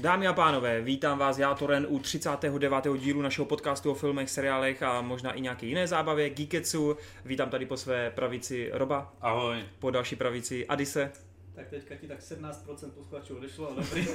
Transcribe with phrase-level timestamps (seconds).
[0.00, 2.74] Dámy a pánové, vítám vás já Toren u 39.
[2.98, 6.96] dílu našeho podcastu o filmech, seriálech a možná i nějaké jiné zábavě, Geeketsu.
[7.24, 9.12] Vítám tady po své pravici Roba.
[9.20, 9.64] Ahoj.
[9.78, 11.12] Po další pravici Adise.
[11.54, 14.06] Tak teďka ti tak 17% posluchačů odešlo, ale dobrý,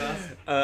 [0.00, 0.18] vás.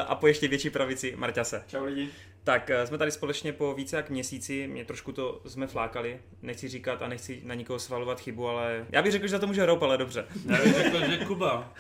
[0.07, 1.65] A po ještě větší pravici Marťase.
[1.67, 2.09] Čau lidi.
[2.45, 6.69] Tak eh, jsme tady společně po více jak měsíci, mě trošku to jsme flákali, nechci
[6.69, 9.67] říkat a nechci na nikoho svalovat chybu, ale já bych řekl, že za to může
[9.67, 10.27] Rob, ale dobře.
[10.47, 11.75] Já bych řekl, že Kuba.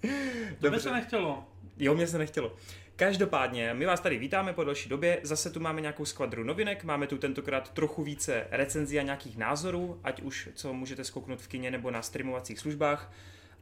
[0.00, 0.80] To by Dobře.
[0.80, 1.44] se nechtělo.
[1.78, 2.56] Jo, mě se nechtělo.
[2.96, 7.06] Každopádně, my vás tady vítáme po další době, zase tu máme nějakou skvadru novinek, máme
[7.06, 11.70] tu tentokrát trochu více recenzí a nějakých názorů, ať už co můžete skouknout v kině
[11.70, 13.12] nebo na streamovacích službách.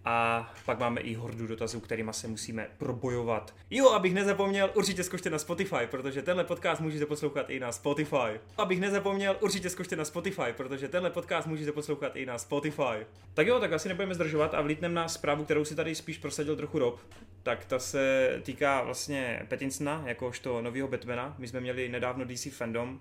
[0.04, 3.54] A pak máme i hordu dotazů, kterýma se musíme probojovat.
[3.70, 8.40] Jo, abych nezapomněl, určitě zkušte na Spotify, protože tenhle podcast můžete poslouchat i na Spotify.
[8.56, 13.06] Abych nezapomněl, určitě zkušte na Spotify, protože tenhle podcast můžete poslouchat i na Spotify.
[13.34, 16.56] Tak jo, tak asi nebudeme zdržovat a vlítneme na zprávu, kterou si tady spíš prosadil
[16.56, 17.00] trochu Rob.
[17.42, 21.34] Tak ta se týká vlastně Pattinsona, jakožto nového Batmana.
[21.38, 23.00] My jsme měli nedávno DC Fandom,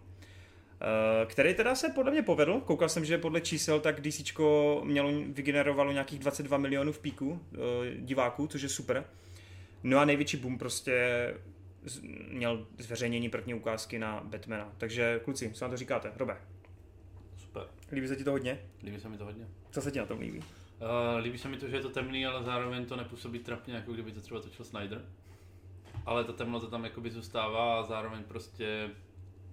[1.26, 2.62] který teda se podle mě povedl.
[2.66, 4.40] Koukal jsem, že podle čísel tak DC
[4.84, 7.58] mělo, vygenerovalo nějakých 22 milionů v píku eh,
[7.98, 9.06] diváků, což je super.
[9.84, 11.34] No a největší boom prostě
[12.30, 14.74] měl zveřejnění první ukázky na Batmana.
[14.78, 16.12] Takže kluci, co na to říkáte?
[16.16, 16.38] Robe,
[17.38, 17.64] Super.
[17.92, 18.59] líbí se ti to hodně?
[18.84, 19.48] Líbí se mi to hodně.
[19.72, 20.38] Co se ti na tom líbí?
[20.38, 20.46] Uh,
[21.20, 24.12] líbí se mi to, že je to temný, ale zároveň to nepůsobí trapně, jako kdyby
[24.12, 25.06] to třeba točil Snyder.
[26.06, 28.90] Ale ta temnota tam jakoby zůstává a zároveň prostě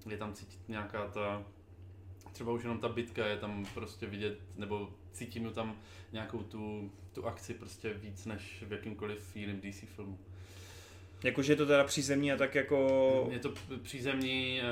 [0.09, 1.45] je tam cítit nějaká ta,
[2.33, 5.77] třeba už jenom ta bitka je tam prostě vidět, nebo cítím tam
[6.13, 10.19] nějakou tu, tu akci prostě víc než v jakýmkoliv jiném DC filmu.
[11.25, 13.29] Jakože je to teda přízemní a tak jako...
[13.33, 14.65] Je to přízemní, eh,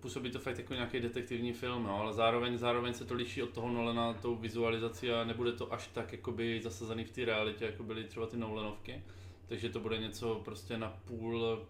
[0.00, 3.50] působí to fakt jako nějaký detektivní film, no, ale zároveň, zároveň se to liší od
[3.50, 7.82] toho Nolana tou vizualizací a nebude to až tak jakoby zasazený v té realitě, jako
[7.82, 9.02] byly třeba ty Nolanovky.
[9.46, 11.66] Takže to bude něco prostě na půl,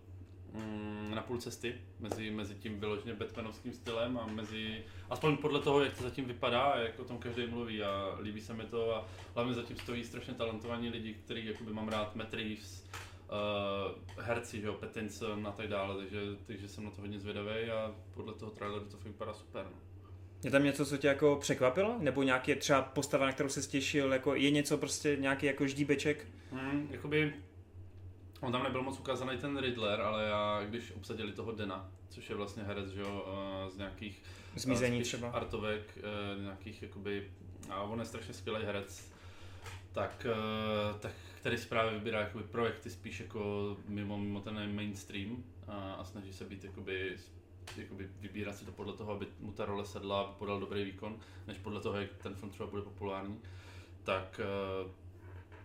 [0.56, 5.84] mm, na půl cesty mezi, mezi tím vyloženě Batmanovským stylem a mezi, aspoň podle toho,
[5.84, 8.96] jak to zatím vypadá a jak o tom každý mluví a líbí se mi to
[8.96, 12.84] a hlavně zatím stojí strašně talentovaní lidi, který jakoby mám rád, Matt Reeves,
[14.16, 17.70] uh, herci, že jo, Pattinson a tak dále, takže, takže jsem na to hodně zvědavý
[17.70, 19.64] a podle toho traileru to vypadá super.
[19.64, 19.78] No.
[20.44, 21.96] Je tam něco, co tě jako překvapilo?
[21.98, 24.12] Nebo nějaký třeba postava, na kterou se stěšil?
[24.12, 26.26] Jako je něco prostě, nějaký jako ždíbeček?
[26.52, 27.34] Hmm, jakoby,
[28.40, 32.36] on tam nebyl moc ukázaný ten Riddler, ale já, když obsadili toho Dena, což je
[32.36, 34.22] vlastně herec, že jo, uh, z nějakých
[34.56, 35.30] Zmizení eh, spíš třeba.
[35.30, 35.98] artovek,
[36.36, 37.30] uh, nějakých jakoby,
[37.70, 39.12] a on je strašně skvělý herec,
[39.92, 40.26] tak,
[41.00, 46.04] tak který si právě vybírá jakoby projekty spíš jako mimo, mimo ten mainstream a, a
[46.04, 47.16] snaží se být jakoby,
[47.76, 51.18] jakoby vybírat si to podle toho, aby mu ta role sedla, aby podal dobrý výkon,
[51.46, 53.40] než podle toho, jak ten film třeba bude populární.
[54.04, 54.40] Tak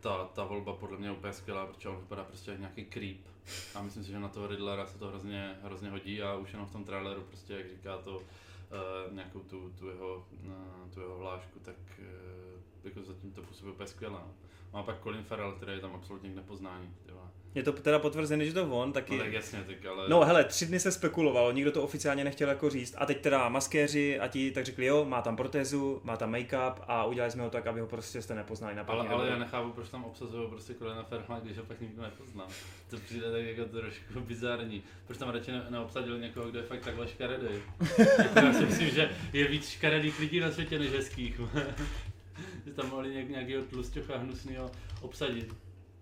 [0.01, 3.17] ta, ta volba podle mě úplně skvělá, protože on vypadá prostě jak nějaký creep.
[3.75, 6.67] A myslím si, že na toho Riddlera se to hrozně, hrozně hodí a už jenom
[6.67, 11.17] v tom traileru prostě, jak říká to, uh, nějakou tu, tu, jeho, uh, tu jeho
[11.17, 14.19] hlášku, tak uh, jako zatím to působí úplně skvěle.
[14.19, 14.33] No.
[14.73, 16.89] Má pak Colin Farrell, který je tam absolutně k nepoznání.
[17.05, 17.27] ty vole.
[17.55, 19.17] Je to teda potvrzené, že to on, taky...
[19.17, 20.09] No tak jasně, tak ale...
[20.09, 22.95] No hele, tři dny se spekulovalo, nikdo to oficiálně nechtěl jako říct.
[22.97, 26.73] A teď teda maskéři a ti tak řekli, jo, má tam protézu, má tam make-up
[26.87, 29.71] a udělali jsme ho tak, aby ho prostě jste nepoznali na ale, ale já nechápu,
[29.71, 32.47] proč tam obsazují prostě Colina Farrella, když ho pak nikdo nepozná.
[32.89, 34.83] To přijde tak jako trošku bizarní.
[35.07, 37.47] Proč tam radši ne- neobsadili někoho, kdo je fakt takhle škaredý?
[38.35, 41.41] já si myslím, že je víc škaredých lidí na světě než hezkých.
[42.65, 45.55] Že tam mohli nějak, nějakého tlusťocha hnusného obsadit.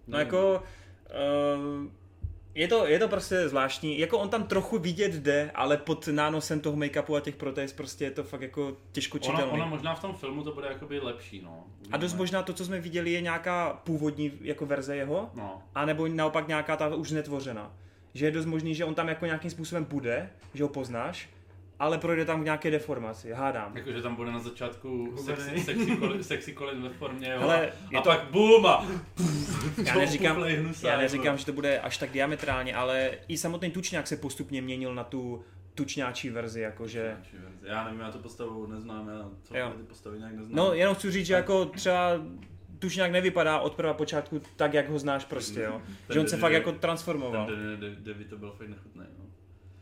[0.08, 0.64] No jako...
[1.09, 1.92] Uh,
[2.56, 6.59] je to, je to prostě zvláštní, jako on tam trochu vidět jde, ale pod nánosem
[6.59, 9.44] toho make-upu a těch protéz prostě je to fakt jako těžko čitelný.
[9.44, 11.64] Ono, ono možná v tom filmu to bude jakoby lepší, no.
[11.92, 12.18] A dost Uvidíme.
[12.18, 16.47] možná to, co jsme viděli, je nějaká původní jako verze jeho, No, a nebo naopak
[16.47, 17.74] nějaká ta už netvořená.
[18.14, 21.30] Že je dost možný, že on tam jako nějakým způsobem bude, že ho poznáš,
[21.79, 23.78] ale projde tam k nějaké deformaci, hádám.
[23.78, 25.63] jakože tam bude na začátku sexy, Hubený.
[25.63, 27.40] sexy, Colin, sexy Colin ve formě, jo.
[27.40, 28.85] Hele, je a to- pak boom a
[29.85, 30.44] Já neříkám,
[30.84, 34.96] já neříkám, že to bude až tak diametrálně, ale i samotný tučňák se postupně měnil
[34.96, 35.43] na tu
[35.76, 37.17] tučňáčí verzi, jakože...
[37.64, 39.73] Já nevím, já tu postavu neznám, já co Jo.
[39.78, 40.55] ty postavy nějak neznám.
[40.55, 42.11] No, jenom chci říct, že jako třeba
[42.79, 45.82] tučňák nevypadá od prva počátku tak, jak ho znáš prostě, jo.
[46.14, 47.46] Že on se fakt jako transformoval.
[47.47, 49.25] Ten Davy to byl fakt nechutný, no.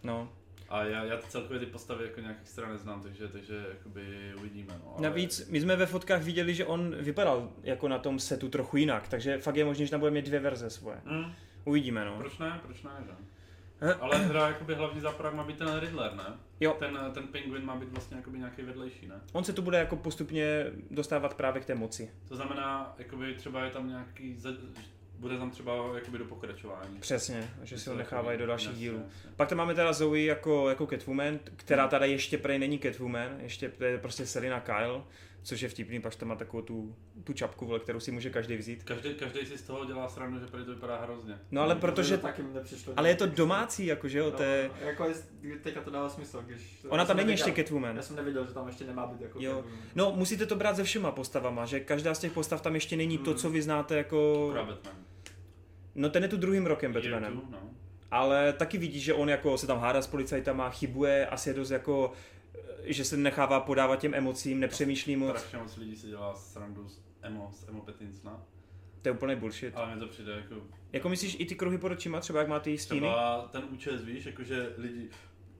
[0.03, 0.29] No.
[0.69, 4.91] A já, já celkově ty postavy jako nějak extra neznám, takže, takže jakoby uvidíme, no.
[4.93, 8.77] ale- Navíc my jsme ve fotkách viděli, že on vypadal jako na tom setu trochu
[8.77, 11.01] jinak, takže fakt je možné, že tam bude mít dvě verze svoje.
[11.05, 11.33] Hm,
[11.65, 12.17] Uvidíme, no.
[12.17, 13.11] proč ne, proč ne, že?
[14.01, 16.23] Ale hra jakoby hlavní záporák má být ten Riddler, ne?
[16.59, 16.75] Jo.
[16.79, 19.15] Ten, ten Penguin má být vlastně jakoby nějaký vedlejší, ne?
[19.33, 22.11] On se tu bude jako postupně dostávat právě k té moci.
[22.27, 24.35] To znamená, jakoby třeba je tam nějaký,
[25.19, 26.99] bude tam třeba jakoby do pokračování.
[26.99, 29.01] Přesně, že si ho nechávají do takový, dalších jasně, dílů.
[29.03, 29.31] jasně.
[29.35, 33.69] Pak tam máme teda Zoe jako, jako Catwoman, která tady ještě prej není Catwoman, ještě
[33.69, 35.03] to je prostě Selina Kyle,
[35.47, 38.57] což je vtipný, pak tam má takovou tu, tu čapku, vole, kterou si může každý
[38.57, 38.83] vzít.
[38.83, 41.39] Každý, každý si z toho dělá srandu, že prý to vypadá hrozně.
[41.51, 42.94] No ale To protože, taky mi nepřišlo.
[42.97, 45.05] ale je to domácí, jakože jo, No, to je, Jako
[45.41, 46.77] je, teďka to dává smysl, když...
[46.89, 47.95] ona tam není ještě Catwoman.
[47.95, 49.55] Já jsem nevěděl, že tam ještě nemá být jako Jo.
[49.55, 49.79] Catwoman.
[49.95, 53.17] No, musíte to brát se všema postavama, že každá z těch postav tam ještě není
[53.17, 53.38] to, Mm.
[53.38, 54.51] co vy znáte jako...
[54.53, 54.77] Batman.
[55.95, 57.33] No ten je tu druhým rokem Batmanem.
[57.33, 57.57] two, no.
[58.11, 61.71] Ale taky vidíš, že on jako se tam hádá s policajtama, chybuje, asi je dost
[61.71, 62.11] jako,
[62.94, 65.30] že se nechává podávat těm emocím, nepřemýšlí moc.
[65.38, 68.42] Strašně moc lidí si dělá srandu z emo, z emo Patinsona,
[69.01, 69.75] To je úplný bullshit.
[69.75, 70.56] ale mně to přijde jako
[70.94, 73.00] Jako myslíš i ty kruhy pod očima, třeba jak má ty stíny?
[73.01, 75.10] třeba ten účes, víš, jakože lidi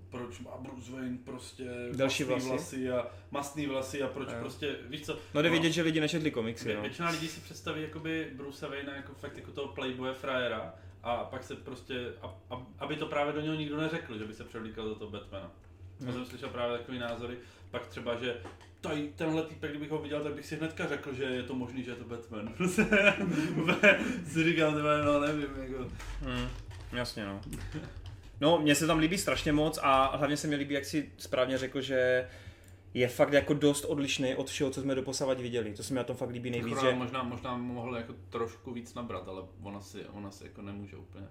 [0.10, 1.66] proč má Bruce Wayne prostě
[1.96, 2.48] Další vlasy.
[2.50, 4.36] vlasy a mastný vlasy a proč Jo.
[4.40, 5.18] prostě, víš co?
[5.34, 6.82] No jde vidět, že lidi nečetli komiksy, Vě- no.
[6.82, 11.44] Většina lidí si představí jakoby Bruce Wayne jako fakt jako toho playboye frajera a pak
[11.44, 14.86] se prostě, a, a, aby to právě do něho nikdo neřekl, že by se převlíkal
[14.86, 15.52] do toho Batmana.
[16.06, 17.38] Já jsem slyšel právě takové názory,
[17.72, 18.36] pak třeba, že
[18.82, 21.84] tady tenhle týpek, kdybych ho viděl, tak bych si hnedka řekl, že je to možný,
[21.84, 22.54] že je to Batman.
[24.28, 24.74] Si říkám,
[25.06, 25.92] no nevím, jako.
[26.22, 26.48] Hmm,
[26.92, 27.42] jasně, no.
[28.42, 31.58] No, mně se tam líbí strašně moc a hlavně se mi líbí, jak si správně
[31.58, 32.30] řekl, že
[32.94, 35.74] je fakt jako dost odlišný od všeho, co jsme doposavať viděli.
[35.74, 36.96] To se mi na tom fakt líbí nejvíc, Akorát že...
[36.96, 41.28] možná, možná mohl jako trošku víc nabrat, ale ona si, ona si jako nemůže úplně.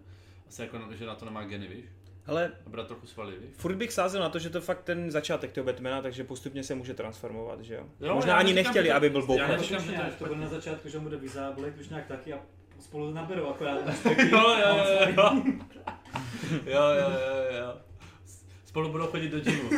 [0.48, 1.84] Asi jako, že na to nemá geny, víš?
[2.26, 5.64] Hele, Nabrat trochu svaly, furt bych sázel na to, že to fakt ten začátek toho
[5.64, 7.82] Batmana, takže postupně se může transformovat, že jo?
[8.00, 9.48] Jo, Možná já ani neříkám, nechtěli, aby byl já bouchač.
[9.58, 12.32] neříkám, že to je to bude na začátku, že mu jde vyzáblek, už nějak taky
[12.32, 12.38] a
[12.80, 13.78] spolu naberou akorát.
[14.30, 15.42] Jo, jo, jo, jo.
[16.66, 17.74] Jo, jo, jo, jo.
[18.76, 19.70] Spolu budou chodit do gymu.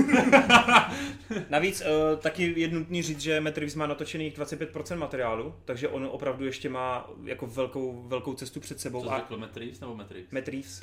[1.50, 6.08] Navíc uh, taky je nutný říct, že Matt Reeves má natočených 25% materiálu, takže on
[6.12, 9.02] opravdu ještě má jako velkou, velkou cestu před sebou.
[9.02, 10.30] Co a řekl, Matt Reeves nebo Reeves.
[10.30, 10.82] Matt Reeves.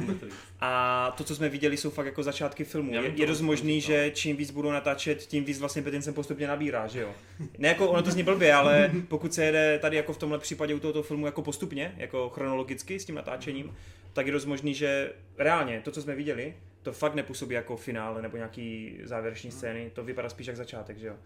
[0.60, 2.94] A to, co jsme viděli, jsou fakt jako začátky filmu.
[2.94, 3.80] Je, je dost možný, no.
[3.80, 7.14] že čím víc budou natáčet, tím víc vlastně Pattinson postupně nabírá, že jo?
[7.58, 10.74] Ne jako, ono to zní blbě, ale pokud se jede tady jako v tomhle případě
[10.74, 13.76] u tohoto filmu jako postupně, jako chronologicky s tím natáčením,
[14.12, 16.54] tak je dost možný, že reálně to, co jsme viděli,
[16.88, 21.06] to fakt nepůsobí jako finále nebo nějaký závěreční scény, to vypadá spíš jak začátek, že
[21.06, 21.16] jo?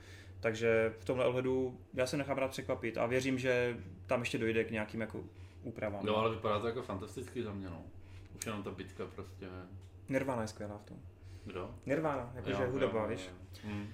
[0.40, 3.76] Takže v tomhle ohledu já se nechám rád překvapit a věřím, že
[4.06, 5.24] tam ještě dojde k nějakým jako
[5.62, 6.06] úpravám.
[6.06, 7.82] Jo, ale vypadá to jako fantasticky za mě, no.
[8.36, 9.46] Už jenom ta bitka prostě.
[10.08, 10.96] Nirvana je skvělá v tom.
[11.44, 11.74] Kdo?
[11.86, 13.30] Nirvana, jakože hudba, jo, víš?
[13.30, 13.70] jo.
[13.70, 13.88] Hm.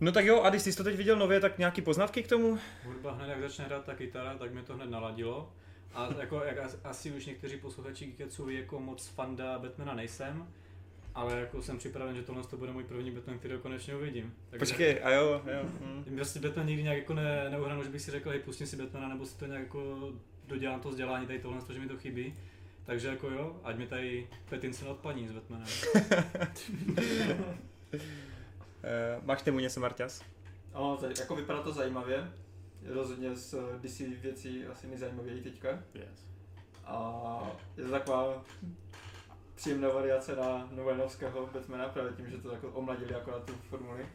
[0.00, 2.58] No tak jo, a když jsi to teď viděl nově, tak nějaký poznatky k tomu?
[2.84, 5.52] Hudba hned jak začne hrát ta kytara, tak mě to hned naladilo.
[5.94, 10.48] A jako, jak as- asi už někteří posluchači Geeketsu ví, jako moc fanda Batmana nejsem,
[11.14, 14.34] ale jako jsem připraven, že tohle to bude můj první Batman, který konečně uvidím.
[14.50, 15.62] Takže Počkej, a jo, jo.
[15.80, 16.16] Hm.
[16.16, 19.08] Prostě Batman nikdy nějak jako ne, neuhranu, že bych si řekl, hej, pustím si Batmana,
[19.08, 20.12] nebo si to nějak jako
[20.48, 22.34] dodělám to vzdělání, tady tohle, že mi to chybí.
[22.84, 25.68] Takže jako jo, ať mi tady Pattinson odpadní s Batmanem.
[28.84, 30.22] Eh, máš tomu něco, Marťas?
[30.74, 32.32] Ano, to, jako vypadá to zajímavě.
[32.86, 35.82] Rozhodně z eh, DC věcí asi nejzajímavěji teďka.
[35.94, 36.28] Yes.
[36.84, 38.44] A je to taková
[39.62, 44.06] příjemná variace na Novenovského Batmana, právě tím, že to jako omladili akorát tu formuli.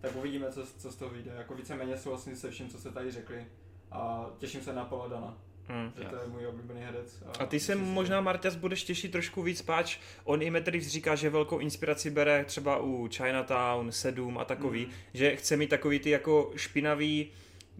[0.00, 1.30] Tak uvidíme, co, co z toho vyjde.
[1.38, 3.46] Jako víceméně souhlasím se vším, co se tady řekli.
[3.90, 5.38] A těším se na Paula Dana,
[5.68, 5.92] Hm.
[5.98, 7.22] že to je můj oblíbený herec.
[7.38, 11.30] A ty se možná, Marťas, budeš těšit trošku víc, páč on i Reeves říká, že
[11.30, 14.92] velkou inspiraci bere třeba u Chinatown, Sedum a takový, Mhm.
[15.14, 17.30] že chce mít takový ty jako špinavý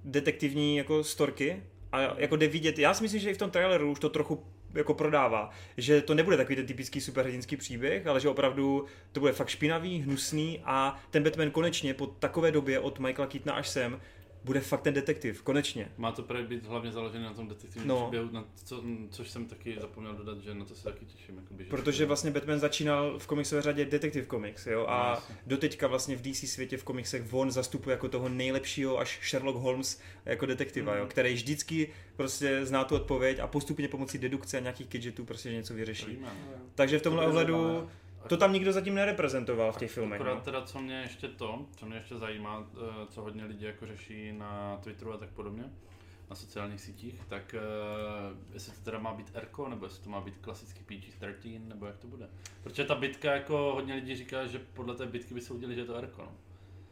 [0.04, 1.62] detektivní jako storky
[1.92, 4.44] a jako jde vidět, já si myslím, že i v tom traileru už to trochu
[4.74, 9.32] jako prodává, že to nebude takový ten typický superhrdinský příběh, ale že opravdu to bude
[9.32, 14.00] fakt špinavý, hnusný a ten Batman konečně po takové době od Michaela Keatona až sem
[14.44, 15.88] bude fakt ten detektiv, konečně.
[15.98, 17.94] Má to právě být hlavně založené na tom detektivním No.
[17.94, 18.06] no.
[18.06, 21.36] příběhu, na co, což jsem taky zapomněl dodat, že na to se taky těším.
[21.36, 25.34] Jakoby, že Protože vlastně Batman začínal v komiksové řadě Detective Comics, jo, No, a jasně.
[25.46, 30.00] doteďka vlastně v DC světě v komiksech on zastupuje jako toho nejlepšího až Sherlock Holmes
[30.26, 31.10] jako detektiva, jo, Mhm.
[31.10, 35.74] který vždycky prostě zná tu odpověď a postupně pomocí dedukce a nějakých gadgetů prostě něco
[35.74, 36.06] vyřeší.
[36.06, 36.28] Víme.
[36.46, 37.88] No, Takže v tomhle To ohledu.
[38.28, 40.20] To tam nikdo zatím nereprezentoval v těch filmech.
[40.20, 40.40] Akorát No.
[40.40, 44.32] teda, co mě ještě to, co mě ještě zajímá, eh, co hodně lidí jako řeší
[44.32, 45.64] na Twitteru a tak podobně,
[46.30, 50.20] na sociálních sítích, tak uh, jestli to teda má být Erko, nebo jestli to má
[50.20, 52.28] být klasický PG-13, nebo jak to bude.
[52.62, 55.80] Protože ta bitka, jako hodně lidí říká, že podle té bitky by se udělali, že
[55.80, 56.22] je to Erko.
[56.22, 56.32] No.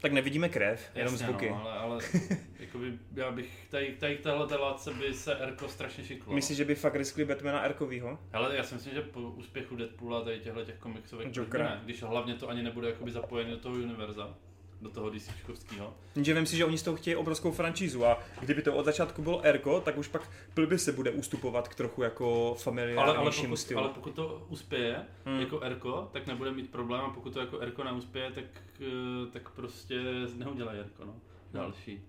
[0.00, 1.50] Tak nevidíme krev, jenom Jasně, zvuky.
[1.50, 2.04] No, ale, ale
[2.60, 6.34] jakoby, já bych, tady, tady k téhle látce by se Erko strašně šiklo.
[6.34, 8.18] Myslíš, že by fakt riskli Batmana Erkovýho?
[8.32, 11.64] Ale já si myslím, že po úspěchu Deadpoola tady těchto těch komiksových Jokera.
[11.64, 14.34] ne, když hlavně to ani nebude jakoby zapojené do toho univerza,
[14.80, 15.94] do toho DCčkovského.
[16.14, 19.22] Jenže vím si, že oni z toho chtějí obrovskou franšízu a kdyby to od začátku
[19.22, 23.46] bylo Erko, tak už pak blbě se bude ustupovat k trochu jako Ale, ale, familiárnějšímu
[23.48, 23.80] pokud, stylu.
[23.80, 24.94] ale pokud to uspěje
[25.24, 25.34] Hmm.
[25.34, 25.40] hmm.
[25.40, 28.44] jako Erko, tak nebude mít problém a pokud to jako Erko neuspěje, tak,
[28.80, 30.00] eh, tak prostě
[30.34, 31.14] neudělají Erko, no.
[31.52, 32.02] Další.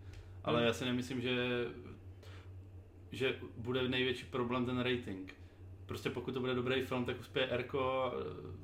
[0.43, 0.67] Ale Hmm.
[0.67, 1.65] já si nemyslím, že,
[3.11, 5.33] že bude největší problém ten rating.
[5.85, 8.55] Prostě pokud to bude dobrý film, tak uspěje Erko, eh,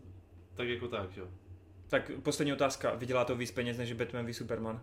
[0.56, 1.28] tak jako tak, že jo.
[1.96, 2.96] Tak poslední otázka.
[2.96, 4.82] Vydělá to víc peněz než Batman v Superman?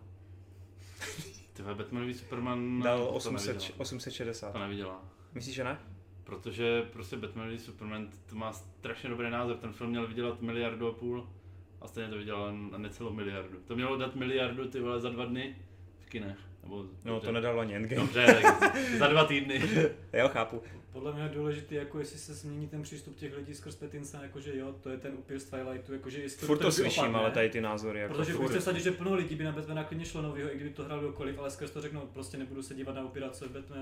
[1.53, 3.81] Tyhle Batman v Superman Dal to 800, nevydělá.
[3.81, 4.53] 860.
[4.53, 5.05] To nevydělá.
[5.35, 5.79] Myslíš, že ne?
[6.25, 9.59] Protože prostě Batman v Superman to má strašně dobrý název.
[9.59, 11.29] Ten film měl vydělat miliardu a půl
[11.81, 13.59] a stejně to vydělal necelou miliardu.
[13.67, 15.57] To mělo dát miliardu ty vole za dva dny
[16.01, 16.39] v kinech.
[16.63, 18.03] Nebo, No to nedalo ani Endgame.
[18.03, 19.63] Dobře, tak za dva týdny.
[20.13, 20.63] Jo, chápu.
[20.93, 24.57] Podle mě je důležité, jako jestli se změní ten přístup těch lidí skrz Petinsa, jakože
[24.59, 27.19] jo, to je ten upír z Twilightu, jakože jestli Furt to trpí slyším, opadne.
[27.19, 28.01] ale tady ty názory.
[28.01, 28.61] Jako Protože furt.
[28.63, 31.39] sadit, že plno lidí by na Batmana klidně šlo novýho, i kdyby to hrál kdokoliv,
[31.39, 33.79] ale skrz to řeknou, prostě nebudu se dívat na upíra, co, Batman,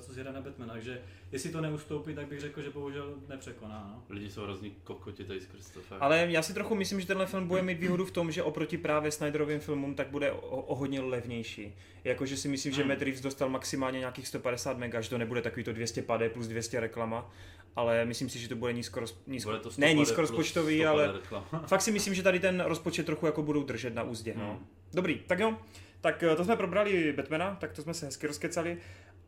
[0.00, 1.00] co zjede na Batmana, takže
[1.32, 3.90] jestli to neustoupí, tak bych řekl, že bohužel nepřekoná.
[3.94, 4.14] No.
[4.14, 5.98] Lidi jsou hrozný kokoti tady skrz to fakt.
[6.02, 8.78] Ale já si trochu myslím, že tenhle film bude mít výhodu v tom, že oproti
[8.78, 11.74] právě Snyderovým filmům tak bude o, o hodně levnější.
[12.04, 12.88] Jakože si myslím, že Hmm.
[12.88, 16.52] Matt Reeves dostal maximálně nějakých 150 mega, že to nebude takový to 200 pade plus
[16.52, 17.30] 200 reklama,
[17.76, 20.90] ale myslím si, že to bude nízko, nízko Bude to ne 100 nízkorozpočtový, plus 100
[20.90, 21.46] ale reklama.
[21.66, 24.34] fakt si myslím, že tady ten rozpočet trochu jako budou držet na úzdě.
[24.36, 24.50] No.
[24.50, 24.66] Hmm.
[24.94, 25.56] Dobrý, tak jo.
[26.00, 28.78] Tak eh, to jsme probrali Batmana, tak to jsme se hezky rozkecali.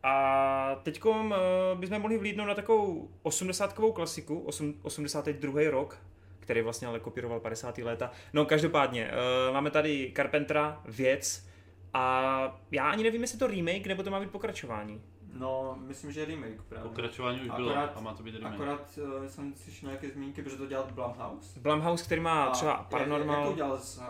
[0.02, 1.02] A teď
[1.74, 5.70] bychom mohli vlídnout na takovou 80kovou klasiku, osm- 82.
[5.70, 5.98] rok,
[6.40, 7.78] který vlastně ale kopíroval 50.
[7.78, 8.10] léta.
[8.32, 9.10] No každopádně,
[9.48, 11.46] uh, máme tady Carpentera, věc,
[11.94, 15.00] a já ani nevím, jestli to remake, nebo to má být pokračování.
[15.38, 16.88] No, myslím, že remake právě.
[16.88, 18.54] Pokračování už bylo Akorát- a má to být remake.
[18.54, 21.60] Akorát uh, jsem slyšel nějaké zmínky, protože to dělal Blumhouse.
[21.60, 24.04] Blumhouse, který má A třeba Jak, jak Paranormal, to udělal s uh,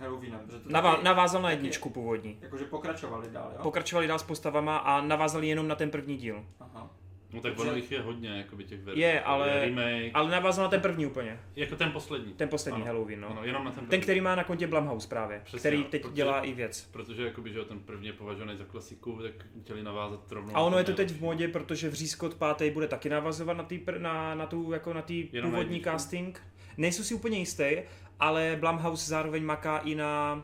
[0.00, 0.40] Halloweenem?
[0.40, 2.38] Protože to navá- taky- navázal na taky- jedničku původní.
[2.40, 3.62] Jakože pokračovali dál, jo?
[3.62, 6.44] Pokračovali dál s postavama a navázali jenom na ten první díl.
[6.60, 6.90] Aha.
[7.32, 9.00] No tak ono jich je hodně, jakoby těch verzí.
[9.00, 11.40] Je, ale- Remake, Ale navázal na ten první úplně.
[11.56, 12.32] jako ten poslední.
[12.34, 12.86] Ten poslední Ano.
[12.86, 13.28] Halloween, no.
[13.30, 13.90] Ano, jenom na ten první.
[13.90, 16.88] Ten, který má na kontě Blumhouse právě, Přesně, který teď protože- dělá i věc.
[16.92, 20.56] Protože jakoby, že ten první je považovaný za klasiku, tak chtěli navázat rovnou.
[20.56, 23.64] A ono na je to teď v modě, protože Vřízkot pátý bude taky navazovat na,
[23.64, 25.90] tý, na, na, tu, jako na tý Jenom na původní jedničku?
[25.90, 26.40] casting.
[26.76, 27.76] Nejsou si úplně jistý,
[28.20, 30.42] ale Blumhouse zároveň maká i na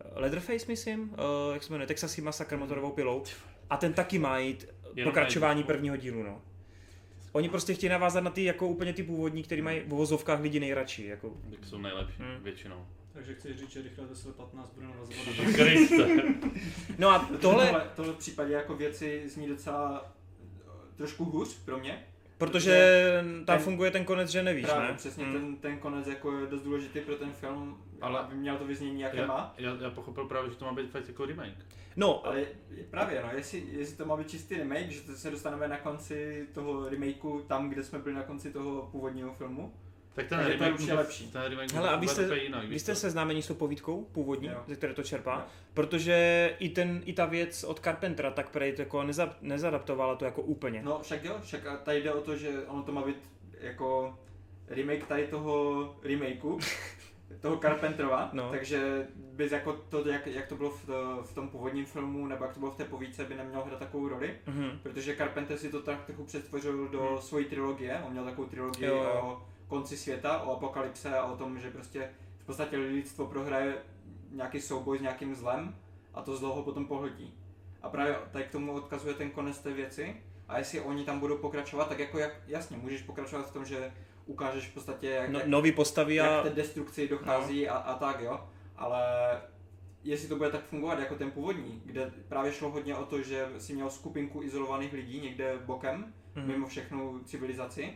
[0.00, 3.22] eh, Leatherface, myslím, uh, jak se jmenuje, Texas Massacre motorovou pilou.
[3.70, 4.66] A ten taky má jít
[4.98, 6.42] Jenom pokračování prvního dílu, no.
[7.32, 10.60] Oni prostě chtějí navázat na ty jako úplně ty původní, který mají v vozovkách lidi
[10.60, 11.06] nejradši.
[11.06, 11.36] Jako.
[11.50, 12.42] Tak jsou nejlepší, Hmm.
[12.44, 12.86] většinou.
[13.12, 16.08] Takže chceš říct, že rychle Tesla 15 bude navazovat na Kriste.
[16.98, 20.12] No a Tohle, tohle, tohle, v případě jako věci zní docela
[20.42, 22.04] eh, trošku hůř pro mě.
[22.38, 23.02] protože
[23.46, 24.94] tam ten- funguje ten konec, že nevíš, Právě ne?
[24.94, 25.32] přesně Hmm.
[25.32, 28.64] ten, ten konec jako je dost důležitý pro ten film, ale Ale- aby měl to
[28.64, 29.54] vyznění, jaké Já, má.
[29.58, 31.66] já, já, pochopil právě, že to má být fakt jako remake.
[31.98, 35.30] No, Ale je- právě, no, jestli, jestli to má být čistý remake, že to se
[35.30, 39.74] dostaneme na konci toho remakeu tam, kde jsme byli na konci toho původního filmu.
[40.14, 41.30] Tak ten Takže to je remake určitě může- lepší.
[41.32, 43.00] Ten remake Hele, a vy jste- jinak, Vy jste co?
[43.00, 44.62] seznámeni s tou povídkou původní, Jo.
[44.66, 45.34] ze které to čerpá?
[45.34, 45.42] Jo.
[45.74, 46.16] Protože
[46.58, 50.42] i, ten, i ta věc od Carpentera tak prej to jako neza, nezadaptovala to jako
[50.42, 50.82] úplně.
[50.82, 53.16] No však jo, však a tady jde o to, že ono to má být
[53.60, 54.18] jako
[54.68, 56.58] remake tady toho remakeu,
[57.40, 58.50] toho Carpenterova, No.
[58.50, 62.44] takže bys jako to, jak, jak to bylo v, to, v tom původním filmu, nebo
[62.44, 64.34] jak to bylo v té povídce, by nemělo hrát takovou roli.
[64.46, 64.78] Mhm.
[64.82, 67.18] Protože Carpenter si to tak trochu přetvořil do Hmm.
[67.20, 69.20] svojí trilogie, on měl takovou trilogii Jo, jo.
[69.22, 73.74] o konci světa, o apokalypse a o tom, že prostě v podstatě lidstvo prohraje
[74.30, 75.74] nějaký souboj s nějakým zlem
[76.14, 77.34] a to zlo ho potom pohltí.
[77.82, 80.16] A právě tady k tomu odkazuje ten konec té věci
[80.48, 83.92] a jestli oni tam budou pokračovat, tak jako jak, jasně, můžeš pokračovat v tom, že
[84.28, 86.42] ukážeš v podstatě, jak, No, jak, nový postavy jak a...
[86.42, 88.40] té destrukci dochází a, a tak jo,
[88.76, 89.02] ale
[90.04, 93.48] jestli to bude tak fungovat jako ten původní, kde právě šlo hodně o to, že
[93.58, 96.46] si měl skupinku izolovaných lidí někde bokem, Mhm.
[96.48, 97.92] mimo všechnu civilizaci,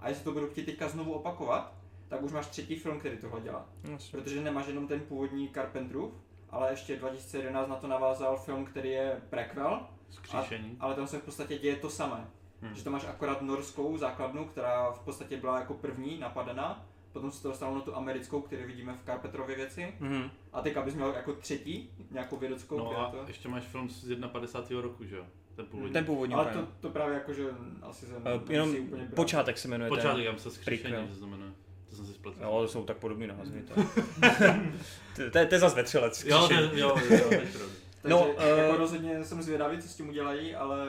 [0.00, 1.74] a jestli to budou chtít teďka znovu opakovat,
[2.08, 3.68] tak už máš třetí film, který tohle dělá.
[3.92, 4.18] Jasně.
[4.18, 6.12] Protože nemáš jenom ten původní Carpenterův,
[6.50, 10.76] ale ještě 2011 na to navázal film, který je prequel, Skříšení.
[10.80, 12.26] ale tam se v podstatě děje to samé.
[12.62, 12.74] Hmm.
[12.74, 17.42] Že to máš akorát norskou základnu, která v podstatě byla jako první napadená, potom se
[17.42, 20.30] to dostalo na tu americkou, kterou vidíme v Carpenterově věci, Mhm.
[20.52, 23.24] a teď abys měl jako třetí, nějakou vědeckou, No a to...
[23.26, 24.82] ještě máš film z 51.
[24.82, 25.24] roku, že jo?
[25.56, 25.92] Ten původní.
[25.92, 27.44] Ten původní ale to, to právě jako, že
[27.82, 29.14] asi se Eh, nemusí jenom úplně brát.
[29.14, 29.90] počátek se jmenuje.
[29.90, 29.98] ten.
[29.98, 31.50] Počátek, já myslím skříšení, že se to jmenuje.
[31.90, 32.38] To jsem si spletl.
[32.42, 33.62] Jo, to jsou tak podobný názvy.
[33.62, 33.80] to-
[35.38, 36.24] je to je zase vetřelec.
[36.24, 37.20] jo, jo, jo, jo.
[37.30, 37.58] Takže
[38.04, 40.86] No, eh, jako rozhodně jsem zvědavý, co s tím udělají, ale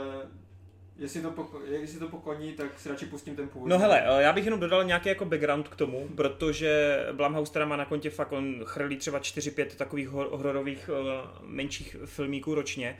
[1.00, 3.70] Jestli to, poko- jestli to pokoní, tak si radši pustím ten původní.
[3.70, 7.66] No hele, eh, já bych jenom dodal nějaký jako background k tomu, protože Blumhouse teda
[7.66, 12.98] má na kontě fakt, on chrlí třeba 4-5 takových hor- hororových eh, menších filmíků ročně.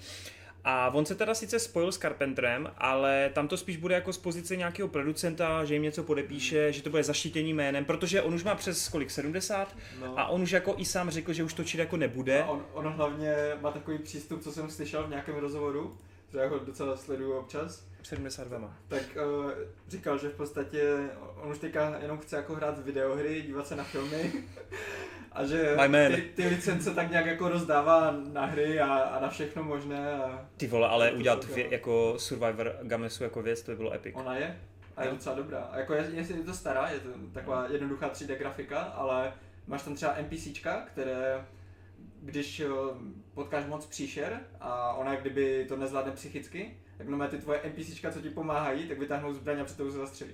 [0.64, 4.18] A on se teda sice spojil s Carpenterem, ale tam to spíš bude jako z
[4.18, 8.44] pozice nějakého producenta, že jim něco podepíše, že to bude zaštítění jménem, protože on už
[8.44, 9.76] má přes kolik, 70?
[10.02, 10.20] no.
[10.20, 12.44] A on už jako i sám řekl, že už točit jako nebude.
[12.44, 15.98] A on, on hlavně má takový přístup, co jsem slyšel v nějakém rozhovoru,
[16.34, 18.78] já ho docela sleduju občas, 72 má.
[18.88, 19.02] tak
[19.44, 19.52] uh,
[19.88, 23.84] říkal, že v podstatě on už teďka jenom chce jako hrát videohry, dívat se na
[23.84, 24.34] filmy
[25.32, 25.76] a že
[26.16, 30.46] ty, ty licence tak nějak jako rozdává na hry a, a na všechno možné a
[30.58, 34.16] Ty vole, ale udělat vě, jako- Survivor Gamesu jako věc, to by bylo epic.
[34.18, 34.60] ona je
[34.98, 35.60] a je docela dobrá.
[35.60, 39.34] A jako je, je, je to stará, je to taková jednoduchá 3D grafika, ale
[39.68, 41.46] máš tam třeba NPCčka, které
[42.28, 42.68] když eh,
[43.34, 48.22] potkáš moc příšer a ona kdyby to nezvládne psychicky, tak no ty tvoje NPCčka, co
[48.22, 50.32] ti pomáhají, tak vytáhnou zbraň a před tebou se zastřelí.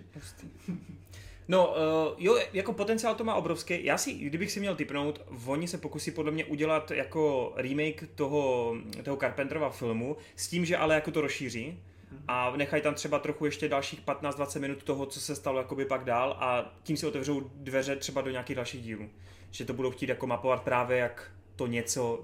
[1.47, 3.85] No, uh, jo, jako potenciál to má obrovský.
[3.85, 8.75] Já si, kdybych si měl typnout, oni se pokusí podle mě udělat jako remake toho,
[9.03, 11.79] toho Carpenterova filmu, s tím, že ale jako to rozšíří
[12.27, 16.03] a nechají tam třeba trochu ještě dalších 15-20 minut toho, co se stalo jakoby pak
[16.03, 19.09] dál a tím si otevřou dveře třeba do nějakých dalších dílů.
[19.51, 22.23] Že to budou chtít jako mapovat právě jak to něco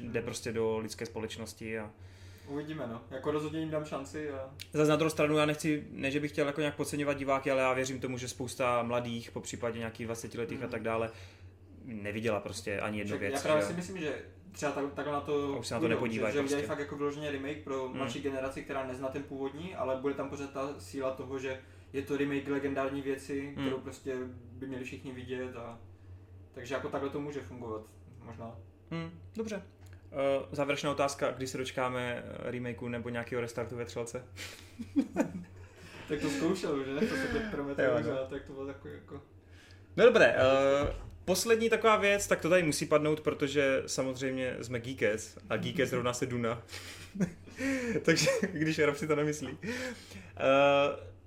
[0.00, 1.90] jde prostě do lidské společnosti a
[2.48, 3.00] Uvidíme, no.
[3.10, 6.30] Jako rozhodně jim dám šanci a Zase na druhou stranu já nechci, ne že bych
[6.32, 10.06] chtěl jako nějak podceňovat diváky, ale já věřím tomu, že spousta mladých, po případě nějakých
[10.06, 10.70] 20 letých a Mhm.
[10.70, 11.10] tak dále,
[11.84, 13.34] neviděla prostě ani jednu Však věc.
[13.34, 15.80] já právě že si myslím, že třeba tak, takhle na to A už se na
[15.80, 16.54] to nepodívají že, že prostě.
[16.56, 17.96] udělají fakt jako vyloženě remake pro Hmm.
[17.96, 21.60] mladší generaci, která nezná ten původní, ale bude tam pořád ta síla toho, že
[21.92, 23.64] je to remake legendární věci, Hmm.
[23.66, 25.78] kterou prostě by měli všichni vidět a
[26.52, 27.82] takže jako takhle to může fungovat,
[28.24, 28.56] možná.
[28.90, 29.56] Hm, dobře.
[29.56, 34.24] Uh, závěrečná otázka, kdy se dočkáme eh, remakeu nebo nějakého restartu ve třelce?
[36.08, 37.06] Tak to zkoušel, že?
[37.06, 38.26] To se teď pro Jo, Metal no.
[38.30, 39.22] tak to bylo takový jako...
[39.96, 40.88] No dobré, uh,
[41.24, 46.12] poslední taková věc, tak to tady musí padnout, protože samozřejmě jsme Geekes a Geekes rovná
[46.12, 46.62] se Duna.
[48.02, 49.48] Takže, když Rob si to nemyslí.
[49.48, 49.68] Uh,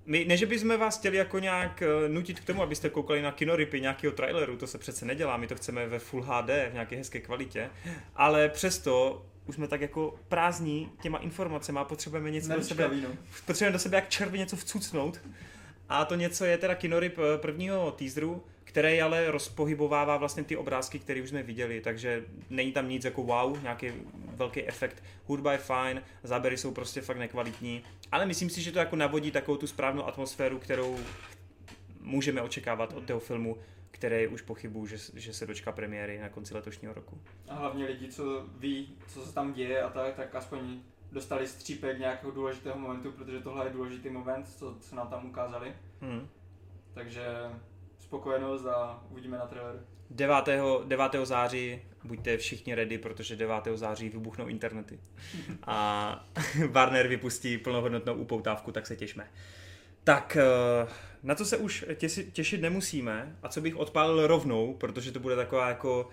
[0.08, 3.32] my, ne, že bychom vás chtěli jako nějak eh, nutit k tomu, abyste koukali na
[3.32, 6.96] kinoripy nějakého traileru, to se přece nedělá, my to chceme ve Full HD, v nějaké
[6.96, 7.70] hezké kvalitě,
[8.16, 13.08] ale přesto už jsme tak jako prázdní těma informacemi a potřebujeme něco do sebe, víno.
[13.46, 15.20] potřebujeme do sebe jak červy něco vcucnout.
[15.88, 20.98] A to něco je teda kinorip eh, prvního teaseru, který ale rozpohybovává vlastně ty obrázky,
[20.98, 23.92] které už jsme viděli, takže není tam nic jako wow, nějaký
[24.36, 25.02] velký efekt.
[25.26, 29.30] Hudba je fajn, záběry jsou prostě fakt nekvalitní, ale myslím si, že to jako navodí
[29.30, 30.98] takovou tu správnou atmosféru, kterou
[32.00, 33.56] můžeme očekávat od toho filmu,
[33.90, 37.20] který už pochybuju, že, že se dočká premiéry na konci letošního roku.
[37.48, 40.80] A hlavně lidi, co ví, co se tam děje a tak, tak aspoň
[41.12, 45.76] dostali střípek nějakého důležitého momentu, protože tohle je důležitý moment, co, co nám tam ukázali.
[46.00, 46.28] Hmm.
[46.94, 47.24] Takže
[47.98, 49.78] spokojenost a uvidíme na traileru.
[50.10, 50.48] 9.
[50.84, 51.12] 9.
[51.24, 53.54] září buďte všichni ready, protože 9.
[53.74, 54.98] září vybuchnou internety.
[55.62, 56.28] A
[56.68, 59.30] Warner vypustí plnohodnotnou upoutávku, tak se těšme.
[60.04, 60.88] Tak, eh,
[61.22, 61.84] na co se už
[62.32, 66.08] těšit nemusíme a co bych odpálil rovnou, protože to bude taková jako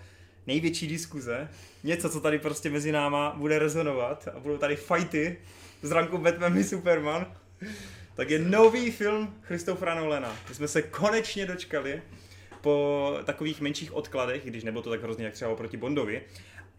[0.46, 1.48] největší diskuze,
[1.84, 5.38] něco, co tady prostě mezi náma bude rezonovat a budou tady fighty
[5.82, 7.26] z ranku Batman i Superman,
[8.14, 10.36] tak je nový film Christophera Nolana.
[10.48, 12.02] My jsme se konečně dočkali
[12.60, 16.22] po takových menších odkladech, když nebylo to tak hrozně jak třeba oproti Bondovi,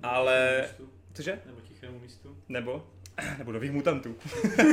[0.04, 0.66] ale...
[1.14, 1.40] Cože?
[1.46, 2.38] Nebo tichému místu.
[2.50, 2.88] Nebo?
[3.38, 4.16] Nebo nových mutantů.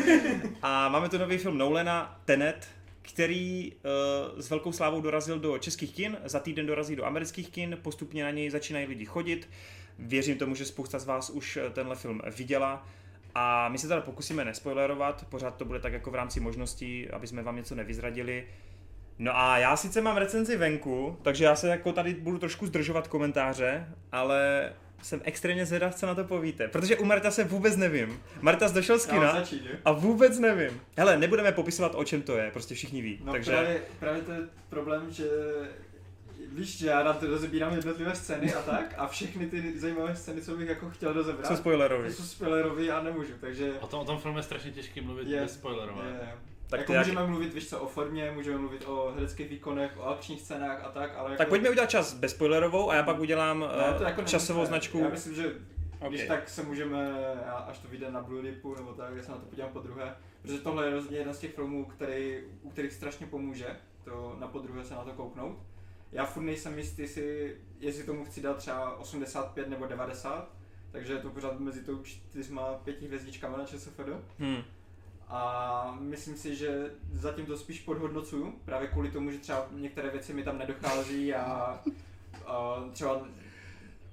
[0.62, 2.68] a máme tu nový film Nolana, Tenet,
[3.02, 7.78] který uh, s velkou slávou dorazil do českých kin, za týden dorazí do amerických kin,
[7.82, 9.48] postupně na něj začínají lidi chodit.
[9.98, 12.86] Věřím tomu, že spousta z vás už eh, tenhle film viděla.
[13.34, 17.26] A my se teda pokusíme nespoilerovat, pořád to bude tak jako v rámci možností, aby
[17.26, 18.46] jsme vám něco nevyzradili.
[19.18, 23.08] No a já sice mám recenzi venku, takže já se jako tady budu trošku zdržovat
[23.08, 24.72] komentáře, ale
[25.02, 26.68] jsem extrémně zvědav, co na to povíte.
[26.68, 28.20] Protože u Marta se vůbec nevím.
[28.40, 30.80] Marta došel z kina začít, a vůbec nevím.
[30.96, 33.20] Hele, nebudeme popisovat, o čem to je, prostě všichni ví.
[33.24, 35.24] No takže právě, právě to je problém, že
[36.52, 40.42] víš, že já na to rozebírám jednotlivé scény a tak a všechny ty zajímavé scény,
[40.42, 42.12] co bych jako chtěl rozebrat, jsou spoilerový.
[42.12, 45.40] jsou spoilerový a nemůžu, takže O tom, o tom filmu je strašně těžký mluvit Je,
[45.40, 46.04] bez spoilerové.
[46.08, 46.38] je, Tak
[46.78, 49.90] tak jako ty jak- můžeme mluvit, víš co, o formě, můžeme mluvit o hereckých výkonech,
[49.96, 53.02] o akčních scénách a tak, ale jako, Tak pojďme udělat čas bez spoilerovou a já
[53.02, 54.66] pak udělám Ne, to jako časovou nemusíme.
[54.66, 54.98] značku.
[54.98, 55.52] Já myslím, že
[56.08, 56.28] když Ok.
[56.28, 57.12] tak se můžeme,
[57.66, 60.16] až to vyjde na Blue Ripu nebo tak, já se na to podívám po druhé,
[60.42, 63.66] protože tohle je rozhodně jeden z těch filmů, který, u kterých strašně pomůže
[64.04, 65.58] to na podruhé se na to kouknout.
[66.12, 70.48] Já furt nejsem jistý, jestli, jestli tomu chci dát třeba 85 nebo 90,
[70.92, 74.00] takže je to pořád mezi tou čtyřma, pěti hvězdičkama na ČSFD.
[74.38, 74.62] Hmm.
[75.28, 80.32] A myslím si, že zatím to spíš podhodnocuju, právě kvůli tomu, že třeba některé věci
[80.32, 81.80] mi tam nedochází a,
[82.46, 83.26] a třeba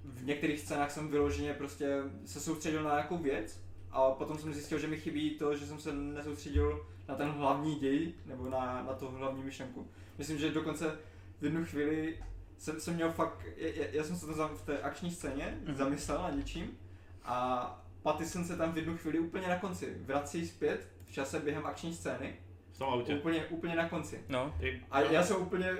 [0.05, 3.59] v některých scénách jsem vyloženě prostě se soustředil na nějakou věc
[3.91, 7.75] a potom jsem zjistil, že mi chybí to, že jsem se nesoustředil na ten hlavní
[7.75, 9.87] děj nebo na, na to hlavní myšlenku.
[10.17, 10.97] Myslím, že dokonce
[11.41, 12.17] v jednu chvíli
[12.57, 15.75] jsem, jsem měl fakt, já, já jsem se to v té akční scéně Mhm.
[15.75, 16.77] zamyslel nad něčím
[17.23, 21.65] a Pattison se tam v jednu chvíli úplně na konci vrací zpět v čase během
[21.65, 22.35] akční scény,
[22.73, 23.15] V tom autě.
[23.15, 24.23] úplně, úplně na konci.
[24.29, 24.55] No,
[24.91, 25.77] A já jsem úplně,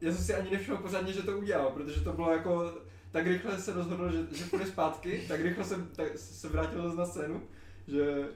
[0.00, 2.72] já jsem si ani nevšiml pořádně, že to udělal, protože to bylo jako,
[3.10, 6.96] tak rychle se rozhodl, že, že půjde zpátky, tak rychle jsem tak se vrátil zase
[6.98, 7.42] na scénu,
[7.88, 8.28] že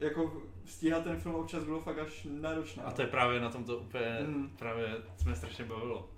[0.00, 2.82] jako stíhat ten film občas bylo fakt až náročné.
[2.82, 4.48] A to je právě na tom to úplně, Mm.
[4.58, 6.08] právě jsme strašně bavilo.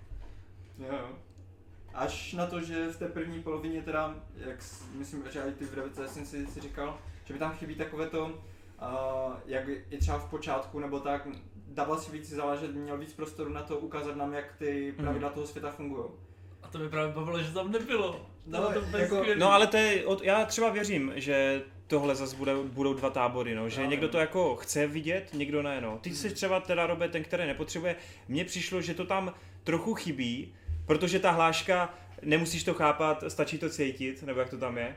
[0.79, 1.09] Jo, jo.
[1.93, 4.57] Až na to, že v té první polovině teda, jak
[4.97, 8.09] myslím, že i ty v revice jsem si, si říkal, že mi tam chybí takové
[8.09, 8.43] to,
[8.81, 11.27] uh, jak i třeba v počátku nebo tak,
[11.67, 15.47] dával si víc záležet, měl víc prostoru na to ukázat nám, jak ty pravidla toho
[15.47, 16.05] světa fungují.
[16.63, 18.25] A to mi právě bavilo, že tam nebylo.
[18.45, 19.39] No, No, to jako- skvělý.
[19.39, 23.55] no ale to je, od, já třeba věřím, že tohle zase bude, budou dva tábory,
[23.55, 25.97] no, že No, někdo to jako chce vidět, někdo ne, no.
[26.01, 27.95] Ty jsi třeba teda, Robe, ten, který nepotřebuje.
[28.27, 29.33] Mně přišlo, že to tam
[29.63, 30.53] trochu chybí,
[30.85, 34.95] protože ta hláška, nemusíš to chápat, stačí to cítit, nebo jak to tam je.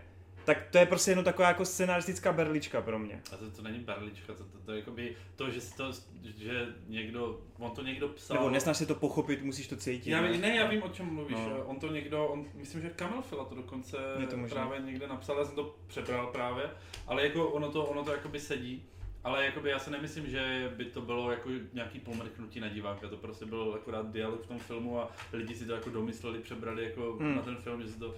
[0.49, 3.23] Tak to je prostě jenom taková jako scenaristická berlička pro mě.
[3.33, 5.93] A to, to není berlička, to, to, to, je jakoby to, že, si to,
[6.37, 8.37] že někdo, on to někdo psal.
[8.37, 10.11] Nebo nesnaž se to pochopit, musíš to cítit.
[10.11, 10.57] Já, ne?
[10.57, 11.37] já vím, o čem mluvíš.
[11.37, 11.65] No.
[11.65, 15.39] On to někdo, on, myslím, že Kamil Fila to dokonce Je to právě někde napsal,
[15.39, 16.71] já jsem to přebral právě,
[17.07, 18.85] ale jako ono to, ono to jakoby sedí.
[19.25, 23.17] Ale jakoby já si nemyslím, že by to bylo jako nějaký pomrknutí na diváka, to
[23.17, 27.13] prostě byl akorát dialog v tom filmu a lidi si to jako domysleli, přebrali jako
[27.21, 27.37] Hmm.
[27.37, 28.15] na ten film, že si to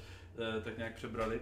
[0.64, 1.40] tak nějak přebrali.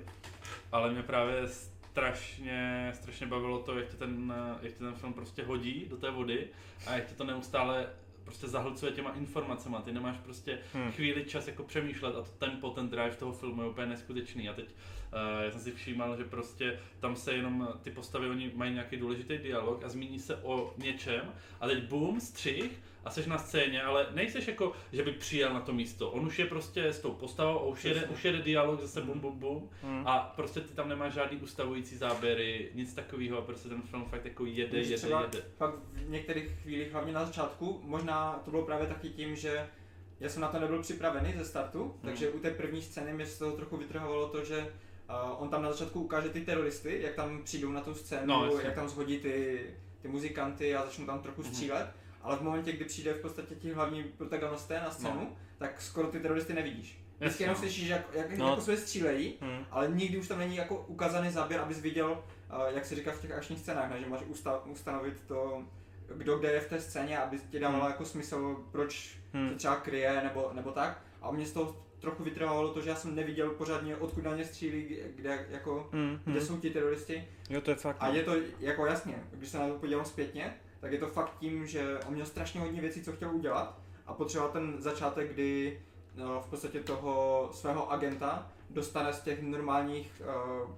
[0.73, 5.13] Ale mě právě strašně, strašně bavilo to, jak tě ten, eh, jak tě ten film
[5.13, 6.47] prostě hodí do té vody
[6.87, 7.87] a jak tě to neustále
[8.25, 10.93] prostě zahlcuje těma informacema, ty nemáš prostě Hmm.
[10.93, 14.53] chvíli čas jako přemýšlet a to tempo, ten drive toho filmu je úplně neskutečný a
[14.53, 18.73] teď uh, já jsem si všímal, že prostě tam se jenom ty postavy, oni mají
[18.73, 23.39] nějaký důležitý dialog a zmíní se o něčem a teď boom, střih a seš na
[23.39, 26.11] scéně, ale nejseš jako, že by přijel na to místo.
[26.11, 29.21] On už je prostě s tou postavou a už jede, už jede dialog zase bum
[29.21, 30.07] bum bum Hmm.
[30.07, 34.25] a prostě ty tam nemáš žádný ustavující záběry, nic takového a prostě ten film fakt
[34.25, 35.43] jako jede, Když jede, třeba jede.
[35.57, 39.67] Fakt v některých chvílích, hlavně na začátku, možná to bylo právě taky tím, že
[40.21, 41.93] já jsem na to nebyl připravený ze startu, Hmm.
[42.03, 45.63] takže u té první scény mě z toho trochu vytrhovalo to, že uh, on tam
[45.63, 49.19] na začátku ukáže ty teroristy, jak tam přijdou na tu scénu, No, jak tam zhodí
[49.19, 49.61] ty,
[50.03, 51.51] ty muzikanty a začnou tam trochu Mhm.
[51.51, 51.87] střílet,
[52.23, 55.37] ale v momentě, kdy přijde v podstatě ti hlavní protagonisté na scénu, No.
[55.59, 57.05] tak skoro ty teroristy nevidíš.
[57.21, 57.61] Vždycky jenom no.
[57.61, 58.49] slyšíš, jak, jak No.
[58.49, 59.65] jako se střílejí, Hmm.
[59.71, 63.21] ale nikdy už tam není jako ukázaný záběr, abys viděl, uh, jak se říká v
[63.21, 64.01] těch akčních scénách, ne?
[64.01, 65.63] že máš usta- ustanovit to,
[66.17, 67.91] kdo kde je v té scéně, aby ti dávalo Hmm.
[67.93, 69.49] jako smysl, proč Hmm.
[69.49, 71.03] se třeba kryje nebo, nebo tak.
[71.23, 74.45] A mě z toho trochu vytrvalo to, že já jsem neviděl pořádně, odkud na ně
[74.45, 76.21] střílí, kde, jako, Hmm.
[76.25, 76.47] kde Hmm.
[76.49, 77.29] jsou ti teroristi.
[77.51, 77.97] Jo, to je fakt.
[78.01, 78.15] A no.
[78.15, 81.67] je to jako jasně, když se na to podívám zpětně, tak je to fakt tím,
[81.67, 85.81] že on měl strašně hodně věcí, co chtěl udělat a potřeboval ten začátek, kdy
[86.15, 90.23] no, v podstatě toho svého agenta dostane z těch normálních,
[90.65, 90.71] uh,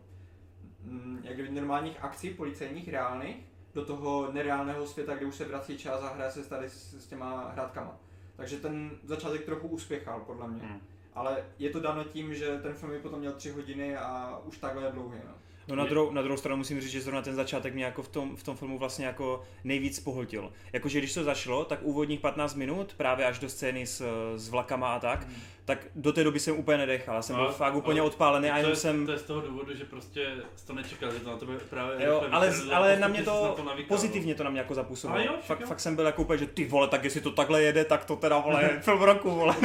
[1.23, 3.37] jak kdyby normálních akcí policejních, reálných,
[3.75, 7.07] do toho nereálného světa, kde už se vrací čas a hraje se tady s, s
[7.07, 7.97] těma hrátkama.
[8.37, 10.63] Takže ten začátek trochu uspěchal, podle mě.
[10.63, 10.81] Hmm.
[11.15, 14.59] Ale je to dáno tím, že ten film je potom měl tři hodiny a už
[14.59, 15.19] takhle je dlouhý.
[15.27, 15.35] No.
[15.71, 18.09] No na druhou, na druhou stranu musím říct, že zrovna ten začátek mě jako v
[18.09, 20.53] tom, v tom filmu vlastně jako nejvíc pohltil.
[20.73, 24.03] Jakože když to začalo, tak úvodních 15 minut, právě až do scény s,
[24.37, 25.27] s vlakama a tak,
[25.71, 27.15] tak do té doby jsem úplně nedechal.
[27.17, 29.07] Já jsem byl Ale- fakt úplně ale odpálený a jenom je, jsem...
[29.07, 32.07] to je z toho důvodu, že prostě jsi to nečekal, že to na tebe právě
[32.07, 33.97] Jo, ale, vycházelo, ale na mě to, na to navykal.
[33.97, 35.19] pozitivně to na mě jako zapůsobilo.
[35.21, 35.67] Ale jo, fakt, jo.
[35.67, 38.17] fakt jsem byl jako úplně, že ty vole, tak jestli to takhle jede, tak to
[38.17, 39.57] teda vole, film roku, vole.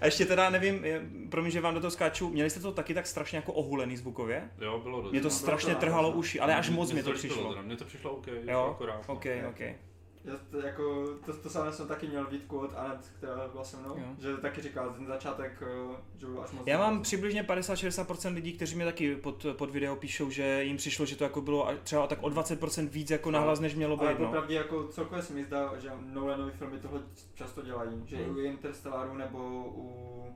[0.00, 2.94] a ještě teda nevím, je- promiň, že vám do toho skáču, měli jste to taky
[2.94, 4.50] tak strašně jako ohulený zvukově?
[4.60, 5.12] Jo, bylo dost.
[5.12, 5.30] Mě to no.
[5.34, 7.56] strašně trhalo uši, ale až moc mi to přišlo.
[7.62, 9.00] Mně to přišlo OK, Jo, akorát.
[9.06, 9.60] Ok, ok.
[10.24, 13.76] Já to, jako, to, to samé jsem taky měl výtku od Anet, která byla se
[13.76, 14.04] mnou, Jo.
[14.18, 16.62] že taky říkal ten začátek, eh, že byl až moc.
[16.66, 21.06] Já mám přibližně 50-60% lidí, kteří mi taky pod, pod video píšou, že jim přišlo,
[21.06, 24.14] že to jako bylo a- třeba tak o 20% víc jako nahlas, než mělo ale
[24.14, 24.20] být.
[24.22, 24.44] No.
[24.48, 27.00] jako celkově se mi zdá, že Nolanovi filmy tohle
[27.34, 28.36] často dělají, že Hmm.
[28.36, 29.38] u Interstellaru nebo
[29.74, 30.34] u...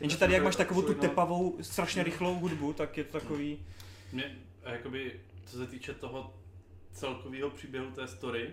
[0.00, 3.66] Jenže tady, jak máš takovou tu tepavou, strašně rychlou hudbu, tak je to takový...
[4.12, 6.34] Mě, a jakoby, co se týče toho
[6.92, 8.50] celkového příběhu té story,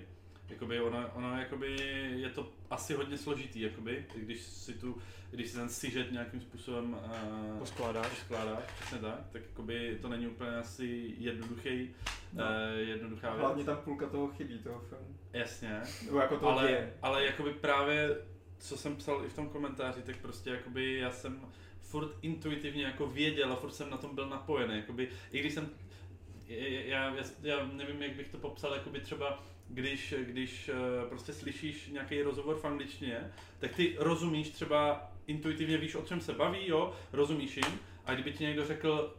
[0.50, 1.76] Jakoby ono, ono jakoby
[2.16, 4.98] je to asi hodně složitý, jakoby, když si tu,
[5.32, 8.18] když si ten sižet nějakým způsobem uh, Poskládáš.
[8.20, 11.90] skládáš, přesně tak, tak jakoby to není úplně asi jednoduchý,
[12.34, 12.44] No.
[12.44, 13.40] uh, jednoduchá věc.
[13.42, 15.16] Hlavně tam půlka toho chybí, toho filmu.
[15.34, 16.94] Jasně, Nebo jako to ale, děje.
[17.02, 18.18] ale jakoby právě,
[18.60, 21.42] co jsem psal i v tom komentáři, tak prostě jakoby já jsem
[21.82, 25.70] furt intuitivně jako věděl a furt jsem na tom byl napojený, jakoby, i když jsem,
[26.48, 30.74] já, já, já nevím, jak bych to popsal, jakoby třeba, když, když eh,
[31.10, 36.34] prostě slyšíš nějaký rozhovor v angličtině, tak ty rozumíš třeba, intuitivně víš, o čem se
[36.34, 39.16] baví, jo, rozumíš jim, a kdyby ti někdo řekl,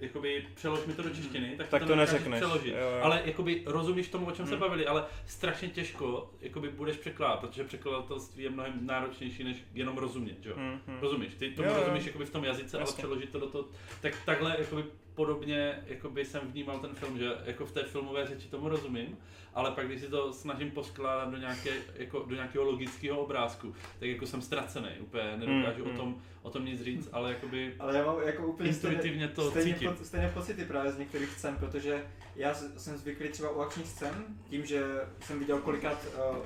[0.00, 2.70] jakoby přelož mi to do češtiny, tak, ti Tak to neřekneš, Přeložit.
[2.72, 3.00] jo, jo.
[3.02, 4.60] Ale jakoby rozumíš tomu, o čem se Hmm.
[4.60, 10.46] bavili, ale strašně těžko jakoby budeš překládat, protože překladatelství je mnohem náročnější, než jenom rozumět,
[10.46, 10.52] jo.
[10.56, 10.98] Hmm, hmm.
[11.00, 11.80] Rozumíš, ty tomu Jo, jo.
[11.80, 12.96] rozumíš jakoby v tom jazyce, ale Jasně.
[12.98, 13.68] přeložit to do toho,
[14.00, 14.84] tak takhle jakoby
[15.20, 19.18] podobně jakoby jsem vnímal ten film, že jako v té filmové řeči tomu rozumím,
[19.54, 24.08] ale pak když si to snažím poskládat do, nějaké, jako, do nějakého logického obrázku, tak
[24.08, 27.96] jako jsem ztracený, úplně nedokážu Hmm, o, tom, o tom nic říct, ale jakoby Ale
[27.96, 29.94] já mám jako úplně intuitivně to stejně, cítím.
[29.94, 32.06] po, stejné pocity právě z některých scén, protože
[32.36, 34.84] já jsem zvyklý třeba u akčních scén, tím, že
[35.20, 36.36] jsem viděl kolikrát uh,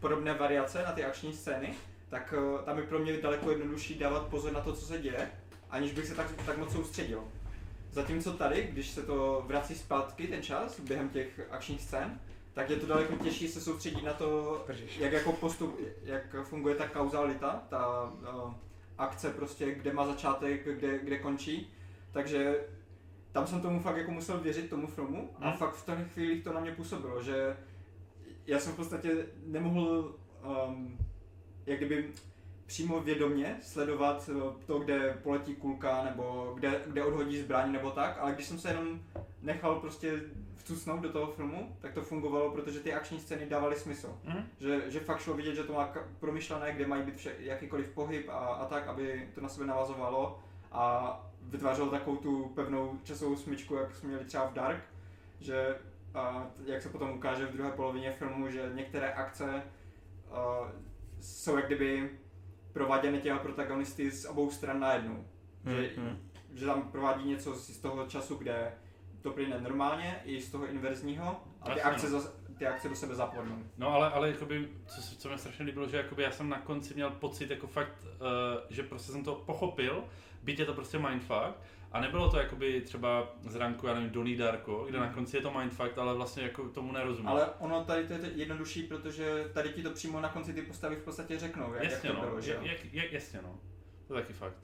[0.00, 1.74] podobné variace na ty akční scény,
[2.08, 5.30] tak uh, tam je pro mě daleko jednodušší dávat pozor na to, co se děje,
[5.70, 7.24] aniž bych se tak, tak moc soustředil.
[7.94, 12.20] Zatímco tady, když se to vrací zpátky, ten čas, během těch akčních scén,
[12.52, 14.64] tak je to daleko těžší se soustředit na to,
[14.98, 18.54] jak jako postup, jak funguje ta kauzalita, ta uh,
[18.98, 21.72] akce prostě, kde má začátek, kde, kde končí.
[22.12, 22.60] Takže
[23.32, 25.58] tam jsem tomu fakt jako musel věřit, tomu filmu a Hmm.
[25.58, 27.56] fakt v těch chvílích to na mě působilo, že
[28.46, 30.14] já jsem v podstatě nemohl
[30.68, 30.98] um,
[31.66, 32.12] jak kdyby
[32.66, 38.16] přímo vědomě sledovat uh, to, kde poletí kulka nebo kde, kde odhodí zbraň nebo tak,
[38.20, 39.00] ale když jsem se jenom
[39.42, 40.20] nechal prostě
[40.56, 44.18] vcucnout do toho filmu, tak to fungovalo, protože ty akční scény dávaly smysl.
[44.24, 44.46] Hm?
[44.60, 48.28] Že, že fakt šlo vidět, že to má promyšlené, kde mají být vše, jakýkoliv pohyb
[48.28, 50.38] a, a tak, aby to na sebe navazovalo
[50.72, 54.84] a vytvářelo takovou tu pevnou časovou smyčku, jak jsme měli třeba v Dark,
[55.40, 55.78] že
[56.14, 59.62] a, jak se potom ukáže v druhé polovině filmu, že některé akce
[60.30, 60.72] a,
[61.20, 62.10] jsou jak kdyby
[62.74, 65.24] prováděny těma protagonisty z obou stran najednou.
[65.66, 66.30] Že, Hmm, hmm.
[66.54, 68.72] že tam provádí něco z z toho času, kde
[69.22, 72.20] to plyne normálně, i z toho inverzního a ty Jasně, akce, no.
[72.20, 73.58] zas, ty akce do sebe zapadnou.
[73.78, 76.58] No ale, ale jakoby, co, se- co mě strašně líbilo, že jakoby já jsem na
[76.58, 78.08] konci měl pocit jako fakt, uh,
[78.70, 80.04] že prostě jsem to pochopil,
[80.42, 81.54] byť je to prostě mindfuck,
[81.94, 85.42] a nebylo to jakoby třeba z ranku, já nevím, Donnie Darko, kde na konci je
[85.42, 87.28] to mindfuck, ale vlastně jako tomu nerozumím.
[87.28, 90.96] Ale ono tady to je jednodušší, protože tady ti to přímo na konci ty postavy
[90.96, 92.60] v podstatě řeknou, jak, jasně jak to no, bylo, že jo?
[92.62, 93.58] jak, jak, jasně no,
[94.08, 94.56] to je taky fakt.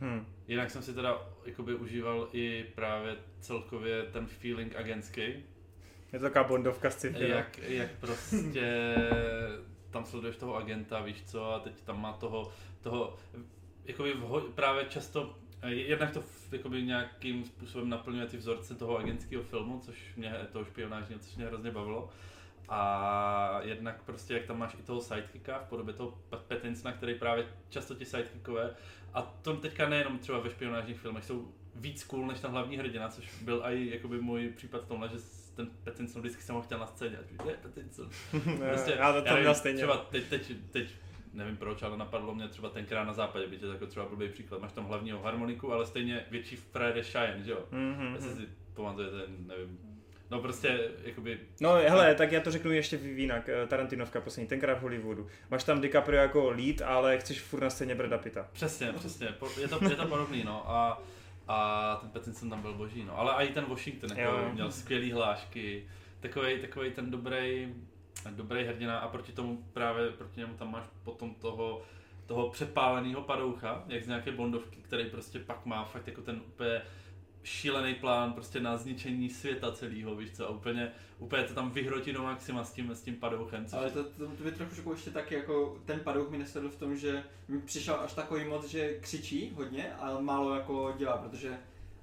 [0.00, 0.26] Hmm.
[0.48, 5.20] Jinak jsem si teda jakoby užíval i právě celkově ten feeling agentský,
[6.12, 7.18] Je to taková bondovka z no.
[7.18, 8.96] jak, jak prostě
[9.90, 13.16] tam sleduješ toho agenta, víš co, a teď tam má toho, toho
[13.84, 19.80] jakoby vho, právě často, jednak to jakoby nějakým způsobem naplňuje ty vzorce toho agentského filmu,
[19.80, 22.10] což mě, toho špionážního, což mě hrozně bavilo.
[22.68, 27.14] A jednak prostě, jak tam máš i toho sidekicka v podobě toho Pat Pattinsona, který
[27.14, 28.74] právě často ti sidekickové,
[29.14, 33.08] a to teďka nejenom třeba ve špionážních filmech, jsou víc cool než ten hlavní hrdina,
[33.08, 35.16] což byl i jakoby můj případ v tomhle, že
[35.56, 38.10] ten Pattinson vždycky jsem ho chtěl na scéně, a je Pattinson.
[38.70, 39.76] Prostě, já to tam nevím, měl stejně.
[39.76, 40.88] Třeba teď, teď, teď,
[41.36, 44.28] nevím proč, ale napadlo mě třeba tenkrát na západě, byť je to jako třeba blbý
[44.28, 47.58] příklad, máš tam hlavního harmoniku, ale stejně větší Friday Shine, že jo?
[47.70, 48.38] Mhm, Jestli mhm.
[48.40, 49.78] si pamatujete, nevím.
[50.30, 53.48] No prostě, jakoby, No hele, tak já to řeknu ještě jinak.
[53.48, 55.26] eh, Tarantinovka poslední, tenkrát v Hollywoodu.
[55.50, 58.48] Máš tam DiCaprio jako lead, ale chceš furt na scéně Brada Pitta.
[58.52, 59.26] přesně, přesně,
[59.60, 60.70] je to, je to podobný, no.
[60.70, 61.02] A,
[61.48, 63.18] a ten Pattinson tam byl boží, no.
[63.18, 65.88] Ale i ten Washington, jako měl skvělý hlášky,
[66.20, 67.74] takový, takový ten dobrý,
[68.30, 71.82] dobrý hrdina a proti tomu právě, proti němu tam máš potom toho,
[72.26, 76.82] toho přepáleného padoucha, jak z nějaké bondovky, který prostě pak má fakt jako ten úplně
[77.46, 82.12] šílený plán prostě na zničení světa celého, víš co, a úplně, úplně to tam vyhrotí
[82.12, 85.34] do maxima s tím, s tím padouchem, Ale to, to, to by trošku ještě taky
[85.34, 89.52] jako ten padouch mi nesedl v tom, že mi přišel až takový moc, že křičí
[89.54, 91.58] hodně a málo jako dělá, protože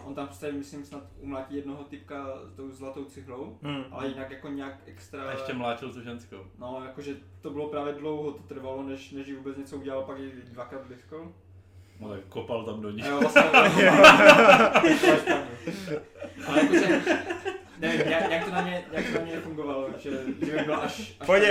[0.05, 3.83] on tam prostě, myslím, snad umlátí jednoho typka tou zlatou cihlou, Hmm.
[3.91, 5.23] ale jinak jako nějak extra...
[5.23, 6.37] a ještě mlátil tu ženskou.
[6.59, 10.19] No, jakože to bylo právě dlouho, to trvalo, než, než jí vůbec něco udělal, pak
[10.19, 11.31] ji dvakrát blízko.
[11.99, 13.03] No tak kopal tam do ní.
[13.03, 13.41] A jo, vlastně...
[14.81, 15.43] to je špatně.
[16.47, 17.01] Ale jakože...
[17.79, 20.09] Nevím, jak, jak, to na ně, jak to na ně fungovalo, že,
[20.45, 21.15] že by byl až...
[21.19, 21.43] až Pojď,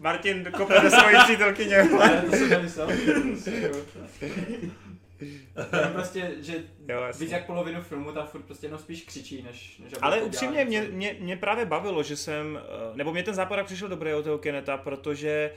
[0.00, 1.76] Martin kope do svojí přítelkyně.
[1.80, 2.88] Ale to jsem nemyslel.
[5.76, 9.78] Jenom prostě, že Jo, víc jak polovinu filmu tam furt prostě jenom spíš křičí, než,
[9.78, 13.66] než Ale upřímně, mě, mě, mě právě bavilo, že jsem, eh, nebo mě ten záporák
[13.66, 15.52] přišel dobrý od toho Keneta, protože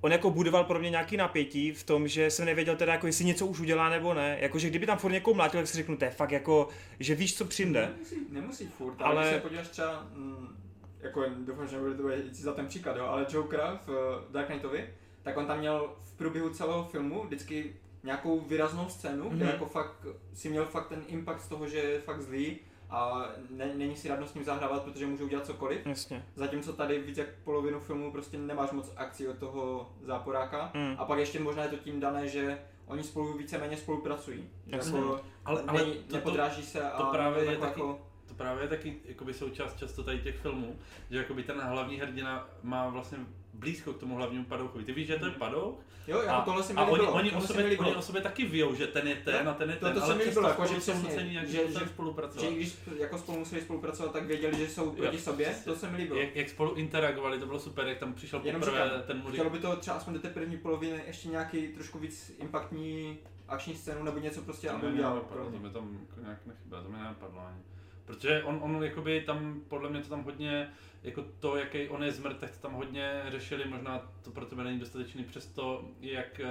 [0.00, 3.24] on jako budoval pro mě nějaký napětí v tom, že jsem nevěděl teda, jako jestli
[3.24, 4.38] něco už udělá nebo ne.
[4.40, 6.68] Jakože kdyby tam furt někoho mlátil, tak si řeknu, to je fakt jako,
[7.00, 7.88] že víš, co přijde.
[7.92, 10.56] Nemusí, nemusí furt, Ale- ale když se podíváš třeba, mm,
[11.00, 14.46] jako doufám, že nebude to jít za ten příklad, jo, ale Jokera v eh, Dark
[14.46, 14.90] Knightovi,
[15.22, 17.76] tak on tam měl v průběhu celého filmu vždycky
[18.06, 19.34] nějakou výraznou scénu, mm-hmm.
[19.34, 19.52] kde Mhm.
[19.54, 22.58] jako fakt si měl fakt ten impact z toho, že je fakt zlý
[22.90, 25.86] a ne, není si radno s ním zahrávat, protože může udělat cokoliv.
[25.86, 26.24] Jasně.
[26.36, 30.70] Zatímco tady víc jak polovinu filmu prostě nemáš moc akcí od toho záporáka.
[30.74, 30.94] Mm.
[30.98, 34.48] A pak ještě možná je to tím dané, že oni spolu víceméně spolupracují.
[34.66, 34.98] Jasně.
[34.98, 37.80] jako Ale, ale není, to, to, nepodráží se a to právě je jako, taky-
[38.28, 40.76] to právě je taky jakoby součást často tady těch filmů,
[41.10, 43.18] že jakoby ten hlavní hrdina má vlastně
[43.58, 44.84] blízko k tomu hlavnímu padouchovi.
[44.84, 47.30] Ty víš, že to je padouk Jo, jako a, tohle se mi a oni, oni,
[47.32, 49.54] o se mi sobě, oni o sobě taky víjou, že ten je ten Jo, a
[49.54, 51.52] ten je to- ten, to se ale mi přesto líbilo, jako, že jsou přesně, nějakým
[51.52, 52.44] že- že- spolupracovat.
[52.44, 55.72] Že když jako spolu museli spolupracovat, tak věděli, že jsou proti Jo, sobě, přesně.
[55.72, 56.20] to se mi líbilo.
[56.20, 59.28] Jak, jak spolu interagovali, to bylo super, jak tam přišel Jenom poprvé říkám, ten mu
[59.28, 63.74] Chtělo by to třeba aspoň do té první poloviny ještě nějaký trošku víc impaktní akční
[63.76, 65.20] scénu nebo něco prostě, To aby mi udělal.
[65.52, 67.58] to mi tam jako nějak nechybělo, to mi nenapadlo ani.
[68.04, 70.68] Protože on, on jakoby tam, podle mě to tam hodně,
[71.06, 74.64] jako to, jaký on je zmrt, tak to tam hodně řešili, možná to pro tebe
[74.64, 76.46] není dostatečný, přesto jak, eh,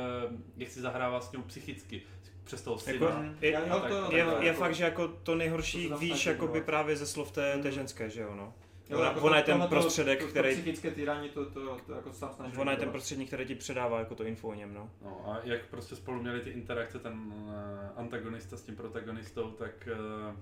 [0.58, 2.02] jak si zahrává s ním psychicky,
[2.44, 3.06] přes toho syna.
[3.08, 5.90] Jako, Mm, je, jo, to- tak- je, to- je jako- fakt, že jako to nejhorší
[5.90, 6.66] To víš jakoby budovat.
[6.66, 7.74] právě ze slov té, té Mm.
[7.74, 8.54] ženské, že jo no.
[8.90, 11.30] Jo, Ona, jako ona je to- ten to- prostředek, to, to, který, To psychické týrání,
[11.30, 12.58] to, to, to jako se tam snaží.
[12.58, 14.90] ona je ten prostředník, který ti předává jako to info o něm, no.
[15.04, 19.88] No a jak prostě spolu měli ty interakce, ten eh, antagonista s tím protagonistou, tak
[19.92, 20.36] eh,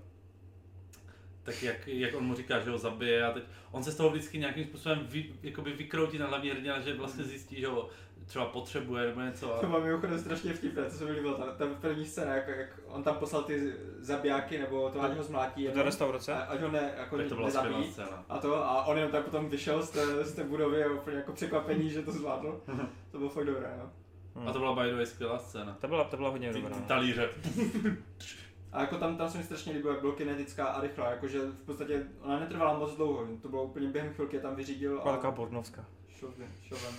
[1.43, 4.09] tak jak, jak on mu říká, že ho zabije a teď on se z toho
[4.09, 7.89] vždycky nějakým způsobem vy, jakoby vykroutí na hlavní hrdina, že vlastně zjistí, že ho
[8.25, 11.45] třeba potřebuje nebo něco To a mám mimochodem strašně vtipné, to se mi líbilo, ta,
[11.51, 15.67] ta první scéna, jak, jak on tam poslal ty zabijáky, nebo to ať ho zmlátí,
[15.67, 16.33] Do restaurace?
[16.33, 17.91] a- ať ho ne, jako tak to byla nezabíjí.
[17.91, 18.25] scéna.
[18.29, 21.17] A to, a on jenom tak potom vyšel z té, z té budovy a úplně
[21.17, 22.61] jako překvapení, že to zvládl.
[23.11, 23.89] To bylo fakt dobré, no.
[24.35, 24.47] Hmm.
[24.47, 25.77] A to byla by the way skvělá scéna.
[25.81, 26.75] To byla, to byla hodně Ty, dobrá.
[26.75, 26.87] ty no.
[26.87, 27.29] talíře.
[28.73, 31.65] A jako tam, tam se mi strašně líbilo, jak bylo kinetická a rychlá, jakože v
[31.65, 35.31] podstatě ona netrvala moc dlouho, to bylo úplně během chvilky, tam vyřídil Byla a taková
[35.31, 35.85] Bornovská.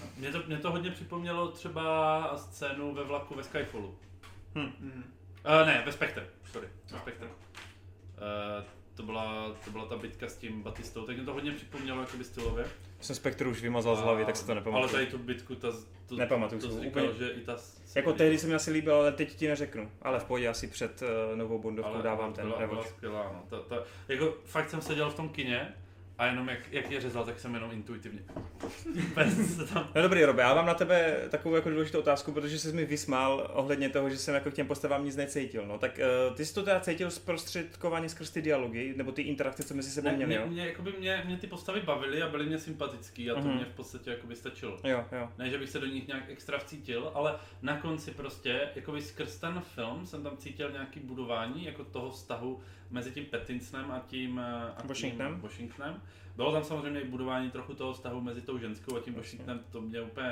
[0.01, 0.07] no.
[0.17, 3.99] Mě to, mě to hodně připomnělo třeba scénu ve vlaku ve Skyfallu.
[4.55, 5.05] Mhm.
[5.61, 7.27] Uh, ne, ve Spectre, sorry, ve Spectre.
[7.27, 7.33] Uh,
[8.95, 12.25] to byla, to byla ta bitka s tím Batistou, tak mě to hodně připomnělo jakoby
[12.25, 12.67] stylově.
[13.05, 14.93] Jsem Spektru už vymazal z hlavy, tak se to Ale nepamatuju.
[14.93, 15.69] tady tu bitku, ta,
[16.07, 17.19] to, Nepamatuju to říkal, úplně.
[17.19, 17.57] že i ta...
[17.95, 19.91] Jako tehdy se mi asi líbil, ale teď ti neřeknu.
[20.03, 23.43] Ale v pohodě asi před uh, novou Bondovkou Ale dávám ten byla, byla skvělá, no.
[23.51, 25.75] Ta, ta, jako fakt jsem seděl v tom kině
[26.19, 28.21] a jenom jak, jak je řezal, tak jsem jenom intuitivně.
[29.73, 32.85] Tam No dobrý, Robe, já mám na tebe takovou jako důležitou otázku, protože jsi mi
[32.85, 35.67] vysmál ohledně toho, že jsem jako k těm postavám nic necítil.
[35.67, 36.01] No tak
[36.31, 39.91] uh, ty jsi to teda cítil zprostředkovaně skrz ty dialogy, nebo ty interakce, co mezi
[39.91, 40.47] sebou Ne, měli, mě, jo?
[40.47, 43.55] mě, jakoby mě, mě, ty postavy bavily a byly mě sympatický a to Mhm.
[43.57, 44.79] mě v podstatě jakoby stačilo.
[44.85, 45.29] Jo, jo.
[45.39, 49.37] Ne, že bych se do nich nějak extra vcítil, ale na konci prostě, jakoby skrz
[49.37, 52.61] ten film jsem tam cítil nějaký budování, jako toho vztahu
[52.95, 55.41] mezi tím Pattinsonem a tím, eh, a tím Washingtonem.
[55.41, 56.03] Washingtonem.
[56.37, 59.81] Bylo tam samozřejmě i budování trochu toho vztahu mezi tou ženskou a tím Washingtonem, to
[59.81, 60.31] mě úplně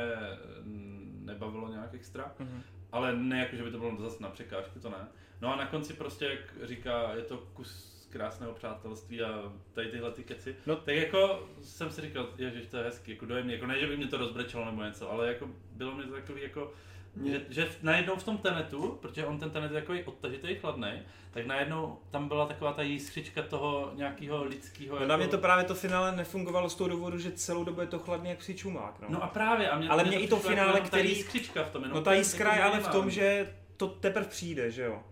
[0.62, 2.32] mm, nebavilo nějak extra.
[2.38, 2.62] Mhm.
[2.92, 5.08] Ale ne jako, že by to bylo zase na překážku, to ne.
[5.40, 10.12] No a na konci prostě, jak říká, je to kus krásného přátelství a tady tyhle
[10.12, 10.56] ty keci.
[10.66, 10.76] No.
[10.76, 13.96] Tak jako jsem si říkal, ježiš, to je hezký, jako dojemný, jako ne, že by
[13.96, 16.72] mě to rozbrečelo nebo něco, ale jako bylo mi to takový jako,
[17.16, 21.02] Mě- že, že najednou v tom tenetu, protože on ten tenet je takový odtažitý, chladný,
[21.30, 24.98] tak najednou tam byla taková ta jiskřička toho nějakého lidského.
[25.00, 27.86] No na mě to právě to finále nefungovalo z toho důvodu, že celou dobu je
[27.86, 29.06] to chladný jak psi čumák, no.
[29.10, 30.96] No a právě, a mě, Ale mě mě i to přišlo finále, jako jenom ta
[30.96, 33.54] který- jiskřička v tom, jenom no ta to- jiskra je jako ale v tom, že
[33.76, 35.02] to teprve přijde, že jo?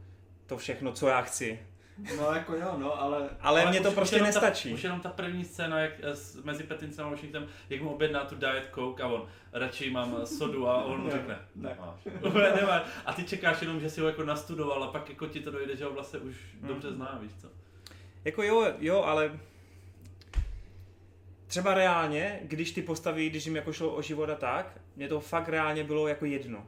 [0.46, 1.58] To všechno, co já chci.
[2.18, 4.68] No jako jo, no, ale Ale, mně už- to prostě nestačí.
[4.68, 7.90] Ta, už jenom ta první scéna, jak eh, s, mezi Pattinsonem a Washingtonem, jak mu
[7.90, 11.38] objedná tu Diet Coke a on, radši mám eh, sodu a on mu Ne, řekne,
[11.56, 11.68] ne.
[11.68, 12.00] nemáš.
[12.28, 12.82] Úplně nemáš.
[13.06, 15.76] A ty čekáš jenom, že si ho jako nastudoval a pak jako ti to dojde,
[15.76, 16.68] že ho vlastně už Hmm.
[16.68, 17.48] dobře zná, víš co.
[18.24, 19.38] Jako jo, jo, ale
[21.46, 25.20] třeba reálně, když ty postavy, když jim jako šlo o život a tak, mě to
[25.20, 26.66] fakt reálně bylo jako jedno.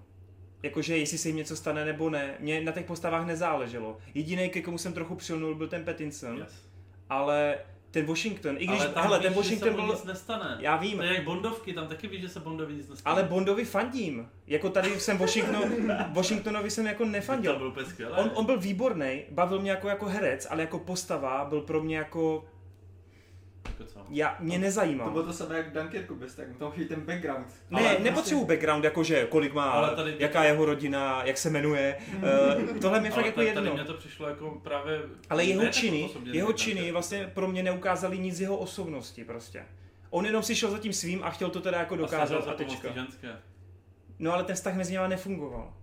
[0.62, 3.98] Jakože jestli se jim něco stane nebo ne, mě na těch postavách nezáleželo.
[4.14, 6.62] Jediný, ke komu jsem trochu přilnul, byl ten Pattinson, Yes.
[7.10, 7.58] ale
[7.90, 10.04] ten Washington, i když, ale tam hele, víš, ten že Washington se mu byl, nic
[10.04, 10.56] nestane.
[10.60, 13.14] já vím, To je jak Bondovky, tam taky víš, že se Bondovi nic nestane.
[13.16, 14.28] ale Bondovi fandím.
[14.46, 17.58] Jako tady jsem Washington, Washingtonovi jsem jako to nefandil.
[17.58, 18.16] byl úplně skvělé.
[18.18, 21.96] On, on byl výborný, bavil mě jako, jako herec, ale jako postava byl pro mě
[21.96, 22.44] jako
[23.68, 24.00] Jako co?
[24.10, 25.10] Já, mě To nezajímá.
[25.10, 27.46] bylo to samé jak Dunkirku bez tak, tam chybí ten background.
[27.70, 31.50] Ne, Ale nepotřebuji background, jakože kolik má, Ale tady- jaká je jeho rodina, jak se
[31.50, 31.96] jmenuje.
[32.16, 33.62] Uh, tohle mi fakt jako tady, jedno.
[33.62, 35.00] tady mě to přišlo jako právě...
[35.30, 39.64] Ale jeho ne činy, jeho činy vlastně pro mě neukázaly nic z jeho osobnosti prostě.
[40.10, 42.54] On jenom si šel za tím svým a chtěl to teda jako A dokázat a
[42.54, 42.88] pomoct tečka.
[44.18, 45.74] No ale ten vztah mezi nimi nefungoval.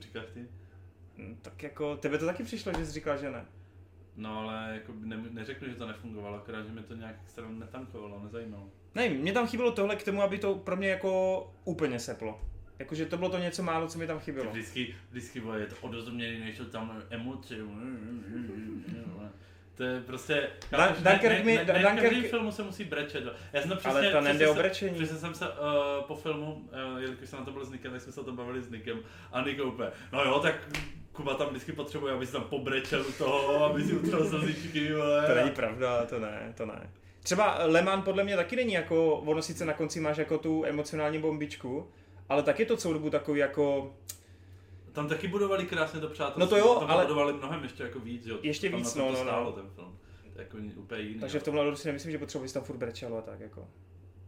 [0.00, 0.40] Říkáš ty?
[1.18, 3.44] Hm, Tak jako, tebe to taky přišlo, že jsi říkal, že ne.
[4.20, 8.20] No ale jako ne, neřeknu, že to nefungovalo, akorát, že mi to nějak extra netankovalo,
[8.24, 8.68] nezajímalo.
[8.94, 12.40] Ne, mě tam chybělo tohle k tomu, aby to pro mě jako úplně seplo.
[12.78, 14.50] Jakože to bylo to něco málo, co mi tam chybělo.
[14.50, 17.54] vždycky, vždycky vole, je to odrozuměný, nejsou tam emoce.
[19.74, 20.48] To je prostě...
[20.72, 23.24] Dan- Dunkirk mi- Dunkirk- filmu se musí brečet.
[23.52, 24.94] Já jsem to přesně, Ale to nejde o jsem- brečení.
[24.94, 25.54] Přesně jsem se uh,
[26.06, 28.32] po filmu, uh, jelikož jsem na to byl s Nikem, tak jsme se o to
[28.32, 28.98] bavili s Nikem
[29.32, 30.54] a Nick úplně, no jo, tak
[31.12, 35.26] Kuba tam vždycky potřebuje, aby se tam pobrečel toho, aby si utřel slzičky, vole.
[35.26, 36.90] To není pravda, to ne, to ne.
[37.22, 40.64] Třeba Le Mans podle mě taky není jako, ono sice na konci máš jako tu
[40.64, 41.90] emocionální bombičku,
[42.28, 43.94] ale tak je to celou dobu takový jako,
[44.92, 46.40] Tam taky budovali krásně to přátelství.
[46.40, 48.38] No to jo, tam ale- budovali mnohem ještě jako víc, jo.
[48.42, 49.52] Ještě tam víc, no, to no, stálo no.
[49.52, 49.98] ten film.
[50.36, 51.20] Jako úplně jiný.
[51.20, 53.68] takže v tomhle ohledu si nemyslím, že potřebuje si tam furt brečelo a tak jako.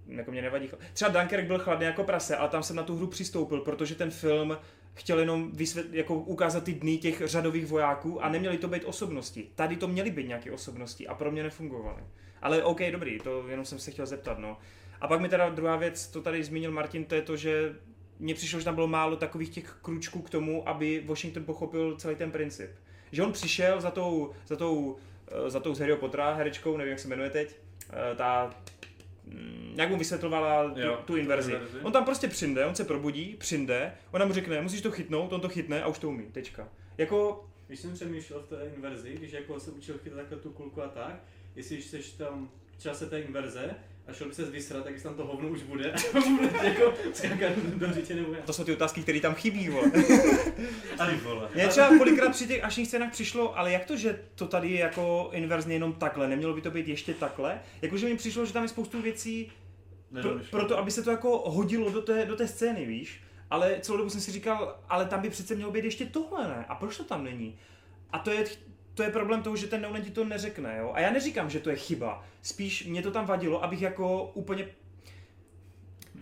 [0.07, 0.70] Jako mě nevadí.
[0.93, 4.11] Třeba Dunkirk byl chladný jako prase, ale tam jsem na tu hru přistoupil, protože ten
[4.11, 4.59] film
[4.95, 9.49] chtěl jenom vysvět, jako ukázat ty dny těch řadových vojáků a neměly to být osobnosti.
[9.55, 12.03] Tady to měly být nějaké osobnosti a pro mě nefungovaly.
[12.43, 14.59] Ale OK, dobrý, to jenom jsem se chtěl zeptat, no.
[15.01, 17.74] A pak mi teda druhá věc, to tady zmínil Martin, to je to, že
[18.18, 22.16] mně přišlo, že tam bylo málo takových těch kručků k tomu, aby Washington pochopil celý
[22.16, 22.70] ten princip.
[23.12, 24.97] Že on přišel za tou, za tou,
[25.28, 27.57] eh, za tou z Harryho Pottera herečkou, nevím, jak se jmenuje teď,
[27.90, 28.55] eh, ta,
[29.75, 31.53] jak mu vysvětlovala tu, Jo, tu inverzi.
[31.53, 31.79] inverzi.
[31.83, 35.41] On tam prostě přijde, on se probudí, přijde, ona mu řekne, musíš to chytnout, on
[35.41, 36.68] to chytne a už to umí, tečka.
[36.99, 40.83] Jako, Když jsem přemýšlel v té inverzi, když jako se učil chytat takhle tu kulku
[40.83, 41.25] a tak,
[41.57, 43.75] jestli jsi tam v čase té inverze
[44.07, 45.95] a šel by se vysrat, tak jestli tam to hovno už bude,
[46.39, 48.45] bude jako skákat do řitě nebo jak.
[48.45, 49.91] to jsou ty otázky, které tam chybí, vole.
[51.11, 51.49] Ty vole.
[51.55, 54.81] Mně třeba kolikrát při těch ašních scénách přišlo, ale jak to, že to tady je
[54.81, 57.61] jako inverzně jenom takhle, nemělo by to být ještě takhle?
[57.83, 59.53] Jakože mi přišlo, že tam je spoustu věcí
[60.23, 63.21] pro, proto, aby se to jako hodilo do té, do té scény, víš?
[63.51, 66.65] Ale celou dobu jsem si říkal, ale tam by přece mělo být ještě tohle, ne?
[66.69, 67.59] A proč to tam není?
[68.13, 68.45] A to je,
[68.95, 70.93] to je problém toho, že ten Nolan ti to neřekne, jo?
[70.95, 72.24] A já neříkám, že to je chyba.
[72.43, 74.68] Spíš mě to tam vadilo, abych jako úplně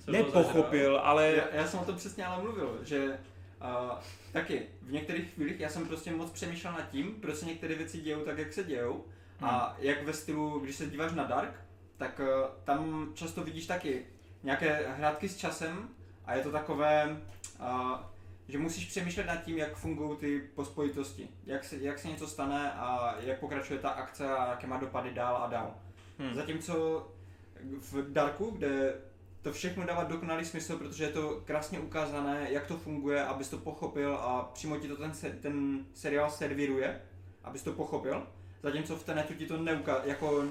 [0.05, 1.33] Co nepochopil, ale...
[1.33, 3.19] Já, já jsem o tom přesně ale mluvil, že
[3.61, 3.99] uh,
[4.33, 8.01] taky v některých chvílích já jsem prostě moc přemýšlel nad tím, proč se některé věci
[8.01, 9.05] dějou tak, jak se dějou.
[9.41, 11.55] A jak ve stylu, když se díváš na Dark,
[11.97, 12.27] tak uh,
[12.65, 14.07] tam často vidíš taky
[14.43, 15.89] nějaké hrátky s časem
[16.25, 17.21] a je to takové,
[17.61, 17.67] uh,
[18.51, 22.73] že musíš přemýšlet nad tím, jak fungují ty pospojitosti, jak se, jak se něco stane
[22.73, 25.75] a jak pokračuje ta akce a jaké má dopady dál a dál.
[26.19, 26.35] Hmm.
[26.35, 27.07] Zatímco
[27.81, 28.95] v Darku, kde
[29.43, 33.59] to všechno dává dokonalý smysl, protože je to krásně ukázané, jak to funguje, abys to
[33.59, 37.01] pochopil a přímo ti to ten, se, ten seriál servíruje,
[37.45, 38.27] abys to pochopil.
[38.63, 40.45] Zatímco v Tenetu ti to neuká, jako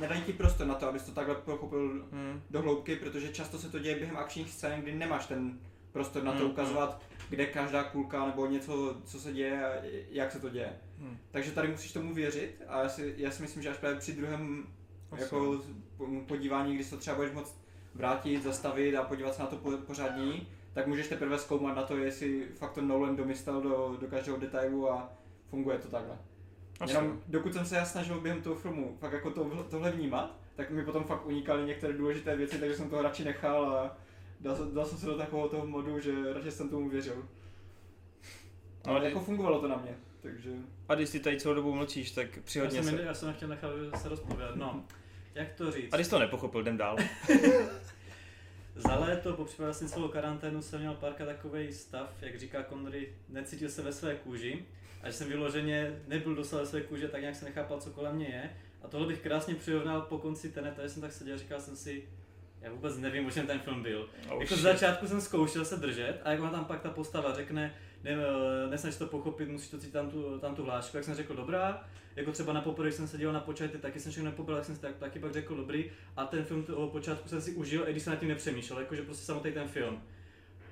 [0.00, 2.42] nedají ti prostor na to, abys to takhle pochopil Hmm.
[2.50, 5.58] do hloubky, protože často se to děje během akčních scén, kdy nemáš ten
[5.92, 10.32] prostor na to Hmm, ukazovat, kde každá kulka nebo něco, co se děje a jak
[10.32, 10.72] se to děje.
[10.98, 11.16] Hmm.
[11.30, 14.12] Takže tady musíš tomu věřit a já si, já si myslím, že až právě při
[14.12, 14.66] druhém
[15.10, 15.22] Asi.
[15.22, 15.60] jako
[15.96, 17.54] po- podívání, kdy se to třeba budeš moc
[17.94, 21.96] vrátit, zastavit a podívat se na to po- pořádněji, tak můžeš teprve zkoumat na to,
[21.96, 25.12] jestli fakt to Nolan domyslel do, do každého detailu a
[25.50, 26.18] funguje to takhle.
[26.80, 26.92] Asi.
[26.92, 30.70] Jenom dokud jsem se já snažil během toho filmu fakt jako to, tohle vnímat, tak
[30.70, 33.96] mi potom fakt unikaly některé důležité věci, takže jsem to radši nechal a
[34.40, 37.28] dal, se- dal jsem se do takového toho modu, že radši jsem tomu věřil.
[38.86, 40.50] No, Ale jako fungovalo to na mě, takže...
[40.88, 43.02] A když ty tady celou dobu mlčíš, tak Já přihodně jsem, se.
[43.02, 44.56] já jsem chtěl nechat se rozpovědět.
[44.56, 44.84] No,
[45.34, 45.92] jak to říct?
[45.92, 46.96] A když jsi to nepochopil, jdem dál.
[48.76, 53.08] Za léto, po případě vlastně celou karanténu jsem měl párka takový stav, jak říká Connery,
[53.28, 54.64] necítil se ve své kůži.
[55.02, 58.14] A že jsem vyloženě nebyl dostal ve své kůže, tak nějak se nechápal, co kolem
[58.16, 58.50] mě je.
[58.82, 61.76] A tohle bych krásně přirovnal po konci Teneta, že jsem tak seděl a říkal jsem
[61.76, 62.08] si,
[62.62, 64.08] já vůbec nevím, o čem ten film byl.
[64.30, 67.34] Oh, jako z začátku jsem zkoušel se držet a jak ona tam pak ta postava
[67.34, 68.16] řekne, ne,
[68.70, 71.84] nesnaž to pochopit, musíš to cítit tam tu, tam tu hlášku, jak jsem řekl dobrá,
[72.16, 74.74] jako třeba na poprvé, jsem se díval na počátek, taky jsem všechno nepopil, tak jsem
[74.74, 77.84] si tak, taky pak řekl dobrý a ten film t- od počátku jsem si užil,
[77.88, 80.02] i když jsem nad tím nepřemýšlel, jakože prostě samotný ten film.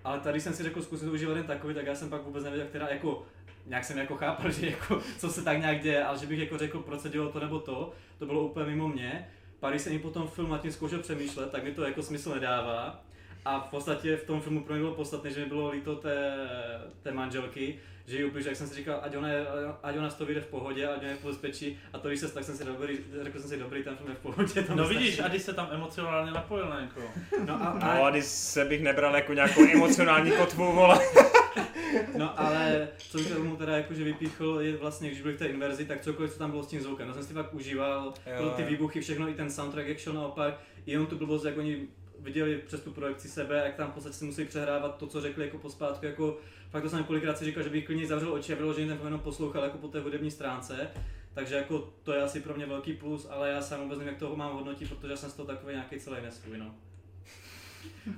[0.04, 2.66] Ale tady jsem si řekl, zkusit užívat jen takový, tak já jsem pak vůbec nevěděl,
[2.68, 3.26] která jako
[3.66, 6.58] nějak jsem jako chápal, že jako, co se tak nějak děje, ale že bych jako
[6.58, 9.28] řekl, proč se dělo to nebo to, to bylo úplně mimo mě.
[9.66, 12.34] Pak když jsem i potom film nad tím zkoušel přemýšlet, tak mi to jako smysl
[12.34, 13.05] nedává.
[13.46, 16.34] A v podstatě v tom filmu pro mě bylo podstatné, že mi bylo líto té,
[17.02, 19.46] té manželky, že ji ubližuje, jak jsem si říkal, ať ona, je,
[19.82, 21.78] ať ona z toho vyjde v pohodě, ať ona je v bezpečí.
[21.92, 24.14] A to když se tak jsem si dobrý, řekl jsem si dobrý, ten film je
[24.14, 24.62] v pohodě.
[24.62, 24.98] Tam No stačí.
[24.98, 27.06] vidíš, a když se tam emocionálně napojil na někoho.
[27.46, 30.98] No, a, No a, a když se bych nebral jako nějakou emocionální kotvu, vole.
[32.16, 35.84] no ale co bych tomu teda jakože vypíchl, je vlastně, když byli v té inverzi,
[35.84, 37.08] tak cokoliv, co tam bylo s tím zvukem.
[37.08, 40.54] No jsem si fakt užíval, Jo, ty výbuchy, všechno, i ten soundtrack, jak šel naopak,
[40.86, 41.88] jenom tu blbost, jak oni
[42.26, 45.44] viděli přes tu projekci sebe, jak tam v podstatě si musí přehrávat to, co řekli
[45.44, 46.38] jako pospátku, jako
[46.70, 49.20] fakt to jsem kolikrát si říkal, že bych klidně zavřel oči a vyloženě ten jenom
[49.20, 50.90] poslouchal jako po té hudební stránce.
[51.34, 54.18] Takže jako to je asi pro mě velký plus, ale já sám vůbec nevím, jak
[54.18, 56.74] toho mám hodnotit, protože já jsem z toho takový nějaký celý nesvůj, no.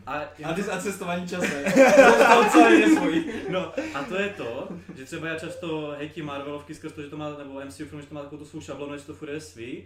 [0.07, 1.65] A, A ty a cestování časem.
[2.53, 3.25] to je svůj.
[3.49, 7.17] No a to je to, že třeba já často hejtím Marvelovky skrz to, že to
[7.17, 9.41] má, nebo MCU film, že to má takovou tu svou šablonu, že to furt je
[9.41, 9.85] svý.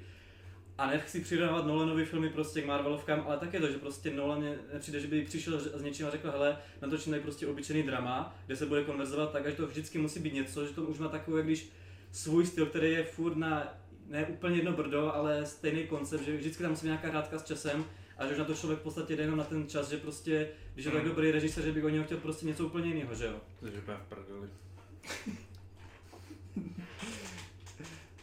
[0.82, 5.00] A nechci přidávat Nolanovi filmy prostě k Marvelovkám, ale také to, že prostě Nolan nepřijde,
[5.00, 8.66] že by přišel s něčím a řekl, hele, natočím tady prostě obyčejný drama, kde se
[8.66, 11.68] bude konverzovat tak, že to vždycky musí být něco, že to už má takový, když
[12.12, 13.74] svůj styl, který je furt na
[14.08, 17.44] ne úplně jedno brdo, ale stejný koncept, že vždycky tam musí být nějaká hrádka s
[17.44, 17.84] časem
[18.18, 20.48] a že už na to člověk v podstatě jde jenom na ten čas, že prostě,
[20.74, 21.10] když je tak Hmm.
[21.10, 23.40] dobrý režisér, že by od něho chtěl prostě něco úplně jiného, že jo?
[23.60, 24.48] Takže úplně v prdeli.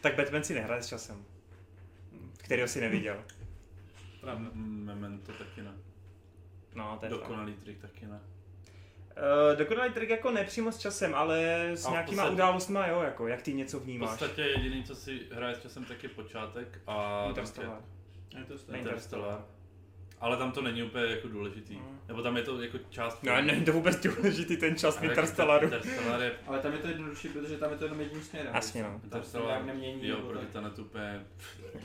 [0.00, 1.24] Tak Batman si nehraje s časem.
[2.50, 3.24] Kterýho si neviděl.
[4.22, 4.50] M-
[4.84, 5.72] Memento taky ne.
[6.74, 7.20] No, to je fakt.
[7.20, 8.20] Dokonalý trik taky ne.
[8.20, 13.00] Uh, dokonalý trik jako nepřímo s časem, ale s A v nějakýma podstatě- událostma, jo,
[13.02, 14.10] jako jak ty něco V vnímáš.
[14.10, 17.80] podstatě jediný, co si hraje s časem, tak je počátek a Interstellar.
[18.48, 19.44] To Ne, Interstellar.
[20.20, 21.76] Ale tam to není úplně jako důležitý.
[21.76, 21.98] Mm.
[22.08, 23.22] Nebo tam je to jako část...
[23.22, 25.64] No, není to vůbec důležitý ten čas v Ale Interstellaru.
[25.64, 26.32] Interstellar je...
[26.46, 28.54] Ale tam je to jednodušší, protože tam je to jenom jedním směrem.
[28.54, 29.00] Jasně, no.
[29.04, 30.08] Interstellar, nějak nemění.
[30.08, 30.52] jo, proti tak.
[30.52, 31.26] Tenetu úplně...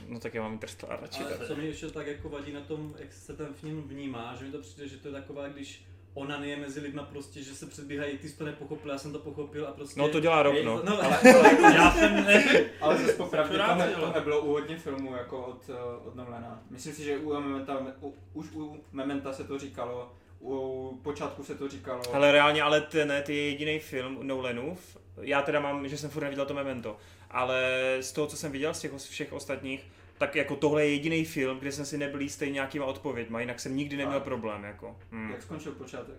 [0.08, 1.22] No tak já mám Interstellar radši.
[1.22, 4.44] Ale co mi ještě tak jako vadí na tom, jak se ten film vnímá, že
[4.44, 5.84] mi to přijde, že to je taková, když
[6.16, 9.66] onanie mezi lidma prostě, že se předbíhají, ty jsi to nepochopil, já jsem to pochopil
[9.66, 10.00] a prostě...
[10.00, 10.82] No to dělá rok, no.
[10.84, 12.44] no Ale, ale, Já jsem ne...
[12.80, 14.00] ale zase popravdě Akorát, tohle, jo.
[14.00, 16.62] tohle bylo u hodně filmů jako od, eh, od Nolana.
[16.70, 21.54] Myslím si, že u Mementa, u, už u Mementa se to říkalo, u počátku se
[21.54, 22.02] to říkalo.
[22.12, 24.96] Ale reálně, ale ten, ty je jediný film Nolanův.
[25.20, 26.96] Já teda mám, že jsem furt neviděl to Memento.
[27.30, 27.62] Ale
[28.00, 29.86] z toho, co jsem viděl z těch všech ostatních,
[30.18, 33.76] tak jako tohle je jediný film, kde jsem si nebyl jistý nějakýma odpověďma, jinak jsem
[33.76, 34.96] nikdy neměl A- problém, jako.
[35.10, 35.30] Hmm.
[35.30, 36.16] Jak skončil počátek?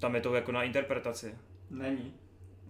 [0.00, 1.34] Tam je to jako na interpretaci.
[1.70, 2.14] Není.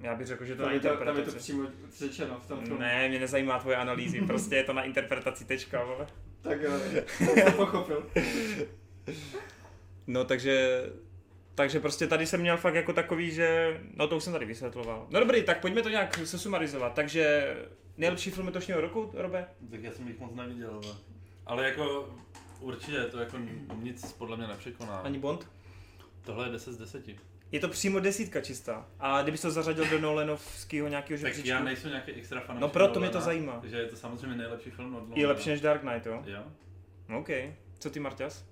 [0.01, 1.39] Já bych řekl, že to Tam na je to, tam je to interpretaci.
[1.39, 1.69] přímo
[1.99, 2.81] řečeno v tom filmu.
[2.81, 6.07] Ne, mě nezajímá tvoje analýzy, prostě je to na interpretaci tečka, vole.
[6.43, 6.71] Tak jo,
[7.35, 8.11] tak to pochopil.
[10.07, 10.83] No takže,
[11.55, 15.07] takže prostě tady jsem měl fakt jako takový, že, no to už jsem tady vysvětloval.
[15.11, 16.95] No dobrý, tak pojďme to nějak sesumarizovat.
[16.95, 17.55] Takže
[17.97, 19.47] nejlepší film letošního roku, Robe?
[19.71, 20.97] Tak já jsem jich moc neviděl, ale...
[21.47, 22.15] Ale jako
[22.61, 23.39] určitě to jako
[23.75, 24.99] nic podle mě nepřekoná.
[24.99, 25.49] Ani Bond?
[26.25, 27.05] Tohle je 10 z 10.
[27.53, 28.89] Je to přímo desítka čistá.
[29.01, 32.61] A kdybys to zařadil do Nolanovského nějakého Tak žebříčku, já nejsem nějaký extra fan.
[32.61, 33.61] No proto mě to zajímá.
[33.61, 35.29] Takže je to samozřejmě nejlepší film od je Nolana.
[35.29, 36.23] lepší než Dark Knight, jo?
[36.27, 36.43] Jo.
[37.19, 37.29] OK.
[37.79, 38.45] Co ty, Marťas?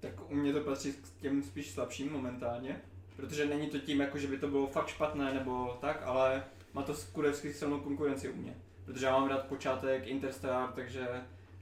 [0.00, 2.80] Tak u mě to patří k těm spíš slabším momentálně.
[3.16, 6.82] Protože není to tím, jako že by to bylo fakt špatné nebo tak, ale má
[6.82, 8.56] to kurevsky silnou konkurenci u mě.
[8.86, 11.08] Protože já mám rád počátek Interstellar, takže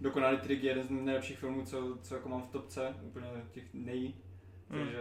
[0.00, 3.64] Dokonalý trik je jeden z nejlepších filmů, co, co jako mám v topce, úplně těch
[3.72, 4.14] nej.
[4.70, 4.84] Hmm.
[4.84, 4.98] Takže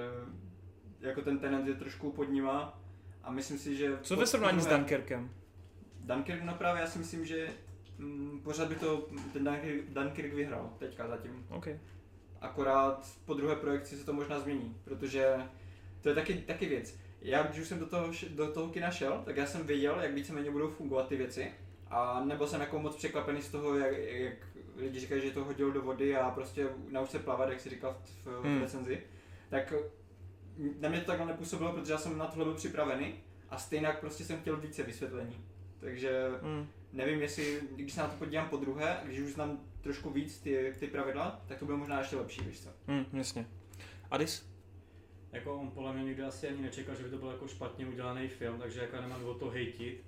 [1.00, 2.80] jako ten tenant je trošku pod nima
[3.24, 3.98] a myslím si, že...
[4.02, 5.30] Co ve srovnání s Dunkerkem?
[6.00, 7.48] Dunkirk, no právě já si myslím, že
[7.98, 11.46] mm, pořád by to ten Dunkirk, Dunkirk vyhrál teďka zatím.
[11.50, 11.68] OK.
[12.42, 15.36] Akorát po druhé projekci se to možná změní, protože
[16.02, 17.00] to je taky, taky věc.
[17.22, 20.14] Já, když už jsem do toho, do toho kina šel, tak já jsem věděl, jak
[20.14, 21.52] víceméně budou fungovat ty věci.
[21.94, 24.34] A nebyl jsem jako moc překvapený z toho, jak, jak
[24.76, 27.98] lidi říkají, že to hodil do vody a prostě nauč se plavat, jak si říkal
[28.04, 28.62] v, v Hmm.
[28.62, 29.02] recenzi.
[29.50, 29.74] Tak
[30.80, 33.16] na mě to takhle nepůsobilo, protože já jsem na tohle byl připravený
[33.50, 35.46] a stejně prostě jsem chtěl více vysvětlení.
[35.80, 36.68] Takže Hmm.
[36.94, 40.74] nevím, jestli, když se na to podívám po druhé, když už znám trošku víc ty,
[40.80, 42.70] ty pravidla, tak to bude možná ještě lepší, víš co?
[42.88, 43.48] Hmm, jasně.
[44.12, 44.50] Adis?
[45.32, 48.28] Jako on podle mě nikdy asi ani nečekal, že by to byl jako špatně udělaný
[48.28, 50.04] film, takže jako nemám důvod to hejtit.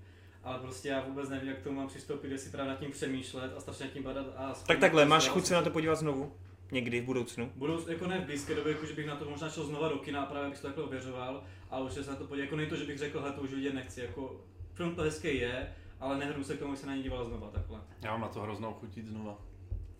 [0.45, 3.53] Ale prostě já vůbec nevím, jak k tomu mám přistoupit, jestli právě nad tím přemýšlet
[3.57, 4.53] a strašně nad tím badat a...
[4.67, 6.35] Tak takhle, máš chuť se na to podívat znovu?
[6.71, 7.51] Někdy v budoucnu?
[7.55, 9.97] Budou jako ne v blízké době, jako že bych na to možná šel znova do
[9.97, 12.69] kina a právě bych to takhle ověřoval, ale už se na to podívat, jako není
[12.69, 14.41] to, že bych řekl, hele, to už vidět nechci, jako
[14.73, 17.49] film to hezký je, ale nehru se k tomu, že se na něj díval znova
[17.49, 17.79] takhle.
[18.01, 19.37] Já mám na to hroznou chutít znova.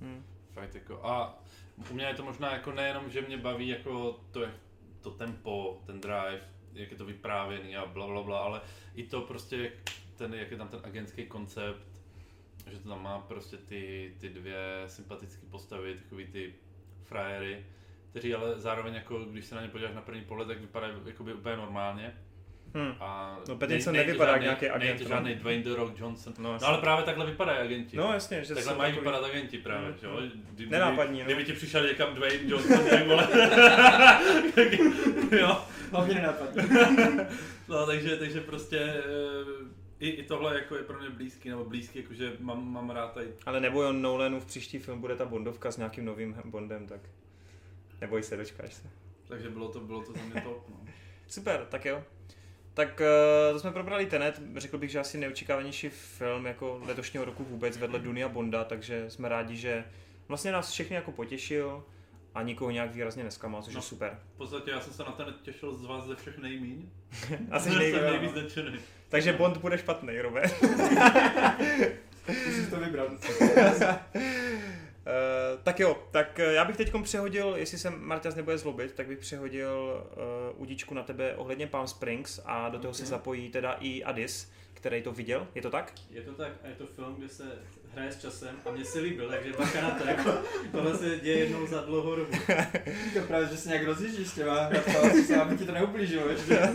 [0.01, 0.23] Hmm.
[0.53, 0.99] Fakt jako.
[1.03, 1.43] A
[1.91, 4.53] u mě je to možná jako nejenom, že mě baví jako to, jak
[5.01, 6.41] to tempo, ten drive,
[6.73, 8.61] jak je to vyprávěný a bla, bla, bla, ale
[8.95, 9.71] i to prostě,
[10.17, 11.81] ten, jak je tam ten agentský koncept,
[12.71, 14.57] že to tam má prostě ty, ty dvě
[14.87, 16.53] sympatické postavy, takový ty
[17.03, 17.65] frajery,
[18.09, 21.33] kteří ale zároveň jako, když se na ně podíváš na první pohled, tak vypadají jakoby
[21.33, 22.13] úplně normálně.
[22.77, 22.93] Hm.
[22.99, 25.09] A No, Pattinson nej to nevypadá jak žádný- nějaký agent, Nej to no.
[25.09, 26.33] žádný Dwayne The Rock Johnson.
[26.39, 27.97] No, No, ale právě takhle vypadají agenti.
[27.97, 30.21] No jasně, že Takhle mají takový- vypadat agenti právě, že jo?
[30.51, 31.25] Kdyby, Nenápadní, no.
[31.25, 33.27] Kdyby ti přišel někam Dwayne Johnson, tak vole.
[35.39, 35.61] jo.
[35.91, 36.63] Hlavně nenapadně.
[37.67, 39.03] No, takže, takže prostě eh,
[39.99, 43.27] i, i tohle jako je pro mě blízký, nebo blízký, jakože mám, mám rád tady.
[43.45, 47.01] Ale neboj, on Nolanův příští film bude ta Bondovka s nějakým novým Bondem, tak
[48.01, 48.89] neboj se, dočkáš se.
[49.27, 50.69] Takže bylo to, bylo to za mě top.
[50.69, 50.75] No.
[51.27, 52.03] Super, tak jo.
[52.73, 57.43] Tak eh, to jsme probrali Tenet, řekl bych, že asi neočekávanější film jako letošního roku
[57.43, 59.85] vůbec vedle Dunia Bonda, takže jsme rádi, že
[60.27, 61.83] vlastně nás všechny jako potěšil
[62.35, 63.77] a nikoho nějak výrazně nesklamal, což No.
[63.77, 64.19] je super.
[64.33, 66.89] V podstatě já jsem se na ten těšil z vás ze všech nejmíň.
[67.51, 67.95] Asi nejvíc.
[67.95, 68.79] jsem nejvíc nadšený.
[69.09, 70.53] Takže Bond bude špatný, Robert.
[72.27, 73.11] Musíš to vybrat.
[73.11, 73.17] Uh,
[75.63, 79.19] tak jo, tak eh, já bych teď přehodil, jestli se Marťas nebude zlobit, tak bych
[79.19, 80.03] přehodil
[80.55, 83.09] uh, udičku na tebe ohledně Palm Springs a do toho se Ok.
[83.09, 85.93] zapojí teda i Addis, který to viděl, je to tak?
[86.09, 87.43] Je to tak a je to film, kde se
[87.95, 90.31] hraje s časem a mně se líbil, takže bacha na to, jako,
[90.71, 92.31] tohle se děje jednou za dlouhou dobu.
[93.13, 96.69] To právě, že se nějak rozjíždíš s těma hradkama, aby ti to neublížilo ještě.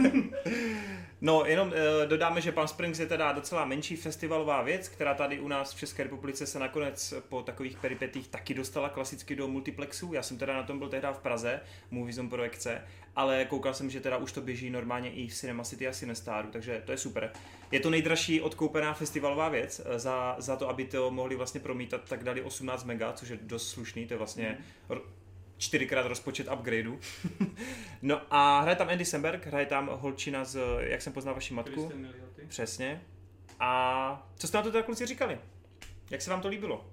[1.23, 1.75] No, jenom uh,
[2.09, 5.79] dodáme, že Palm Springs je teda docela menší festivalová věc, která tady u nás v
[5.79, 10.12] České republice se nakonec po takových peripetích taky dostala klasicky do multiplexu.
[10.12, 11.61] Já jsem teda na tom byl tehdy v Praze,
[11.91, 12.83] Movie Zone projekce,
[13.16, 16.49] ale koukal jsem, že teda už to běží normálně i v Cinema City a Cinestaru,
[16.51, 17.33] takže to je super.
[17.71, 22.01] Je to nejdražší odkoupená festivalová věc, eh, za, za to, aby to mohli vlastně promítat,
[22.09, 24.59] tak dali 18 mega, což je dost slušný, to je vlastně
[24.89, 25.03] ro-
[25.61, 26.99] čtyřikrát rozpočet upgradeu.
[28.03, 31.93] no a hraje tam Andy Samberg, hraje tam holčina z, jak jsem poznal vaši matku.
[32.49, 33.03] Přesně.
[33.61, 35.39] A co jste na to teda kluci říkali?
[36.11, 36.91] Jak se vám to líbilo?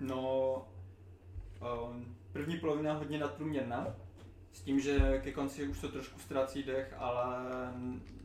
[0.00, 0.54] No,
[1.88, 3.86] um, první polovina hodně nadprůměrná,
[4.52, 7.36] s tím, že ke konci už to trošku ztrácí dech, ale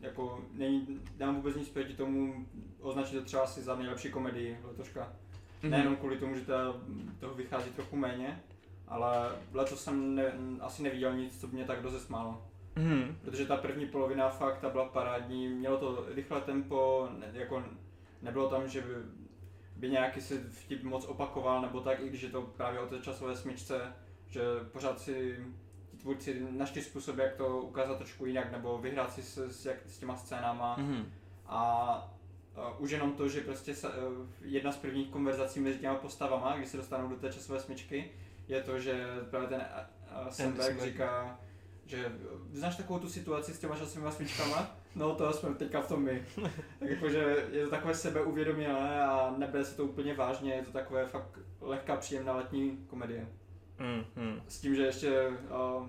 [0.01, 2.45] jako není, nemám vůbec nic proti tomu
[2.79, 5.13] označit to třeba asi za nejlepší komedii letoška.
[5.61, 5.69] Mm-hmm.
[5.69, 6.73] Nejenom kvůli tomu, že teda
[7.19, 8.43] toho vychází trochu méně,
[8.87, 12.41] ale letos jsem ne, asi neviděl nic, co by mě tak rozesmálo.
[12.75, 13.17] Mhm.
[13.21, 17.63] Protože ta první polovina fakt ta byla parádní, mělo to rychlé tempo, ne, jako
[18.21, 18.93] nebylo tam, že by,
[19.75, 22.99] by nějaký se vtip moc opakoval nebo tak, i když je to právě o té
[22.99, 23.93] časové smyčce,
[24.27, 25.45] že pořád si
[25.91, 29.77] ti tvůrci našli způsob, jak to ukázat trošku jinak, nebo vyhrát si s, s, jak,
[29.85, 31.11] s těma scénama Mhm.
[31.45, 32.13] a
[32.57, 33.93] Uh, už jenom to, že prostě se, uh,
[34.41, 38.11] jedna z prvních konverzací mezi těma postavama, když se dostanou do té časové smyčky,
[38.47, 39.65] je to, že právě ten
[40.29, 40.81] Samberg.
[40.81, 41.39] říká,
[41.85, 42.11] že
[42.51, 44.75] znáš takovou tu situaci s těma časovými smyčkama?
[44.95, 46.25] No to jsme teďka v tom my.
[46.79, 51.05] tak jakože je to takové sebeuvědomělé a nebere se to úplně vážně, je to takové
[51.05, 53.27] fakt lehká příjemná letní komedie.
[53.79, 54.41] Mhm.
[54.47, 55.87] S tím, že ještě, uh,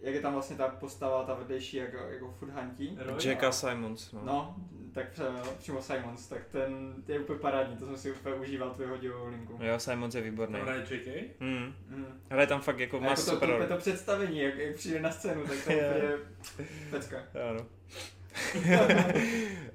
[0.00, 2.98] jak je tam vlastně ta postava, ta vedlejší, jako, jako food hantí.
[3.24, 4.12] Jacka Simons.
[4.12, 4.20] No.
[4.24, 4.56] No,
[4.96, 5.24] tak pře-
[5.58, 9.26] přímo Simons, tak ten je úplně parádní, to jsem si úplně užíval tu jeho divou
[9.28, 9.58] linku.
[9.62, 10.52] Jo, Simons je výborný.
[10.54, 11.30] Tam hraje JK?
[11.40, 11.74] Mhm.
[11.88, 12.20] Mm.
[12.30, 15.10] Hraje tam fakt jako má jako to, super to, to, představení, jak, jak přijde na
[15.10, 16.18] scénu, tak to je
[16.54, 17.16] úplně pecka.
[17.50, 17.66] Ano.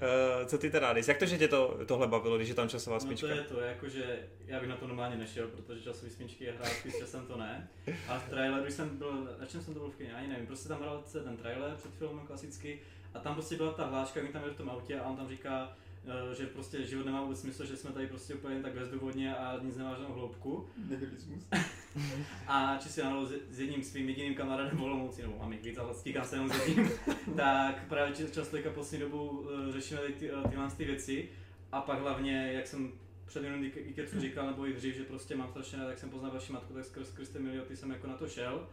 [0.04, 1.08] Eh, Co ty teda, Dys?
[1.08, 3.28] Jak to, že tě to, tohle bavilo, když je tam časová No to smyčka?
[3.28, 6.98] je to, jakože já bych na to normálně nešel, protože časový smyčky je hrátky s
[7.00, 7.68] časem to ne.
[8.08, 10.70] A v traileru jsem byl, na čem jsem to byl v kyně, ani nevím, prostě
[10.70, 12.80] tam hrál se ten trailer před filmem klasicky
[13.14, 15.30] a tam prostě byla ta hláška, jak tam je v tom autě a on tam
[15.30, 19.36] říká, eh, že prostě život nemá vůbec smysl, že jsme tady prostě úplně tak bezdůvodně
[19.36, 20.66] a nic nemá žádnou hloubku.
[20.90, 21.48] Nihilismus.
[22.48, 25.78] A čistě náhodou s, s jedním svým jediným kamarádem v Olomouci, nebo mám jich víc,
[25.78, 26.90] ale stíkám se jenom s jedním,
[27.36, 31.30] tak právě či- často teďka poslední dobu uh, řešíme ty, uh, tyhle ty věci
[31.72, 32.92] a pak hlavně, jak jsem
[33.26, 36.32] před jenom Kecu říkal, nebo i dřív, že prostě mám strašně rád, jak jsem poznal
[36.32, 38.68] vaši matku, tak skrz Kriste Milioty jsem jako na to šel.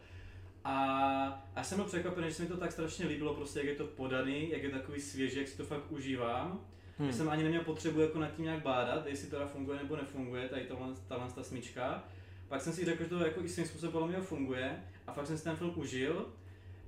[0.63, 3.75] A, a jsem byl překvapený, že se mi to tak strašně líbilo, prostě jak je
[3.75, 6.61] to podaný, jak je takový svěží, jak si to fakt užívám.
[6.99, 7.13] Hmm.
[7.13, 10.49] jsem ani neměl potřebu jako nad tím nějak bádat, jestli to teda funguje nebo nefunguje,
[10.49, 12.03] tady tohle, tahle ta smyčka.
[12.47, 15.27] Pak jsem si řekl, že to jako i svým způsobem podle mě funguje a fakt
[15.27, 16.25] jsem si ten film užil.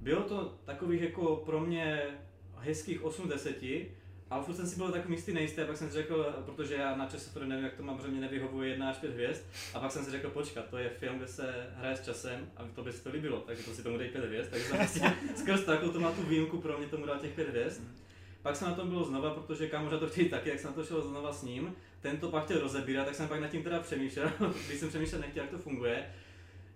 [0.01, 2.03] Bylo to takových jako pro mě
[2.57, 3.63] hezkých 8 10,
[4.31, 6.95] ale furt jsem si byl takový jistý nejistý a pak jsem si řekl, protože já
[6.95, 9.41] na čase to nevím, jak to mám, protože mě nevyhovuje 1 až 5 hvězd,
[9.73, 12.63] a pak jsem si řekl, počkat, to je film, kde se hraje s časem a
[12.75, 15.13] to by se to líbilo, takže to si tomu dej 5 hvězd, takže jsem vlastně
[15.35, 17.81] skrz takovou to má tu výjimku pro mě tomu dal těch 5 hvězd.
[18.41, 20.85] Pak jsem na tom byl znova, protože kámořa to chtějí taky, jak jsem na to
[20.85, 21.75] šel znova s ním.
[22.01, 24.31] Ten to pak chtěl rozebírat, tak jsem pak nad tím teda přemýšlel,
[24.67, 26.05] když jsem přemýšlel nechtěl, jak to funguje.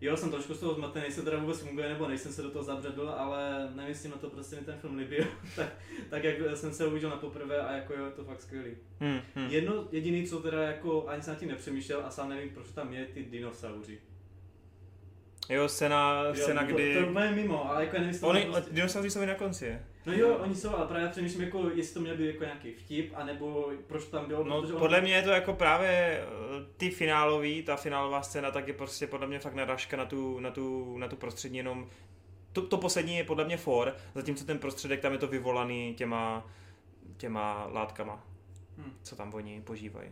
[0.02, 2.52] Jo, jsem trošku z toho zmatený, jestli to teda vůbec funguje, nebo nejsem se do
[2.52, 5.26] toho zabředl, ale nemyslím na to, prostě mi ten film líbil.
[5.56, 5.70] tak,
[6.10, 8.72] tak, jak jsem se uviděl na poprvé a jako jo, je to fakt skvělý.
[9.00, 9.50] Hmm, hmm.
[9.50, 12.94] Jedno jediný, co teda jako ani jsem nad tím nepřemýšlel a sám nevím, proč tam
[12.94, 14.00] je ty dinosauři.
[15.50, 16.94] Jo, scéna, scéna to, kdy...
[17.06, 19.78] To, to je mimo, ale jako nevím, Oni, prostě- dinosauři jsou i na konci.
[20.06, 23.12] No jo, oni jsou, ale právě přemýšlím, jako, jestli to měl být jako nějaký vtip,
[23.16, 26.26] anebo proč to tam bylo, No, protože podle mě je to jako právě eh,
[26.78, 30.52] ty finálový, ta finálová scéna, tak je prostě podle mě fakt narážka na tu, na
[30.52, 31.90] tu, na tu prostřední jenom
[32.54, 36.48] to, to poslední je podle mě for, zatímco ten prostředek tam je to vyvolaný těma,
[37.18, 38.24] těma látkama,
[38.78, 38.92] Hm.
[39.04, 40.10] co tam oni požívají.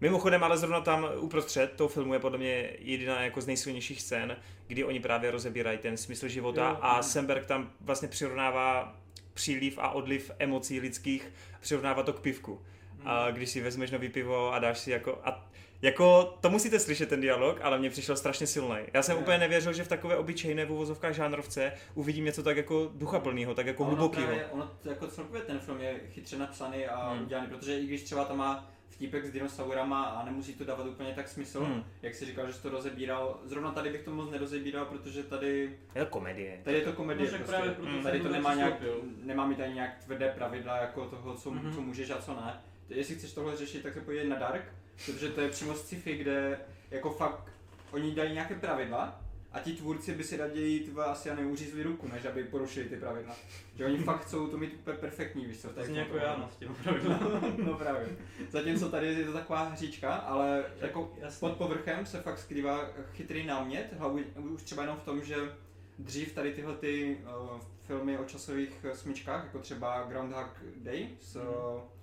[0.00, 4.36] Mimochodem, ale zrovna tam uprostřed toho filmu je podle mě jediná jako z nejsilnějších scén,
[4.66, 6.78] kdy oni právě rozebírají ten smysl života Jo.
[6.80, 8.96] a Semberg tam vlastně přirovnává
[9.34, 12.60] příliv a odliv emocí lidských, přirovnává to k pivku.
[13.04, 15.20] A když si vezmeš nový pivo a dáš si jako...
[15.24, 15.48] A
[15.82, 18.76] jako, to musíte slyšet ten dialog, ale mě přišel strašně silný.
[18.94, 19.22] Já jsem Jo.
[19.22, 23.66] úplně nevěřil, že v takové obyčejné v uvozovkách žánrovce uvidím něco tak jako duchaplného, tak
[23.66, 24.26] jako A ono hlubokého.
[24.26, 27.22] právě- Ono jako celkově ten film je chytře napsaný a Hmm.
[27.22, 31.12] udělaný, protože i když třeba tam má vtípek s dinosaurama a nemusí to dávat úplně
[31.14, 31.84] tak smysl, Hmm.
[32.02, 35.78] jak si říkal, že jsi to rozebíral, zrovna tady bych to moc nerozebíral, protože tady,
[35.94, 36.60] Je to komedie.
[36.64, 37.46] tady je to komedie prostě.
[37.46, 37.94] právě proto Mm.
[37.94, 38.74] jsem Tady to nemá nějak,
[39.22, 41.74] nemá mi tady nějak tvrdé pravidla jako toho, co, Mhm.
[41.74, 42.60] co můžeš a co ne.
[42.88, 44.64] Jestli chceš tohle řešit, tak se podívej na Dark,
[45.06, 46.58] protože to je přímo sci-fi, kde
[46.90, 47.52] jako fakt
[47.92, 49.20] oni dají nějaké pravidla
[49.54, 52.96] a ti tvůrci by si raději tvoje asi ani uřízli ruku, než aby porušili ty
[52.96, 53.36] pravidla.
[53.74, 55.68] Že oni fakt chcou to mít úplně perfektní, víš co?
[55.68, 57.40] To zní v jako já, no, s těma pravidlama.
[57.64, 58.16] no právě.
[58.50, 61.40] Zatímco tady je to taková hříčka, ale jako Jasně.
[61.40, 64.24] pod povrchem se fakt skrývá chytrý námět, hlavně
[64.54, 65.36] už třeba jenom v tom, že
[65.98, 67.18] dřív tady tyhle ty
[67.52, 71.93] uh, filmy o časových eh, smyčkách, jako třeba Groundhog Day s Mhm.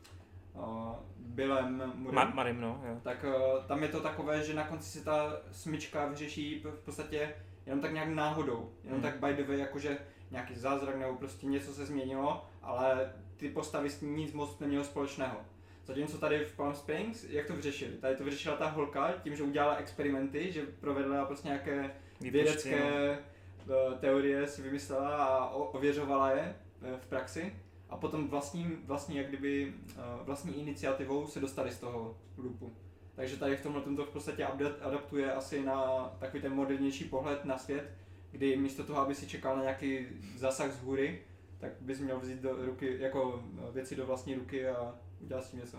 [0.54, 2.98] Uh, uh, Billem Murrayem, Ma- Marim, no, jo.
[3.04, 7.34] tak uh, tam je to takové, že na konci se ta smyčka vyřeší v podstatě
[7.66, 9.12] jenom tak nějak náhodou, jenom Hmm.
[9.12, 9.98] tak by the way, jakože
[10.32, 14.84] nějaký zázrak nebo prostě něco se změnilo, ale ty postavy s tím nic moc nemělo
[14.84, 15.38] společného.
[15.86, 17.92] Zatímco tady v Palm Springs, jak to vyřešili?
[17.92, 21.82] Tady to vyřešila ta holka tím, že udělala experimenty, že provedla prostě nějaké
[22.22, 27.56] Výpočty, vědecké eh, teorie si vymyslela a ověřovala je eh, v praxi
[27.92, 32.74] a potom vlastním, vlastní, jak kdyby, eh, vlastní iniciativou se dostali z toho loopu.
[33.16, 34.46] Takže tady v tomhle to v podstatě
[34.82, 37.92] adaptuje asi na takový ten modernější pohled na svět,
[38.32, 41.22] kdy místo toho, aby si čekal na nějaký zásah z hůry,
[41.58, 45.50] tak bys měl vzít do ruky, jako eh, věci do vlastní ruky a udělat s
[45.50, 45.78] tím něco.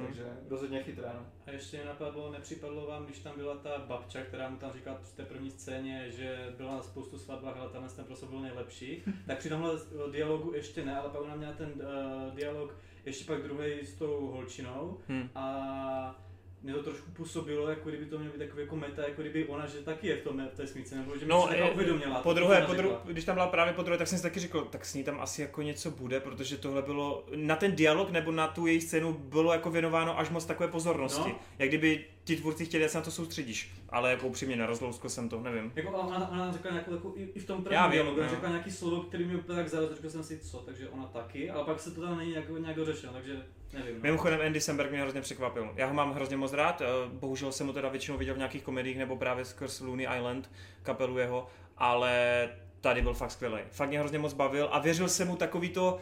[0.00, 0.06] Hmm.
[0.06, 1.26] Takže rozhodně chytré, no.
[1.46, 4.98] A ještě mě napadlo, nepřipadlo vám, když tam byla ta babča, která mu tam říkala
[5.02, 9.02] při té první scéně, že byla na spoustu svatbách, ale tenhle ten prostě byl nejlepší.
[9.26, 12.74] tak při tomhle eh, dialogu ještě ne, ale pak ona měla ten uh, dialog
[13.04, 15.28] ještě pak druhý s tou holčinou Hmm.
[15.34, 16.24] a
[16.62, 19.66] mě to trošku působilo, jako kdyby to mělo být takový jako meta, jako kdyby ona,
[19.66, 22.20] že taky je v, tom, v té smíce, nebo že No, se to uvědomila.
[22.20, 24.60] Po druhé, po dru- když tam byla právě po druhé, tak jsem si taky řekl,
[24.70, 28.32] tak s ní tam asi jako něco bude, protože tohle bylo, na ten dialog nebo
[28.32, 31.28] na tu její scénu bylo jako věnováno až moc takové pozornosti.
[31.28, 31.38] No.
[31.58, 33.72] Jak kdyby ti tvůrci chtěli, jak se na to soustředíš.
[33.88, 35.72] Ale jako upřímně na rozlousko jsem to, nevím.
[35.76, 38.28] Jako ona, ona řekla nějakou takovou, i, i v tom prvním dialogu, no.
[38.28, 41.50] řekla nějaký slovo, který mi úplně tak zaujalo, řekl jsem si co, takže ona taky,
[41.50, 43.42] ale pak se to tam není nějak, nějak dořešeno, takže
[43.72, 43.94] nevím.
[43.94, 44.00] No.
[44.02, 45.70] Mimochodem Andy Samberg mě hrozně překvapil.
[45.76, 48.62] Já ho mám hrozně moc rád, eh, bohužel jsem ho teda většinou viděl v nějakých
[48.62, 50.50] komediích nebo právě skrz Looney Island,
[50.82, 51.46] kapelu jeho,
[51.78, 52.48] ale
[52.80, 53.58] tady byl fakt skvělý.
[53.70, 55.98] Fakt mě hrozně moc bavil a věřil jsem mu takový to,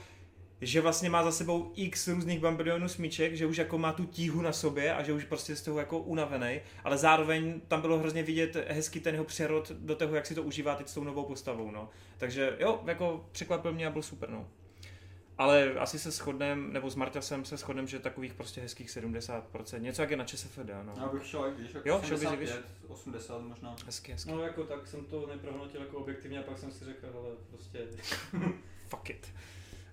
[0.60, 4.42] že vlastně má za sebou x různých bambilionů smíček, že už jako má tu tíhu
[4.42, 8.22] na sobě a že už prostě z toho jako unavený, ale zároveň tam bylo hrozně
[8.22, 11.24] vidět hezký ten jeho přerod do toho, jak si to užívá teď s tou novou
[11.24, 11.90] postavou, no.
[12.18, 14.48] Takže jo, jako překvapil mě a byl super, no.
[15.38, 20.02] Ale asi se shodnem, nebo s Marťasem se shodnem, že takových prostě hezkých 70%, něco
[20.02, 20.92] jak je na ČSFD, no.
[20.96, 23.76] Já bych šel, jak víš, jako Jo, šel bych, 75, 80 možná.
[23.86, 24.30] Hezky, hezky.
[24.30, 27.78] No jako tak jsem to neprohnotil jako objektivně a pak jsem si řekl, ale prostě
[28.88, 29.26] Fuck it.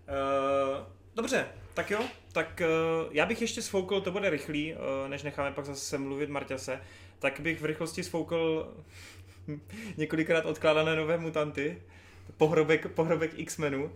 [0.07, 0.85] Uh,
[1.15, 1.99] dobře, tak jo,
[2.31, 6.29] tak uh, já bych ještě sfoukl, to bude rychlý, uh, než necháme pak zase mluvit
[6.29, 6.81] Marťase,
[7.19, 8.73] tak bych v rychlosti sfoukl
[9.97, 11.81] několikrát odkládané nové mutanty,
[12.37, 13.91] pohrobek, pohrobek X-menů,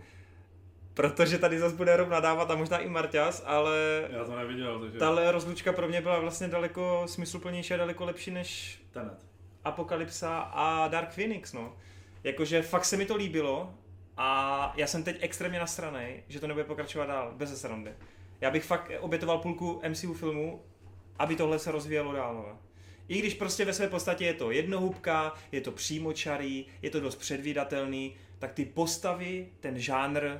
[0.94, 4.98] protože tady zase bude Rob nadávat a možná i Marťas, ale Já to neviděl, takže
[4.98, 9.26] tahle rozlučka pro mě byla vlastně daleko smysluplnější a daleko lepší než Tenet.
[9.64, 11.76] Apokalypsa a Dark Phoenix, no.
[12.24, 13.74] Jakože fakt se mi to líbilo
[14.22, 17.92] a já jsem teď extrémně nasranej, že to nebude pokračovat dál, bez srandy.
[18.40, 20.62] Já bych fakt obětoval půlku MCU filmu,
[21.18, 22.34] aby tohle se rozvíjelo dál.
[22.34, 22.58] No.
[23.08, 27.16] I když prostě ve své podstatě je to jednohubka, je to přímočarý, je to dost
[27.16, 30.38] předvídatelný, tak ty postavy, ten žánr,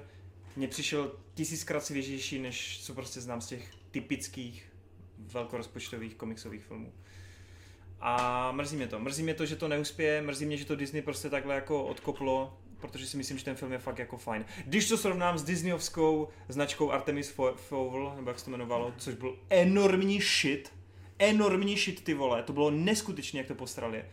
[0.57, 4.73] mně přišel tisíckrát svěžější, než co prostě znám z těch typických
[5.19, 6.93] velkorozpočtových komiksových filmů.
[8.01, 8.99] A mrzí mě to.
[8.99, 12.59] Mrzí mě to, že to neuspěje, mrzí mě, že to Disney prostě takhle jako odkoplo,
[12.81, 14.45] protože si myslím, že ten film je fakt jako fajn.
[14.67, 19.15] Když to srovnám s Disneyovskou značkou Artemis Fo- Fowl, nebo jak se to jmenovalo, což
[19.15, 20.73] byl enormní shit,
[21.19, 24.05] enormní shit ty vole, to bylo neskutečné, jak to postrali.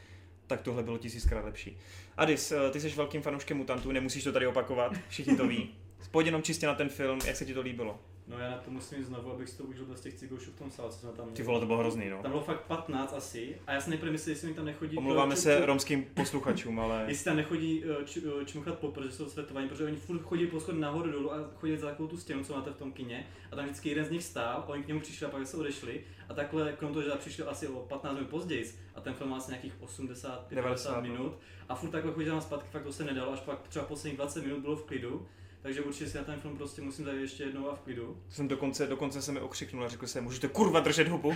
[0.47, 1.77] tak tohle bylo tisíckrát lepší.
[2.17, 5.75] Adis, eh, ty jsi velkým fanouškem mutantů, nemusíš to tady opakovat, všichni to ví.
[6.11, 7.99] Pojď jenom čistě na ten film, jak se ti to líbilo.
[8.27, 10.55] No já na to musím jít znovu, abych si to užil bez těch cigoušů v
[10.55, 11.37] tom sále, co jsme tam měli.
[11.37, 12.21] Ty vole, to bylo hrozný, no.
[12.21, 14.97] Tam bylo fakt 15 asi a já si nejprve myslel, jestli mi tam nechodí...
[14.97, 17.05] Omlouváme č- se romským posluchačům, ale...
[17.07, 20.47] Jestli tam nechodí eh, č, eh, čmuchat po, protože jsou svetovaní, protože oni furt chodí
[20.47, 23.27] po schodě nahoru dolů a chodí za takovou tu stěnu, co máte v tom kině.
[23.51, 26.01] A tam vždycky jeden z nich stál, oni k němu přišli a pak se odešli.
[26.29, 28.65] A takhle, krom toho, že přišli asi o 15 minut později,
[28.95, 31.33] a ten film má asi nějakých 80, 90 90 minut.
[31.69, 34.43] A furt takhle chodí tam zpátky, fakt to se nedalo, až pak třeba posledních 20
[34.45, 35.27] minut bylo v klidu.
[35.61, 38.17] Takže určitě si na ten film prostě musím dát ještě jednou a v klidu.
[38.27, 41.35] To jsem dokonce, dokonce se mi okřiknul a řekl jsem, můžete kurva držet hubu.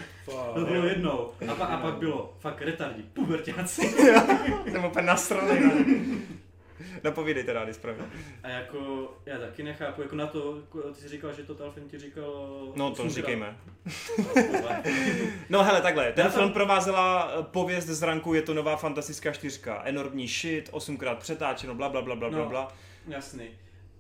[0.54, 1.32] To bylo jednou.
[1.52, 3.82] A, pa, a pak bylo fakt retardi, puberťáci.
[4.72, 5.60] jsem úplně nasraný.
[5.64, 5.72] No.
[7.04, 8.06] Napovídej teda, Adis, pravda.
[8.44, 11.90] A jako, já taky nechápu, jako na to, jako ty jsi říkal, že Total Film
[11.90, 12.58] ti říkal...
[12.76, 13.58] No to říkejme.
[15.50, 18.76] No hele, takhle, ten Já tam- film provázela eh, pověst z ranku, je to nová
[18.76, 22.74] fantastická čtyřka, enormní shit, osmkrát přetáčeno, bla bla bla bla bla No, bla.
[23.08, 23.46] Jasný.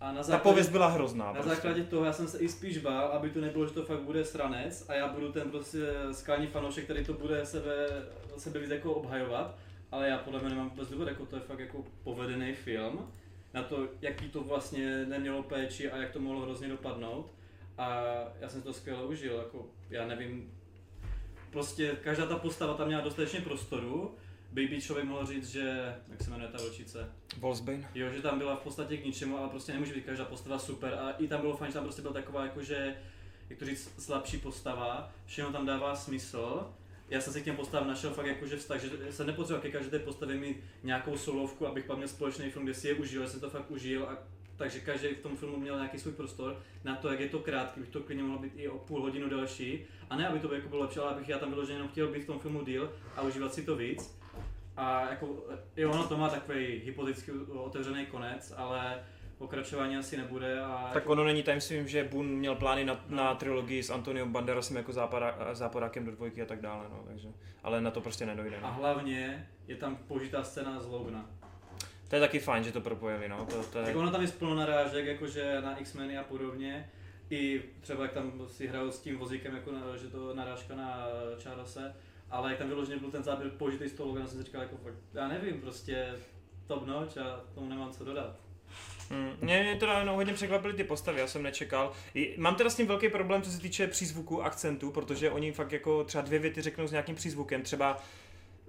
[0.01, 1.25] A na Ta základě, pověst byla hrozná.
[1.25, 1.49] na prostě.
[1.49, 4.25] základě toho já jsem se i spíš bál, aby to nebylo, že to fakt bude
[4.25, 5.79] sranec a já budu ten prostě
[6.11, 7.73] skalní fanoušek, který to bude sebe,
[8.37, 9.55] sebe víc jako obhajovat,
[9.91, 13.11] ale já podle mě nemám vůbec důvod, jako to je fakt jako povedený film,
[13.53, 17.31] na to, jaký to vlastně nemělo péči a jak to mohlo hrozně dopadnout.
[17.77, 18.03] A
[18.39, 20.51] já jsem to skvěle užil, jako já nevím,
[21.51, 24.15] prostě každá ta postava tam měla dostatečně prostoru,
[24.51, 27.89] by by člověk mohl říct, že, jak se jmenuje ta vlčice, Wolfsbane.
[27.95, 30.93] Jo, že tam byla v podstatě k ničemu, ale prostě nemůže být každá postava super
[30.93, 32.95] a i tam bylo fajn, že tam prostě byla taková jakože,
[33.49, 36.67] jak to říct, slabší postava, všechno tam dává smysl.
[37.09, 39.99] Já jsem si k těm postavám našel fakt jakože vztah, že jsem nepotřeboval ke každé
[39.99, 43.39] postavě mít nějakou solovku, abych pak měl společný film, kde si je užil, já jsem
[43.39, 44.17] to fakt užil a
[44.57, 47.79] takže každý v tom filmu měl nějaký svůj prostor na to, jak je to krátký,
[47.79, 49.85] bych to klidně mohlo být i o půl hodinu delší.
[50.09, 52.23] A ne, aby to jako bylo lepší, ale abych já tam vyloženě jenom chtěl být
[52.23, 54.20] v tom filmu díl a užívat si to víc.
[54.77, 55.27] A jako,
[55.77, 59.03] jo, ono to má takový hypoteticky otevřený konec, ale
[59.37, 63.35] pokračování asi nebude a Tak jako, ono není tajemstvím, že Boone měl plány na, na
[63.35, 67.27] trilogii s Antonio Banderasem jako západa, západákem do dvojky a tak dále, no, takže,
[67.63, 68.57] ale na to prostě nedojde.
[68.57, 68.73] a No.
[68.73, 71.29] hlavně je tam použitá scéna z Logana.
[72.07, 73.85] To je taky fajn, že to propojili, no, to, to je...
[73.85, 76.89] Tak ono tam je plno narážek, jakože na X-meny a podobně.
[77.29, 81.05] I třeba jak tam si hrajou s tím vozíkem, jako na, že to narážka na
[81.43, 81.81] Charlesa,
[82.31, 84.77] ale jak tam vyloženě byl ten záběr použitý z toho Logana, jsem si říkal jako
[85.13, 86.15] já nevím, prostě
[86.67, 88.35] top notch a tomu nemám co dodat.
[89.09, 91.91] Hmm, mě, mě teda jenom hodně překvapily ty postavy, já jsem nečekal.
[92.37, 96.03] Mám teda s tím velký problém, co se týče přízvuku, akcentu, protože oni fakt jako
[96.03, 98.03] třeba dvě věty řeknou s nějakým přízvukem, třeba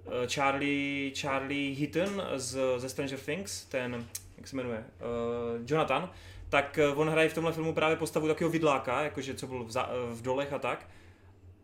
[0.05, 4.05] eh, Charlie, Charlie Heaton z, ze Stranger Things, ten,
[4.37, 6.09] jak se jmenuje, uh, Jonathan,
[6.49, 9.71] tak eh, on hraje v tomhle filmu právě postavu takového vidláka, jakože co byl v,
[9.71, 10.87] za, v dolech a tak.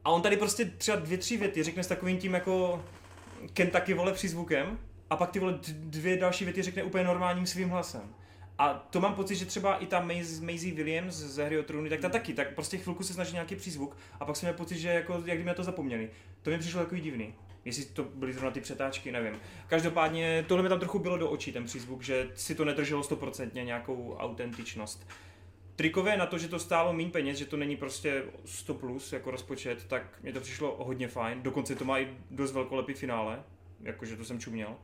[0.06, 2.86] A on tady prostě třeba dvě, tři věty řekne s takovým tím jako
[3.54, 4.80] Kentucky vole přízvukem
[5.10, 8.16] a pak ty vole dvě další věty řekne úplně normálním svým hlasem.
[8.58, 10.00] A to mám pocit, že třeba i ta
[10.42, 13.56] Maisie, Williams z hry o trůny, tak ta taky, tak prostě chvilku se snaží nějaký
[13.56, 16.10] přízvuk a pak jsem měl pocit, že jako, jak kdyby na to zapomněli.
[16.42, 17.34] To mi přišlo takový divný.
[17.66, 19.40] Jestli to byly zrovna ty přetáčky, nevím.
[19.68, 23.64] Každopádně tohle mi tam trochu bylo do očí, ten přízvuk, že si to nedrželo stoprocentně
[23.64, 25.08] nějakou autentičnost.
[25.80, 29.32] Trikové na to, že to stálo méně peněz, že to není prostě 100 plus jako
[29.32, 31.42] rozpočet, tak mě to přišlo hodně fajn.
[31.42, 33.44] Dokonce to má i dost velkolepý finále,
[33.82, 34.76] jakože to jsem čuměl.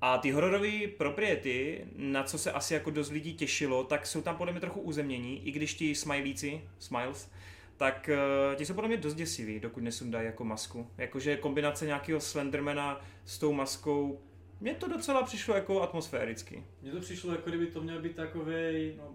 [0.00, 4.36] A ty hororové propriety, na co se asi jako dost lidí těšilo, tak jsou tam
[4.36, 7.30] podle mě trochu uzemnění, i když ti smilíci, smiles,
[7.76, 10.90] tak uh, ti jsou podle mě dost děsiví, dokud nesundají jako masku.
[10.98, 14.20] Jakože kombinace nějakého Slendermana s tou maskou,
[14.60, 16.64] mně to docela přišlo jako atmosféricky.
[16.82, 19.14] Mně to přišlo, jako kdyby to měl být takový no,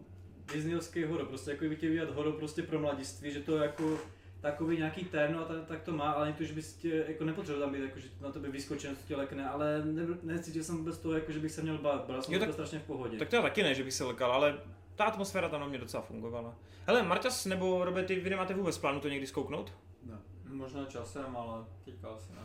[0.53, 3.99] disneyovský horor, prostě jako kdyby tě vidět horor prostě pro mladiství, že to jako
[4.41, 7.23] takový nějaký terno a ta, tak to má, ale není to, že bys tě, jako
[7.23, 10.77] nepotřeboval tam být, jako, že na tebe vyskočí, něco tě lekne, ale ne, necítil jsem
[10.77, 12.83] vůbec toho, jako, že bych se měl bát, byl jsem Jo, jo, tak- strašně v
[12.83, 13.17] pohodě.
[13.17, 14.59] Tak to já taky ne, že bych se lekal, ale
[14.95, 16.55] ta atmosféra tam na mě docela fungovala.
[16.87, 19.73] Hele, Marťas nebo Robert, vy nemáte vůbec plánu to někdy zkouknout?
[20.03, 20.17] Ne.
[20.45, 22.41] Možná časem, ale teďka asi ne.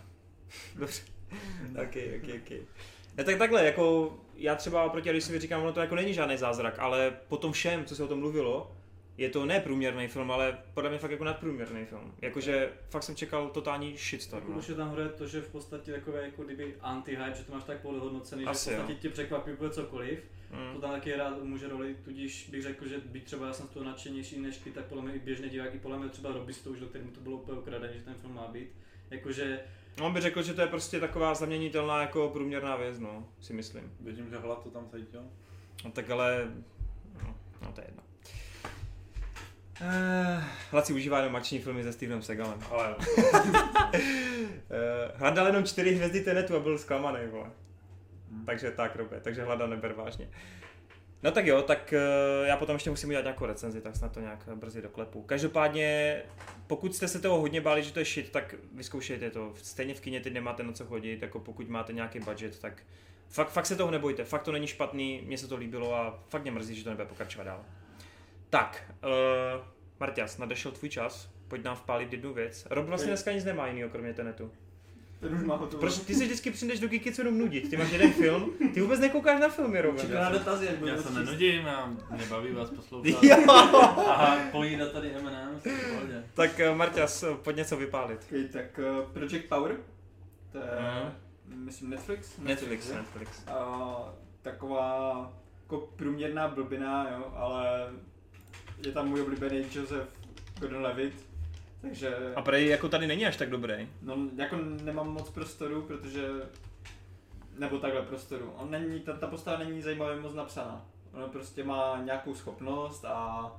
[0.77, 1.03] Dobře.
[1.83, 2.53] ok, ok, ok.
[3.17, 6.79] Ne, tak takhle, jako já třeba proti Alisovi říkám, ono to jako není žádný zázrak,
[6.79, 8.73] ale po tom všem, co se o tom mluvilo,
[9.19, 12.15] je to ne průměrný film, ale podle mě fakt jako nadprůměrný film.
[12.23, 14.43] Jakože fakt jsem čekal totální shitstorm.
[14.43, 14.59] Jako No.
[14.59, 17.65] už je tam hraje to, že v podstatě takové jako kdyby anti-hype, že to máš
[17.65, 18.99] tak podhodnocený, Asi že v podstatě jo.
[19.03, 20.19] tě překvapí úplně cokoliv.
[20.51, 20.81] To Mm.
[20.81, 23.85] tam taky rád může roli, tudíž bych řekl, že být třeba já jsem z toho
[23.85, 26.79] nadšenější než ty, tak podle mě i běžný divák, i podle mě třeba Robbie Stouž,
[26.89, 28.69] kterému to bylo úplně ukradené, že ten film má být.
[29.11, 29.61] Jakože,
[30.01, 33.93] On by řekl, že to je prostě taková zaměnitelná jako průměrná věc, no, si myslím.
[34.01, 35.22] Vidím, že hlad to tam cítil.
[35.84, 36.49] No tak ale,
[37.22, 38.03] no, no to je jedno.
[39.80, 42.61] Uh, Laci užívá jenom akční filmy se Stevenem Segalem.
[42.70, 42.97] Ale
[44.72, 47.51] Uh, hledal jenom čtyři hvězdy Tenetu a byl zklamaný, vole.
[48.30, 48.45] Hmm.
[48.47, 50.28] Takže tak, Robe, takže hledal neber vážně.
[51.23, 51.95] No tak jo, tak
[52.41, 55.23] uh, já potom ještě musím udělat nějakou recenzi, tak snad to nějak brzy doklepu.
[55.23, 56.16] Každopádně,
[56.66, 59.53] pokud jste se toho hodně báli, že to je shit, tak vyzkoušejte to.
[59.62, 62.83] Stejně v kině teď nemáte na co chodit, jako pokud máte nějaký budget, tak
[63.29, 66.43] fakt, fakt se toho nebojte, fakt to není špatný, mně se to líbilo a fakt
[66.43, 67.64] mě mrzí, že to nebude pokračovat dál.
[68.51, 69.64] Tak, uh,
[70.01, 72.66] Marťas, nadešel tvůj čas, pojď nám vpálit jednu věc.
[72.70, 74.53] Rob vlastně dneska nic nemá jiného, kromě tenetu.
[75.23, 75.81] Ten už má hotovo.
[75.81, 77.70] Proč ty se vždycky přijdeš do Geeky jenom nudit?
[77.70, 80.01] Ty máš jeden film, ty vůbec nekoukáš na filmy, Robe.
[80.01, 83.23] Čeká na dotazy, jak já se nenudím, já mě baví vás poslouchat.
[83.23, 83.37] Jo.
[84.09, 86.25] Aha, pojídat tady M&M's, pohodě.
[86.35, 88.20] Tak eh, Marťas, eh, pojď něco vypálit.
[88.27, 89.77] Okay, tak uh, Project Power,
[90.53, 90.64] to je,
[91.49, 91.64] Mhm.
[91.64, 92.39] myslím, Netflix?
[92.39, 92.95] Netflix, že?
[92.95, 93.31] Netflix.
[93.49, 97.91] A, taková jako průměrná blbina, jo, ale
[98.87, 100.09] je tam můj oblíbený Joseph
[100.61, 101.12] Gordon-Levitt,
[101.83, 103.89] takže A prej jako tady není až tak dobrý.
[104.03, 106.28] no, jako nemám moc prostoru, protože
[107.59, 108.53] nebo takhle prostoru.
[108.57, 110.87] On není, ta, ta postava není zajímavě moc napsaná.
[111.12, 113.53] On prostě má nějakou schopnost a,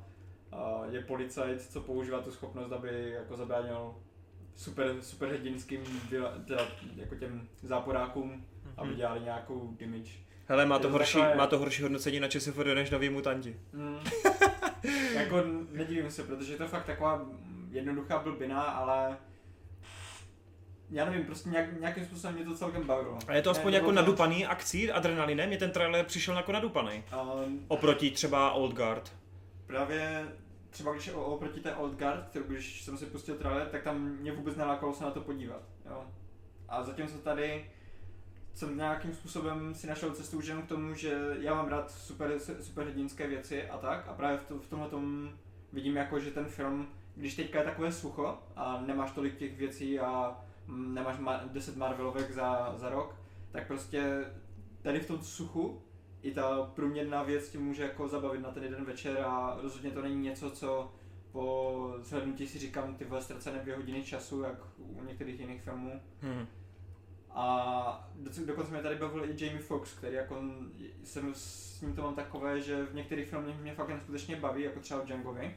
[0.52, 3.96] a je policajt, co používá tu schopnost, aby jako zabránil
[4.56, 8.46] super, superhrdinským děla, teda, jako těm záporákům,
[8.78, 10.12] aby dělali nějakou damage.
[10.48, 13.60] Hele, má to, to horší, takové- má to horší hodnocení na ČSFD než noví mutanti.
[13.74, 13.98] Mm.
[15.14, 17.26] jako nedivím se, protože je to fakt taková
[17.74, 19.18] jednoduchá blbina, ale
[20.90, 23.20] já nevím, prostě nějak, nějakým způsobem mě to celkem bavilo.
[23.28, 26.36] A je to aspoň Ne, jako nebylo to- nadupaný akcí, adrenalinem, mě ten trailer přišel
[26.38, 27.04] jako nadupaný.
[27.46, 29.14] Um, Oproti třeba Old Guard.
[29.68, 30.28] právě
[30.70, 34.02] třeba když je oproti té Old Guard, kterou když jsem si pustil trailer, tak tam
[34.02, 35.62] mě vůbec nelákalo se na to podívat.
[35.90, 36.04] Jo.
[36.70, 37.70] A zatímco tady
[38.54, 42.32] jsem nějakým způsobem si našel cestu už jenom k tomu, že já mám rád super,
[42.62, 44.08] superhrdinské věci a tak.
[44.08, 45.30] A právě v, to, v tomhle tom
[45.74, 50.00] vidím jako, že ten film, když teďka je takové sucho a nemáš tolik těch věcí
[50.00, 53.16] a nemáš ma- 10 Marvelovek za, za rok,
[53.52, 54.26] tak prostě
[54.82, 55.82] tady v tom suchu
[56.22, 60.02] i ta průměrná věc tě může jako zabavit na ten jeden večer a rozhodně to
[60.02, 60.92] není něco, co
[61.32, 66.02] po zhlednutí si říkám ty ztracené dvě hodiny času, jak u některých jiných filmů.
[66.22, 66.48] Hm.
[67.30, 68.10] A
[68.46, 70.42] dokonce mě tady bavil i Jamie Foxx, který jako
[71.04, 74.80] jsem s ním to mám takové, že v některých filmech mě fakt neskutečně baví, jako
[74.80, 75.56] třeba v Djangovi.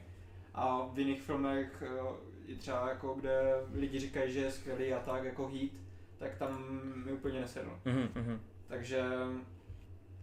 [0.56, 3.40] A v jiných filmech, eh, i třeba jako kde
[3.74, 5.70] lidi říkají, že je skvělý a tak, jako Heat,
[6.18, 7.78] tak tam mi úplně nesedl.
[7.84, 8.40] Mhm, mhm.
[8.66, 9.04] Takže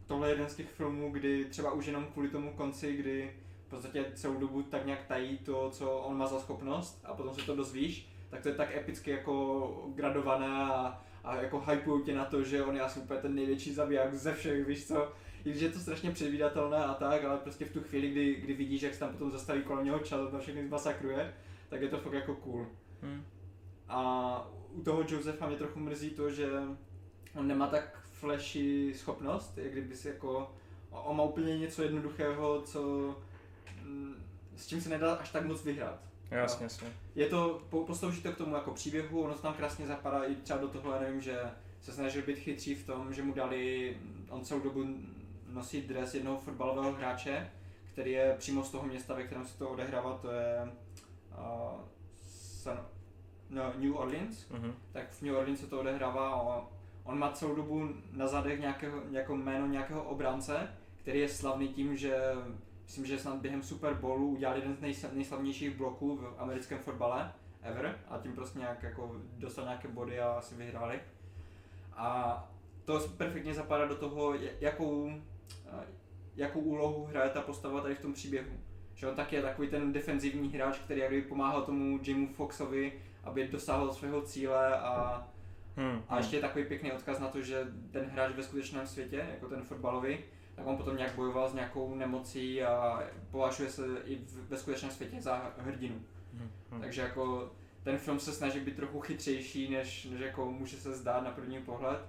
[0.08, 3.34] tohle je jeden z těch filmů, kdy třeba už jenom kvůli tomu konci, kdy
[3.68, 7.36] v podstatě celou dobu tak nějak tají to, co on má za schopnost a potom
[7.36, 12.16] se to dozvíš, tak to je tak epicky jako gradované a, a jako hypujou tě
[12.16, 15.12] na to, že on je asi úplně ten největší zabiják ze všech, víš co?
[15.46, 18.54] I když je to strašně předvídatelné a tak, ale prostě v tu chvíli, kdy, kdy
[18.54, 21.34] vidíš, jak se tam potom zastaví kolem něho čas a to všechny zmasakruje,
[21.70, 22.66] tak je to fakt jako cool.
[23.02, 23.24] Hm.
[23.88, 26.50] A u toho Josefa mě trochu mrzí to, že
[27.36, 30.56] on nemá tak flashy schopnost, jak kdyby si jako,
[30.92, 32.82] on má úplně něco jednoduchého, co,
[33.84, 34.16] mm,
[34.56, 36.00] s čím se nedá až tak moc vyhrát.
[36.32, 36.88] Jasně, jasně.
[37.16, 40.60] Je to, po- poslouží to k tomu jako příběhu, ono tam krásně zapadá i třeba
[40.60, 41.40] do toho, já nevím, že
[41.82, 43.98] se snažil být chytří v tom, že mu dali,
[44.30, 44.86] on celou dobu
[45.54, 47.52] nosí dres jednoho fotbalového hráče,
[47.92, 50.72] který je přímo z toho města, ve kterém se to odehrává, to je
[51.38, 51.82] uh,
[52.28, 52.86] San,
[53.50, 54.74] no, New Orleans, Mhm.
[54.92, 56.66] tak v New Orleans se to odehrává a
[57.04, 60.68] on má celou dobu na zadech nějakého, jako jméno nějakého obránce,
[61.02, 62.18] který je slavný tím, že
[62.86, 67.32] myslím, že snad během Super Bowlu udělal jeden z nejsla- nejslavnějších bloků v americkém fotbale
[67.62, 71.00] ever a tím prostě nějak jako dostal nějaké body a asi vyhráli.
[71.96, 72.38] A
[72.86, 75.12] to perfektně zapadá do toho, jakou,
[76.36, 78.52] jakou úlohu hraje ta postava tady v tom příběhu.
[78.94, 82.94] Že on taky je takový ten defenzivní hráč, který jak kdyby pomáhal tomu Jameu Foxovi,
[83.24, 85.28] aby dosáhl svého cíle a,
[85.78, 86.02] Hm.
[86.10, 89.48] a ještě je takový pěkný odkaz na to, že ten hráč ve skutečném světě, jako
[89.48, 90.18] ten fotbalový,
[90.56, 95.22] tak on potom nějak bojoval s nějakou nemocí a považuje se i ve skutečném světě
[95.22, 96.02] za hrdinu.
[96.34, 96.52] Hm.
[96.72, 96.82] Hm.
[96.82, 97.52] Takže jako
[97.84, 101.60] ten film se snaží být trochu chytřejší, než, než jako může se zdát na první
[101.62, 102.00] pohled.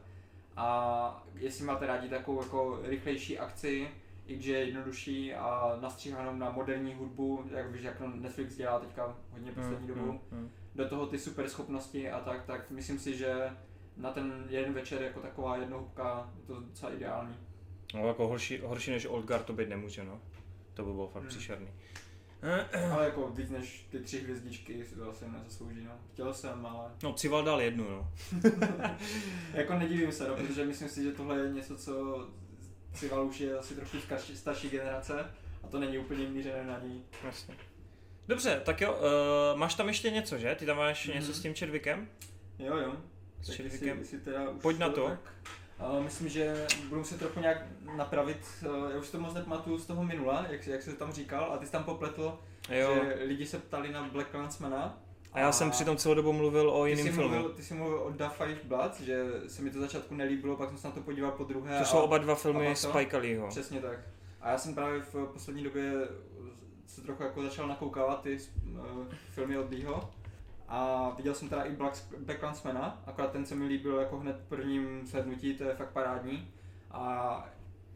[0.56, 3.88] A jestli máte rádi takovou jako rychlejší akci,
[4.26, 9.16] i když je jednodušší a nastříhanou na moderní hudbu, jak víš, jak Netflix dělá teďka
[9.30, 10.50] hodně poslední Hm, dobou, hm, hm.
[10.74, 13.50] do toho ty super schopnosti a tak, tak myslím si, že
[13.96, 17.36] na ten jeden večer jako taková jednohubka je to docela ideální.
[17.94, 20.20] No jako horší, horší než Old Guard to být nemůže, no.
[20.74, 21.30] To by bylo fakt Hmm.
[21.30, 21.68] příšerný.
[22.92, 25.92] Ale jako víc než ty tři hvězdičky si to asi nezaslouží, no.
[26.12, 28.12] Chtěl jsem, ale No, Cival dal jednu, no.
[29.54, 32.26] jako nedivím se, no, protože myslím si, že tohle je něco, co
[32.94, 35.30] Cival už je asi trochu starší, starší generace
[35.62, 37.04] a to není úplně mířené na ní.
[37.24, 37.54] Jasně.
[38.28, 38.92] Dobře, tak jo,
[39.52, 40.54] uh, máš tam ještě něco, že?
[40.54, 41.16] Ty tam máš Mhm.
[41.20, 42.08] něco s tím Chadwickem?
[42.58, 42.96] Jo, jo.
[43.42, 43.88] S Tak Chadwickem?
[43.88, 45.08] jestli, jestli teda už Pojď na to.
[45.08, 45.32] Tak,
[46.00, 47.58] myslím, že budu muset trochu nějak
[47.96, 51.12] napravit, uh, já už to moc nepamatuju z toho minula, jak, jak jsi to tam
[51.12, 52.38] říkal, a ty jsi tam popletl,
[52.70, 52.94] Jo.
[52.94, 54.98] že lidi se ptali na Black Clansmana.
[55.32, 57.28] A já jsem přitom celou dobu mluvil o jiném filmu.
[57.28, 60.68] Mluvil, ty jsi mluvil o Da Five Bloods, že se mi to začátku nelíbilo, pak
[60.68, 61.78] jsem se na to podíval po druhé.
[61.78, 62.76] To jsou oba dva filmy?
[62.76, 63.48] Spike Leeho.
[63.48, 63.98] Přesně tak.
[64.40, 65.92] A já jsem právě v poslední době
[66.86, 68.38] se trochu jako začal nakoukávat ty
[68.72, 68.80] uh,
[69.30, 70.10] filmy od Leeho.
[70.68, 74.36] A viděl jsem teda i Black, Black Clansmana, akorát ten se mi líbil jako hned
[74.36, 76.48] v prvním slednutí, to je fakt parádní.
[76.90, 77.46] A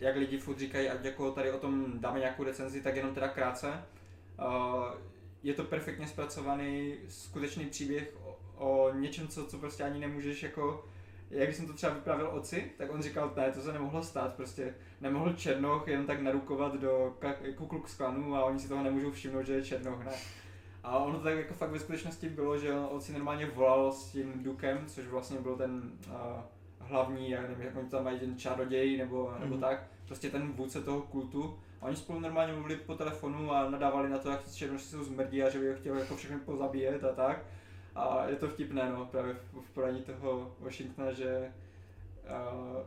[0.00, 3.28] jak lidi furt říkají, ať jako tady o tom dáme nějakou recenzi, tak jenom teda
[3.28, 3.84] krátce.
[5.42, 10.84] Je to perfektně zpracovaný skutečný příběh o, o něčem, co, co prostě ani nemůžeš jako
[11.30, 14.74] jak jsem to třeba vyprávěl oci, tak on říkal, ne, to se nemohlo stát, prostě
[15.00, 17.16] nemohl Černoch jen tak narukovat do
[17.56, 20.12] Ku Klux Klanu a oni si toho nemůžou všimnout, že je Černoch, ne.
[20.88, 24.12] A ono to tak jako fakt ve skutečnosti bylo, že on si normálně volal s
[24.12, 26.14] tím Dukem, což vlastně byl ten uh,
[26.78, 29.60] hlavní, já nevím, jak oni tam mají ten čaroděj nebo, nebo Mhm.
[29.60, 31.58] tak, prostě ten vůdce toho kultu.
[31.80, 35.42] A oni spolu normálně mluvili po telefonu a nadávali na to, jak černoši jsou zmrdí
[35.42, 37.44] a že by ho chtěli jako všechny pozabíjet a tak.
[37.94, 41.52] A je to vtipné, no, právě v, v poradí toho Washingtona, že
[42.24, 42.82] uh,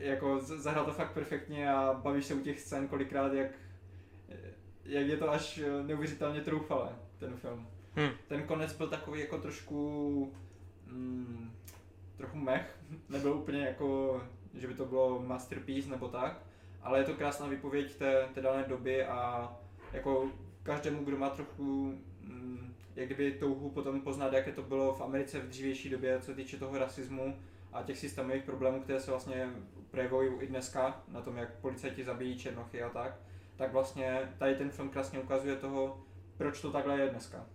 [0.00, 3.50] jako zahrál to fakt perfektně a bavíš se u těch scén kolikrát, jak,
[4.84, 6.88] jak je to až neuvěřitelně troufalé,
[7.20, 7.66] ten film.
[7.96, 8.10] Hm.
[8.28, 10.32] Ten konec byl takový jako trošku
[10.86, 11.50] mm,
[12.16, 14.20] trochu mech, nebyl úplně jako,
[14.54, 16.42] že by to bylo masterpiece nebo tak,
[16.82, 19.52] ale je to krásná výpověď té, té dané doby a
[19.92, 20.30] jako
[20.62, 25.40] každému, kdo má trochu mm, jak kdyby touhu potom poznat, jaké to bylo v Americe
[25.40, 27.36] v dřívější době, co týče toho rasismu
[27.72, 29.48] a těch systémových problémů, které se vlastně
[29.90, 33.20] projevují i dneska, na tom, jak policajti zabíjí černochy a tak,
[33.56, 36.04] tak vlastně tady ten film krásně ukazuje toho,
[36.40, 37.46] proč to takhle je dneska.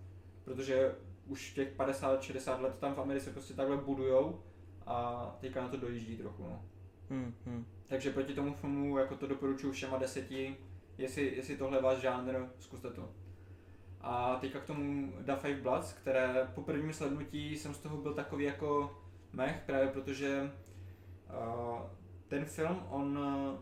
[0.44, 0.96] Protože
[1.28, 4.44] už těch 50-60 let tam v Americe prostě takhle budujou
[4.86, 6.44] a teďka na to dojíždí trochu.
[6.44, 6.66] No.
[7.10, 7.66] Hm, hm.
[7.88, 10.58] Takže proti tomu filmu jako to doporučuji všema deseti,
[10.98, 13.10] jestli, jestli tohle je váš žánr, zkuste to.
[14.02, 18.14] A teďka k tomu Da Five Bloods, které po prvním slednutí jsem z toho byl
[18.14, 18.98] takový jako
[19.34, 20.52] mech, právě protože
[21.30, 21.82] uh,
[22.28, 23.60] ten film, on uh,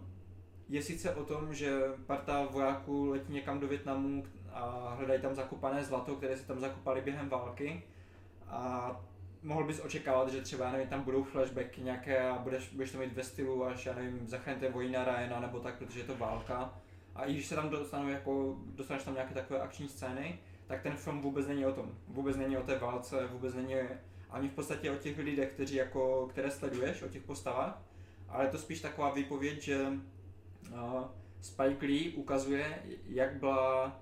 [0.69, 4.23] je sice o tom, že parta vojáků letí někam do Větnamu
[4.53, 7.83] a hledají tam zakopané zlato, které se tam zakopali během války
[8.47, 8.91] a
[9.43, 12.97] mohl bys očekávat, že třeba, já nevím, tam budou flashbacky nějaké a budeš, budeš to
[12.97, 16.73] mít ve stylu až, já nevím, zachraňte vojna Ryana nebo tak, protože je to válka.
[17.15, 20.93] A i když se tam dostanou jako, dostaneš tam nějaké takové akční scény, tak ten
[20.93, 21.91] film vůbec není o tom.
[22.07, 23.75] Vůbec není o té válce, vůbec není
[24.29, 27.81] ani v podstatě o těch lidech, kteří jako, které sleduješ, o těch postavách,
[28.29, 29.87] ale je to spíš taková výpověď, že
[30.71, 31.03] uh,
[31.41, 33.99] Spike Lee ukazuje, jak byla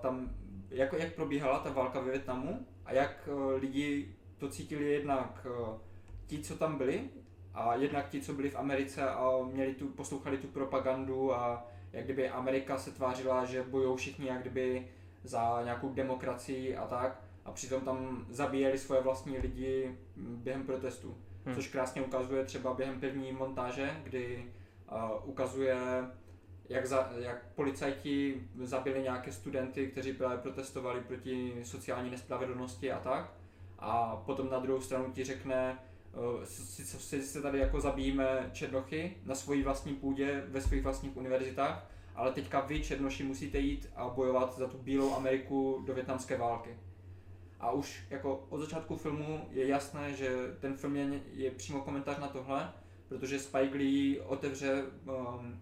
[0.00, 0.30] tam,
[0.70, 5.68] jako, jak probíhala ta válka ve Větnamu a jak uh, lidi to cítili jednak uh,
[6.26, 7.10] ti, co tam byli,
[7.54, 12.04] a jednak ti, co byli v Americe a měli tu, poslouchali tu propagandu a jak
[12.04, 14.88] kdyby Amerika se tvářila, že bojují všichni jak kdyby
[15.24, 21.16] za nějakou demokracii a tak a přitom tam zabíjeli svoje vlastní lidi během protestu.
[21.44, 21.54] Hmm.
[21.54, 24.44] Což krásně ukazuje třeba během první montáže, kdy
[24.92, 25.76] uh, ukazuje,
[26.68, 33.32] jak, za, jak policajti zabili nějaké studenty, kteří právě protestovali proti sociální nespravedlnosti a tak.
[33.78, 35.78] A potom na druhou stranu ti řekne,
[36.12, 41.16] uh, sice si, si tady jako zabijíme černochy na svojí vlastní půdě, ve svých vlastních
[41.16, 46.36] univerzitách, ale teďka vy, černoši, musíte jít a bojovat za tu bílou Ameriku do větnamské
[46.36, 46.76] války.
[47.60, 52.18] A už jako od začátku filmu je jasné, že ten film je, je přímo komentář
[52.18, 52.72] na tohle,
[53.08, 55.60] protože Spike Lee otevře um,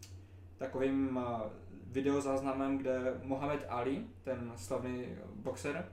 [0.61, 1.41] takovým uh,
[1.87, 5.89] videozáznamem, kde Mohamed Ali, ten slavný boxer,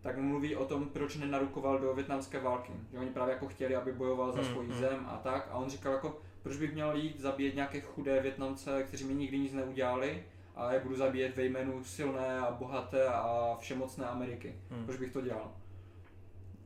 [0.00, 2.72] tak mluví o tom, proč nenarukoval do větnamské války.
[2.92, 4.78] Že oni právě jako chtěli, aby bojoval za Hmm, svoji hmm.
[4.78, 5.48] zem a tak.
[5.50, 9.38] A on říkal jako, proč bych měl jít zabíjet nějaké chudé Větnamce, kteří mi nikdy
[9.38, 10.24] nic neudělali
[10.56, 14.54] a je budu zabíjet ve jménu silné a bohaté a všemocné Ameriky.
[14.70, 14.84] Hmm.
[14.84, 15.52] Proč bych to dělal?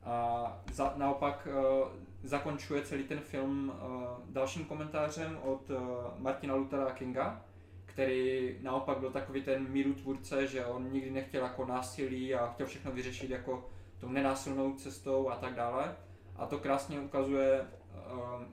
[0.03, 1.87] A za, naopak uh,
[2.23, 5.77] zakončuje celý ten film uh, dalším komentářem od uh,
[6.17, 7.45] Martina Luthera Kinga,
[7.85, 12.91] který naopak byl takový ten mírutvůrce, že on nikdy nechtěl jako násilí a chtěl všechno
[12.91, 13.69] vyřešit jako
[13.99, 15.95] tou nenásilnou cestou a tak dále.
[16.35, 17.67] A to krásně ukazuje,
[18.13, 18.43] uh,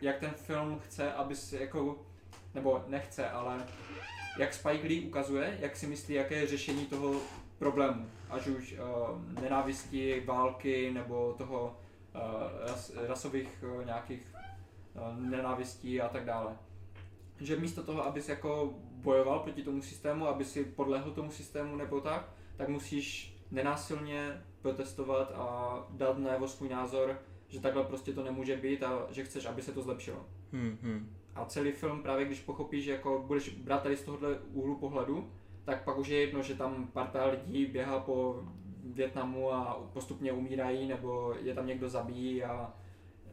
[0.00, 1.98] jak ten film chce, aby si jako,
[2.54, 3.66] nebo nechce, ale
[4.38, 7.14] jak Spike Lee ukazuje, jak si myslí, jaké je řešení toho
[7.58, 8.06] problému.
[8.30, 8.74] Ať už
[9.40, 11.79] nenávisti, války nebo toho
[12.66, 14.34] ras, rasových uh, nějakých
[14.94, 16.56] uh, nenávistí a tak dále.
[17.40, 22.00] Že místo toho, abys jako bojoval proti tomu systému, aby si podlehl tomu systému nebo
[22.00, 27.18] tak, tak musíš nenásilně protestovat a dát najevo svůj názor,
[27.48, 30.26] že takhle prostě to nemůže být a že chceš, aby se to zlepšilo.
[30.52, 31.16] Hmm, hmm.
[31.34, 35.30] A celý film právě když pochopíš, že jako budeš brát tady z tohohle úhlu pohledu,
[35.64, 38.44] tak pak už je jedno, že tam parta lidí běhá po
[38.84, 42.72] Větnamu a postupně umírají, nebo je tam někdo zabíjí a,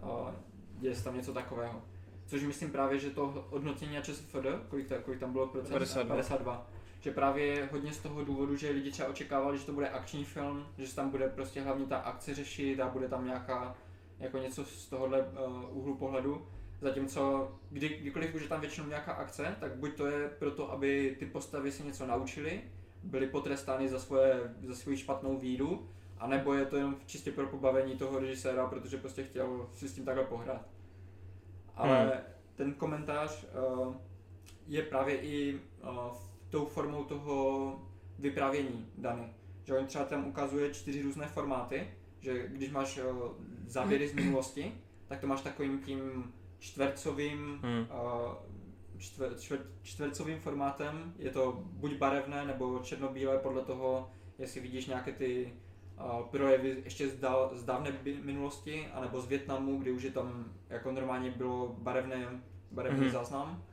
[0.01, 0.35] a
[0.79, 1.81] děje se tam něco takového.
[2.25, 4.35] Což myslím právě, že to hodnocení ČSFD,
[4.69, 5.73] kolik, to, kolik tam bylo procent?
[5.73, 6.15] 52.
[6.15, 6.67] 52.
[6.99, 10.65] Že právě hodně z toho důvodu, že lidi třeba očekávali, že to bude akční film,
[10.77, 13.75] že se tam bude prostě hlavně ta akce řešit a bude tam nějaká
[14.19, 16.47] jako něco z tohohle uh, úhlu pohledu.
[16.81, 21.15] Zatímco kdy, kdykoliv už je tam většinou nějaká akce, tak buď to je proto, aby
[21.19, 22.61] ty postavy si něco naučili,
[23.03, 27.95] byly potrestány za, svoje, za svoji špatnou víru, anebo je to jenom čistě pro pobavení
[27.95, 30.67] toho režiséra, protože prostě chtěl si s tím takhle pohrát.
[31.75, 32.11] Ale Hmm.
[32.55, 33.45] ten komentář
[33.77, 33.95] uh,
[34.67, 35.89] je právě i uh,
[36.49, 37.79] tou formou toho
[38.19, 39.33] vyprávění daný.
[39.63, 41.87] Že on třeba tam ukazuje čtyři různé formáty,
[42.19, 43.31] že když máš uh,
[43.67, 44.73] záběry z minulosti,
[45.07, 47.79] tak to máš takovým tím čtvercovým, Hmm.
[47.79, 48.33] uh,
[48.97, 51.13] čtver, čtver, čtvercovým formátem.
[51.19, 55.53] Je to buď barevné nebo černobílé podle toho, jestli vidíš nějaké ty
[55.99, 60.45] uh, projevy ještě z, dál, z dávné minulosti, anebo z Větnamu, kdy už je tam
[60.69, 62.41] jako normálně bylo barevné,
[62.71, 63.07] barevný Mhm.
[63.07, 63.13] mm-hmm.
[63.13, 63.63] záznam.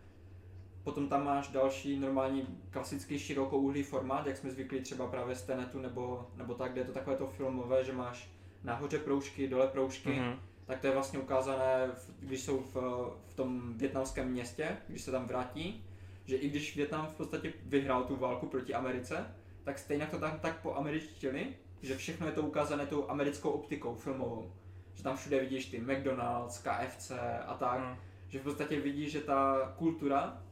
[0.85, 5.81] Potom tam máš další normální klasický širokouhlý formát, jak jsme zvyklí třeba právě z Tenetu
[5.81, 8.31] nebo, nebo tak, kde je to takové to filmové, že máš
[8.65, 10.39] nahoře proužky, dole proužky, mm-hmm Mhm.
[10.67, 12.75] Tak to je vlastně ukázané, když jsou v,
[13.27, 15.85] v tom větnamském městě, když se tam vrátí,
[16.25, 19.35] že i když Větnam v podstatě vyhrál tu válku proti Americe,
[19.65, 24.53] tak stejně to tam tak poameričtili, že všechno je to ukázané tou americkou optikou filmovou.
[24.95, 27.13] Že tam všude vidíš ty McDonald's, KFC
[27.47, 27.97] a tak, Hmm.
[28.29, 30.43] že v podstatě vidíš, že ta kultura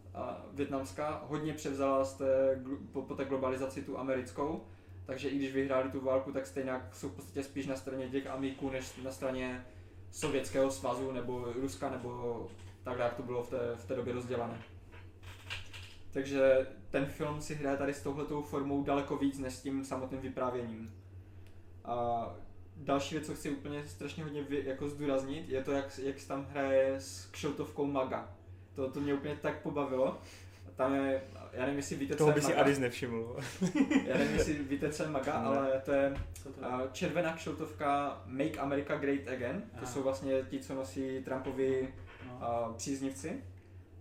[0.53, 2.63] větnamská hodně převzala z té,
[2.93, 4.65] po, po té globalizaci tu americkou,
[5.07, 8.27] takže i když vyhráli tu válku, tak stejně jsou v podstatě spíš na straně těch
[8.27, 9.67] amíků, než na straně
[10.13, 12.47] Sovětského svazu nebo Ruska nebo
[12.85, 14.63] takhle, jak to bylo v té, v té době rozdělané.
[16.13, 20.21] Takže ten film si hraje tady s touhletou formou daleko víc než s tím samotným
[20.21, 20.95] vyprávěním.
[21.85, 22.27] A
[22.77, 26.29] další věc, co chci úplně strašně hodně vy, jako zdůraznit, je to, jak, jak se
[26.29, 28.37] tam hraje s kšiltovkou Maga.
[28.75, 30.19] To, to mě úplně tak pobavilo.
[30.77, 31.23] Tam je,
[31.53, 32.55] já nevím, jestli víte, co Toho je by si.
[32.55, 33.37] Adis nevšiml.
[34.07, 35.47] Já nevím, jestli víte, co je Maga, Ne.
[35.47, 36.67] ale to je Co to je?
[36.67, 39.61] a červená kšiltovka Make America Great Again.
[39.63, 39.87] To Aha.
[39.87, 41.95] jsou vlastně ti, co nosí Trumpovi
[42.29, 42.39] No.
[42.45, 43.43] a, příznivci.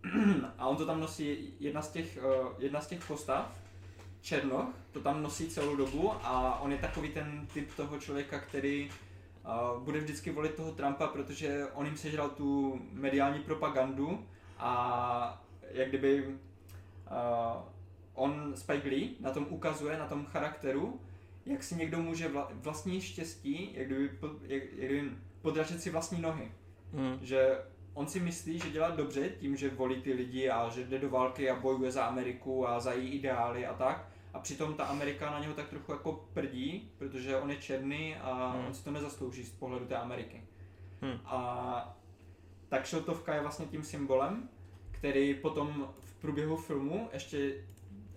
[0.58, 3.56] A on to tam nosí, jedna z těch, uh, jedna z těch postav,
[4.22, 8.90] Černoch, to tam nosí celou dobu a on je takový ten typ toho člověka, který
[9.76, 14.26] uh, bude vždycky volit toho Trumpa, protože on jim sežral tu mediální propagandu
[14.60, 16.26] a jak kdyby
[18.14, 21.02] on Spike Lee na tom ukazuje, na tom charakteru,
[21.46, 24.10] jak si někdo může vla, vlastní štěstí, jak kdyby,
[24.48, 25.10] jak, jak kdyby
[25.42, 26.52] podražet si vlastní nohy
[26.94, 27.18] Hmm.
[27.22, 27.60] že
[27.94, 31.10] on si myslí, že dělá dobře tím, že volí ty lidi a že jde do
[31.10, 34.08] války a bojuje za Ameriku a za její ideály a tak.
[34.34, 38.52] A přitom ta Amerika na něho tak trochu jako prdí, protože on je černý a
[38.52, 38.66] Hmm.
[38.66, 40.44] on si to nezaslouží z pohledu té Ameriky.
[41.02, 41.20] Hmm.
[41.26, 41.98] A
[42.70, 44.50] ta kšiltovka je vlastně tím symbolem,
[45.02, 47.54] který potom v průběhu filmu ještě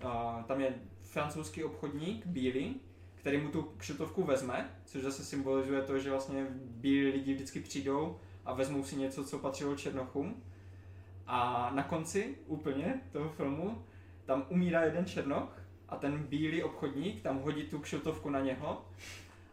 [0.02, 2.80] a, tam je francouzský obchodník, bílý,
[3.14, 8.18] který mu tu kšiltovku vezme, což zase symbolizuje to, že vlastně bílí lidi vždycky přijdou
[8.44, 10.42] a vezmou si něco, co patřilo Černochům.
[11.26, 13.84] A na konci úplně toho filmu
[14.24, 18.84] tam umírá jeden Černoch a ten bílý obchodník tam hodí tu kšiltovku na něho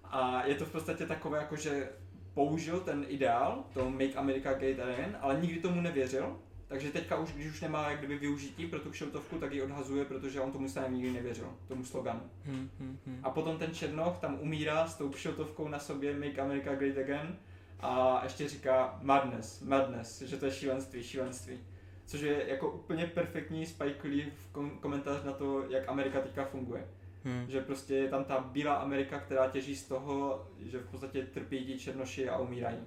[0.03, 1.89] a je to v podstatě takové jako, že
[2.33, 6.39] použil ten ideál, to Make America Great Again, ale nikdy tomu nevěřil,
[6.71, 10.05] takže teďka už, když už nemá jak kdyby využití pro tu kšiltovku, tak ji odhazuje,
[10.05, 12.21] protože on tomu stejně nikdy nevěřil, tomu sloganu.
[12.45, 13.19] Hmm, hmm, hmm.
[13.23, 17.35] A potom ten Černoch tam umírá s tou kšiltovkou na sobě Make America Great Again
[17.79, 21.59] a ještě říká madness, madness, že to je šílenství, šílenství.
[22.05, 26.45] Což je jako úplně perfektní Spike Lee v kom- komentář na to, jak Amerika teďka
[26.45, 26.87] funguje.
[27.23, 27.45] Hmm.
[27.49, 31.65] Že prostě je tam ta bílá Amerika, která těží z toho, že v podstatě trpí
[31.65, 32.77] ti černoši a umírají.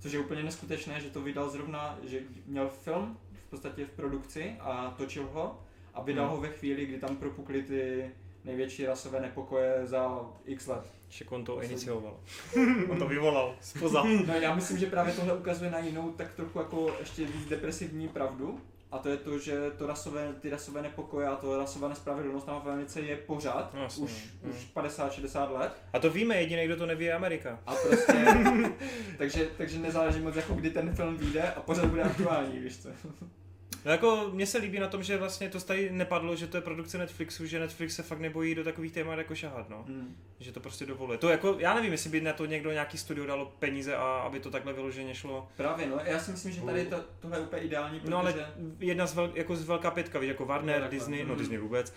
[0.00, 4.56] Což je úplně neskutečné, že to vydal zrovna, že měl film v podstatě v produkci
[4.60, 5.60] a točil ho
[5.94, 6.34] a vydal Hmm.
[6.36, 8.10] ho ve chvíli, kdy tam propukly ty
[8.44, 10.92] největší rasové nepokoje za x let.
[11.08, 12.20] Však on to inicioval.
[12.88, 13.56] on to vyvolal.
[13.60, 14.04] Spoza.
[14.26, 18.08] No já myslím, že právě tohle ukazuje na jinou tak trochu jako ještě víc depresivní
[18.08, 18.60] pravdu.
[18.92, 22.60] A to je to, že to rasové, ty rasové nepokoje a to rasová nespravedlnost tam
[22.60, 24.50] v Americe je pořád, No, jasně, už, no.
[24.50, 25.72] už 50-60 let.
[25.92, 27.60] A to víme, jediný, kdo to neví, je Amerika.
[27.66, 28.26] A prostě,
[29.18, 32.88] takže, takže nezáleží moc jako kdy ten film vyjde a pořád bude aktuální, víš co.
[33.84, 36.60] No jako mně se líbí na tom, že vlastně to tady nepadlo, že to je
[36.60, 39.84] produkce Netflixu, že Netflix se fakt nebojí do takových témat jako šahat, no.
[39.88, 40.16] Hmm.
[40.40, 41.18] Že to prostě dovoluje.
[41.18, 44.40] To jako, já nevím, jestli by na to někdo nějaký studio dalo peníze a aby
[44.40, 45.48] to takhle vyloženě šlo.
[45.56, 48.10] Právě, no, já si myslím, že tady to, tohle je úplně ideální, protože...
[48.10, 48.34] No ale
[48.78, 50.88] jedna z vel, jako z velká pětka, víš, jako Warner, No.
[50.88, 51.34] Disney, no.
[51.36, 51.94] Disney vůbec,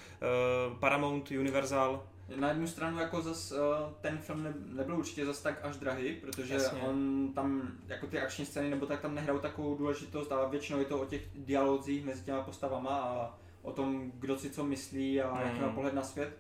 [0.72, 2.04] uh, Paramount, Universal,
[2.36, 3.58] Na jednu stranu jako zas uh,
[4.02, 6.82] ten film ne, nebyl určitě zas tak až drahý, protože Jasně.
[6.82, 10.86] on tam jako ty akční scény nebo tak tam nehrajou takovou důležitost a většinou je
[10.86, 15.34] to o těch dialozích mezi těma postavama a o tom, kdo si co myslí a
[15.36, 15.42] Mm.
[15.48, 16.38] jaký má pohled na svět.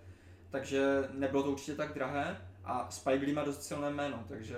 [0.50, 4.58] Takže nebylo to určitě tak drahé a Spike Lee má dost silné jméno, takže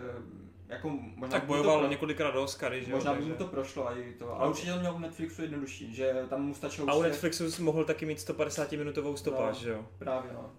[0.70, 3.48] jako možná tak bojoval pro- několikrát do Oscary, že jo, Možná by takže- mu to
[3.48, 6.90] prošlo a i to, ale určitě to měl u Netflixu jednodušší, že tam mu stačilo
[6.90, 9.64] A u Netflixu mohl taky mít 150 minutovou stopáž, No.
[9.64, 9.86] že jo.
[9.98, 10.52] Právě no.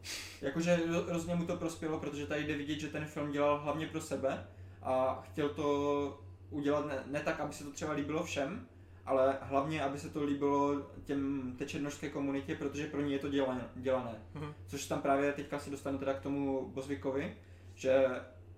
[0.43, 3.87] Jakože ro- hrozně mu to prospělo, protože tady jde vidět, že ten film dělal hlavně
[3.87, 4.47] pro sebe
[4.83, 6.21] a chtěl to
[6.51, 8.67] udělat ne, ne tak, aby se to třeba líbilo všem,
[9.07, 10.75] ale hlavně, aby se to líbilo
[11.05, 13.69] těm, té černošské komunitě, protože pro ně je to dělané.
[13.75, 14.15] dělané.
[14.35, 14.55] Mhm.
[14.67, 17.37] Což tam právě teďka se dostanu teda k tomu Bosvikovi,
[17.75, 18.07] že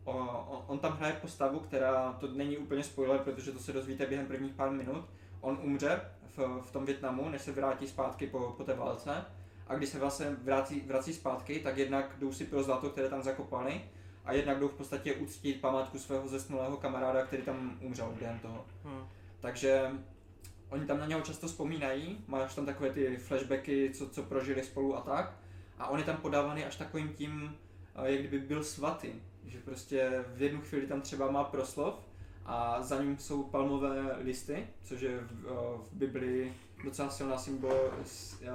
[0.06, 4.26] on, on tam hraje postavu, která, to není úplně spoiler, protože to se dozvíte během
[4.26, 5.04] prvních pár minut,
[5.40, 6.00] on umře
[6.36, 9.24] v, v tom Větnamu, než se vrátí zpátky po, po té válce
[9.66, 13.22] a když se vlastně vrací, vrací zpátky, tak jednak jdou si pro zlato, které tam
[13.22, 13.80] zakopali
[14.24, 18.64] a jednak jdou v podstatě uctít památku svého zesnulého kamaráda, který tam umřel během toho.
[18.84, 19.04] Hm.
[19.40, 19.90] Takže
[20.70, 24.96] oni tam na něho často vzpomínají, máš tam takové ty flashbacky, co, co prožili spolu
[24.96, 25.32] a tak.
[25.78, 27.56] A on je tam podávaný až takovým tím,
[27.94, 29.08] eh, jak kdyby byl svatý.
[29.46, 31.94] Že prostě v jednu chvíli tam třeba má proslov
[32.44, 35.50] a za ním jsou palmové listy, což je v, eh,
[35.90, 36.54] v Biblii
[36.84, 37.90] docela silná symbol,
[38.42, 38.50] eh,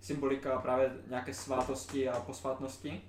[0.00, 3.00] symbolika právě nějaké svátosti a posvátnosti.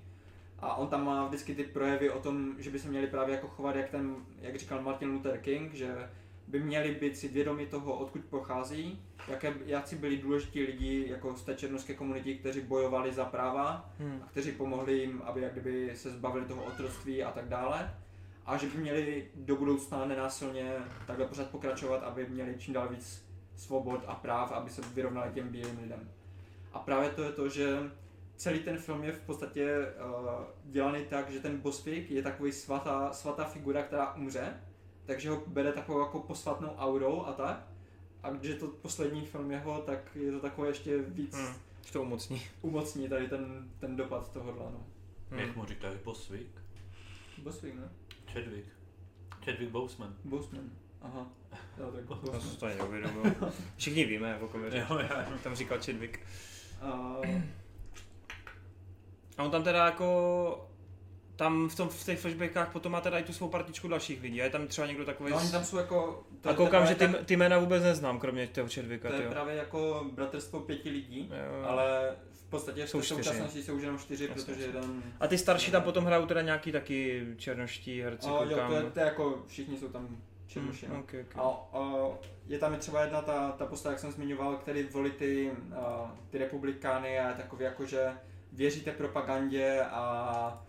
[0.58, 3.48] A on tam má vždycky ty projevy o tom, že by se měli právě jako
[3.48, 6.10] chovat, jak ten, jak říkal Martin Luther King, že
[6.50, 11.42] by měli být si vědomi toho, odkud pochází, jaké, jací byli důležití lidi jako z
[11.42, 14.20] té černožské komunity, kteří bojovali za práva Hm.
[14.22, 17.94] a kteří pomohli jim, aby jak kdyby se zbavili toho otroctví a tak dále.
[18.46, 20.72] A že by měli do budoucna nenásilně
[21.06, 23.24] takhle pořád pokračovat, aby měli čím dál víc
[23.56, 26.10] svobod a práv, aby se vyrovnali těm bílým lidem.
[26.72, 27.90] A právě to je to, že
[28.36, 33.12] celý ten film je v podstatě uh, dělaný tak, že ten Bosvik je takový svatá,
[33.12, 34.60] svatá figura, která umře,
[35.10, 37.66] takže ho bere takovou jako posvatnou aurou a tak.
[38.22, 41.54] A když je to poslední film jeho, tak je to takové ještě víc Hm.
[41.84, 42.42] Že to umocní.
[42.62, 44.86] umocní tady ten, ten dopad tohohle, no.
[45.30, 45.38] Hm.
[45.38, 46.50] Jak mu říkají Boswick?
[47.42, 47.88] Bosvik, ne?
[48.32, 48.66] Chadwick.
[49.44, 50.14] Chadwick Boseman.
[50.24, 50.70] Boseman.
[51.02, 51.26] Aha.
[51.78, 52.40] Jo, tak Já Boseman.
[52.40, 53.22] jsem to ani neuvědomil.
[53.76, 54.84] Všichni víme, o kom je řeč.
[54.90, 55.26] Jo, já.
[55.44, 56.20] Tam říkal Chadwick.
[56.80, 57.16] A,
[59.38, 60.69] A on tam teda jako
[61.40, 64.40] tam v, tom, v těch flashbackách potom má teda i tu svou partičku dalších lidí.
[64.40, 65.30] A je tam třeba někdo takový...
[65.30, 66.24] no, oni tam jsou jako...
[66.40, 69.06] To, a koukám, je že ty, právě ty jména vůbec neznám, kromě toho tak- To
[69.06, 69.30] je tyjo.
[69.30, 71.64] právě jako bratrstvo pěti lidí, Jo.
[71.66, 75.02] ale v podstatě Jsou současnosti jsou už jenom čtyři, Jasně, protože jeden...
[75.20, 78.82] A ty starší tam potom hrajou teda nějaký taky černoští herci, No, jo, to je,
[78.82, 80.86] to je jako všichni jsou tam černoši.
[80.86, 81.00] Hm, no.
[81.00, 81.82] okay, A, okay.
[81.82, 82.08] a
[82.46, 86.14] je tam i třeba jedna ta, ta postava, jak jsem zmiňoval, který volí ty, a,
[86.30, 88.12] ty republikány a je takový jako, že
[88.52, 90.64] věří té propagandě a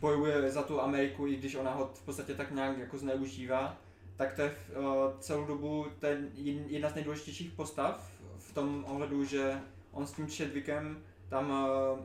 [0.00, 3.76] bojuje za tu Ameriku, i když ona ho v podstatě tak nějak jako zneužívá,
[4.16, 4.84] tak to je uh,
[5.18, 6.30] celou dobu ten
[6.66, 9.60] jedna z nejdůležitějších postav v tom ohledu, že
[9.92, 12.00] on s tím Chadwickem tam uh,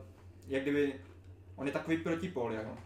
[0.48, 1.00] jak kdyby,
[1.56, 2.76] on je takový protipol, jako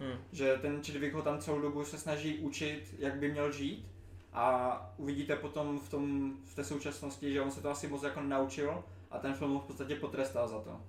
[0.00, 0.18] Hm.
[0.32, 3.86] že ten Chadwick ho tam celou dobu se snaží učit, jak by měl žít
[4.32, 8.20] a uvidíte potom v, tom, v té současnosti, že on se to asi moc jako
[8.20, 10.80] naučil a ten film ho v podstatě potrestal za to.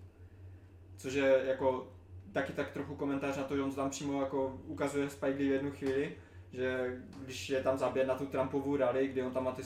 [0.97, 1.87] Což je jako
[2.33, 5.53] taky tak trochu komentář na to, že on tam přímo jako ukazuje Spike Lee v
[5.53, 6.15] jednu chvíli,
[6.51, 9.63] že když je tam zaběr na tu Trumpovu rally, kdy on tam má ty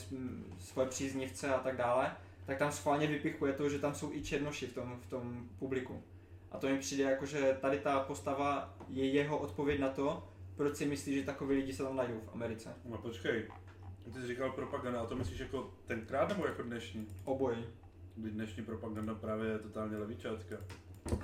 [0.59, 2.15] svoje příznivce a tak dále,
[2.45, 6.03] tak tam schválně vypichuje to, že tam jsou i černoši v tom, v tom publiku.
[6.51, 10.75] A to mi přijde jako, že tady ta postava je jeho odpověď na to, proč
[10.75, 12.75] si myslí, že takový lidi se tam najdou v Americe.
[12.85, 13.47] No počkej,
[14.03, 17.07] ty jsi říkal propaganda, a to myslíš jako tenkrát nebo jako dnešní?
[17.23, 17.65] Obojí.
[18.17, 20.55] Dnešní propaganda právě je totálně levičácká.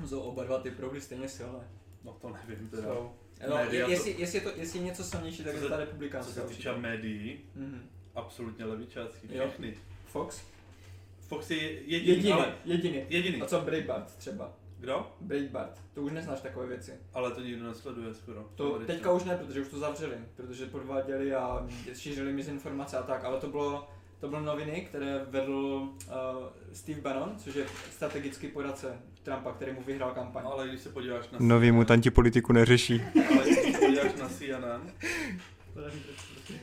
[0.06, 1.60] Jsou oba dva ty proudy stejně silné.
[2.04, 2.84] No to nevím teda.
[2.84, 3.12] Jsou.
[3.50, 5.76] No, Média to- jestli, jestli, je to, jestli je něco silnější, tak Co je ta
[5.76, 6.34] Co republikánská.
[6.34, 7.82] se týče médií, Mhm.
[8.16, 9.44] absolutně levičácký, Jo.
[9.48, 9.78] všechny.
[10.08, 10.42] Fox?
[11.28, 13.04] Fox je jediný, Jediný, ale jediný.
[13.10, 13.42] jediný.
[13.42, 14.54] A co Breitbart třeba?
[14.80, 15.12] Kdo?
[15.22, 15.82] Breitbart.
[15.94, 16.92] To už neznáš takové věci.
[17.14, 18.50] Ale to nikdo nesleduje skoro.
[18.56, 23.24] To teďka už ne, protože už to zavřeli, protože podváděli a šířili mizinformace a tak,
[23.24, 23.90] ale to bylo,
[24.20, 25.54] to bylo noviny, které vedl
[26.08, 26.14] uh,
[26.74, 28.94] Steve Bannon, což je strategický poradce
[29.24, 30.44] Trumpa, který mu vyhrál kampaň.
[30.52, 33.02] Ale když se podíváš na Noví CNN, mutanti politiku neřeší.
[33.32, 34.92] Ale když se podíváš na CNN.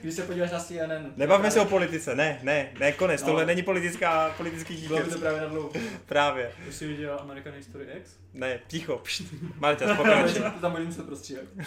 [0.00, 1.12] Když se podíváš na CNN.
[1.16, 3.26] Nebavme se o politice, ne, ne, ne, konec, No.
[3.26, 5.72] tohle není politická, politický Bylo by to právě na dlouho.
[6.06, 8.16] Právě, Už jsi viděl American History X?
[8.34, 9.22] ne, ticho, pšt.
[9.58, 10.40] Marta, pokračuj.
[10.42, 11.44] To tam budeme se prostříhat.
[11.58, 11.66] Už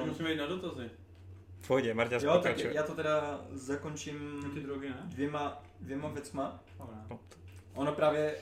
[0.00, 0.90] Uh, musíme jít na dotazy.
[1.66, 4.96] V pohodě, Marta, jo, tak já to teda zakončím Ty drogy, ne?
[5.04, 6.60] dvěma, dvěma věcma.
[7.10, 7.18] No,
[7.74, 8.34] Ono právě,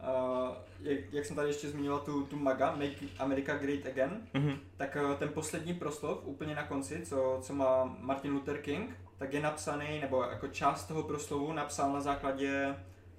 [0.00, 4.58] uh, jak, jak jsem tady ještě zmínila tu, tu MAGA, Make America Great Again, Mhm.
[4.76, 9.32] tak uh, ten poslední proslov, úplně na konci, co, co má Martin Luther King, tak
[9.32, 12.74] je napsaný, nebo jako část toho proslovu napsal na základě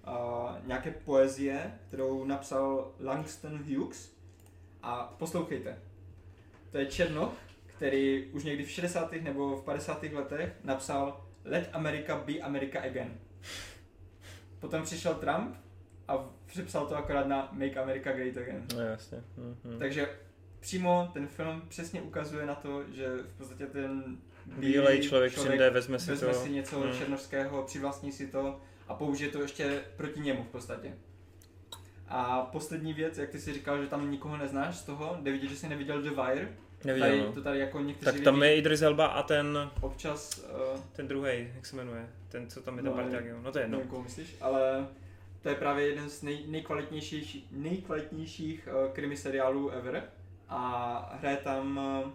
[0.07, 0.13] uh,
[0.67, 4.11] nějaké poezie, kterou napsal Langston Hughes.
[4.83, 5.81] A poslouchejte.
[6.71, 7.33] To je Černoch,
[7.79, 9.11] který už někdy v 60.
[9.21, 10.03] nebo v 50.
[10.03, 13.19] letech napsal Let America be America again.
[14.59, 15.55] Potom přišel Trump
[16.07, 18.65] a přepsal to akorát na Make America Great Again.
[18.75, 19.23] No jasně.
[19.37, 19.79] Mhm.
[19.79, 20.09] Takže
[20.59, 25.99] přímo ten film přesně ukazuje na to, že v podstatě ten Bílej člověk přijde, vezme
[25.99, 26.39] si vezme to.
[26.39, 26.93] si něco Hmm.
[26.93, 30.93] černovského, přivlastní si to a použije to ještě proti němu v podstatě.
[32.07, 35.47] A poslední věc, jak ty si říkal, že tam nikoho neznáš z toho, jde vidět,
[35.47, 36.47] že jsi neviděl The Wire.
[36.83, 37.33] Neviděl, tady, no.
[37.33, 41.07] to tady jako někteří Tak tam lidi je Idris Elba a ten, občas, uh, ten
[41.07, 43.37] druhý, jak se jmenuje, ten, co tam je ten No, parťák, jo.
[43.41, 43.77] No to je jedno.
[43.77, 44.87] nevím, myslíš, ale
[45.41, 50.03] to je právě jeden z nej, nejkvalitnějších, nejkvalitnějších uh, krimi seriálů ever.
[50.49, 52.11] A hraje tam uh,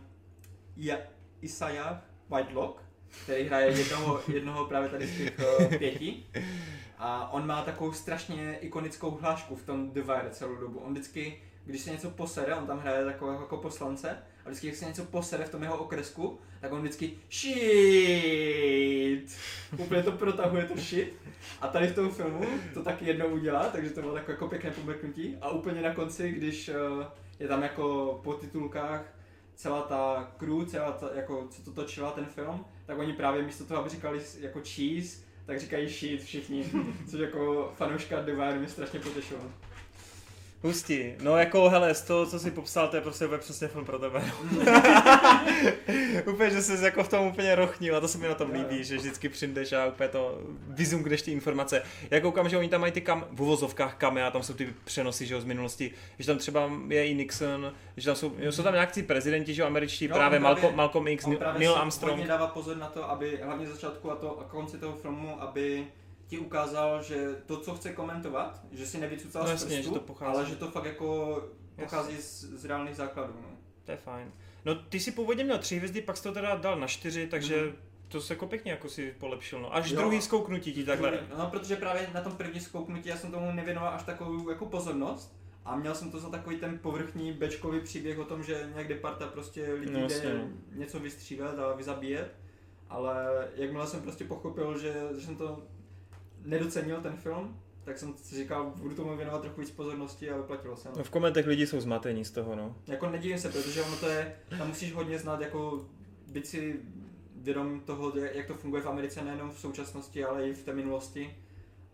[0.77, 0.97] ja,
[1.43, 2.83] Isaiah Whitelock,
[3.25, 6.27] který hraje jednoho, jednoho právě tady z těch uh, pěti.
[6.99, 10.79] A on má takovou strašně ikonickou hlášku v tom The Wire celou dobu.
[10.79, 14.79] On vždycky, když se něco posere, on tam hraje takového jako poslance, a vždycky, když
[14.79, 19.37] se něco posere v tom jeho okresku, tak on vždycky shit.
[19.79, 21.15] Úplně to protahuje to shit.
[21.61, 22.45] A tady v tom filmu
[22.75, 25.37] to taky jednou udělá, takže to bylo takové jako pěkné pomrknutí.
[25.41, 26.75] A úplně na konci, když eh,
[27.39, 29.15] je tam jako po titulkách
[29.55, 33.65] celá ta crew, celá ta, jako, co to točila ten film, tak oni právě místo
[33.65, 36.65] toho, aby říkali jako cheese, tak říkají shit všichni,
[37.11, 39.41] což jako fanouška Wire mě strašně potěšilo.
[40.65, 41.13] Hustý.
[41.23, 43.99] No jako, hele, z toho, co jsi popsal, to je prostě úplně přesně film pro
[43.99, 44.25] tebe.
[46.33, 48.85] úplně, že jsi jako v tom úplně rochnil a to se mi na tom líbí,
[48.85, 51.83] že vždycky přijdeš a úplně to vyzumkneš ty informace.
[52.11, 55.27] Já koukám, že oni tam mají ty kam, v uvozovkách kamea, tam jsou ty přenosy
[55.27, 58.63] že jo, z minulosti, že tam třeba je i Nixon, že tam jsou, jo, jsou
[58.63, 61.59] tam nějaký prezidenti, že jo, američtí, Jo, právě, on právě- Malcolm, Malcolm X, On právě
[61.59, 62.13] Neil Armstrong.
[62.17, 65.87] hodně dává pozor na to, aby hlavně začátku a, to, a konci toho filmu, aby
[66.27, 70.01] ti ukázal, že to, co chce komentovat, že si nevycucal No z prstu, že to
[70.01, 70.37] pochází.
[70.37, 71.43] ale že to fakt jako
[71.77, 73.33] pochází z, z reálných základů.
[73.43, 73.49] No.
[73.85, 74.33] To je fajn.
[74.65, 77.63] No ty si původně měl tři hvězdy, pak jsi to teda dal na čtyři, takže
[77.63, 77.73] Mhm.
[78.09, 79.61] to se jako pěkně jako si polepšil.
[79.61, 79.75] No.
[79.75, 79.97] Až Jo.
[80.01, 81.21] druhý zkouknutí ti takhle.
[81.39, 85.37] No, protože právě na tom první zkouknutí já jsem tomu nevěnoval až takovou jako pozornost
[85.65, 89.27] a měl jsem to za takový ten povrchní bečkový příběh o tom, že někde parta
[89.27, 90.45] prostě lidí No, jde jasně, no.
[90.79, 92.35] něco vystřílet a vyzabíjet,
[92.89, 95.63] ale jakmile jsem prostě pochopil, že, že jsem to
[96.45, 100.77] nedocenil ten film, tak jsem si říkal, budu tomu věnovat trochu víc pozornosti a vyplatilo
[100.77, 100.89] se.
[100.89, 100.95] No.
[100.99, 102.77] No v komentech lidi jsou zmatení z toho, no.
[102.87, 105.85] Jako nedivím se, protože ono to je, tam musíš hodně znát, jako
[106.27, 106.81] být si
[107.37, 111.37] vědom toho, jak to funguje v Americe, nejenom v současnosti, ale i v té minulosti.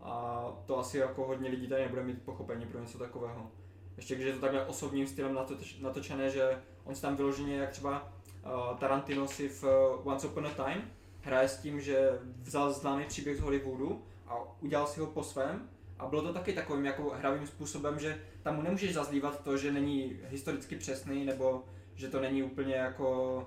[0.01, 3.51] A to asi jako hodně lidí tady nebude mít pochopení pro něco takového.
[3.97, 7.69] Ještě když je to takhle osobním stylem natoč- natočené, že on si tam vyloženě, jak
[7.69, 8.13] třeba
[8.45, 10.91] uh, Tarantino si v uh, Once Upon a Time
[11.21, 15.69] hraje s tím, že vzal známý příběh z Hollywoodu a udělal si ho po svém.
[15.99, 19.71] A bylo to taky takovým jako hravým způsobem, že tam mu nemůžeš zazlívat to, že
[19.71, 23.37] není historicky přesný, nebo že to není úplně jako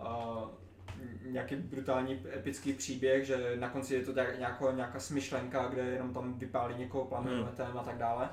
[0.00, 0.50] uh,
[1.24, 6.14] nějaký brutální epický příběh, že na konci je to tak nějako, nějaká smyšlenka, kde jenom
[6.14, 8.30] tam vypálí někoho plamenometem a tak dále.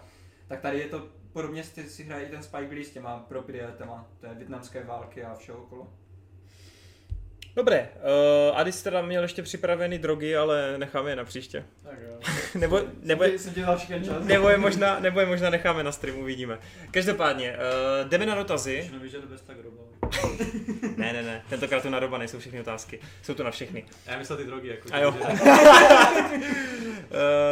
[0.48, 4.08] Tak tady je to podobně si, si hraje i ten Spike Lee s těma proprietama
[4.20, 5.94] té větnamské války a všeho okolo.
[7.58, 7.90] Dobré,
[8.50, 11.66] uh, Adis teda měl ještě připraveny drogy, ale necháme je na příště.
[11.84, 12.20] Tak jo.
[12.60, 13.38] nebo, nebo, je,
[14.24, 16.60] nebo, je možná, nebo je možná necháme na stream, uvidíme.
[16.92, 18.90] Každopádně, uh, jdeme na dotazy.
[18.94, 19.58] Nevíš, že to bez tak.
[20.98, 23.00] Ne, ne, ne, tentokrát tu na doba nejsou všechny otázky.
[23.22, 23.86] Jsou to na všechny.
[24.06, 24.90] Já myslel ty drogy, jako.
[24.92, 25.12] A jo.
[25.12, 25.22] Uh,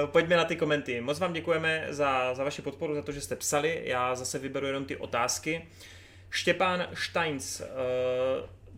[0.11, 1.01] pojďme na ty komenty.
[1.01, 3.81] Moc vám děkujeme za, za vaši podporu, za to, že jste psali.
[3.83, 5.67] Já zase vyberu jenom ty otázky.
[6.29, 7.65] Štěpán Steins uh,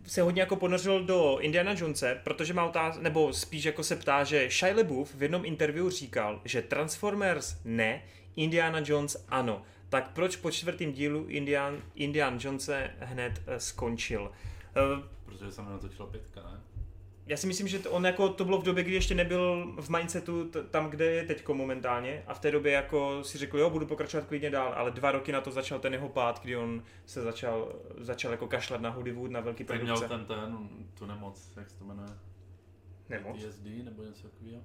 [0.08, 4.24] se hodně jako ponořil do Indiana Jonese, protože má otázku, nebo spíš jako se ptá,
[4.24, 8.02] že Shia LaBeouf v jednom interview říkal, že Transformers ne,
[8.36, 9.62] Indiana Jones ano.
[9.88, 14.22] Tak proč po čtvrtém dílu Indian, Indiana Jonese hned eh, skončil?
[14.22, 16.57] Uh, Protože jsem natočila pětka, ne?
[17.28, 19.88] Já si myslím, že to, on jako to bylo v době, kdy ještě nebyl v
[19.90, 23.70] mindsetu t- tam, kde je teďko momentálně a v té době jako si řekl, jo,
[23.70, 26.82] budu pokračovat klidně dál, ale dva roky na to začal ten jeho pád, kdy on
[27.06, 30.26] se začal, začal jako kašlat na Hollywood, na velký Tak měl produkce.
[30.26, 30.68] ten, ten,
[30.98, 32.08] tu nemoc, jak se to jmenuje?
[33.08, 33.44] Nemoc.
[33.44, 34.62] PSD nebo něco takového?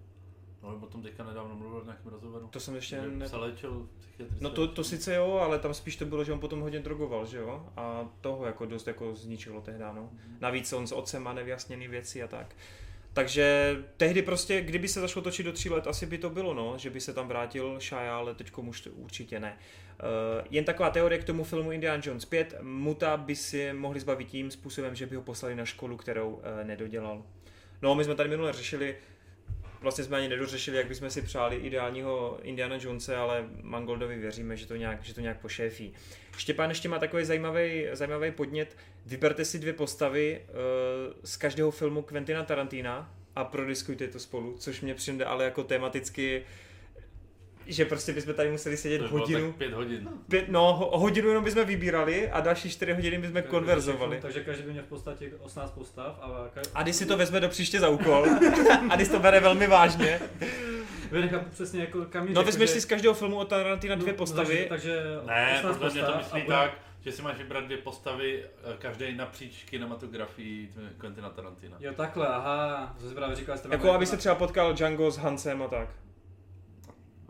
[0.63, 2.47] No, o tom teďka nedávno mluvil v nějakém rozhovoru.
[2.47, 3.29] To jsem ještě ne...
[3.29, 4.43] se léčil psychiatricky.
[4.43, 7.25] No to, to sice jo, ale tam spíš to bylo, že on potom hodně drogoval,
[7.25, 7.65] že jo?
[7.77, 10.09] A toho jako dost jako zničilo tehdy, no.
[10.39, 12.55] Navíc on s otcem má nevyjasněné věci a tak.
[13.13, 16.77] Takže tehdy prostě, kdyby se zašlo točit do tří let, asi by to bylo, no,
[16.77, 19.57] že by se tam vrátil Shia, ale teď už to určitě ne.
[20.39, 22.55] Uh, jen taková teorie k tomu filmu Indiana Jones 5.
[22.61, 26.41] Muta by si mohli zbavit tím způsobem, že by ho poslali na školu, kterou uh,
[26.63, 27.23] nedodělal.
[27.81, 28.95] No, my jsme tady minule řešili,
[29.83, 34.67] vlastně jsme ani nedořešili, jak bychom si přáli ideálního Indiana Jonese, ale Mangoldovi věříme, že
[34.67, 35.93] to nějak, že to nějak pošéfí.
[36.37, 38.77] Štěpán ještě má takový zajímavý, zajímavý podnět.
[39.05, 40.55] Vyberte si dvě postavy uh,
[41.23, 46.43] z každého filmu Quentina Tarantina a prodiskujte to spolu, což mě přijde ale jako tematicky
[47.67, 50.09] že prostě bychom tady museli sedět to bylo hodinu, tak pět hodin.
[50.29, 54.19] pět, no ho- hodinu jenom bychom vybírali a další čtyři hodiny bychom konverzovali.
[54.21, 57.39] Takže každý by měl v podstatě 18 postav a ka- A když si to vezme
[57.39, 58.25] do příště za úkol,
[58.89, 60.19] a když to bere velmi vážně,
[61.11, 64.13] Vy nechápu přesně jako kam no vezmeš jakože- si z každého filmu od Tarantina dvě
[64.13, 66.71] No, postavy, Takže, takže Ne, 18 podle mě to myslí tak,
[67.01, 71.77] že si máš vybrat dvě postavy, eh, každý napříč kinematografii Quentina Tarantina.
[71.79, 75.17] Jo, takhle, aha, to si právě říkal, jste jako aby se třeba potkal Django s
[75.17, 75.89] Hansem a tak.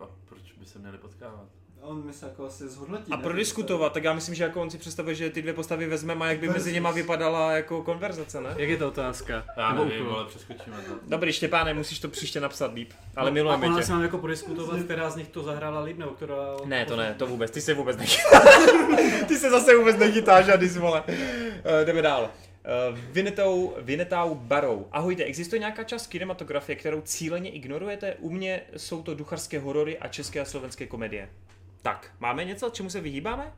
[0.03, 1.45] A proč by se měli potkávat?
[1.81, 3.11] On mi se jako asi zhodnotí.
[3.11, 3.23] A ne?
[3.23, 6.29] prodiskutovat, tak já myslím, že jako on si představuje, že ty dvě postavy vezmeme a
[6.29, 8.49] jak by mezi nima vypadala jako konverzace, ne?
[8.57, 9.43] Jak je to otázka?
[9.57, 10.91] Já Nebo nevím, ale přeskočíme to.
[11.07, 13.83] Dobrý, Štěpáne, musíš to příště napsat líp, ale No, milujeme a tě.
[13.83, 16.35] si mám jako prodiskutovat, která z nich to zahrála líp, nebo která...
[16.65, 18.57] Ne, to ne, to vůbec, ty se vůbec nechytáš.
[19.27, 21.03] ty se zase vůbec nechytáš, Adis, vole.
[21.07, 21.15] Uh,
[21.85, 22.29] jdeme dál.
[22.63, 24.87] Uh, Vinetou, Vinetou Barou.
[24.91, 28.15] Ahojte, existuje nějaká část kinematografie, kterou cíleně ignorujete?
[28.15, 31.29] U mě jsou to ducharské horory a české a slovenské komedie.
[31.81, 33.53] Tak, máme něco, čemu se vyhýbáme?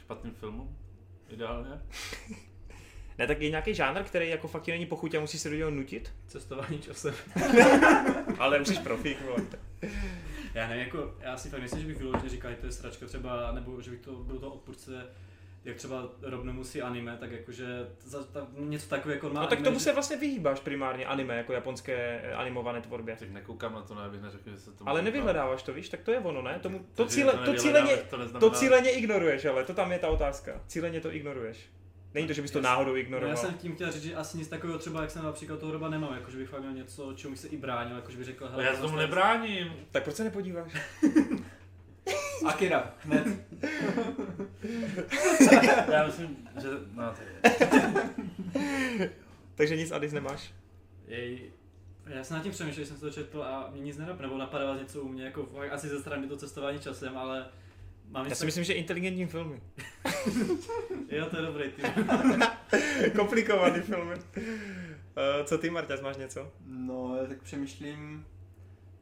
[0.00, 0.76] Špatným filmům?
[1.30, 1.70] Ideálně?
[3.18, 5.70] Ne, tak je nějaký žánr, který jako fakt není pochuť a musí se do něho
[5.70, 6.12] nutit?
[6.26, 7.14] Cestování časem.
[8.38, 9.18] Ale musíš profík.
[10.54, 13.06] Já nevím, jako, já si fakt myslím, že bych vyloženě říkal, že to je sračka
[13.06, 15.06] třeba, nebo že bych to byl to odpůrce,
[15.66, 17.66] jak třeba Rob nemusí anime, tak jakože
[18.04, 21.06] za, ta, něco takového jako má No tak anime, tomu že- se vlastně vyhýbáš primárně
[21.06, 23.16] anime, jako japonské eh, animované tvorbě.
[23.18, 26.00] Tak nekoukám na to, ne, abych neřekl, že se to Ale nevyhledáváš to, víš, tak
[26.00, 26.58] to je ono, ne?
[26.62, 29.92] Tomu, to, Takže cíle, to to, cíleně, to neznamená- to cíleně ignoruješ, ale to tam
[29.92, 30.60] je ta otázka.
[30.66, 31.58] Cíleně to ignoruješ.
[32.14, 33.30] Není to, že bys to Já- náhodou No, ignoroval.
[33.30, 35.88] já jsem tím chtěl říct, že asi nic takového třeba, jak jsem například toho roba
[35.88, 38.26] nemám, jako že bych fakt měl něco, čemu bych se i bránil, jako že bych
[38.26, 39.72] řekl, Ale já se tomu tohle- nebráním.
[39.90, 40.72] Tak proč se nepodíváš?
[42.46, 43.26] Akira, hned.
[45.92, 46.68] Já myslím, že...
[46.94, 47.26] No, tak.
[49.54, 50.54] Takže nic Adis nemáš.
[51.06, 51.52] Jej,
[52.06, 54.38] já jsem nad tím přemýšlel, že jsem se to četl a mě nic nenapadlo, nebo
[54.38, 57.46] napadá vás něco u mě, jako asi ze strany to cestování časem, ale
[58.08, 59.60] mám Já si myslím, že inteligentní filmy.
[61.08, 61.84] Jo, to je dobrý tým.
[63.16, 64.14] Komplikovaný filmy.
[64.14, 66.52] Uh, co ty, Marťas, máš něco?
[66.66, 68.26] No, já tak přemýšlím,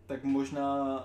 [0.06, 0.98] tak možná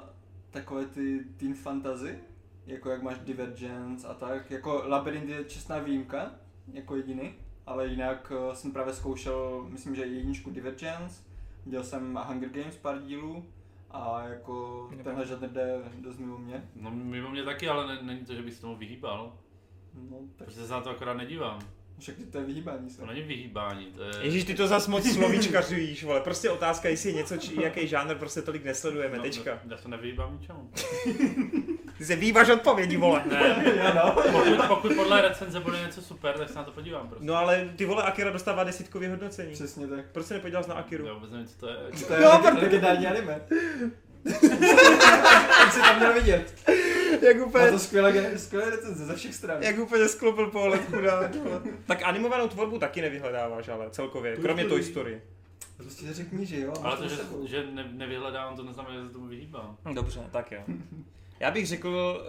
[0.52, 2.20] takové ty teen fantasy,
[2.66, 6.32] jako jak máš Divergence a tak, jako Labyrinth je čestná výjimka,
[6.74, 7.34] jako jediný,
[7.66, 11.24] ale jinak eh, jsem právě zkoušel, myslím, že jedničku Divergence,
[11.66, 13.46] dělal jsem Hunger Games pár dílů
[13.92, 16.70] a jako Nebo- tenhle žádný jde dost mimo mě.
[16.76, 19.38] No mimo mě taky, ale ne, není to, že bych se tomu vyhýbal.
[19.94, 21.60] No, tak Protože se na to akorát nedívám.
[22.00, 23.00] Však to je vyhýbání se.
[23.00, 24.12] To není vyhýbání, to je...
[24.22, 26.22] Ježíš, ty to zas moc slovíčkařujíš, vole.
[26.22, 29.60] Prostě otázka, jestli je něco, či jaký žánr prostě tolik nesledujeme, No, tečka.
[29.70, 30.70] Já se nevyhýbám ničemu.
[31.98, 33.24] Ty se výváš odpovědi, vole.
[33.30, 34.12] Ne, Já no.
[34.22, 37.26] pokud, pokud podle recenze bude něco super, tak se na to podívám prostě.
[37.26, 39.54] No ale ty vole, Akira dostává desítkový hodnocení.
[39.54, 40.06] Přesně tak.
[40.12, 41.06] Proč se nepodíval na Akiru?
[41.06, 41.76] Já vůbec nevím, co to je.
[42.08, 43.42] To je No, no, protože- legendární anime.
[45.58, 46.54] Tak si tam měl vidět.
[47.28, 49.64] Jak Má úplně, to skvělé, skvělé recenze ze všech stran.
[49.64, 51.36] jak úplně sklopil pohled, chudák.
[51.36, 51.62] vole.
[51.88, 54.92] Tak animovanou tvorbu taky nevyhledáváš, ale celkově, Toy kromě Toy Story.
[54.92, 55.22] Story.
[55.78, 56.74] Prostě řekni, že jo.
[56.84, 57.16] Ale to, že,
[57.46, 59.78] že ne, nevyhledávám, to neznamená, že se tomu vyhýbám.
[59.94, 60.62] Dobře, tak jo.
[61.40, 62.24] Já bych řekl,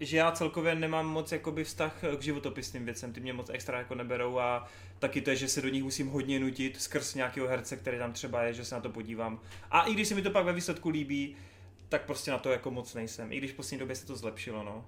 [0.00, 3.94] že já celkově nemám moc jakoby vztah k životopisným věcem, ty mě moc extra jako
[3.94, 4.66] neberou a
[4.98, 8.12] taky to je, že se do nich musím hodně nutit skrz nějakého herce, který tam
[8.12, 9.40] třeba je, že se na to podívám.
[9.70, 11.36] A i když se mi to pak ve výsledku líbí,
[11.88, 13.32] tak prostě na to jako moc nejsem.
[13.32, 14.86] I když v poslední době se to zlepšilo, no.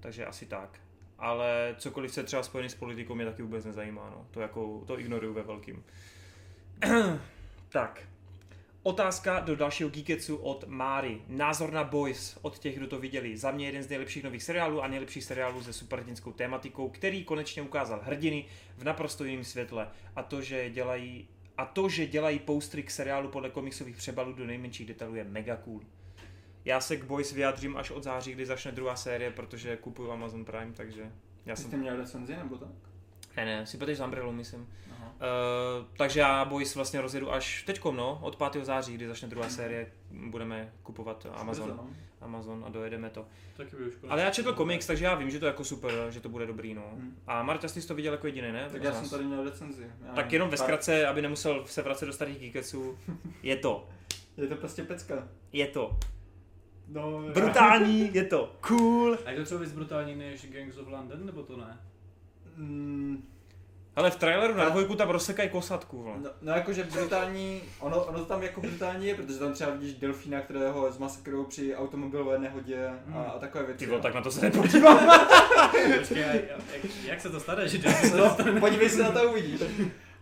[0.00, 0.80] Takže asi tak.
[1.18, 4.26] Ale cokoliv se třeba spojený s politikou mě taky vůbec nezajímá, no.
[4.30, 5.84] To jako, to ignoruju ve velkým.
[7.68, 8.08] tak.
[8.82, 11.20] Otázka do dalšího Geeketsu od Máry.
[11.28, 13.36] Názor na Boys od těch, kdo to viděli.
[13.36, 17.62] Za mě jeden z nejlepších nových seriálů a nejlepších seriálů se superhrdinskou tématikou, který konečně
[17.62, 18.46] ukázal hrdiny
[18.76, 19.88] v naprosto jiném světle.
[20.16, 24.46] A to, že dělají A to, že dělají postry k seriálu podle komiksových přebalů do
[24.46, 25.80] nejmenších detailů je mega cool.
[26.64, 30.44] Já se k Boys vyjádřím až od září, kdy začne druhá série, protože kupuju Amazon
[30.44, 31.12] Prime, takže
[31.46, 31.66] já jsem...
[31.66, 32.68] Jste měl recenzi nebo tak?
[33.36, 34.68] Ne, ne, si s Umbrellou, myslím.
[34.92, 35.14] Aha.
[35.14, 38.64] Uh, takže já Boys vlastně rozjedu až teďkom, no, od 5.
[38.64, 41.88] září, kdy začne druhá série, budeme kupovat Amazon, no.
[42.20, 43.26] Amazon a dojedeme to.
[43.56, 45.92] Taky by už Ale já četl komiks, takže já vím, že to je jako super,
[46.10, 46.90] že to bude dobrý, no.
[46.94, 47.16] Hmm.
[47.26, 48.68] A Marta, ty jsi to viděl jako jediný, ne?
[48.72, 49.86] Tak já jsem tady měl recenzi.
[50.06, 52.98] Já Tak jenom ve zkratce, aby nemusel se vracet do starých geekeců.
[53.42, 53.88] Je to.
[54.36, 55.28] Je to prostě pecka.
[55.52, 55.98] Je to.
[56.88, 58.52] No, Brutální, je to.
[58.60, 59.18] Cool.
[59.26, 61.78] A je to třeba víc brutální než Gangs of London, nebo to ne?
[62.56, 63.28] Mm,
[63.96, 66.16] Ale v traileru na dvojku tam rozsekají kosatku, vole.
[66.22, 69.94] No, no jakože brutální, ono, ono to tam jako brutální je, protože tam třeba vidíš
[69.94, 73.78] delfína, kterého zmasakrujou při automobilové nehodě a, a takové věci.
[73.78, 75.10] Ty vole, tak na to se nepodívám.
[75.98, 77.78] Počkej, jak, jak, se to stane, že
[78.16, 79.60] No, podívej se na to a uvidíš.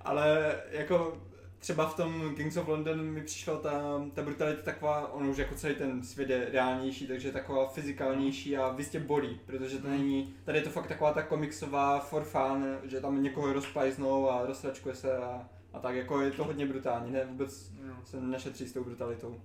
[0.01, 1.19] Ale jako
[1.63, 5.55] třeba v tom Kings of London mi přišla ta, ta brutalita taková, ono už jako
[5.55, 10.35] celý ten svět je reálnější, takže je taková fyzikálnější a vystě bolí, protože to není,
[10.45, 14.95] tady je to fakt taková ta komiksová for fun, že tam někoho rozplajznou a rozsračkuje
[14.95, 17.73] se a, a tak jako je to hodně brutální, ne, vůbec
[18.05, 19.41] se nešetří s tou brutalitou.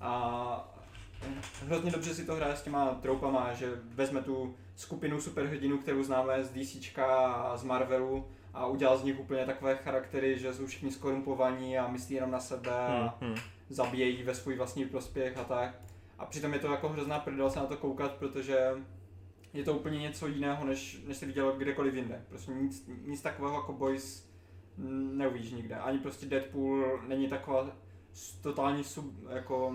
[0.00, 0.74] A
[1.66, 6.44] hrozně dobře si to hraje s těma troupama, že vezme tu skupinu superhrdinů, kterou známe
[6.44, 8.26] z DC a z Marvelu
[8.58, 12.40] a udělal z nich úplně takové charaktery, že jsou všichni skorumpovaní a myslí jenom na
[12.40, 13.40] sebe a Hmm, hmm.
[13.68, 15.80] zabíjejí ve svůj vlastní prospěch a tak.
[16.18, 18.72] A přitom je to jako hrozná prdel se na to koukat, protože
[19.52, 22.24] je to úplně něco jiného, než, než jsi viděl kdekoliv jinde.
[22.28, 24.28] Prostě nic, nic takového jako Boys
[25.12, 25.74] neuvidíš nikde.
[25.74, 27.70] Ani prostě Deadpool není taková
[28.42, 29.68] totální sub, jako,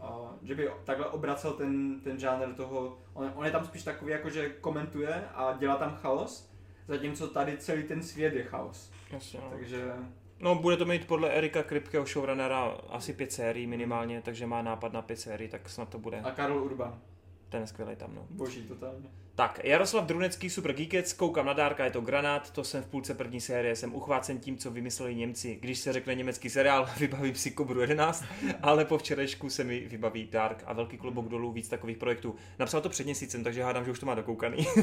[0.00, 4.12] uh, že by takhle obracel ten, ten žánr toho, on, on je tam spíš takový
[4.12, 6.55] jako, že komentuje a dělá tam chaos,
[6.88, 8.90] zatímco tady celý ten svět je chaos.
[9.10, 9.50] Jasně, no.
[9.50, 9.92] Takže
[10.40, 14.92] No, bude to mít podle Erika Kripkeho showrunnera asi pět sérií minimálně, takže má nápad
[14.92, 16.20] na pět sérií, tak snad to bude.
[16.20, 17.00] a Karol Urban,
[17.48, 18.26] Ten je skvělý tam, no.
[18.30, 19.08] boží totálně.
[19.36, 23.14] Tak, Jaroslav Drunecký, Super Geekec, koukám na dárka, je to granát, to jsem v půlce
[23.14, 25.58] první série, jsem uchvácen tím, co vymysleli Němci.
[25.60, 28.24] Když se řekne německý seriál, vybavím si Kobru 11,
[28.62, 32.34] ale po včerejšku se mi vybaví Dark a velký klobouk dolů víc takových projektů.
[32.58, 34.66] Napsal to před měsícem, takže hádám, že už to má dokoukaný.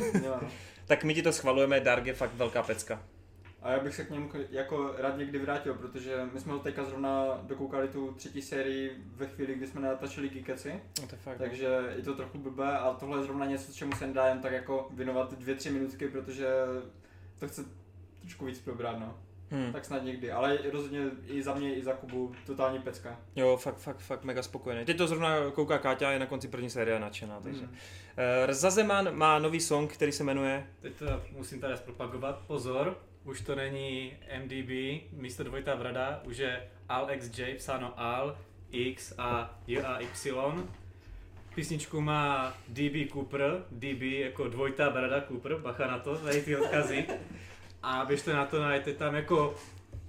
[0.86, 3.02] Tak my ti to schvalujeme, Dark je fakt velká pecka.
[3.64, 6.84] A já bych se k němu jako rád někdy vrátil, protože my jsme ho teďka
[6.84, 11.38] zrovna dokoukali tu třetí sérii ve chvíli, kdy jsme natáčeli Geekeci, No to je fakt.
[11.38, 11.66] takže
[11.96, 14.88] je to trochu blbé a tohle je zrovna něco, čemu se nedá jen tak jako
[14.94, 16.48] věnovat dvě, tři minutky, protože
[17.40, 17.66] to chce
[18.22, 19.18] trošku víc probrat, no.
[19.50, 19.74] Hmm.
[19.74, 23.20] Tak snad někdy, ale rozhodně i za mě, i za Kubu totální pecka.
[23.36, 24.86] Jo, fakt, fakt, fakt mega spokojený.
[24.86, 27.62] Teď to zrovna kouká Káťa, je na konci první série nadšená, takže.
[27.62, 27.68] Mm.
[27.68, 28.54] Hmm.
[28.54, 32.42] Zazeman má nový song, který se jmenuje Teď to musím tady zpropagovat.
[32.48, 34.14] Pozor, už to není
[34.44, 38.38] MDB, místo dvojitá vrada, už je AlXJ, psáno Al,
[38.72, 40.68] X a J a Y.
[41.56, 47.06] Písničku má DB Cooper, DB jako dvojitá brada Cooper, bacha na to, tady ty odkazy.
[47.84, 49.56] A běžte na to, najdete tam jako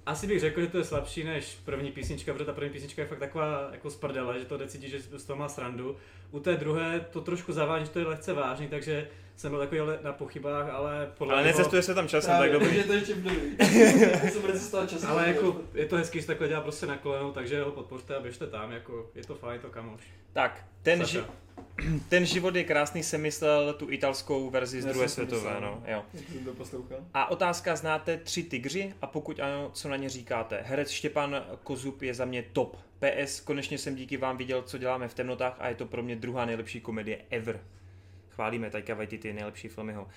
[0.05, 3.07] asi bych řekl, že to je slabší než první písnička, protože ta první písnička je
[3.07, 5.95] fakt taková jako z prdele, že to cítit, že z toho má srandu.
[6.31, 9.81] U té druhé to trošku zavádí, že to je lehce vážný, takže jsem byl takový
[10.01, 12.75] na pochybách, ale podle Ale necestuje se tam časem, tak dobrý.
[12.77, 13.35] je to ještě dobrý.
[14.87, 15.09] časem.
[15.09, 18.19] ale jako je to hezký, že takhle dělá prostě na kolenou, takže ho podpořte a
[18.19, 20.01] běžte tam, jako je to fajn, to kamoš.
[20.33, 21.25] Tak, ten, ži-
[22.09, 26.03] ten život je krásný, jsem myslel tu italskou verzi z druhé světové, no, jo.
[26.13, 26.97] Jak jsem to poslouchal.
[27.13, 28.93] A otázka, znáte tři tygři?
[29.01, 30.61] A pokud ano, co na ně říkáte?
[30.65, 32.77] Herec Štěpán Kozub je za mě top.
[32.99, 36.15] PS, konečně jsem díky vám viděl, co děláme v temnotách a je to pro mě
[36.15, 37.59] druhá nejlepší komedie ever.
[38.35, 40.03] Chválíme Taika Waititi, nejlepší filmy ho.
[40.03, 40.09] Uh,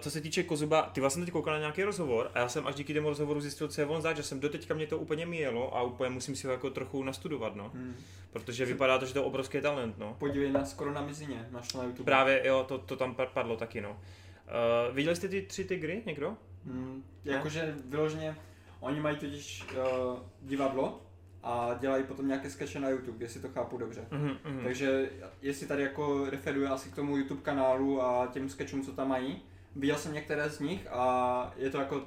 [0.00, 2.74] co se týče Kozuba, ty vlastně teď koukal na nějaký rozhovor a já jsem až
[2.74, 5.76] díky tomu rozhovoru zjistil, co je on zač, že jsem doteďka mě to úplně míjelo
[5.76, 7.70] a úplně musím si ho jako trochu nastudovat, no.
[7.74, 7.96] Hmm.
[8.32, 10.16] Protože vypadá to, že to je obrovský talent, no.
[10.18, 12.04] Podívej na skoro na mizině, máš na YouTube.
[12.04, 13.90] Právě, jo, to, to tam pa- padlo taky, no.
[13.90, 16.36] Uh, viděli jste ty tři tygry, někdo?
[16.66, 18.36] Hmm, jakože vyloženě,
[18.80, 21.00] oni mají totiž uh, divadlo
[21.42, 24.04] a dělají potom nějaké skeče na YouTube, jestli to chápu dobře.
[24.10, 24.60] Mhm, mhm.
[24.64, 25.10] Takže
[25.42, 29.42] jestli tady jako referuje asi k tomu YouTube kanálu a těm sketchům, co tam mají,
[29.76, 32.04] viděl jsem některé z nich a je to jako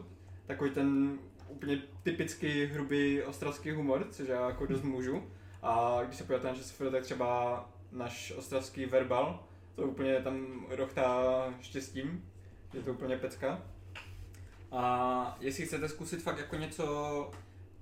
[0.47, 5.23] takový ten úplně typický hrubý ostravský humor, což já jako dost můžu.
[5.61, 9.43] A když se podíváte na ČSFD, tak třeba náš ostravský verbal,
[9.76, 12.30] to úplně tam rochtá štěstím,
[12.73, 13.61] je to úplně pecka.
[14.72, 17.31] A jestli chcete zkusit fakt jako něco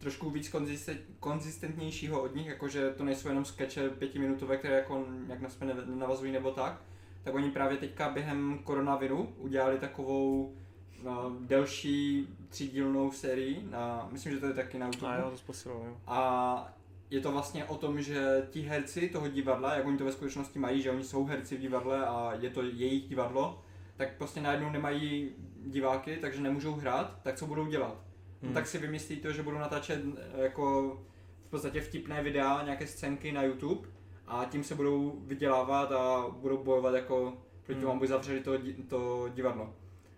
[0.01, 5.41] trošku víc konzisten- konzistentnějšího od nich, jakože to nejsou jenom skeče pětiminutové, které jako nějak
[5.41, 6.81] na sebe nenavazují nebo tak,
[7.23, 10.55] tak oni právě teďka během koronaviru udělali takovou
[11.03, 15.11] na delší třídílnou sérii, na, myslím, že to je taky na YouTube.
[15.11, 15.97] A jo, to zposilo, jo.
[16.07, 16.73] A
[17.09, 20.59] je to vlastně o tom, že ti herci toho divadla, jak oni to ve skutečnosti
[20.59, 23.61] mají, že oni jsou herci v divadle a je to jejich divadlo,
[23.97, 25.31] tak prostě najednou nemají
[25.65, 28.10] diváky, takže nemůžou hrát, tak co budou dělat?
[28.41, 28.49] Hmm.
[28.49, 30.97] No, tak si vymyslí to, že budou natáčet eh, jako
[31.47, 33.89] v podstatě vtipné videa, nějaké scénky na YouTube
[34.27, 37.89] a tím se budou vydělávat a budou bojovat jako proti Hmm.
[37.91, 38.51] aby zavřeli to,
[38.87, 39.73] to divadlo.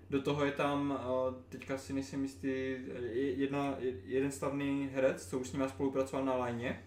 [0.10, 5.26] Do toho je tam, eh, teďka si nejsem jistý, je- jedna, je- jeden slavný herec,
[5.30, 6.84] co už s ním spolupracoval na Line,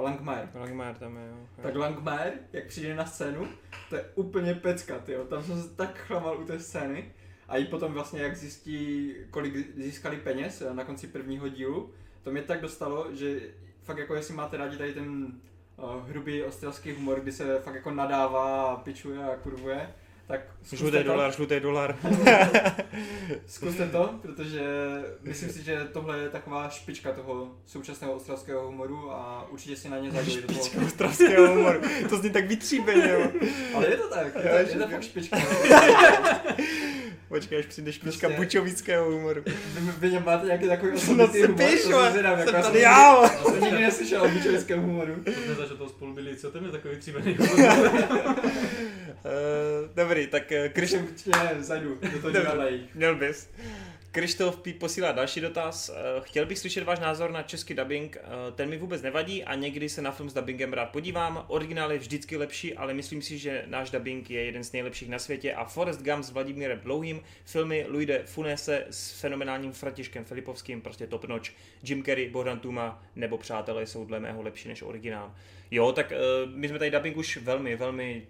[0.00, 0.48] Langmajer.
[0.54, 1.36] Langmajer tam je, jo.
[1.62, 3.48] Tak Langmajer, jak přijde na scénu,
[3.90, 5.24] to je úplně pecka, tyjo.
[5.24, 7.12] Tam jsem se tak chlamal u té scény.
[7.48, 11.90] A i potom vlastně, jak zjistí, kolik získali peněz na konci prvního dílu,
[12.22, 13.40] to mě tak dostalo, že
[13.82, 15.26] fakt jako jestli máte rádi tady ten
[15.76, 19.94] uh, hrubý australský humor, kdy se fakt jako nadává, a pičuje a kurvuje,
[20.28, 20.40] tak
[20.72, 21.96] Žlutý dolar, žlutý dolar.
[23.46, 24.62] Zkuste to, protože
[25.22, 29.98] myslím si, že tohle je taková špička toho současného australského humoru a určitě si na
[29.98, 30.58] ně zajdu do toho.
[30.58, 31.80] Špička australského humoru.
[32.08, 33.32] To zní tak vytříbeně.
[33.74, 35.36] Ale je to tak, je to, je to fakt špička.
[37.28, 39.42] Počkej, až přijde špička Prostě- bučovického humoru.
[39.46, 42.64] Vy, vy něm máte nějaký takový No osobitý se humor, píš, to zvědám, jako tady
[42.64, 45.14] jsem já, jsem nikdy neslyšel o bučovickém humoru.
[45.56, 47.38] To že toho spolu byli, co to je takový tříbený
[49.24, 50.92] Uh, dobrý, tak uh, Když Kriš...
[50.92, 52.64] určitě zajdu do toho divadla.
[52.94, 53.48] Měl bys.
[54.12, 54.72] Krištof P.
[54.72, 55.88] posílá další dotaz.
[55.88, 58.16] Eh, Chtěl bych slyšet váš názor na český dubbing.
[58.16, 61.44] Eh, Ten mi vůbec nevadí a někdy se na film s dubbingem rád podívám.
[61.48, 65.18] Originál je vždycky lepší, ale myslím si, že náš dubbing je jeden z nejlepších na
[65.18, 71.06] světě a Forrest Gump s Vladimírem Dlouhým, filmy Luide Funese s fenomenálním Fratiškem Filipovským, prostě
[71.06, 71.50] top notch.
[71.82, 75.34] Jim Carrey, Bohdan Tuma nebo Přátelé jsou dle mého lepší než originál.
[75.70, 76.16] Jo, tak eh,
[76.46, 78.26] my jsme tady dubbing už velmi, velmi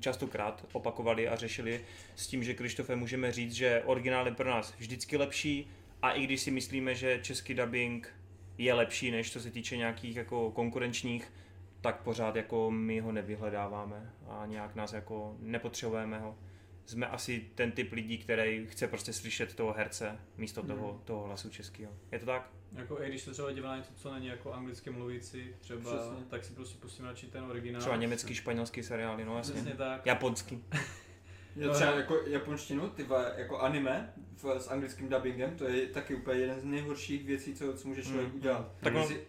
[0.00, 1.84] častokrát opakovali a řešili
[2.16, 5.70] s tím, že Krištofe můžeme říct, že originál je pro nás vždycky lepší
[6.02, 8.14] a i když si myslíme, že český dubbing
[8.58, 11.32] je lepší, než co se týče nějakých jako konkurenčních,
[11.80, 16.38] tak pořád jako my ho nevyhledáváme a nějak nás jako nepotřebujeme ho.
[16.86, 21.50] Jsme asi ten typ lidí, který chce prostě slyšet toho herce místo toho, toho hlasu
[21.50, 21.92] českého.
[22.12, 22.61] Je to tak?
[22.74, 26.24] Jako i když se třeba dívá na něco, co není jako anglicky mluvící, třeba, Přesně.
[26.28, 27.80] tak si prostě pustím radši ten originál.
[27.80, 29.54] Třeba německý, španělský seriály, no jasně.
[29.54, 30.06] Přesně tak.
[30.06, 30.64] Japonský.
[31.56, 34.12] Je třeba jako japonštinu, ty vole, jako anime
[34.42, 38.02] v, s anglickým dubbingem, to je taky úplně jeden z nejhorších věcí, co, co může
[38.02, 38.34] člověk Mm.
[38.34, 38.72] udělat.
[38.80, 39.20] Tak Já on- si-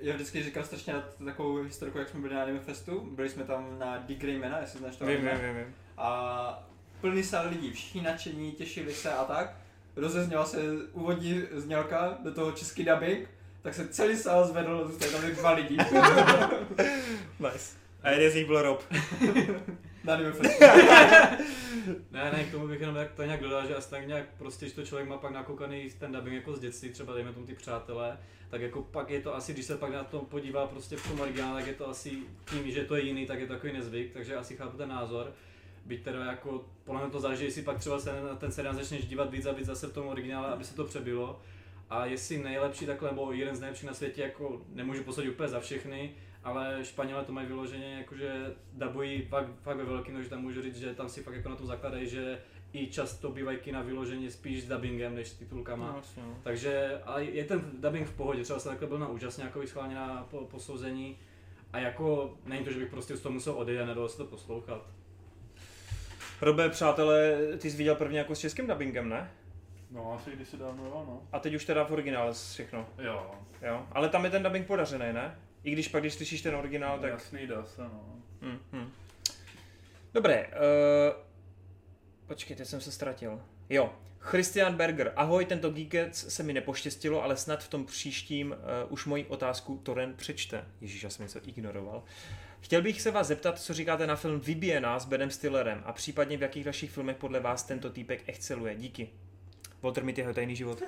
[0.00, 3.44] já vždycky říkám strašně na takovou historku, jak jsme byli na Anime Festu, byli jsme
[3.44, 5.34] tam na Dick Greymana, jestli znáš to Vím, anime.
[5.34, 5.74] vím, vím, vím.
[5.96, 6.68] a
[7.00, 9.56] plný sál lidí, všichni nadšení, těšili se a tak.
[10.00, 10.58] Rozezněla se
[10.92, 13.28] úvodní znělka do toho český dubbing,
[13.62, 15.76] tak se celý sál zvedl, zůstali tam jen dva lidi
[17.40, 17.76] Nice.
[18.02, 18.84] A jeden z nich byl Rob.
[20.04, 20.32] na Anime.
[22.10, 24.66] Ne, ne, k tomu bych jenom tak, to nějak dodal, že asi tak nějak prostě,
[24.66, 27.54] když to člověk má pak nakoukaný ten dubbing jako z dětství, třeba dejme tomu ty
[27.54, 28.18] přátelé,
[28.50, 31.20] tak jako pak je to asi, když se pak na to podívá prostě v tom
[31.20, 32.10] originále, tak je to asi
[32.50, 35.32] tím, že to je jiný, tak je to takový nezvyk, takže asi chápu ten názor.
[35.90, 39.06] Byť teda jako, podle mě to záleží, jestli pak třeba se na ten seriál začneš
[39.06, 41.40] dívat víc a víc zase v tom originále, aby se to přebylo.
[41.90, 45.60] A jestli nejlepší takhle, nebo jeden z nejlepších na světě, jako nemůžu posadit úplně za
[45.60, 46.14] všechny,
[46.44, 50.76] ale Španělé to mají vyloženě, jakože dabují fakt, fakt ve velkým, takže tam můžu říct,
[50.76, 52.42] že tam si fakt jako na tom zakladají, že
[52.72, 55.86] i často bývají kina vyloženě spíš s dubbingem než s titulkama.
[55.86, 56.36] No, vlastně, no.
[56.42, 59.94] Takže ale je ten dubbing v pohodě, třeba jsem takhle byl na úžasně jako schválně
[59.94, 61.18] na po, posouzení
[61.72, 64.24] a jako není to, že bych prostě z toho musel odejít a nedalo se to
[64.24, 64.86] poslouchat.
[66.40, 69.30] Robe, přátelé, ty jsi viděl prvně jako s českým dubbingem, ne?
[69.90, 71.22] No, asi když si dávno, no.
[71.32, 73.30] A teď už teda v originále všechno, Jo,
[73.62, 73.86] jo?
[73.92, 75.38] Ale tam je ten dubbing podařený, ne?
[75.64, 77.10] I když pak, když slyšíš ten originál, tak...
[77.10, 78.22] jasný, dá se, no.
[78.42, 78.92] Hmm, hmm.
[80.14, 81.22] Dobré, uh,
[82.26, 83.42] počkej, teď jsem se ztratil.
[83.68, 88.92] Jo, Christian Berger, ahoj, tento Geekets se mi nepoštěstilo, ale snad v tom příštím uh,
[88.92, 90.64] už moji otázku Toren přečte.
[90.80, 92.02] Ježíš, já jsem něco ignoroval.
[92.60, 96.36] Chtěl bych se vás zeptat, co říkáte na film Vybíjená s Benem Stillerem a případně
[96.36, 98.74] v jakých dalších filmech podle vás tento týpek exceluje.
[98.74, 99.08] Díky.
[99.82, 100.82] Walter Mitty jeho tajný život.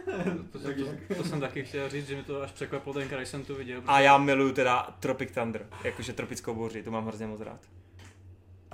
[0.53, 0.75] To, to,
[1.09, 3.55] to, to, jsem taky chtěl říct, že mi to až překvapilo tenkrát, když jsem to
[3.55, 3.83] viděl.
[3.87, 7.61] A já miluju teda Tropic Thunder, jakože tropickou bouři, to mám hrozně moc rád.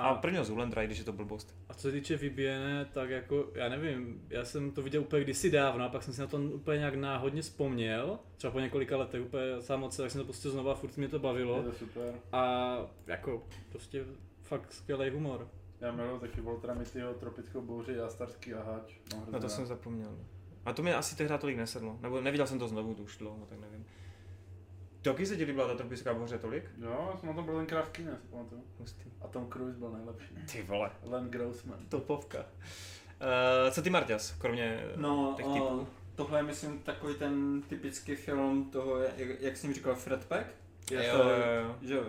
[0.01, 1.55] A prvního Zoolendra, i když je to blbost.
[1.69, 5.51] A co se týče vybíjené, tak jako, já nevím, já jsem to viděl úplně kdysi
[5.51, 9.23] dávno a pak jsem si na to úplně nějak náhodně vzpomněl, třeba po několika letech
[9.23, 11.73] úplně sám od sebe, tak jsem to prostě znova, furt mě to bavilo Je to
[11.73, 12.15] super.
[12.33, 12.77] a
[13.07, 14.05] jako prostě
[14.43, 15.49] fakt skvělý humor.
[15.81, 18.95] Já miluji taky Voltra Mittyho, Tropickou bouři a Starský a Háč.
[19.13, 19.49] Mám Na hrozně to rád.
[19.51, 20.19] jsem zapomněl.
[20.65, 21.99] A to mi asi tehdy tolik nesedlo.
[22.03, 23.85] Nebo neviděl jsem to znovu, to už dlouho, tak nevím.
[25.03, 26.65] Taky se ti líbila ta tropická bouře tolik?
[26.79, 28.65] Jo, já jsem na tom byl tenkrát v pamatuju.
[28.79, 29.05] Hustý.
[29.21, 30.29] A Tom Cruise byl nejlepší.
[30.53, 30.91] Ty vole.
[31.03, 31.79] Len Grossman.
[31.89, 32.47] Topovka.
[33.71, 35.89] co ty, Marťas, kromě No, těch uh, typů?
[36.15, 40.47] tohle je myslím takový ten typický film toho, jak, jak jsem říkal, Fred Pack.
[40.91, 41.77] Jo, to, jo, jo.
[41.83, 42.05] Že jo.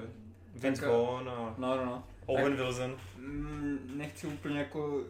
[0.55, 2.03] Vince tak, Vaughn a No, no, no.
[2.25, 2.97] Owen Wilson.
[3.17, 5.03] Mm, nechci úplně jako...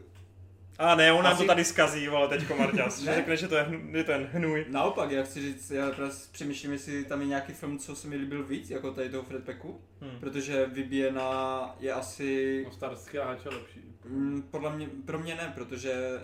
[0.79, 3.15] A ne, on nám Asi- to tady skazí, vole, teďko Marťas, že Ne?
[3.15, 4.65] řekne, že to je, je ten hnůj.
[4.69, 8.15] Naopak, já chci říct, já právě přemýšlím, jestli tam je nějaký film, co se mi
[8.15, 10.19] líbil víc, jako tady toho Fred Packu, Hmm.
[10.19, 12.61] protože vybíjená je asi...
[12.65, 13.79] No, Starsky a Háč je lepší.
[14.05, 16.19] Mm, podle mě, pro mě ne, protože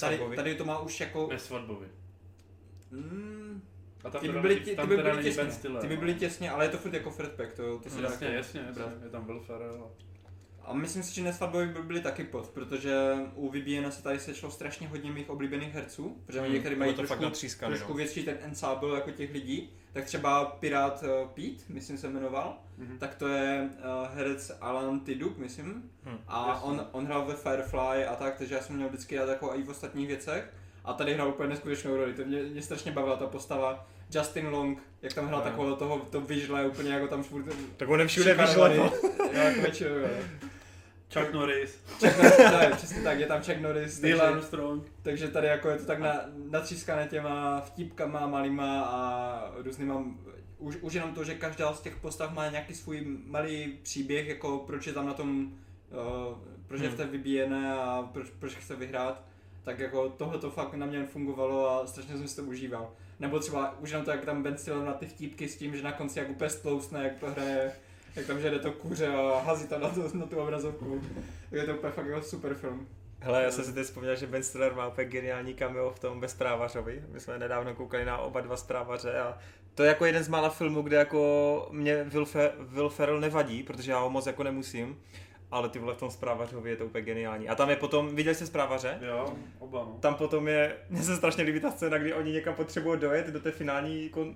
[0.00, 1.28] tady, tady to má už jako...
[1.30, 1.86] Nesvatbovi.
[2.90, 3.62] Mm,
[4.04, 5.44] A tam ty by byly, není- ty, ty tam by byly těsně,
[5.80, 6.00] ty by no.
[6.00, 8.36] byly těsně, ale je to furt jako Fred Pack, to, to se dá Jasně, jako
[8.36, 9.90] jasně, jasně, je tam Will Ferrell.
[10.64, 12.94] A- myslím si, že nesvatbovi by byly taky pod, protože
[13.34, 16.96] u Vybíjena se tady sešlo strašně hodně mých oblíbených herců, protože oni některý mají to
[16.96, 17.14] trošku,
[17.66, 17.96] trošku no.
[17.96, 19.70] větší ten ensemble jako těch lidí.
[19.92, 22.98] Tak třeba Pirát uh, Pete, myslím se jmenoval, Mhm.
[22.98, 25.90] tak to je uh, herec Alan Tiduk, myslím.
[26.04, 26.18] Hm.
[26.28, 29.54] A on, on hrál ve Firefly a tak, takže já jsem měl vždycky rád jako
[29.54, 30.52] i v ostatních věcech.
[30.84, 33.86] A tady hrál úplně neskutečnou roli, to mě, mě strašně bavila ta postava.
[34.14, 35.44] Justin Long, jak tam hrál Jo.
[35.44, 37.44] takového toho, to vyžle úplně jako tam furt
[37.76, 38.76] Tak on všude vyžle.
[39.32, 40.08] Jo, jako většinou, jo.
[41.14, 44.82] Chuck Norris, Chuck Norris, ne, přesně tak, je tam Chuck Norris, Neil takže, Armstrong.
[45.02, 46.20] takže tady jako je to tak na,
[46.50, 50.04] natřískané těma vtipkama malýma a různýma,
[50.58, 54.58] už, už jenom to, že každá z těch postav má nějaký svůj malý příběh, jako
[54.58, 55.52] proč je tam na tom,
[55.90, 59.24] uh, proč je v té vybíjené a proč, proč chce vyhrát,
[59.62, 62.90] tak jako tohle to fakt na mě fungovalo a strašně jsem si to užíval.
[63.20, 65.82] Nebo třeba už jenom to, jak tam Ben Stiller na ty vtípky s tím, že
[65.82, 67.72] na konci jak úplně stlousne, jak to hraje,
[68.16, 71.02] jak tam žede to kuře a hazí tam na, to, na tu obrazovku.
[71.50, 72.88] Tak je to úplně fakt jako super film.
[73.22, 76.20] Hele, já jsem si teď vzpomněl, že Ben Stiller má úplně geniální cameo v tom
[76.20, 77.04] Bezprávařovi.
[77.12, 79.38] My jsme nedávno koukali na oba dva zprávaře a
[79.74, 83.62] to je jako jeden z mála filmů, kde jako mě Will, Fe- Will Ferrell nevadí,
[83.62, 85.00] protože já ho moc jako nemusím.
[85.50, 87.48] Ale ty vole v tom zprávařovi je to úplně geniální.
[87.48, 88.98] A tam je potom, viděl jste zprávaře?
[89.08, 89.96] Jo, oba no.
[90.00, 93.40] Tam potom je, mně se strašně líbí ta scéna, kdy oni někam potřebují dojet do
[93.40, 94.34] té finální, kon, uh,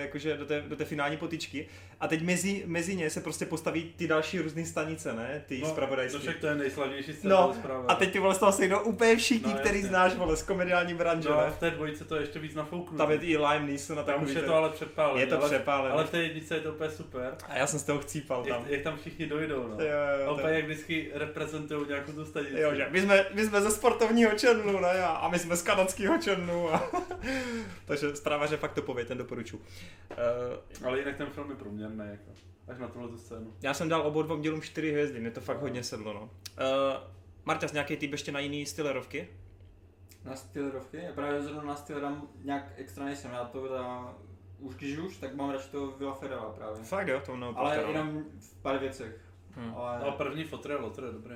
[0.00, 1.66] jakože do té, do té finální potičky.
[2.00, 5.42] A teď mezi, mezi ně se prostě postaví ty další různé stanice, ne?
[5.46, 6.18] Ty no, to zpravodajské.
[6.18, 7.84] však to je nejslavnější scéna No, zpráva.
[7.88, 9.88] a teď ty vole z toho sejdou úplně všichni, No, který jasně.
[9.88, 11.50] znáš, vole, z komediální branže, No, ne?
[11.50, 12.98] v té dvojice to je ještě víc nafouknuté.
[12.98, 15.20] Tam je i Lime Neeson a Tam už je to ale přepálené.
[15.20, 15.90] Je to ale, přepálené.
[15.94, 17.34] Ale v té jednice je to úplně super.
[17.48, 18.62] A já jsem z toho chcípal tam.
[18.62, 19.84] Jak, jak tam všichni dojdou, no.
[19.84, 19.90] Jo,
[20.24, 22.60] jo, úplně to- jak vždycky reprezentují nějakou tu stanici.
[22.60, 25.02] Jo, že my jsme, my jsme ze sportovního channelu, ne?
[25.02, 26.74] A, a my jsme z kanadského channelu.
[26.74, 26.90] A...
[27.84, 29.56] Takže zpráva, že fakt to pověď, ten doporučuji.
[30.80, 32.30] Uh, Ale jinak ten film je průměrný, jako.
[32.68, 33.54] Až na tuhle tu scénu.
[33.62, 36.22] já jsem dal obou dvou dílům čtyři hvězdy, mě to fakt hodně sedlo, no.
[36.22, 36.28] Uh,
[37.44, 39.28] Marťas, nějaký typ ještě na jiný stylerovky?
[40.24, 40.96] Na stylerovky?
[40.96, 44.14] Já právě zrovna na stylera nějak extra nejsem, já to teda,
[44.58, 46.84] už když už, tak mám radši toho Villa Ferrella právě.
[46.84, 49.25] Fakt jo, to mnou Ale jenom v pár věcech.
[49.56, 49.74] Hmm.
[49.76, 50.44] Ale No první
[50.90, 51.34] to je dobrý.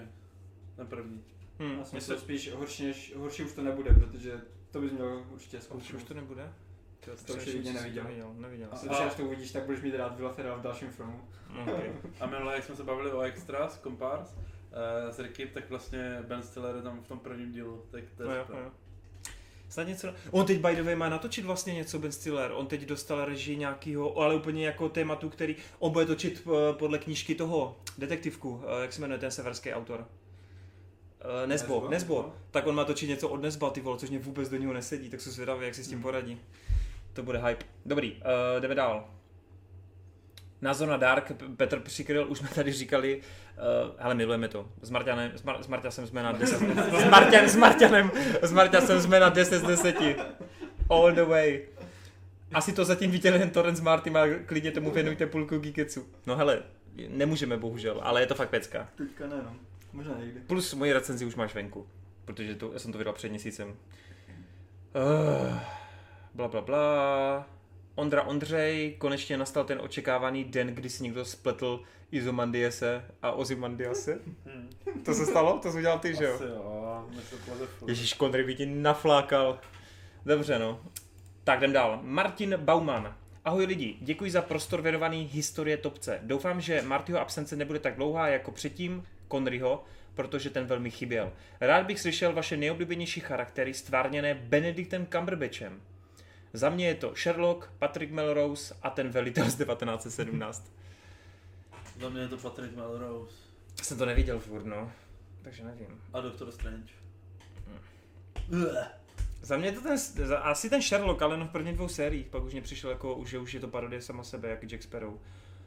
[0.76, 1.24] Ten první.
[1.58, 4.40] Hmm, já si mně myslím, se- že spíš horší, než, horší už to nebude, protože
[4.70, 5.96] to bys měl určitě Už, zkoušet.
[5.96, 6.52] už to nebude?
[7.04, 8.04] To co jsem neviděl.
[8.04, 8.68] Neviděl, neviděl.
[8.72, 11.20] A- že až to uvidíš, tak budeš mít rád Villa Ferrella v dalším filmu.
[11.62, 11.92] Okay.
[12.20, 14.40] A minule, jak jsme se bavili o Extras, Compars, uh,
[15.10, 17.82] s Ricky, tak vlastně Ben Stiller je tam v tom prvním dílu.
[17.90, 18.56] Tak to je No jo, super.
[18.56, 18.70] no jo.
[19.70, 20.14] Snad něco...
[20.30, 22.52] On teď by the way má natočit vlastně něco Ben Stiller.
[22.54, 25.56] On teď dostal režii nějakého, ale úplně jako tématu, který...
[25.78, 30.06] On bude točit eh, podle knížky toho, detektivku, eh, jak se jmenuje ten severský autor.
[31.20, 31.90] Eh, Nesbo, Nesbo?
[31.90, 32.32] Nesbo.
[32.50, 35.10] Tak on má točit něco od Nesba, ty vole, což mě vůbec do něho nesedí,
[35.10, 36.02] tak jsem zvědavý, jak si s tím Hmm.
[36.02, 36.40] poradí.
[37.12, 37.64] To bude hype.
[37.86, 39.08] Dobrý, uh, jdeme dál.
[40.62, 44.68] Názor na Dark, Petr přikryl, už jsme tady říkali, uh, hele, milujeme to.
[44.82, 48.10] S Marťanem, s, Mar- s Marťasem jsme na 10, s, Marťan, s Marťanem,
[48.42, 49.96] s Marťasem jsme na 10 z 10.
[50.90, 51.60] All the way.
[52.52, 56.06] Asi to zatím viděl jen Torrance Martin a klidně tomu věnujte půlku Geeketsu.
[56.26, 56.62] No hele,
[57.08, 58.88] nemůžeme bohužel, ale je to fakt pecka.
[58.96, 59.56] Teďka ne, no.
[59.92, 60.40] Možná někdy.
[60.40, 61.86] Plus moji recenzi už máš venku,
[62.24, 63.68] protože to, já jsem to vydal před měsícem.
[63.68, 65.58] Uh,
[66.34, 67.46] bla bla bla.
[68.00, 71.82] Ondra Ondřej, konečně nastal ten očekávaný den, kdy si někdo spletl
[72.12, 74.18] Izomandiase a Ozymandiase.
[74.46, 74.70] Hmm.
[75.04, 75.58] To se stalo?
[75.58, 76.34] To jsi udělal ty, že jo?
[76.34, 77.08] Asi jo.
[77.86, 79.60] Ježíš, Kondry by ti naflákal.
[80.26, 80.80] Dobře, no.
[81.44, 82.00] Tak jdem dál.
[82.02, 83.16] Martin Bauman.
[83.44, 86.20] Ahoj lidi, děkuji za prostor věnovaný historie Topce.
[86.22, 91.32] Doufám, že Martyho absence nebude tak dlouhá jako předtím Conryho, protože ten velmi chyběl.
[91.60, 95.80] Rád bych slyšel vaše nejoblíbenější charaktery stvárněné Benediktem Cumberbatchem.
[96.52, 100.72] Za mě je to Sherlock, Patrick Melrose a ten velitel z 1917.
[102.00, 103.36] Za mě je to Patrick Melrose
[103.82, 104.92] Jsem to neviděl furt, no.
[105.42, 106.00] Takže nevím.
[106.12, 106.92] a Doctor Strange.
[109.42, 112.26] Za mě je to ten, za- asi ten Sherlock, ale jenom v prvních dvou sériích,
[112.26, 115.14] pak už mě přišel jako, že už je to parodie sama sebe, jak Jack Sparrow.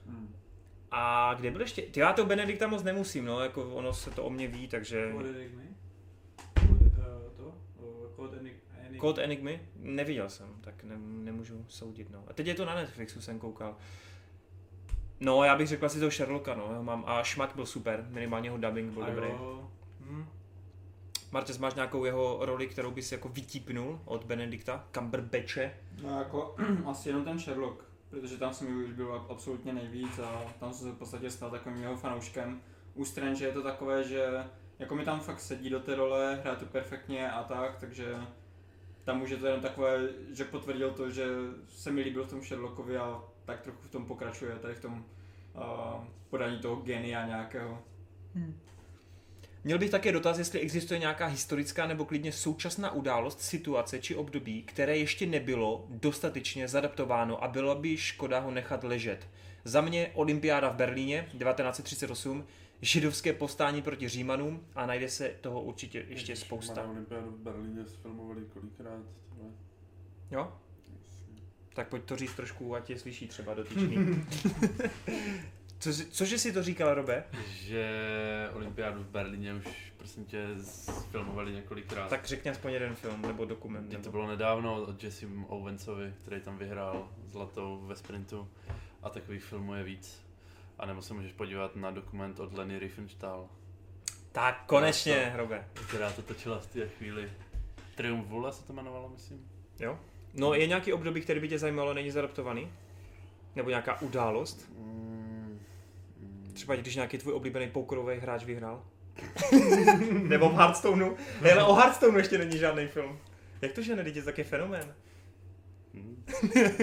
[0.08, 0.36] Hmm.
[0.92, 1.82] A kde byl ještě?
[1.82, 5.14] Ty já to Benedikta moc nemusím, no, jako ono se to o mě ví, takže...
[5.14, 5.74] What did it make?
[9.04, 9.62] Kód Enigmy?
[9.76, 12.24] Neviděl jsem, tak ne, nemůžu soudit, no.
[12.28, 13.76] A teď je to na Netflixu, jsem koukal.
[15.20, 18.58] No, já bych řekl asi toho Sherlocka, no, mám, a Šmak byl super, minimálně jeho
[18.58, 19.28] dubbing byl dobrý.
[20.00, 20.26] Hm.
[21.32, 25.74] Martes, máš nějakou jeho roli, kterou bys jako vytípnul od Benedikta Cumberbatche?
[26.04, 26.56] No jako
[26.86, 30.88] asi jenom ten Sherlock, protože tam se mi líbil ab- absolutně nejvíc a tam jsem
[30.88, 32.62] se v podstatě stal takovým jeho fanouškem.
[32.94, 34.46] U Strange je to takové, že
[34.80, 38.16] jako mi tam fakt sedí do té role, hraje to perfektně a tak, takže
[39.04, 41.26] tam už je to jenom takové, že potvrdil to, že
[41.70, 45.06] se mi líbil v tom Sherlockovi a tak trochu v tom pokračuje, tady v tom
[45.56, 47.84] uh, podání toho genia nějakého.
[49.64, 54.64] Měl bych také dotaz, jestli existuje nějaká historická nebo klidně současná událost, situace či období,
[54.64, 59.28] které ještě nebylo dostatečně zadaptováno a bylo by škoda ho nechat ležet.
[59.64, 62.46] Za mě olympiáda v Berlíně 1938,
[62.84, 66.84] židovské povstání proti Římanům a najde se toho určitě ještě spousta.
[66.84, 69.00] Na olympiádu v Berlíně sfilmovali kolikrát.
[69.30, 69.52] tohle.
[70.32, 70.54] Jo?
[71.74, 73.98] Tak pojď to říct trošku, ať je slyší třeba dotyčný.
[75.80, 77.24] Co, jsi- cože si to říkal, Robe?
[77.50, 77.90] Že
[78.54, 80.46] olympiádu v Berlíně už prosím tě
[81.12, 82.10] filmovali několikrát.
[82.10, 83.82] Tak řekni aspoň jeden film nebo dokument.
[83.88, 84.12] Mně to Nebo...
[84.12, 88.48] bylo nedávno od Jesse Owensovi, který tam vyhrál zlatou ve sprintu
[89.02, 90.23] a takových filmů je víc.
[90.80, 93.48] A nebo se můžeš podívat na dokument od Lenny Riefenstahl,
[94.32, 95.68] Tak konečně, Robe.
[95.88, 97.32] která to točila v té chvíli.
[97.96, 99.48] Triumf vůle se to jmenovalo, myslím.
[99.80, 100.00] Jo?
[100.34, 102.72] No, je nějaký období, který by tě zajímalo, není zadaptovaný?
[103.56, 104.70] Nebo nějaká událost?
[104.78, 105.60] Mm,
[106.20, 106.52] mm.
[106.54, 108.84] Třeba když nějaký tvůj oblíbený pokerový hráč vyhrál?
[110.12, 111.16] Nebo v Hearthstoneu?
[111.52, 113.20] Ale o Hearthstoneu ještě není žádný film.
[113.62, 114.96] Jak to, že nedíte taky fenomén?
[115.94, 116.26] Hmm.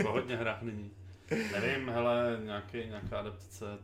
[0.07, 0.91] Hodně hrách není.
[1.31, 3.79] Nevím, hele, nějaký, nějaká adaptace.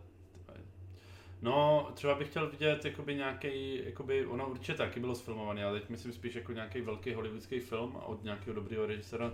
[1.43, 5.91] No, třeba bych chtěl vidět jakoby nějaký, jakoby, ono určitě taky bylo sfilmovaný, ale teď
[5.91, 9.33] myslím spíš jako nějaký velký hollywoodský film od nějakého dobrého režisera, uh,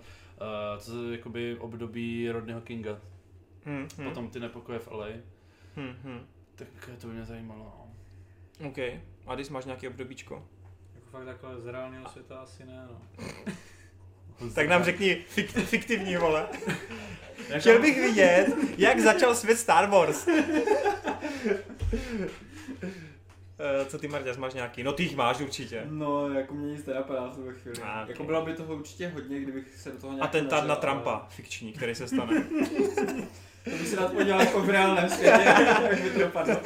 [0.79, 3.01] co je jakoby období Rodneyho Kinga,
[3.65, 5.07] Hmm, hmm, potom ty nepokoje v LA,
[5.77, 6.27] hmm, hmm.
[6.55, 6.69] tak
[7.01, 7.89] to by mě zajímalo.
[8.61, 8.69] no.
[8.69, 8.79] OK.
[9.27, 10.49] A když máš nějaký obdobíčko?
[10.95, 13.03] Jako fakt takhle z reálného světa asi ne, no.
[14.55, 16.47] Tak nám řekni fik- fiktivní, vole.
[17.59, 18.47] Chtěl bych vidět,
[18.79, 20.29] jak začal svět Star Wars.
[23.59, 24.83] Eh, Co ty, Marťas, máš nějaký?
[24.83, 25.83] No ty jich máš určitě.
[25.91, 27.77] No, jako mě nic nenapadá v tuhle chvíli.
[27.83, 28.09] Ah, ok.
[28.09, 30.81] Jako bylo by toho určitě hodně, kdybych se do toho nějak Atentát vnažil, na ale
[30.81, 32.45] Trumpa, fikční, který se stane.
[33.65, 35.43] To bych si rád podíval jako v reálném světě,
[35.91, 36.57] jak by to dopadlo.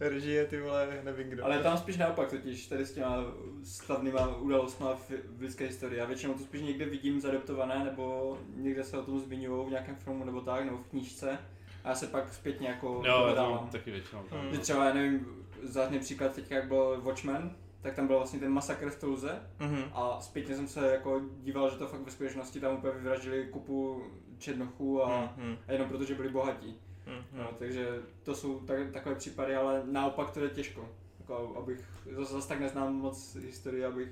[0.00, 1.44] Režie, ty vole, nevím kdo.
[1.44, 3.16] Ale tam spíš naopak totiž, tady s těma
[3.64, 5.98] slavnýma událostma v, v lidské historii.
[5.98, 9.96] Já většinou to spíš někde vidím zadoptované, nebo někde se o tom zmiňují v nějakém
[9.96, 11.38] filmu nebo tak, nebo v knížce.
[11.84, 14.22] A já se pak zpětně jako Jo, to mám taky většinou.
[14.30, 14.38] tak.
[14.40, 14.58] Hmm.
[14.58, 15.26] Třeba, já nevím,
[15.62, 19.84] zářný příklad teď, jak byl Watchmen, tak tam byl vlastně ten masakr v Touze Mhm.
[19.94, 24.02] a zpětně jsem se jako díval, že to fakt ve skutečnosti tam úplně vyvraždili kupu
[24.42, 25.56] černochů a, Mhm.
[25.68, 26.74] a jenom protože byli bohatí.
[27.06, 27.24] Mhm.
[27.32, 27.88] No, takže
[28.22, 30.88] to jsou tak, takové případy, ale naopak to je těžko.
[31.20, 31.80] Jako, abych,
[32.16, 34.08] zase, zase tak neznám moc historii, abych,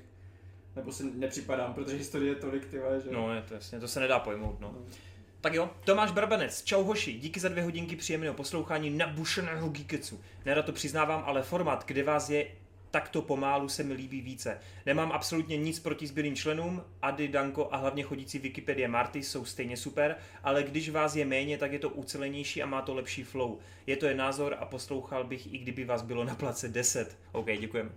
[0.77, 3.11] nebo si nepřipadám, protože historie je tolik, ty že...
[3.11, 4.73] No, je to jasně, to se nedá pojmout, no.
[4.73, 4.82] No.
[5.40, 10.20] Tak jo, Tomáš Brabenec, čau hoši, díky za dvě hodinky příjemného poslouchání nabušeného geeketsu.
[10.44, 12.47] Nerad to přiznávám, ale formát, kde vás je
[12.90, 14.60] takto pomálu se mi líbí více.
[14.86, 19.76] Nemám absolutně nic proti zbylým členům, Ady, Danko a hlavně chodící Wikipedie Marty jsou stejně
[19.76, 23.58] super, ale když vás je méně, tak je to ucelenější a má to lepší flow.
[23.86, 27.18] Je to je názor a poslouchal bych, i kdyby vás bylo na place 10.
[27.32, 27.90] OK, děkujeme.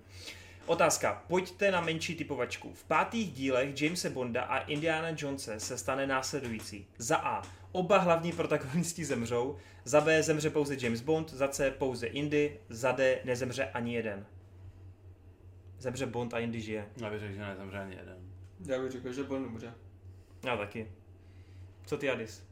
[0.66, 1.24] Otázka.
[1.28, 2.74] Pojďte na menší typovačku.
[2.74, 6.88] V pátých dílech Jamese Bonda a Indiana Jonese se stane následující.
[6.98, 7.42] Za A.
[7.72, 9.58] Oba hlavní protagonisti zemřou.
[9.84, 10.24] Za B.
[10.24, 11.34] Zemře pouze James Bond.
[11.34, 11.72] Za C.
[11.72, 12.60] Pouze Indy.
[12.70, 13.20] Za D.
[13.26, 14.26] Nezemře ani jeden.
[15.84, 16.86] Zemře Bond a Indy žije.
[16.98, 18.18] Já bych řekl, že nezemře ani jeden.
[18.66, 19.74] Já bych řekl, že Bond umře.
[20.46, 20.92] Já taky.
[21.86, 22.44] Co ty, Adis?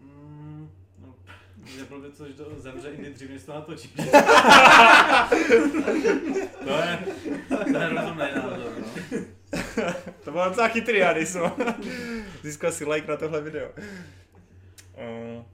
[0.00, 1.14] Mm, no,
[1.76, 3.88] je blbě, což to zemře i dřív, než to natočí.
[6.64, 6.98] To je,
[7.48, 8.86] to je rozumný názor, no.
[10.24, 11.56] To byl docela chytrý, Adis, no.
[12.42, 13.68] Získal si like na tohle video.
[13.68, 15.44] Uh,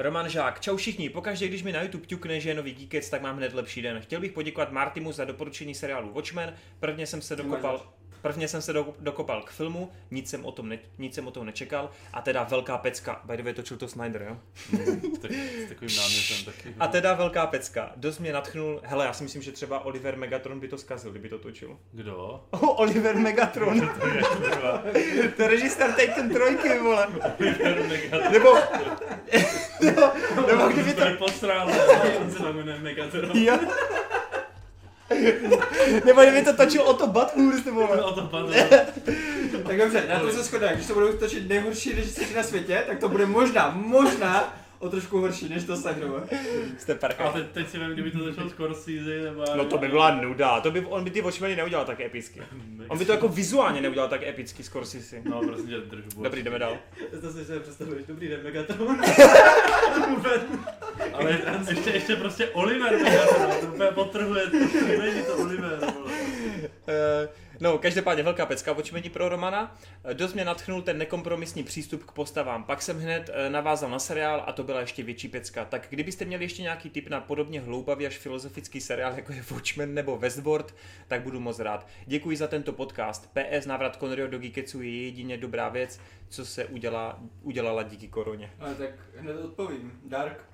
[0.00, 3.22] Roman Žák, čau všichni, pokaždé, když mi na YouTube ťukne, že je nový Geekec, tak
[3.22, 4.00] mám hned lepší den.
[4.00, 7.86] Chtěl bych poděkovat Martimu za doporučení seriálu Watchmen, prvně jsem se dokopal,
[8.22, 11.30] prvně jsem se do, dokopal k filmu, nic jsem, o tom ne, nic jsem o
[11.30, 14.36] tom nečekal, a teda velká pecka, by the way točil to Snyder, jo?
[14.70, 16.74] Hmm, tak, s takovým námětem taky.
[16.80, 20.60] A teda velká pecka, dost mě natchnul, hele, já si myslím, že třeba Oliver Megatron
[20.60, 21.78] by to zkazil, kdyby to točil.
[21.92, 22.44] Kdo?
[22.50, 23.90] Oh, Oliver Megatron,
[25.36, 27.06] to je režisér Taken trojky, vole.
[28.32, 28.48] Nebo,
[29.82, 30.02] nebo,
[30.46, 31.02] nebo kdyby to...
[31.18, 31.70] Posrál,
[32.20, 33.30] on se jmenuje Megatron.
[33.38, 33.58] Jo.
[36.04, 38.02] Nebo kdyby to točil o to Butthurst, ty vole.
[38.02, 38.52] O to padlo.
[39.66, 42.98] Tak dobře, na to se shodneme, když to budou točit nejhorší režiséři na světě, tak
[42.98, 46.22] to bude možná, možná o trošku horší než to Sandro.
[46.78, 47.32] Jste A parcha.
[47.32, 49.44] teď, teď si vím, kdyby to začal Scorsese, nebo...
[49.56, 52.42] No to by byla nuda, to by, on by ty Watchmeny neudělal tak epicky.
[52.88, 55.22] On by to jako vizuálně neudělal tak epicky Scorsese.
[55.24, 56.22] No, prostě držbu.
[56.22, 56.78] Dobrý, jdeme dál.
[57.20, 59.00] To si se představuješ, dobrý den, Megatron.
[61.12, 61.40] Ale
[61.70, 64.56] ještě, ještě prostě Oliver, to, to úplně potrhuje, to
[64.98, 66.10] není to Oliver, vole.
[67.60, 69.76] No, každopádně velká pecka očmení pro Romana.
[70.12, 72.64] Dost mě natchnul ten nekompromisní přístup k postavám.
[72.64, 75.64] Pak jsem hned eh, navázal na seriál a to byla ještě větší pecka.
[75.64, 79.94] Tak kdybyste měli ještě nějaký tip na podobně hloupavý až filozofický seriál, jako je Watchmen
[79.94, 80.74] nebo Westworld,
[81.08, 81.86] tak budu moc rád.
[82.06, 83.30] Děkuji za tento podcast.
[83.32, 88.50] PS návrat Conryho do Geeketsu je jedině dobrá věc, co se udělá, udělala díky koroně.
[88.58, 90.00] Ale tak hned odpovím.
[90.04, 90.49] Dark.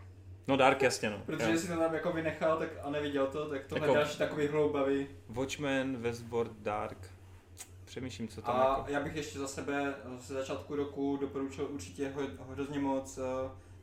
[0.48, 1.22] No Dark jasně no.
[1.26, 1.58] Protože Jo.
[1.58, 5.06] si to tam jako vynechal tak a neviděl to, tak tohle Jako- další takový hloubavý.
[5.28, 7.10] Watchmen, Westworld, Dark.
[7.84, 8.84] Přemýšlím, co tam A jako...
[8.90, 13.22] já bych ještě za sebe eh, ze začátku roku doporučil určitě ho- hrozně moc, eh,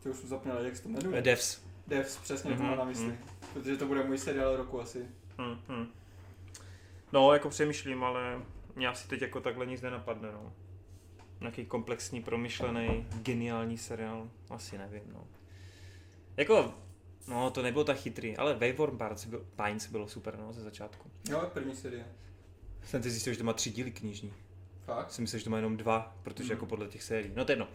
[0.03, 1.22] ty už jsem zapněl, jak se to jmenuje?
[1.22, 1.61] Devs.
[1.88, 3.06] Devs, přesně to Mhm, mám na mysli.
[3.07, 3.18] mhm.
[3.53, 5.06] Protože to bude můj seriál roku asi.
[5.38, 5.88] Hmm, hmm.
[7.11, 8.41] No, jako přemýšlím, ale
[8.76, 10.53] mě asi teď jako takhle nic nenapadne, no.
[11.40, 15.27] Nějaký komplexní, promyšlený, geniální seriál, asi nevím, no.
[16.38, 16.74] Jako,
[17.28, 21.10] no, to nebylo tak chytrý, ale Waveworm Pines, byl, Pines bylo super, no, ze začátku.
[21.30, 22.06] Jo, první série.
[22.86, 24.34] Jsem si zjistil, že to má tři díly knižní.
[24.86, 25.12] Fakt?
[25.12, 26.52] Jsem myslel, že to má jenom dva, protože Mhm.
[26.52, 27.32] jako podle těch sérií.
[27.36, 27.68] No to je jedno.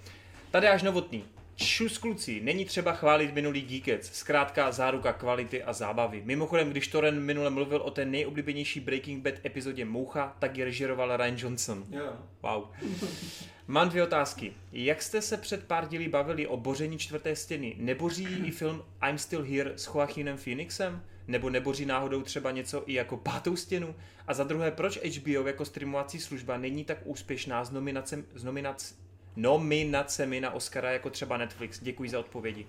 [0.50, 1.24] Tady až novotný.
[1.60, 6.22] Čus kluci, není třeba chválit minulý Geekec, zkrátka záruka kvality a zábavy.
[6.24, 11.16] Mimochodem, když Toren minule mluvil o té nejoblíbenější Breaking Bad epizodě Moucha, tak ji režiroval
[11.16, 11.84] Ryan Johnson.
[11.90, 12.12] Jo.
[12.42, 12.64] Wow.
[13.66, 14.52] Mám dvě otázky.
[14.72, 17.74] Jak jste se před pár díly bavili o boření čtvrté stěny?
[17.78, 21.02] Neboří i film I'm Still Here s Joaquinem Phoenixem?
[21.28, 23.94] Nebo neboří náhodou třeba něco i jako pátou stěnu?
[24.26, 28.94] A za druhé, proč HBO jako streamovací služba není tak úspěšná s, nominacem, s nominac,
[29.38, 31.82] nominacemi na Oscara jako třeba Netflix?
[31.82, 32.66] Děkuji za odpovědi.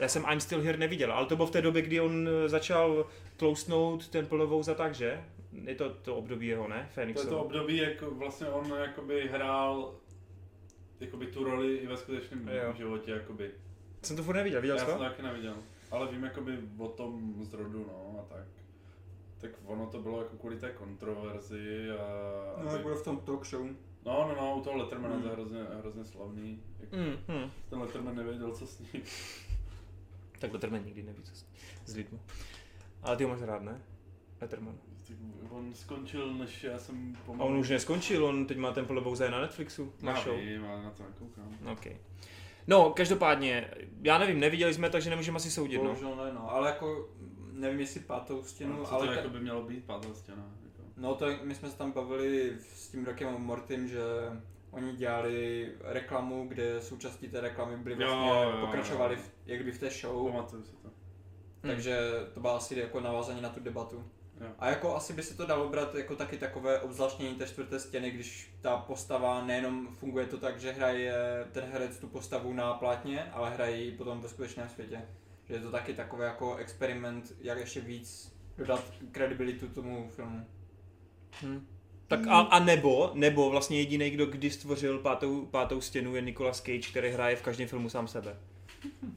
[0.00, 2.48] Já jsem I'm Still Here neviděl, ale to bylo v té době, kdy on eh,
[2.48, 3.06] začal
[3.36, 5.24] tloustnout ten plnovou za tak, že?
[5.64, 6.90] Je to to období jeho, ne?
[6.94, 9.94] To je to období, jak vlastně on jakoby hrál
[11.00, 12.72] jakoby tu roli i ve skutečném Jo.
[12.76, 13.50] životě, jakoby.
[14.02, 15.04] Jsem to furt neviděl, viděl Já jsi jsem to?
[15.04, 15.54] to taky neviděl,
[15.90, 18.46] ale vím jakoby o tom zrodu, no a tak.
[19.38, 22.04] Tak ono to bylo jako kvůli té kontroverzi a...
[22.58, 23.66] No, aby- jak bude v tom talk show.
[24.06, 25.22] No, no, no, u toho Lettermana Hmm.
[25.22, 26.62] to je hrozně, hrozně slavný.
[26.80, 27.50] Jak Mm, mm.
[27.70, 29.02] ten Letterman nevěděl, co s ním.
[30.38, 31.46] Tak Letterman nikdy neví, co s,
[31.86, 32.18] s lidmi.
[33.02, 33.80] Ale ty ho máš rád, ne?
[34.40, 34.74] Letterman.
[35.50, 37.50] On skončil, než já jsem A pomalu...
[37.50, 40.36] on už neskončil, on teď má ten plnovou na Netflixu, na Já show.
[40.40, 41.58] vím, ale na to nekoukám.
[41.72, 41.86] OK.
[42.66, 43.70] No, každopádně,
[44.02, 45.84] já nevím, neviděli jsme, takže nemůžeme asi soudit, no.
[45.84, 46.50] Bohužel ne, no.
[46.52, 47.08] Ale jako,
[47.52, 49.06] nevím jestli pátou stěnu, No, co ale...
[49.06, 50.44] to jako by mělo být, pátá stěna?
[50.96, 54.00] No to my jsme se tam bavili s tím Rokem a Mortym, že
[54.70, 59.20] oni dělali reklamu, kde součástí té reklamy byly vlastně, jo, jo, pokračovali jo.
[59.20, 60.90] v, jak kdyby v té show, Pamatuju si to.
[61.60, 61.98] takže
[62.34, 64.04] to bylo asi jako navázání na tu debatu.
[64.40, 64.46] Jo.
[64.58, 68.10] A jako asi by se to dalo brát jako taky takové obzvláštnění té čtvrté stěny,
[68.10, 71.14] když ta postava nejenom funguje to tak, že hraje
[71.52, 75.02] ten herec tu postavu na plátně, ale hraje ji potom ve skutečném světě.
[75.44, 80.46] Že je to taky takový jako experiment, jak ještě víc dodat kredibilitu tomu filmu.
[81.42, 81.66] Hm.
[82.08, 86.60] Tak a, a nebo, nebo vlastně jediný, kdo kdy stvořil pátou, pátou stěnu je Nicolas
[86.60, 88.36] Cage, který hraje v každém filmu sám sebe.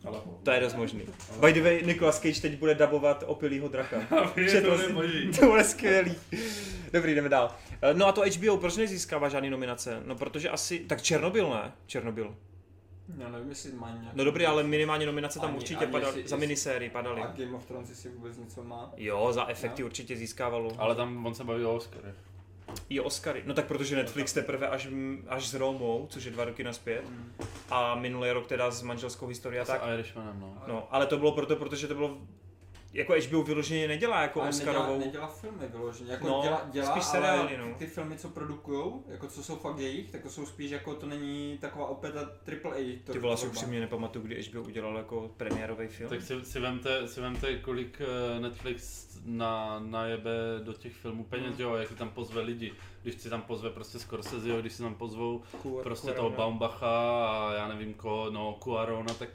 [0.06, 1.02] Ale To je dost možný.
[1.40, 4.08] By the way, Nicolas Cage teď bude dabovat opilýho draka.
[4.36, 4.94] je to jsi?
[4.94, 5.32] boží.
[5.40, 6.16] To bude skvělý.
[6.94, 7.56] Dobrý, jdeme dál.
[7.82, 10.02] Eh, No a to HBO, proč nezískává žádný nominace?
[10.06, 12.36] No protože asi, tak Černobyl ne, Černobyl.
[13.18, 14.10] Já nevím, jestli má nějaký...
[14.18, 17.22] No dobrý, ale minimálně nominace tam Ani- určitě ani padaly, jestli- za minisérii padaly.
[17.22, 18.92] A Game of Thrones si vůbec něco má?
[18.98, 19.86] Jo, za efekty No.
[19.86, 20.72] určitě získávalo.
[20.78, 22.14] Ale tam on se baví o Oscary.
[22.90, 23.44] I Oscary.
[23.46, 24.88] No tak protože Netflix teprve až,
[25.28, 27.10] až s Romou, což je dva roky naspět.
[27.10, 27.34] Mm.
[27.70, 29.82] A minulý rok teda s manželskou historií a Tak.
[29.82, 29.90] tak.
[29.90, 30.62] S Irishmanem, no.
[30.68, 32.18] No, ale to bylo proto, protože to bylo
[32.96, 34.84] jako HBO vyloženě nedělá jako Ale Oscarovou.
[34.86, 37.76] nedělá, nedělá filmy vyloženě, jako No, dělá, dělá spíš ale seriály, no.
[37.78, 41.06] ty filmy, co produkujou, jako co jsou fakt jejich, tak to jsou spíš jako to
[41.06, 43.00] není taková opět triple A.
[43.06, 46.10] to Ty vole, si upřímně nepamatuju, kdy HBO udělal jako premiérový film.
[46.10, 50.32] Tak si, si, vemte, si vemte, kolik eh, Netflix na, najebe
[50.64, 51.62] do těch filmů peněz, Hmm.
[51.62, 52.74] jo, jak tam pozve lidi.
[53.06, 56.24] Když si tam pozve prostě Scorseseho, když si tam pozvou Ku- prostě Cuarona.
[56.24, 59.30] toho Baumbacha a já nevím ko, no Cuarona, tak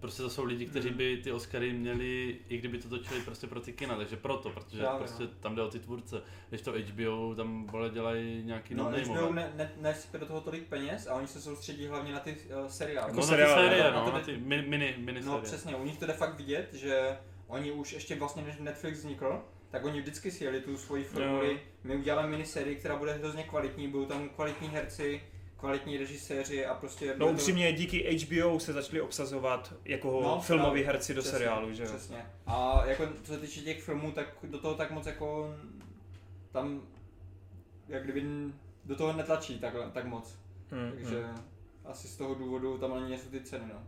[0.00, 0.96] prostě to jsou lidi, kteří Mhm.
[0.98, 4.78] by ty Oscary měli, i kdyby to točili prostě pro ty kina, takže proto, protože
[4.78, 5.28] Právě, prostě no.
[5.40, 6.22] tam jde o ty tvůrce.
[6.48, 10.40] Když to HBO, tam vole dělají nějaký No, no, HBO ne, ne, nesype do toho
[10.40, 13.08] tolik peněz a oni se soustředí hlavně na ty uh, seriály.
[13.08, 15.76] Jako no, na ty seriály, série, no, no, na ty mini, mini, mini No přesně,
[15.76, 19.42] u nich to jde fakt vidět, že oni už ještě vlastně než Netflix vznikl,
[19.76, 21.60] tak oni vždycky si jeli tu svoji formuli.
[21.84, 25.22] My uděláme minisérii, která bude hrozně kvalitní, budou tam kvalitní herci,
[25.56, 27.06] kvalitní režiséři a prostě...
[27.06, 30.86] No bude to- upřímně, díky HBO se začali obsazovat jako No, no, filmoví právě.
[30.86, 31.88] herci do Přesně, seriálu, že jo?
[31.88, 32.26] Přesně.
[32.46, 35.54] A jako co se týče těch filmů, tak do toho tak moc jako
[36.52, 36.82] tam
[37.88, 38.24] jak kdyby
[38.84, 40.38] do toho netlačí tak, tak moc.
[40.70, 41.44] Hmm, Takže hmm.
[41.84, 43.82] asi z toho důvodu tam ani nejsou ty ceny, no.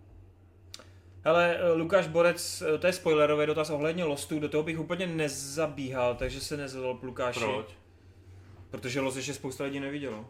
[1.24, 5.06] Hele, eh, Lukáš Borec, eh, to je spoilerový dotaz ohledně Lostu, do toho bych úplně
[5.06, 7.40] nezabíhal, takže se nezlob Lukáši.
[7.40, 7.66] Proč?
[8.70, 10.24] Protože Lost ještě spousta lidí nevidělo.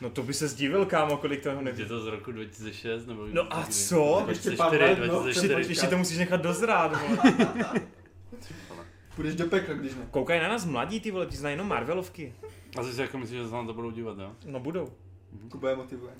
[0.00, 1.88] No to by se zdivil, kámo, kolik toho Je nevidělo.
[1.88, 4.24] to z roku 2006 nebo No a co?
[4.28, 5.70] Ještě pár 2004, let, no, 2004.
[5.70, 7.32] Ještě to musíš nechat dozrát, vole.
[9.16, 10.06] Půjdeš do pekla, když ne.
[10.10, 12.34] Koukaj na nás mladí, ty vole, ti znají jenom Marvelovky.
[12.78, 14.32] A ty si jako myslíš, že se na to budou dívat, jo?
[14.46, 14.92] No budou.
[15.50, 16.12] Kuba je motivuje.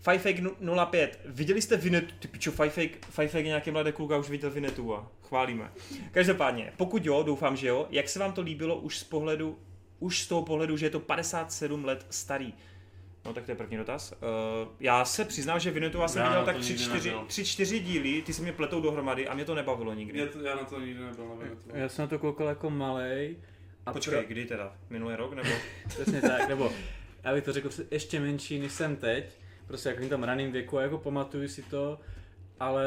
[0.00, 0.42] Fifake
[0.90, 1.20] 05.
[1.24, 2.14] Viděli jste Vinetu?
[2.18, 5.72] Ty pičo, Fifake, Fifake nějaký mladý kluka už viděl Vinetu a chválíme.
[6.12, 9.58] Každopádně, pokud jo, doufám, že jo, jak se vám to líbilo už z pohledu,
[9.98, 12.54] už z toho pohledu, že je to 57 let starý?
[13.24, 14.12] No tak to je první dotaz.
[14.12, 17.08] Uh, já se přiznám, že Vinetu já jsem Já viděl tak to 3, nikdy 4,
[17.08, 17.24] nebyl.
[17.26, 20.18] 3, 4 díly, ty se mě pletou dohromady a mě to nebavilo nikdy.
[20.18, 21.78] Já, to, já na to nikdy nebyl na.
[21.78, 23.36] Já jsem na to koukal jako malej.
[23.86, 24.76] A Počkej, kdy teda?
[24.90, 25.48] Minulý rok nebo?
[25.88, 26.72] Přesně tak, nebo
[27.24, 29.24] já bych to řekl ještě menší, než jsem teď.
[29.70, 32.00] Prostě jako v tom raným věku a jako pamatuju si to,
[32.60, 32.84] ale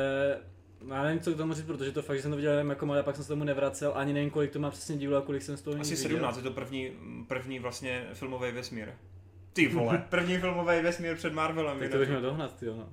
[0.89, 2.85] já nevím, co k tomu říct, protože to fakt, že jsem to viděl jenom jako
[2.85, 5.21] malý a pak jsem se tomu nevracel, ani nevím, kolik to má přesně dílů a
[5.21, 6.09] kolik jsem z toho Asi viděl.
[6.09, 6.91] 17, je to první,
[7.27, 8.89] první vlastně filmový vesmír.
[9.53, 11.79] Ty vole, první filmový vesmír před Marvelem.
[11.79, 12.75] Tak to bych měl dohnat, ty jo.
[12.77, 12.89] No.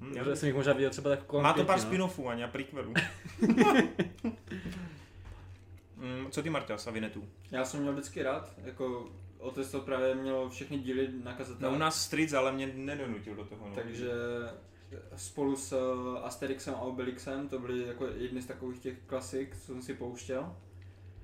[0.00, 1.84] Hm, Já jsem jich možná viděl třeba tak kolem Má to pěti, pár no.
[1.84, 2.94] spin-offů ani a prequelů.
[5.96, 7.24] Mm, Co ty Marťas a Vinetu?
[7.50, 9.08] Já jsem měl vždycky rád, jako
[9.44, 11.72] otec to právě měl všechny díly na No kazetách.
[11.72, 13.68] u nás Street, ale mě nedonutil do toho.
[13.68, 13.74] No.
[13.74, 14.10] Takže
[15.16, 15.72] spolu s
[16.22, 20.56] Asterixem a Obelixem to byly jako jedny z takových těch klasik, co jsem si pouštěl.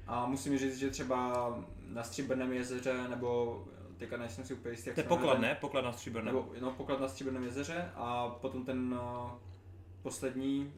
[0.07, 1.49] A musím říct, že třeba
[1.87, 3.65] na Stříbrném jezeře, nebo
[3.97, 5.59] teďka nejsem si úplně jistý, jak to je se poklad, ne?
[5.61, 6.35] Poklad na Stříbrném.
[6.35, 9.31] Nebo, no, poklad na Stříbrném jezeře a potom ten uh,
[10.03, 10.73] poslední,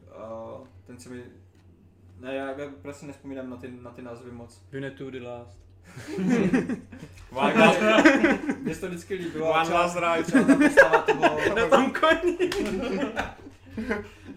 [0.59, 1.23] uh, ten se mi...
[2.19, 4.61] Ne, já, já prostě nespomínám na ty, na ty názvy moc.
[4.71, 5.57] Vinetu the Last.
[7.31, 7.79] One last,
[8.61, 9.47] Mně se to vždycky líbilo.
[9.55, 10.23] a one třeba- last ride.
[10.23, 11.55] třeba ta postava toho...
[11.55, 12.37] Na tom koni.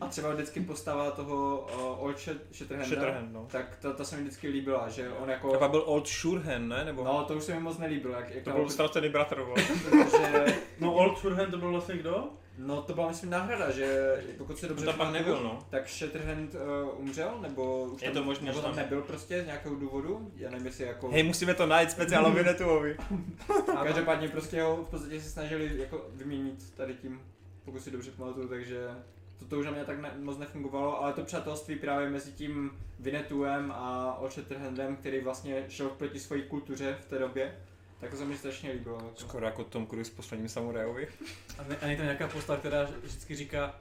[0.00, 3.46] A třeba vždycky postava toho uh, Old Shat- Shatterhanda, Shatterhand, no.
[3.50, 5.54] tak ta, ta se mi vždycky líbila, že on To jako...
[5.54, 6.84] pak byl Old Surehand, ne?
[6.84, 7.04] Nebo?
[7.04, 9.62] No, to už se mi moc nelíbilo, jak, jak to byl ztracený bratr, vole.
[9.90, 10.46] protože,
[10.80, 12.28] No Old Surehand to byl vlastně kdo?
[12.58, 15.58] No, to byla myslím náhrada, že pokud se dobře To tam nebyl, no.
[15.70, 19.02] tak Shatterhand uh, umřel, nebo už Je tam, to možný, nebo že tam tam- nebyl
[19.02, 21.10] prostě z nějakého důvodu, já nevím jestli jako...
[21.10, 22.96] Hej, musíme to najít speciálně Vinetuovi.
[23.82, 27.20] Každopádně prostě ho v podstatě se snažili jako vyměnit tady tím,
[27.64, 28.88] pokud si dobře pamatuju, takže
[29.38, 32.70] to, to už na mě tak ne, moc nefungovalo, ale to přátelství právě mezi tím
[32.98, 37.56] Vinetuem a Shatterhandem, který vlastně šel proti své kultuře v té době,
[38.00, 38.96] tak to se mi strašně líbilo.
[38.96, 39.10] Jako.
[39.16, 41.08] Skoro jako Tom Cruise s posledním samurajovi.
[41.58, 43.74] A, ne, a není to nějaká postava, která vždycky říká,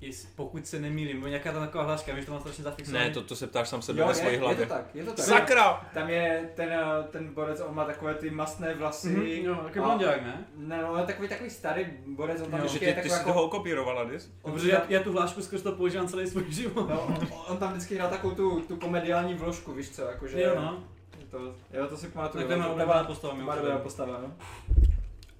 [0.00, 3.04] jest, pokud se nemýlím, nebo nějaká tam taková hláška, víš, to mám strašně zafixovaný.
[3.04, 4.66] Ne, to, to se ptáš sám sebe Jo, ve je, svojí je hlavě.
[4.66, 5.24] to tak, je to tak.
[5.24, 5.90] Sakra!
[5.94, 9.08] Tam je ten, eh, ten borec, on má takové ty masné vlasy.
[9.08, 10.44] Mhm, Jo, jaký a- blondiák, ne?
[10.56, 12.66] Ne, no, ale takový, takový starý borec, on tam Jo.
[12.66, 13.30] Že vždycky ty, je ty jsi jako...
[13.30, 14.30] toho okopírovala, Dys?
[14.42, 16.88] on Protože si já, já tu hlášku skrz to používám celý svůj život.
[16.88, 20.42] No, on, on, tam vždycky hrál takovou tu, tu komediální vložku, víš co, jakože...
[20.42, 20.84] Jo, no.
[21.30, 22.40] To, jo, to si pamatuju.
[22.40, 24.34] Tak to je má oblíbená postava, má dobrá postava, no.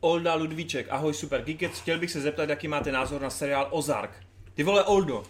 [0.00, 4.10] Olda Ludvíček, ahoj super Geekets, chtěl bych se zeptat, jaký máte názor na seriál Ozark.
[4.54, 5.22] Ty vole Oldo,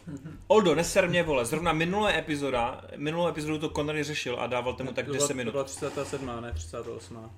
[0.47, 4.93] Oldo, neser mě vole, zrovna minulé epizoda, minulou epizodu to Connery řešil a dával tomu
[4.93, 5.51] tak To 10 byla- minut.
[5.51, 7.31] To byla 37, ne 38.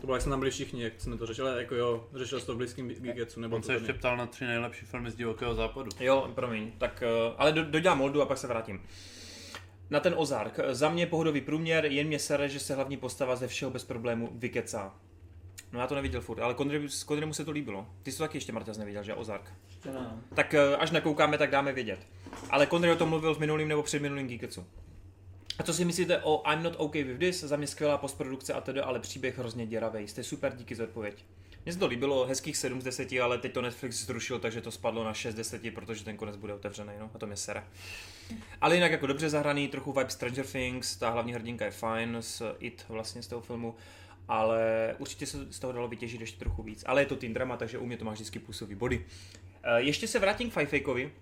[0.00, 2.40] To bylo, jak jsme tam byli všichni, jak jsme to řešili, ale jako jo, řešil
[2.40, 5.14] jsi to v blízkém Geeketsu, nebo On se ještě ptal na tři nejlepší filmy z
[5.14, 5.90] divokého západu.
[6.00, 8.82] Jo, promiň, tak, eh, ale do, dodělám Oldu a pak se vrátím.
[9.92, 10.58] Na ten Ozark.
[10.70, 14.28] Za mě pohodový průměr, jen mě sere, že se hlavní postava ze všeho bez problému
[14.32, 14.94] vykecá.
[15.72, 17.86] No já to neviděl furt, ale Connery- Connerymu se to líbilo.
[18.02, 19.52] Ty jsi to taky ještě Marta neviděl, že Ozark?
[19.84, 20.22] Ne.
[20.34, 22.06] Tak eh, až nakoukáme, tak dáme vědět.
[22.50, 24.66] Ale Connery o tom mluvil v minulým nebo předminulým Geeketsu.
[25.58, 27.40] A co si myslíte o I'm not okay with this?
[27.40, 30.08] Za mě skvělá postprodukce a tedy, ale příběh hrozně děravý.
[30.08, 31.24] Jste super, díky za odpověď.
[31.64, 34.70] Mně se to líbilo, hezkých 7 z 10, ale teď to Netflix zrušil, takže to
[34.70, 37.64] spadlo na 6 z 10, protože ten konec bude otevřený, no, a to mě sere.
[38.60, 42.56] Ale jinak jako dobře zahraný, trochu vibe Stranger Things, ta hlavní hrdinka je fajn, s
[42.58, 43.74] It vlastně z toho filmu,
[44.28, 46.84] ale určitě se z toho dalo vytěžit ještě trochu víc.
[46.86, 49.06] Ale je to teen drama, takže u mě to má vždycky plusový body.
[49.62, 51.12] Eh, Ještě se vrátím k Fifakeovi.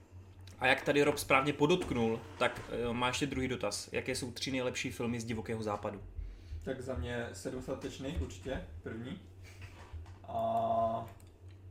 [0.58, 3.88] A jak tady Rob správně podotknul, tak eh, má ještě druhý dotaz.
[3.92, 6.02] Jaké jsou tři nejlepší filmy z divokého západu?
[6.62, 9.18] Tak za mě sedm statečných určitě, první.
[10.34, 11.06] A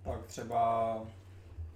[0.04, 0.96] pak třeba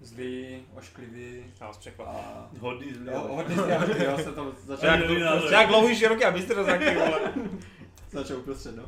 [0.02, 2.16] Zlý, ošklivý Já vás překvapím.
[2.16, 2.50] a...
[2.60, 3.08] Hodný zlý.
[3.12, 5.52] Jo, hodně zlý, hodně, jo, se to začal, Jak, názor.
[5.54, 7.34] jak dlouhý široký a bystro taky, vole.
[8.12, 8.84] začal uprostřed, no.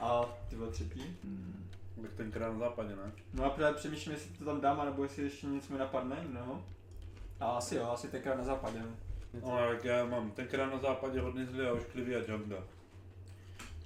[0.00, 1.16] A ty byl třetí.
[2.02, 3.12] Tak tenkrát na západě, ne?
[3.32, 6.64] No a právě přemýšlím, jestli to tam dám, nebo jestli ještě nic mi napadne, no.
[7.40, 8.78] A asi jo, asi tenkrát na západě.
[8.78, 8.88] no.
[9.42, 12.56] No, tak já mám tenkrát na západě hodně zlý a ošklivý a Jonga.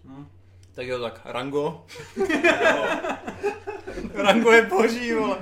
[0.05, 0.27] Hm.
[0.75, 1.87] Tak jo, tak Rango.
[4.15, 5.39] Rango je boží, vole.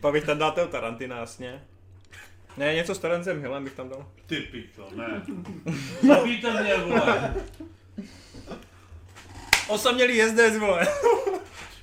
[0.00, 1.62] Pak bych tam dal toho Tarantina, jasně.
[2.56, 4.06] Ne, něco s Terencem Hillem bych tam dal.
[4.26, 5.22] Ty pičo, ne.
[6.06, 7.34] Zabijte mě, vole.
[9.68, 10.86] Osamělý jezdec, vole.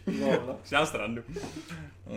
[0.08, 0.60] No, no.
[0.72, 1.24] Dám strandu.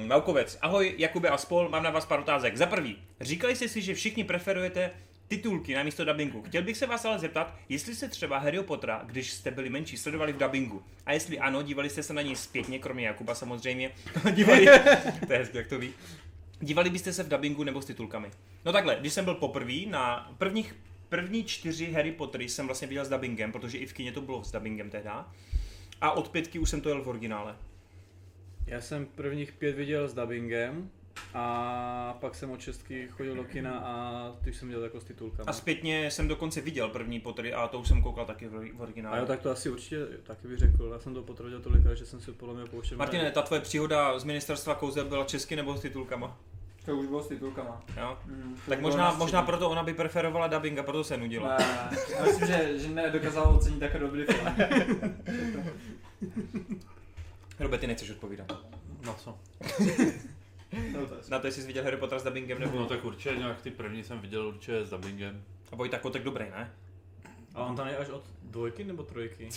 [0.06, 0.58] Naukovec.
[0.62, 2.56] Ahoj, Jakube a spol, mám na vás pár otázek.
[2.56, 4.90] Za prvý, říkali jste si, že všichni preferujete
[5.36, 6.42] titulky na místo dubbingu.
[6.42, 9.96] Chtěl bych se vás ale zeptat, jestli jste třeba Harry Pottera, když jste byli menší,
[9.96, 10.82] sledovali v dubbingu.
[11.06, 13.90] A jestli ano, dívali jste se na něj zpětně, kromě Jakuba samozřejmě.
[14.34, 14.66] dívali,
[15.26, 15.92] to je hezky, jak to ví.
[16.60, 18.30] Dívali byste se v dubbingu nebo s titulkami?
[18.64, 20.74] No takhle, když jsem byl poprvé na prvních
[21.08, 24.44] první čtyři Harry Pottery jsem vlastně viděl s dubbingem, protože i v kině to bylo
[24.44, 25.32] s dubbingem tehda.
[26.00, 27.56] A od pětky už jsem to jel v originále.
[28.66, 30.90] Já jsem prvních pět viděl s dubbingem
[31.34, 35.46] a pak jsem od šestky chodil do kina a ty jsem viděl jako s titulkami.
[35.46, 38.76] A zpětně jsem dokonce viděl první Pottery a to už jsem koukal taky v v
[38.78, 39.18] A originále.
[39.18, 40.90] jo, tak to asi určitě taky bych řekl.
[40.92, 42.98] Já jsem to potvrdil tolikrát, že jsem si podle mě pouštěl.
[42.98, 46.36] Martine, ta tvoje příhoda z ministerstva kouzel byla česky nebo s titulkama?
[46.84, 47.82] To už bylo s titulkama.
[48.00, 48.18] Jo?
[48.26, 51.48] Mm, Tak možná, možná proto ona by preferovala dubbing a proto se nudila.
[51.48, 54.48] Ne, ne, já myslím, že, že nedokázal ocenit tak dobrý film.
[57.60, 58.52] Robert, ty nechceš odpovídat.
[59.06, 59.38] Na co?
[60.92, 62.78] No, to je Na to, jestli jsi viděl Harry Potter s dubbingem nebo...
[62.78, 65.42] No tak určitě nějak ty první jsem viděl určitě s dubbingem.
[65.72, 66.72] A Vojta Kotek dobrý, ne?
[67.54, 69.48] A on tam je až od dvojky nebo trojky?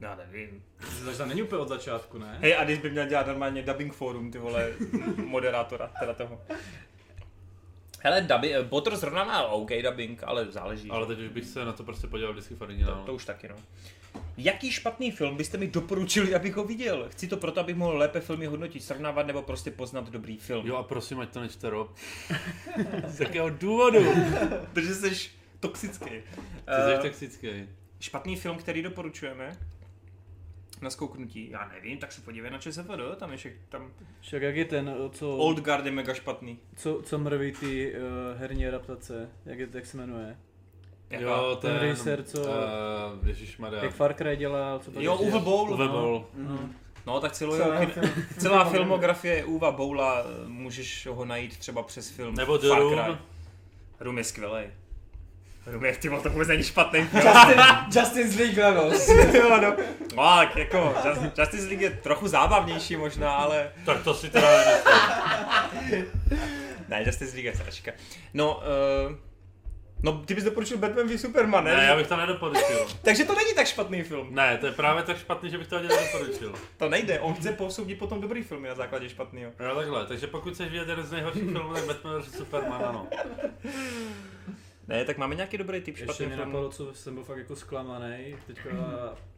[0.00, 0.62] Já nevím.
[1.04, 2.38] Takže tam není úplně od začátku, ne?
[2.40, 4.72] Hej, a když by měl dělat normálně dubbing forum, ty vole,
[5.16, 6.40] moderátora, teda toho.
[8.00, 10.90] Hele, dubbing, Potter zrovna má OK dubbing, ale záleží.
[10.90, 13.04] Ale teď už bych se na to prostě podíval vždycky v To, originálu.
[13.06, 13.56] to už taky, no.
[14.36, 17.06] Jaký špatný film byste mi doporučili, abych ho viděl?
[17.10, 20.66] Chci to proto, abych mohl lépe filmy hodnotit, srovnávat nebo prostě poznat dobrý film.
[20.66, 21.90] Jo a prosím, ať to nečte Rob.
[23.06, 23.98] Z jakého důvodu?
[24.72, 25.30] Protože jsi
[25.60, 26.10] toxický.
[26.10, 26.22] Ty
[26.66, 27.48] Eh, jsi toxický.
[28.00, 29.56] špatný film, který doporučujeme?
[30.82, 34.56] Na zkouknutí, já nevím, tak se podívej na ČSFD, tam je však, tam Však jak
[34.56, 36.58] je ten, co, Old Guard je mega špatný.
[36.76, 37.98] co, co mrví ty uh,
[38.40, 40.36] herní adaptace, jak, je, jak se jmenuje?
[41.14, 41.24] Jaká?
[41.24, 43.84] Jo, ten ten, režisér, co- Uh, ježišmarja.
[43.84, 45.70] Jak Far Cry dělal, co to Jo, Uwe Boll.
[45.72, 45.92] Uwe no.
[45.92, 46.26] Boll.
[46.34, 46.72] Mhm.
[47.06, 52.10] No, tak celou Celá jeho, film- celá filmografie Uva Boula, můžeš ho najít třeba přes
[52.10, 53.04] film Nebo The Far Room.
[53.04, 53.16] Cry.
[54.00, 54.62] Room je skvělý.
[55.66, 57.22] Room je, ty to vůbec není špatný film.
[57.26, 57.60] Justin,
[58.00, 59.08] Justin's League Levels.
[59.34, 59.76] jo, no.
[60.16, 63.70] no, tak jako, Just- Justice League je trochu zábavnější možná, ale...
[63.86, 64.48] Tak to si teda.
[66.88, 67.92] Ne, Justice League je sračka.
[68.34, 68.56] No,
[69.08, 69.16] uh,
[70.04, 71.76] no, ty bys doporučil Batman v Superman, ne?
[71.76, 72.86] Ne, já bych to nedoporučil.
[73.02, 74.34] Takže to není tak špatný film.
[74.34, 76.54] Ne, to je právě tak špatný, že bych to ani nedoporučil.
[76.76, 79.52] To nejde, on chce posoudit potom dobrý filmy na základě špatného.
[79.60, 83.08] Jo, takhle, takže pokud chceš vidět jeden z nejhorších filmů, tak Batman vs Superman, ano.
[84.88, 86.48] Ne, tak máme nějaký dobrý typ Ještě špatný mi film.
[86.48, 88.36] napadlo, co jsem byl fakt jako zklamaný.
[88.46, 88.70] Teďka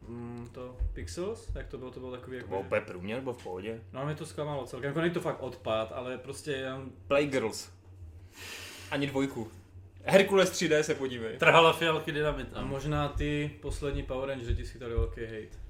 [0.07, 2.49] mm, to Pixels, jak to bylo, to bylo takový To jako...
[2.49, 3.81] byl úplně průměr, byl v pohodě.
[3.93, 7.69] No mě to zklamalo celkem, jako není to fakt odpad, ale prostě jenom Playgirls.
[8.91, 9.51] Ani dvojku.
[10.07, 11.37] Herkules 3D se podívej.
[11.37, 12.67] Trhala fialky A dynamitem.
[12.67, 15.67] možná ty poslední Power Rangers ti schytali velký hate.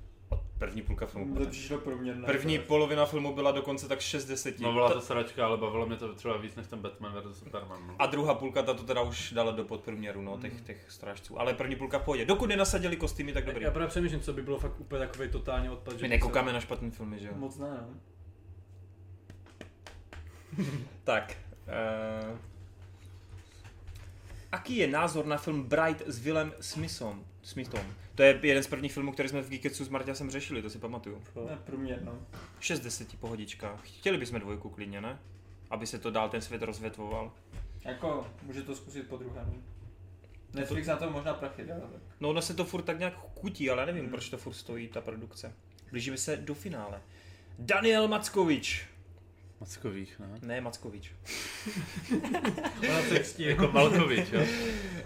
[0.57, 1.35] První půlka filmu.
[1.35, 2.25] To přišlo průměrné.
[2.25, 4.63] První polovina filmu byla dokonce tak 6 deseti.
[4.63, 7.87] No byla to sračka, ale bavilo mě to třeba víc než ten Batman vs Superman.
[7.87, 7.95] No.
[7.99, 11.39] A druhá půlka ta to teda už dala do podprůměru, no, těch, těch strážců.
[11.39, 12.25] Ale první půlka v pohodě.
[12.25, 13.63] Dokud nenasadili kostýmy, tak dobrý.
[13.63, 15.95] Já právě přemýšlím, co by bylo fakt úplně takový totálně odpad.
[15.95, 17.33] že My nekoukáme na špatný filmy, že jo?
[17.35, 17.99] Moc ne, no.
[21.03, 21.37] Tak.
[22.31, 22.37] Uh...
[24.51, 27.25] Aký je názor na film Bright s Willem Smithom?
[27.41, 27.93] Smithom.
[28.15, 30.79] To je jeden z prvních filmů, který jsme v Geeketsu s Marťasem řešili, to si
[30.79, 31.21] pamatuju.
[31.49, 32.19] Ne, průměr, no.
[32.59, 33.77] 6 deseti pohodička.
[33.83, 35.19] Chtěli bychom dvojku klidně, ne?
[35.69, 37.31] Aby se to dál ten svět rozvětvoval.
[37.85, 39.53] Jako, může to zkusit po druhé, no.
[40.53, 42.01] Netflix na to možná prachy dá, tak.
[42.19, 44.11] No ono se to furt tak nějak kutí, ale nevím, Hmm.
[44.11, 45.53] proč to furt stojí, ta produkce.
[45.91, 47.01] Blížíme se do finále.
[47.59, 48.85] Daniel Mackovič.
[49.59, 50.27] Mackových, ne?
[50.41, 51.11] Ne, Mackovič.
[52.89, 53.43] Ona se ctí.
[53.43, 54.41] Jako Malkovič, jo?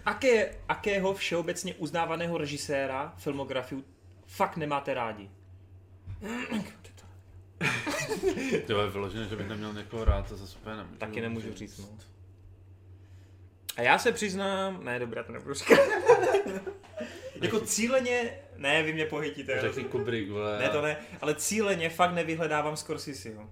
[0.05, 3.83] Aké, akého všeobecně uznávaného režiséra filmografiu
[4.27, 5.29] fakt nemáte rádi?
[8.65, 10.97] Ty vole, vyloženě, že bych neměl někoho rád, to zase úplně nemůžu.
[10.97, 11.85] Taky nemůžu říct, no.
[13.77, 15.79] A já se přiznám, ne, dobré, to nebudu říkat.
[17.41, 19.61] jako cíleně, ne, vy mě pohytíte.
[19.61, 20.59] Řekni Kubrick, vole.
[20.59, 23.49] Ne, to ne, ale cíleně fakt nevyhledávám Scorseseho.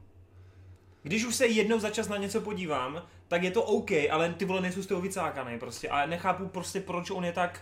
[1.09, 4.45] Když už se jednou za čas na něco podívám, tak je to OK, ale ty
[4.45, 7.61] vole nejsou z toho vycákaný prostě a nechápu prostě proč on je tak,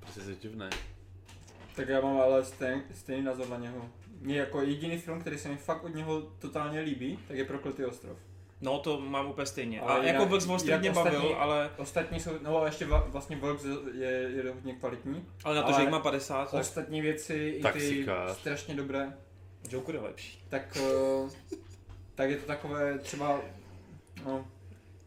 [0.00, 0.66] Prostě jsi divný.
[1.76, 3.88] Tak já mám ale stejný, stejný názor na něho.
[4.20, 7.84] Mně jako jediný film, který se mi fakt od něho totálně líbí, tak je Prokletý
[7.84, 8.16] ostrov.
[8.60, 9.80] no to mám úplně stejně.
[9.80, 12.62] Ale A jinak- jako Vox Wall Street jinak mě bavil, ostatní- ale, Ostatní jsou, no
[12.62, 13.64] a ještě vlastně Vox
[13.94, 15.24] je, je hodně kvalitní.
[15.44, 18.36] ale na to, ale že jich má 50, tak Ostatní věci, i ty Taxikář.
[18.38, 19.12] strašně dobré,
[19.70, 20.44] Joker je lepší.
[20.48, 21.56] tak, eh,
[22.16, 23.40] tak je to takové třeba,
[24.24, 24.46] no,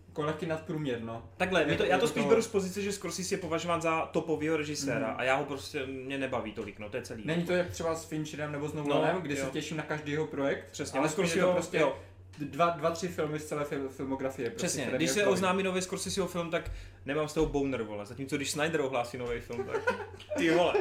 [0.07, 1.23] jako lehký nadprůměr, no.
[1.38, 4.06] Takhle, my to, já to spíš to- beru z pozice, že Scorsese je považován za
[4.06, 5.15] topovýho režiséra Mhm.
[5.19, 7.22] a já ho prostě, mě nebaví tolik, no to je celý.
[7.26, 9.45] Není to jak třeba s Fincherem nebo s No, Nolanem, kdy jo.
[9.45, 11.98] se těším na každý jeho projekt, Přesně, ale je to prostě jo,
[12.38, 14.49] dva, dva, tři filmy z celé fil- filmografie.
[14.49, 16.72] Prostě, přesně, když se oznámí nový Scorseseho film, tak
[17.06, 19.94] nemám z toho boner, vole, zatímco když Snyder ohlásí nový film, tak
[20.38, 20.73] ty vole,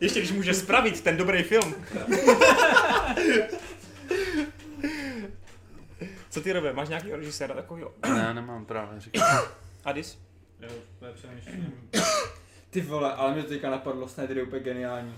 [0.00, 1.74] ještě když může spravit ten dobrý film.
[6.34, 7.92] Co ty Robe, máš nějaký režiséra takovýho?
[8.14, 9.48] Ne, nemám právě říkat.
[9.84, 10.18] Adis?
[10.60, 11.90] Jo, úplně přemýšlím.
[12.70, 15.14] Ty vole, ale mě to teďka napadlo, Snyder je úplně geniální.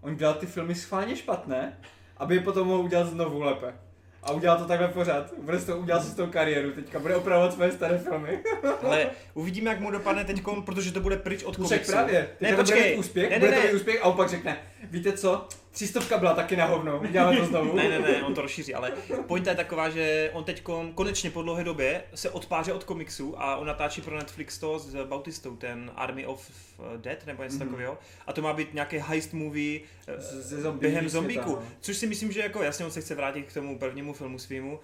[0.00, 1.78] On dělal ty filmy schválně špatné,
[2.16, 3.74] aby je potom mohl udělat znovu lépe.
[4.22, 5.34] A udělal to takhle pořád.
[5.38, 8.42] Bude to udělal si s tou kariéru teďka, bude opravovat své staré filmy.
[8.82, 11.92] Ale uvidíme, jak mu dopadne teď, protože to bude pryč od No však komiksu.
[11.92, 12.28] právě.
[12.40, 12.90] Ne, to bude počkej.
[12.92, 13.66] mít úspěch, Ne, ne, bude to ne.
[13.66, 14.56] mít úspěch a opak řekne,
[14.90, 17.76] víte co, třístovka byla taky na hovno, uděláme to znovu.
[17.76, 18.92] Ne, ne, ne, on to rozšíří, ale
[19.26, 20.62] pointa je taková, že on teď
[20.94, 25.04] konečně po dlouhé době se odpáře od komiksu a on natáčí pro Netflix to s
[25.04, 26.50] Bautistou, ten Army of
[26.96, 27.66] Dead nebo něco Mhm.
[27.66, 27.98] takového.
[28.26, 31.50] A to má být nějaký heist movie eh, Z- ze zombie během zombíku.
[31.50, 31.62] no.
[31.80, 34.80] Což si myslím, že jako jasně on se chce vrátit k tomu prvnímu filmu svýmu,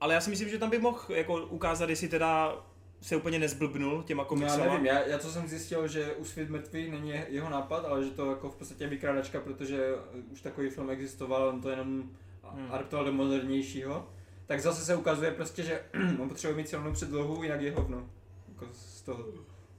[0.00, 2.54] ale já si myslím, že tam by mohl jako ukázat, jestli teda
[3.00, 4.64] se úplně nezblbnul těma No, já komiksama.
[4.64, 8.30] nevím, já, já co jsem zjistil, že Úsvit mrtvý není jeho nápad, ale že to
[8.30, 9.94] jako v podstatě je vykrádačka, protože
[10.32, 12.10] už takový film existoval, on to jenom
[12.54, 12.72] Hmm.
[12.72, 14.08] adaptoval do modernějšího.
[14.46, 15.80] Tak zase se ukazuje prostě, že
[16.20, 18.10] on potřebuje mít silnou předlohu, jinak je hovno.
[18.48, 19.24] Jako z toho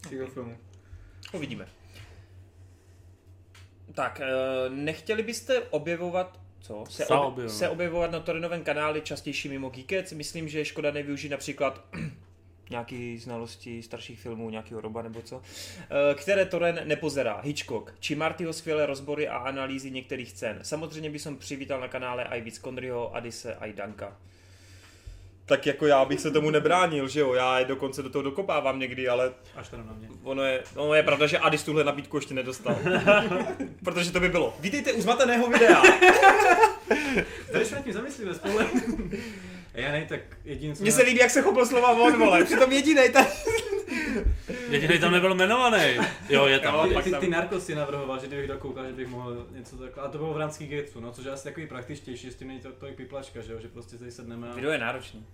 [0.08, 0.26] okay.
[0.26, 0.58] filmu.
[1.34, 1.68] Uvidíme.
[3.94, 6.84] Tak, eh, nechtěli byste objevovat co?
[6.90, 7.58] Se, ob, objevovat.
[7.58, 10.12] se objevovat na Torinovém kanáli častější mimo Geekec.
[10.14, 11.86] Myslím, že je škoda nevyužít například
[12.72, 17.42] nějaký znalosti starších filmů, nějakého roba nebo co, eh, které Toren nepozerá.
[17.44, 20.60] Hitchcock, či Martyho skvělé rozbory a analýzy některých scén.
[20.62, 24.18] Samozřejmě by som přivítal na kanále i víc Kondryho, Adise a i Danka.
[25.46, 28.80] Tak jako já bych se tomu nebránil, že jo, já je dokonce do toho dokopávám
[28.80, 30.08] někdy, ale Až teda na mě.
[30.24, 32.76] Ono je, ono je pravda, že Adis tuhle nabídku ještě nedostal.
[33.84, 34.54] Protože to by bylo.
[34.60, 35.82] Vítejte u zmateného videa.
[37.52, 38.60] Tady se nad tím zamyslíme spolu.
[39.74, 42.46] Já ne, tak jediný, Mně se líbí, jak se chopil slova on, vole.
[42.46, 43.28] Přitom jedinej tady.
[44.70, 45.98] Jediný tam nebyl jmenovaný.
[46.30, 46.92] Jo, je tam.
[46.92, 50.04] Jo, ty, ty narkos si navrhoval, že kdybych dokoukal, že bych mohl něco takhle.
[50.04, 52.60] A to bylo v Ránský Gatesu, no, což je asi takový praktičtější, s tím není
[52.60, 54.56] to tolik piplačka, že jo, že prostě tady sedneme a...
[54.56, 55.26] Video je náročný.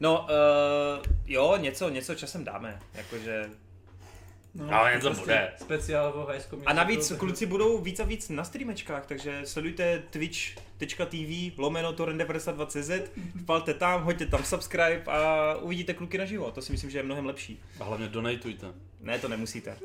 [0.00, 2.78] No, uh, jo, něco, něco časem dáme.
[2.94, 3.50] Jakože...
[4.58, 5.52] No, Ale něco Prostě bude.
[5.56, 6.28] Speciál o
[6.66, 12.90] A navíc Musical, kluci budou víc a víc na streamečkách, takže sledujte twitch.tv lomeno torrent92.cz,
[13.42, 16.50] vpalte tam, hoďte tam subscribe a uvidíte kluky naživo.
[16.50, 17.60] To si myslím, že je mnohem lepší.
[17.80, 18.66] A hlavně donatujte.
[19.00, 19.76] Ne, to nemusíte.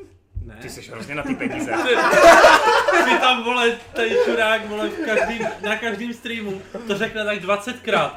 [0.45, 0.57] Ne.
[0.61, 1.72] Ty jsi hrozně na ty peníze.
[3.06, 8.11] Ty tam, vole, tady čurák, vole, v každým, na každém streamu to řekne tak 20krát.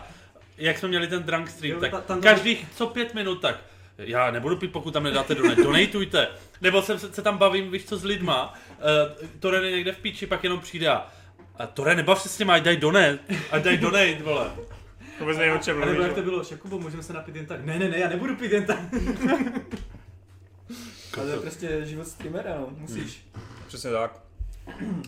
[0.59, 3.60] Jak jsme měli ten drunk stream, Jo, tak ta- tam každých co pět minut, tak
[3.98, 6.28] já nebudu pít, pokud tam nedáte donate, donatujte.
[6.60, 10.26] Nebo se, se tam bavím, víš co, s lidma, uh, Toren je někde v píči,
[10.26, 11.12] pak jenom přijde a
[11.58, 13.18] a Tore, nebav se s těma, ať daj donate,
[13.50, 14.50] ať daj donate, vole.
[15.20, 17.46] Vůbec nevím, o čem A nebo mluvíš, jak to bylo, Šakubo, můžeme se napít jen
[17.46, 17.64] tak.
[17.64, 18.78] Ne, ne, ne, já nebudu pít jen tak.
[21.16, 23.26] Ale to je prostě život streamera, no, musíš.
[23.66, 24.20] Přesně tak.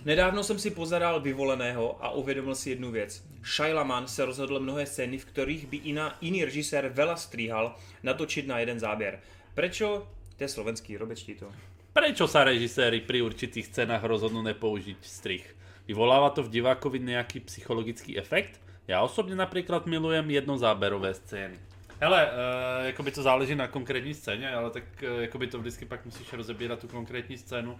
[0.04, 3.24] Nedávno jsem si pozaral vyvoleného a uvědomil si jednu věc.
[3.44, 8.58] Shailaman se rozhodl mnohé scény, v kterých by iná, jiný režisér veľa stříhal, natočit na
[8.58, 9.20] jeden záběr.
[9.54, 10.06] Prečo?
[10.36, 11.48] To je slovenský, robečtí to.
[11.92, 15.48] Prečo sa režiséri pri určitých scénách rozhodnú nepoužiť strich?
[15.88, 18.60] Vyvoláva to v divákovi nejaký psychologický efekt?
[18.88, 21.58] Já osobně například milujem jednozáberové scény.
[22.00, 26.04] Hele, uh, jakoby to záleží na konkrétní scéně, ale tak uh, jakoby to vždycky pak
[26.04, 27.78] musíš rozebírat tu konkrétní scénu, uh,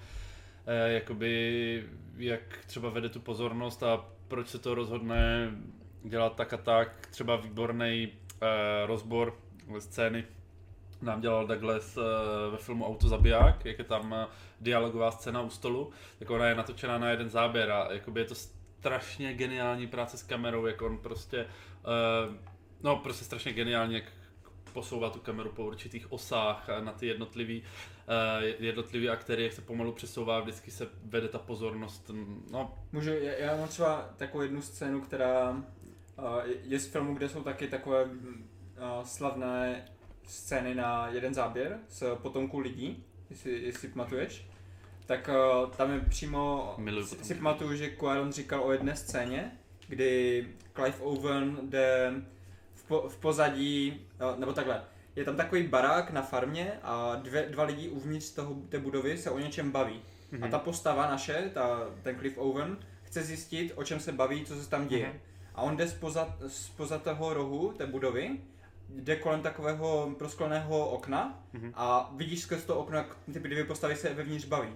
[0.86, 1.84] jakoby
[2.16, 5.50] jak třeba vede tu pozornost a proč se to rozhodne
[6.04, 7.06] dělat tak a tak.
[7.10, 8.48] Třeba výborný uh,
[8.86, 9.38] rozbor
[9.78, 10.24] scény
[11.02, 12.04] nám dělal Douglas uh,
[12.52, 14.26] ve filmu Autozabiják, jak je tam
[14.60, 18.34] dialogová scéna u stolu, tak ona je natočená na jeden záběr a jakoby je to
[18.34, 21.46] strašně geniální práce s kamerou, jak on prostě,
[22.82, 24.04] no prostě strašně geniální, jak
[24.72, 27.62] posouvá tu kameru po určitých osách na ty jednotlivý,
[28.58, 32.10] jednotlivý aktéry, jak se pomalu přesouvá, vždycky se vede ta pozornost,
[32.50, 32.74] no.
[32.92, 35.62] Můžu, já, mám třeba takovou jednu scénu, která
[36.62, 39.88] je z filmu, kde jsou taky takové mm, uh, slavné
[40.24, 44.46] scény na jeden záběr s potomků lidí, jestli, jestli pamatuješ.
[45.06, 49.52] Tak uh, tam je přímo, Miluju si, si pamatuju, že Quaron říkal o jedné scéně,
[49.88, 52.14] kdy Clive Owen jde
[52.74, 54.84] v, po, v pozadí, uh, nebo takhle,
[55.16, 59.30] je tam takový barák na farmě a dvě, dva lidi uvnitř toho, té budovy se
[59.30, 60.02] o něčem baví.
[60.32, 60.44] Mhm.
[60.44, 64.62] A ta postava naše, ta, ten Cliff Owen, chce zjistit, o čem se baví, co
[64.62, 65.06] se tam děje.
[65.06, 65.18] Mhm.
[65.54, 68.30] A on jde spoza, spoza toho rohu té budovy,
[68.88, 71.72] jde kolem takového proskleného okna Mhm.
[71.74, 74.68] a vidíš skrz to okno, jak ty dvě postavy se vevnitř baví.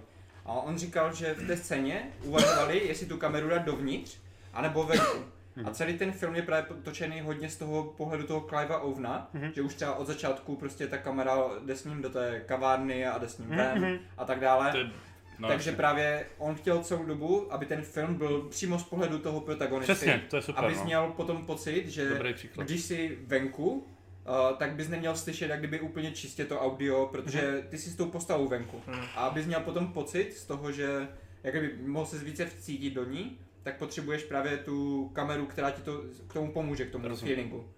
[0.45, 4.17] A on říkal, že v té scéně uvažovali, jestli tu kameru dát dovnitř,
[4.53, 5.17] anebo venku.
[5.65, 9.51] A celý ten film je právě točený hodně z toho pohledu toho Clive'a Ovna, Mhm.
[9.55, 13.17] že už třeba od začátku prostě ta kamera jde s ním do té kavárny a
[13.17, 13.97] jde s ním Mhm, ven mhm.
[14.17, 14.77] a tak dále.
[14.77, 14.83] Je,
[15.39, 15.77] no, Takže jasně.
[15.77, 19.93] právě on chtěl celou dobu, aby ten film byl přímo z pohledu toho protagonisty.
[19.93, 20.85] Přesně, to je super, Abys no.
[20.85, 22.19] měl potom pocit, že
[22.63, 27.63] když jsi venku, uh, tak bys neměl slyšet jak kdyby úplně čistě to audio, protože
[27.69, 28.81] ty jsi s tou postavou venku.
[28.87, 29.01] Mhm.
[29.15, 31.07] A abys měl potom pocit z toho, že
[31.43, 35.81] jak kdyby mohl se více vcítit do ní, tak potřebuješ právě tu kameru, která ti
[35.81, 37.35] to k tomu pomůže, k tomu Rozumím.
[37.35, 37.69] feelingu.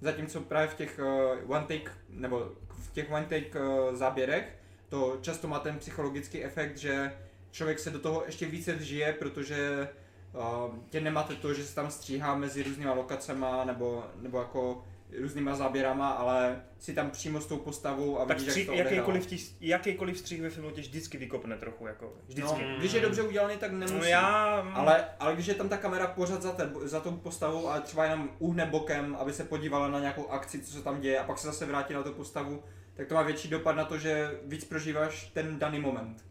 [0.00, 1.00] Zatímco právě v těch
[1.44, 4.58] uh, one take, nebo v těch one take uh, záběrech,
[4.88, 7.12] to často má ten psychologický efekt, že
[7.50, 9.88] člověk se do toho ještě více vžije, protože
[10.32, 14.84] uh, tě nemáte to, že se tam stříhá mezi různýma lokacema nebo, nebo jako
[15.20, 18.94] různýma záběrama, ale si tam přímo s tou postavou a Tak vidíš, střih, jak to
[18.94, 22.62] jakýkoliv, tis, jakýkoliv střih ve filmu tě vždycky vykopne trochu, jako vždycky.
[22.62, 23.98] No, když je dobře udělaný, tak nemusí.
[23.98, 24.26] No já...
[24.74, 28.04] Ale, ale když je tam ta kamera pořád za, te, za tou postavou a třeba
[28.04, 31.38] jenom uhne bokem, aby se podívala na nějakou akci, co se tam děje a pak
[31.38, 32.62] se zase vrátí na tu postavu,
[32.94, 36.24] tak to má větší dopad na to, že víc prožíváš ten daný moment.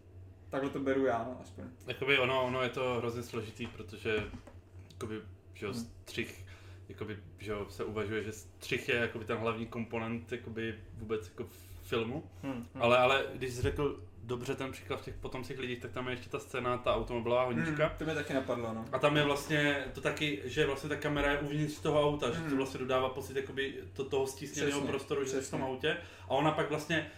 [0.49, 1.63] Takhle to beru já, no, aspoň.
[1.87, 4.23] Jakoby ono, ono je to hrozně složitý, protože
[4.91, 5.21] jakoby,
[5.53, 5.85] že jo, Hmm.
[6.03, 6.45] střih,
[6.89, 11.47] jakoby, že jo, se uvažuje, že střih je jakoby ten hlavní komponent jakoby vůbec jako
[11.83, 12.23] filmu.
[12.43, 12.81] Hm, hm.
[12.81, 16.13] Ale, ale když jsi řekl dobře ten příklad v těch potomcích lidí, tak tam je
[16.13, 17.85] ještě ta scéna, ta automobilová honička.
[17.87, 18.85] Hmm, to mi taky napadlo, no.
[18.91, 22.35] A tam je vlastně to taky, že vlastně ta kamera je uvnitř toho auta, že
[22.39, 22.57] to Hmm.
[22.57, 25.97] vlastně dodává pocit jakoby to, toho stísněného prostoru, že v tom autě.
[26.25, 27.11] A ona pak vlastně,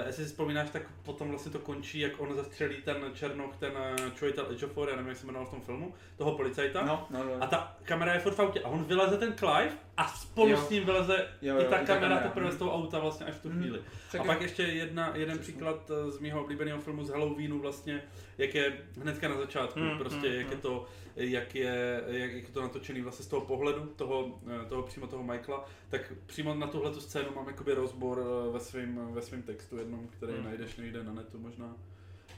[0.00, 3.72] uh, jestli si vzpomínáš, tak potom vlastně to končí, jak on zastřelí ten Černoch, ten
[3.72, 6.82] uh, Choitel Ejiofor, já nevím, jak se jmenoval v tom filmu, toho policajta.
[6.82, 7.30] No, no, no.
[7.40, 10.56] A ta kamera je furt v autě a on vyleze ten Clive a spolu Jo.
[10.56, 12.20] s ním vyleze Jo, i jo, ta i ta kamera kamera.
[12.28, 13.60] teprve z toho auta vlastně až v tu Mhm.
[13.62, 13.80] chvíli.
[14.08, 15.52] Však A pak ještě jedna, jeden Přesně.
[15.52, 18.02] příklad eh, z mého oblíbeného filmu z Halloweenu vlastně,
[18.38, 20.60] jak je hnedka na začátku, Hmm, prostě hmm, jak je hmm.
[20.60, 20.86] to,
[21.16, 25.22] jak je, jak je to natočený vlastně z toho pohledu, toho, eh, toho přímo toho
[25.22, 29.42] Michaela, tak přímo na tuhle tu scénu mám jakoby rozbor eh, ve svém ve svým
[29.42, 30.44] textu jednom, který Hmm.
[30.44, 31.76] najdeš někde na netu možná.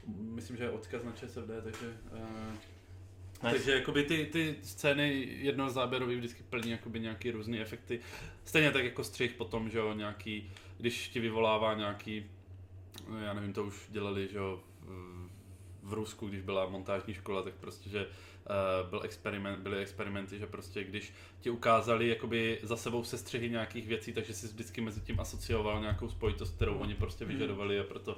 [0.07, 2.55] Myslím, že je odkaz na ČSFD, takže eh,
[3.43, 3.55] Nice.
[3.55, 7.99] takže jakoby ty, ty scény jednozáběrový vždycky plní jakoby nějaký různý efekty.
[8.45, 12.25] Stejně tak jako střih potom, že jo, nějaký, když ti vyvolává nějaký,
[13.09, 15.29] no já nevím, to už dělali, že jo, v,
[15.83, 20.47] v Rusku, když byla montážní škola, tak prostě, že uh, byl experiment, byly experimenty, že
[20.47, 25.19] prostě když ti ukázali jakoby za sebou sestřihy nějakých věcí, takže si vždycky mezi tím
[25.19, 27.33] asocioval nějakou spojitost, kterou oni prostě Mhm.
[27.33, 28.17] vyžadovali a proto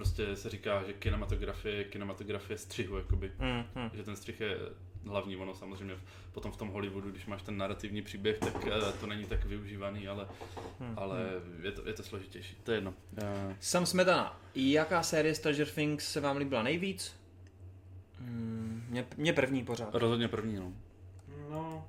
[0.00, 3.90] prostě se říká, že kinematografie je kinematografie střihu, jakoby Hm, hm.
[3.94, 4.58] že ten střih je
[5.06, 5.94] hlavní, ono samozřejmě
[6.32, 10.08] potom v tom Hollywoodu, když máš ten narrativní příběh, tak eh, to není tak využívaný,
[10.08, 10.28] ale,
[10.80, 10.94] hm.
[10.96, 11.18] ale
[11.62, 12.94] je, to, je to složitější, to je jedno.
[13.18, 17.16] Eh, Sam Smetana, jaká série Stranger Things se vám líbila nejvíc?
[18.18, 19.94] Hmm, mě, mě první pořád.
[19.94, 20.72] Rozhodně první, no.
[21.50, 21.88] No,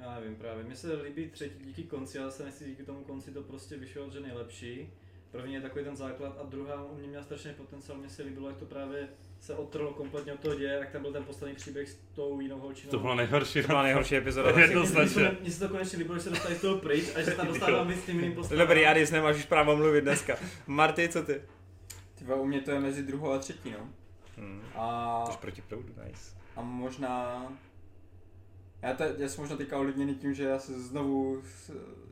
[0.00, 0.64] já nevím právě.
[0.64, 4.10] Mně se líbí třetí díky konci, ale se nechci díky tomu konci to prostě vyšlo,
[4.10, 4.90] že nejlepší.
[5.30, 8.48] První je takový ten základ a druhá u mě měla strašně potenciál, mně se líbilo,
[8.48, 9.08] jak to právě
[9.40, 12.58] se odtrlo kompletně od toho děje, jak tam byl ten poslední příběh s tou jinou
[12.58, 12.90] holčinou.
[12.90, 13.60] To bylo nejhorší.
[13.62, 14.48] To byla nejhorší epizoda.
[14.48, 15.38] Je to Mně se to- Jednoznačně.
[15.40, 17.46] Mně se to konečně líbilo, že se dostali z toho pryč a že se tam
[17.46, 18.66] dostávám víc s tím jiným postavám.
[18.66, 20.36] Dobrý, Adis, nemáš už právo mluvit dneska.
[20.66, 21.42] Marty, co ty?
[22.14, 23.88] Ty vole, u mě to je mezi druhou a třetí, no.
[24.36, 24.62] Hmm.
[24.74, 26.36] A, Tož proti proudu, nice.
[26.56, 27.46] a možná...
[28.82, 31.42] Já, te, já jsem možná teďka ovlivněný tím, že já se znovu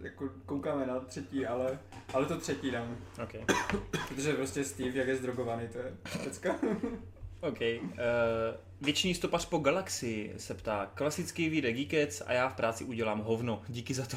[0.02, 1.78] jako koukáme na třetí, ale,
[2.14, 2.96] ale to třetí dám.
[3.22, 3.32] OK.
[4.08, 6.56] Protože prostě Steve, jak je zdrogovaný, to je pecka.
[7.40, 7.60] OK.
[7.60, 7.96] Uh,
[8.80, 10.90] věčný stopař po galaxii se ptá.
[10.94, 13.62] Klasický výjde Geekets a já v práci udělám hovno.
[13.68, 14.16] Díky za to.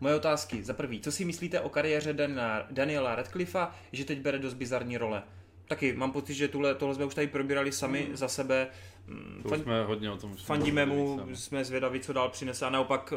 [0.00, 0.62] Moje otázky.
[0.62, 4.96] Za prvý, co si myslíte o kariéře Daniela, Daniela Radcliffa, že teď bere dost bizarní
[4.96, 5.22] role?
[5.70, 8.68] taky mám pocit, že tuhle, tohle jsme už tady probírali sami za sebe.
[9.06, 11.36] Mm, To fan- jsme hodně o tom Fandíme mu, sami.
[11.36, 13.12] jsme zvědaví, co dál přinese a naopak,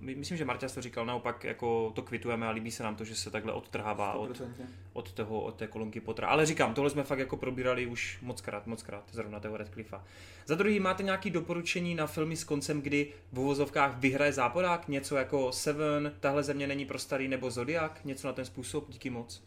[0.00, 3.04] my- myslím, že Marťas to říkal, naopak jako to kvitujeme a líbí se nám to,
[3.04, 4.46] že se takhle odtrhává od, 100%.
[4.92, 6.28] od, toho, od té kolonky Pottera.
[6.28, 10.04] Ale říkám, tohle jsme fakt jako probírali už moc krát, moc krát, zrovna toho Radcliffa.
[10.46, 14.88] Za druhý, máte nějaké doporučení na filmy s koncem, kdy v uvozovkách vyhraje záporák?
[14.88, 18.00] Něco jako Seven, tahle země není pro starý, nebo Zodiak?
[18.04, 18.90] Něco na ten způsob?
[18.90, 19.42] Díky moc.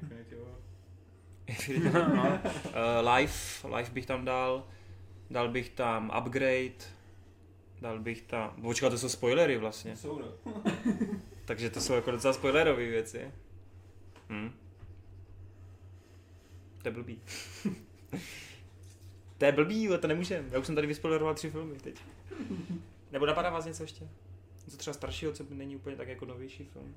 [0.00, 0.54] Infinity War.
[3.02, 4.64] uh, life, life bych tam dal.
[5.30, 6.98] Dal bych tam Upgrade.
[7.80, 8.62] Dal bych tam...
[8.62, 9.96] Počkat, to jsou spoilery vlastně.
[9.96, 10.52] Jsou, no.
[11.44, 13.32] Takže to jsou jako docela spoilerové věci.
[14.28, 14.50] Hm.
[16.82, 17.22] To je blbý.
[19.38, 20.48] to je blbý, ale to nemůžem.
[20.52, 22.00] Já už jsem tady vyspoileroval tři filmy teď.
[23.12, 24.08] Nebo napadá vás něco ještě?
[24.64, 26.94] Něco třeba staršího, co není úplně tak jako novější film?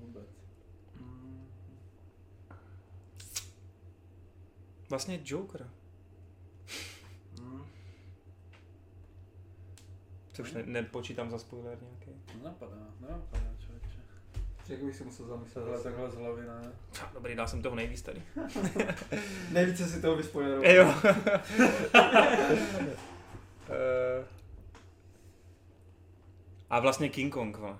[0.00, 0.44] Vůbec.
[4.90, 5.70] Vlastně Joker.
[10.34, 12.10] Co už ne, nepočítám za spoiler nějaký.
[12.38, 13.98] Nenapadá, nenapadá, člověče.
[14.66, 15.64] Řekl bych si musel zamyslet.
[15.64, 16.72] Takhle, takhle z hlavy, ne?
[17.14, 18.22] Dobrý, dal jsem toho nejvíc tady.
[19.52, 20.70] Nejvíce si toho vyspoileroval.
[20.70, 20.94] Jo.
[23.68, 24.24] Eh,
[26.70, 27.78] A vlastně King Kong, vole.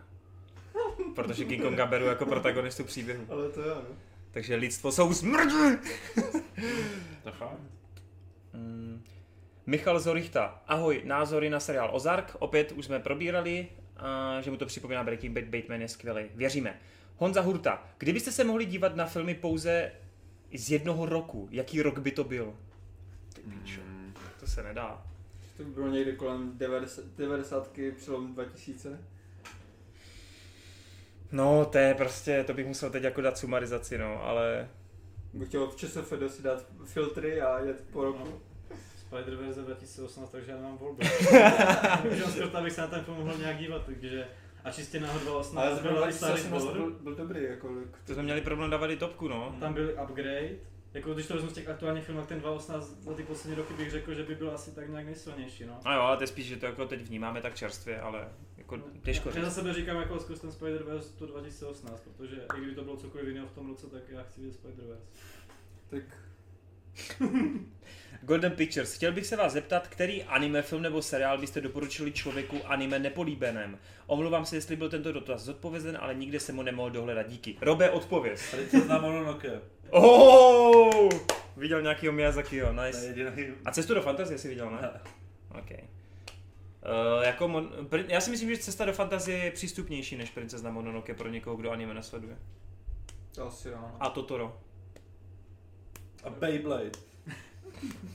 [1.15, 3.25] Protože King Konga beru jako protagonistu příběhu.
[3.31, 3.97] Ale to jo, no.
[4.31, 5.79] Takže lidstvo jsou smrdí!
[7.23, 7.59] To je fakt.
[8.53, 9.03] Mm.
[9.67, 10.63] Michal Zorichta.
[10.67, 12.37] Ahoj, názory na seriál Ozark.
[12.39, 16.25] Opět už jsme probírali, a že mu to připomíná Breaking Bad, Bateman je skvělý.
[16.35, 16.81] Věříme.
[17.17, 17.85] Honza Hurta.
[17.99, 19.93] Kdybyste se mohli dívat na filmy pouze
[20.55, 22.55] z jednoho roku, jaký rok by to byl?
[23.35, 23.81] Ty pičo,
[24.41, 25.07] to se nedá.
[25.57, 29.01] To by bylo někdy kolem 90, 90 přelom 2000.
[31.33, 34.69] No, to je prostě, to bych musel teď jako dát sumarizaci, no, ale...
[35.33, 38.41] Bych chtěl v ČSFD si dát filtry a jet po roku.
[39.11, 41.03] Spider-Verse 2018, takže já nemám volbu.
[42.11, 44.27] Můžu skoro, abych se na ten film mohl nějak dívat, takže...
[44.65, 47.69] A čistě na Ale 2018 zrovna byl Star 2018 byl, byl dobrý, jako.
[48.07, 49.57] To jsme měli problém dávat i topku, no.
[49.61, 50.51] tam byl Upgrade.
[50.95, 53.75] Jako když to vezmu z těch aktuálních filmů, tak ten 2018 za ty poslední roky
[53.75, 55.81] bych řekl, že by byl asi tak nějak nejsilnější, no.
[55.85, 58.79] A jo, ale to je spíš, že to jako teď vnímáme tak čerstvě, ale jako
[59.03, 62.85] těžko Já za sebe říkám jako zkus ten Spider-Verse to 2018, protože i kdyby to
[62.85, 65.07] bylo cokoliv jiného v tom roce, tak já chci vidět Spider-Verse.
[65.91, 66.03] Tak
[68.25, 72.61] Golden Pictures, chtěl bych se vás zeptat, který anime film nebo seriál byste doporučili člověku
[72.65, 73.79] anime nepolíbeném?
[74.07, 77.29] Omlouvám se, jestli byl tento dotaz zodpovězen, ale nikde jsem mu nemohl dohledat.
[77.29, 77.57] Díky.
[77.61, 78.51] Robe, odpověz.
[78.51, 79.61] Tady se znám Mononoke.
[79.91, 81.09] Oh!
[81.57, 83.15] Viděl nějakýho Miyazakiho, To je nice.
[83.65, 84.91] A cestu do fantazie si viděl, ne?
[85.51, 85.71] OK.
[85.71, 91.15] Uh, jako mon- já si myslím, že cesta do fantazie je přístupnější než Princezna Mononoke
[91.15, 92.37] pro někoho, kdo anime nesleduje.
[93.35, 93.75] to asi jo.
[93.81, 93.97] no.
[94.01, 94.61] A Totoro.
[96.25, 96.91] A Beyblade.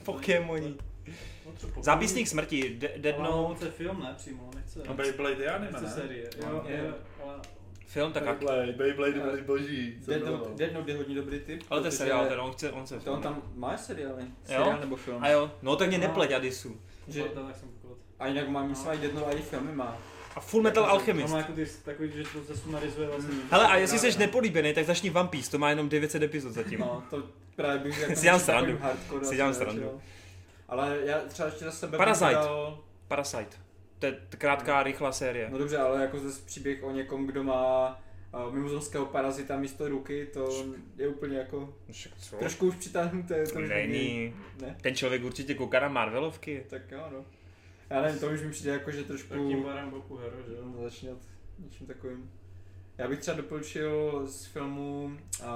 [0.04, 0.74] Pokémoni.
[1.82, 4.80] Zápisník smrti, De- Dead Ale Note, to je film, ne přímo, nechce.
[4.88, 5.88] A Beyblade je anime, ne?
[5.90, 6.30] série.
[6.40, 6.74] Jo, Je.
[6.74, 7.34] je, ale
[7.86, 9.94] film, tak ak- Beyblade, Beyblade byly boží.
[10.06, 10.24] Dead?
[10.24, 11.62] Note, Dead Note je hodně dobrý typ.
[11.70, 14.22] Ale to je seriál, ten on chce, on chce To on tam má seriály.
[14.22, 14.28] Jo?
[14.44, 15.18] Seriál nebo film.
[15.24, 16.06] A jo, no tak mě No.
[16.06, 16.80] nepleť Adisu.
[17.08, 17.24] Že,
[18.18, 19.98] a jinak má myslím, i Dead Note a i filmy má.
[20.36, 21.32] A Full Metal On Alchemist.
[21.32, 23.34] má jako ty, takový, že to se sumarizuje vlastně.
[23.34, 23.42] Hmm.
[23.50, 26.80] Hele, a jestli jsi nepolíbený, tak začni One Piece, to má jenom 900 epizod zatím.
[26.80, 27.22] No, to
[27.56, 28.78] právě bych jako Si dělám srandu.
[29.22, 30.00] Si dělám srandu.
[30.68, 32.32] Ale já třeba ještě za sebe Parasite.
[32.34, 32.78] dal-
[33.08, 33.56] Parasite.
[33.98, 35.48] To je krátká, rychlá série.
[35.50, 38.00] No dobře, ale jako zase příběh o někom, kdo má
[38.46, 40.64] uh, mimozemského parazita místo ruky, to
[40.96, 42.36] je úplně jako Však co?
[42.36, 43.46] trošku už přitáhnuté.
[43.46, 44.34] To Není.
[44.60, 44.76] Ne?
[44.80, 46.64] Ten člověk určitě kouká na Marvelovky.
[46.70, 47.24] Tak jo, no.
[47.90, 50.52] Já nevím, to už mi přijde jako, že Tak tím trošku pádem Boku Hero, že
[50.54, 50.82] jo.
[50.82, 51.18] začínat
[51.58, 52.30] něčím takovým.
[52.98, 55.04] Já bych třeba doporučil z filmu
[55.40, 55.46] uh,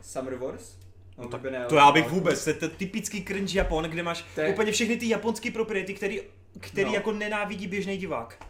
[0.00, 0.76] Summer Wars.
[1.18, 4.52] No tak To já bych vůbec, to je typický cringe Japon, kde máš To je-
[4.52, 6.20] úplně všechny ty japonské propriety, který,
[6.60, 6.94] který No.
[6.94, 8.46] jako nenávidí běžný divák.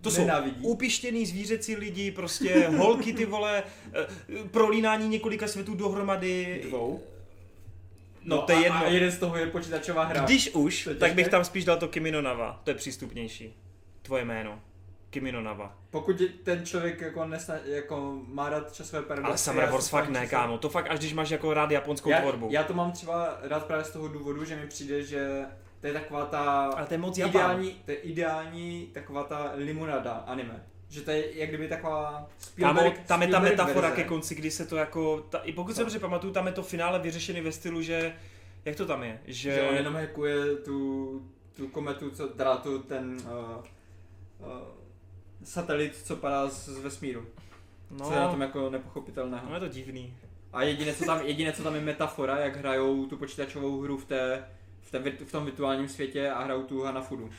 [0.00, 0.60] To jsou Nenávidí.
[0.62, 3.62] upištěný zvířecí lidi, prostě holky ty vole,
[3.92, 4.06] eh,
[4.50, 6.60] prolínání několika světů dohromady.
[6.68, 7.02] Dvou.
[8.28, 8.78] No, to je jedno.
[8.78, 10.24] A jeden z toho je počítačová hra.
[10.24, 13.56] Když už, To tak bych tam spíš dal to Kimi no Nawa, to je přístupnější.
[14.02, 14.60] Tvoje jméno.
[15.10, 15.78] Kimi no Nawa.
[15.90, 19.28] Pokud ten člověk jako, nesna, jako má rád časové paradoxy.
[19.28, 20.58] Ale Summer Wars fakt ne, časové- kámo.
[20.58, 22.48] To fakt až když máš jako rád japonskou já, tvorbu.
[22.50, 25.44] já to mám třeba rád právě z toho důvodu, že mi přijde, že
[25.80, 30.12] to je taková ta Ale to je moc ideální, to je ideální taková ta limonada
[30.12, 30.66] anime.
[30.88, 32.28] Že to je jak kdyby taková
[32.60, 34.02] Kámo, Spielberg, tam je ta metafora verze.
[34.02, 36.62] ke konci, kdy se to jako, ta, i pokud se dobře pamatuju, tam je to
[36.62, 38.16] finále vyřešený ve stylu, že,
[38.64, 41.22] jak to tam je, že, Že on jenom hackuje tu,
[41.56, 43.64] tu kometu, co, teda tu ten uh,
[44.46, 44.68] uh,
[45.44, 47.26] satelit, co padá z, z vesmíru.
[47.90, 48.04] No.
[48.04, 49.48] Co je na tom jako nepochopitelného.
[49.48, 50.14] no je to divný.
[50.52, 54.04] A jediné co, tam, jediné, co tam je metafora, jak hrajou tu počítačovou hru v,
[54.04, 54.44] té,
[54.80, 57.30] v, té, v tom virtuálním světě a hrajou tu Hanafudu.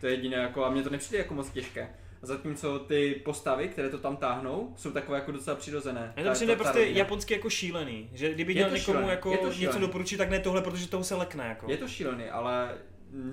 [0.00, 1.94] To je jediné, jako, a mně to nepřijde jako moc těžké.
[2.22, 6.12] A zatímco ty postavy, které to tam táhnou, jsou takové jako docela přirozené.
[6.16, 6.98] Ta- to přijde ta- ta prostě rovina.
[6.98, 10.30] japonský jako šílený, že kdyby Je měl někomu šílený, jako je to něco doporučit, tak
[10.30, 11.70] ne tohle, protože toho se lekne jako.
[11.70, 12.74] Je to šílený, ale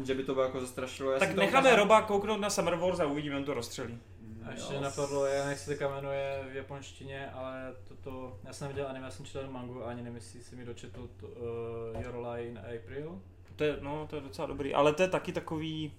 [0.06, 1.12] že by to bylo jako zastrašilo.
[1.12, 3.98] Já tak necháme ukázal- Roba kouknout na Summer Wars a uvidíme, on to rozstřelí.
[4.46, 4.82] A ještě Jo.
[4.82, 9.12] napadlo, já jak se to jmenuje v japonštině, ale toto, já jsem neviděl anime, já
[9.12, 12.60] jsem četl mangu a ani nevím, jestli si mi dočetl to, uh, Your Lie in
[12.60, 13.22] April.
[13.56, 15.94] To je, no, to je docela dobrý, ale to je taky takový,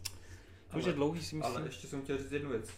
[0.73, 1.57] to už Ale- je dlouhý si myslím.
[1.57, 2.70] Ale ještě jsem chtěl říct jednu věc.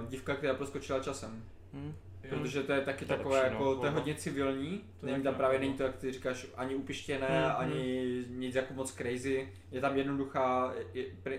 [0.00, 1.44] Uh, dívka, která proskočila časem.
[1.72, 1.94] Hm.
[2.24, 2.38] Jo.
[2.38, 5.22] Protože to je taky To takové, lepší, no, jako, to je hodně civilní, To není
[5.22, 5.64] tam no, právě, no.
[5.64, 9.48] není to, jak ty říkáš, ani upištěné, Hmm, ani nic jako moc crazy.
[9.72, 10.74] Je tam jednoduchá,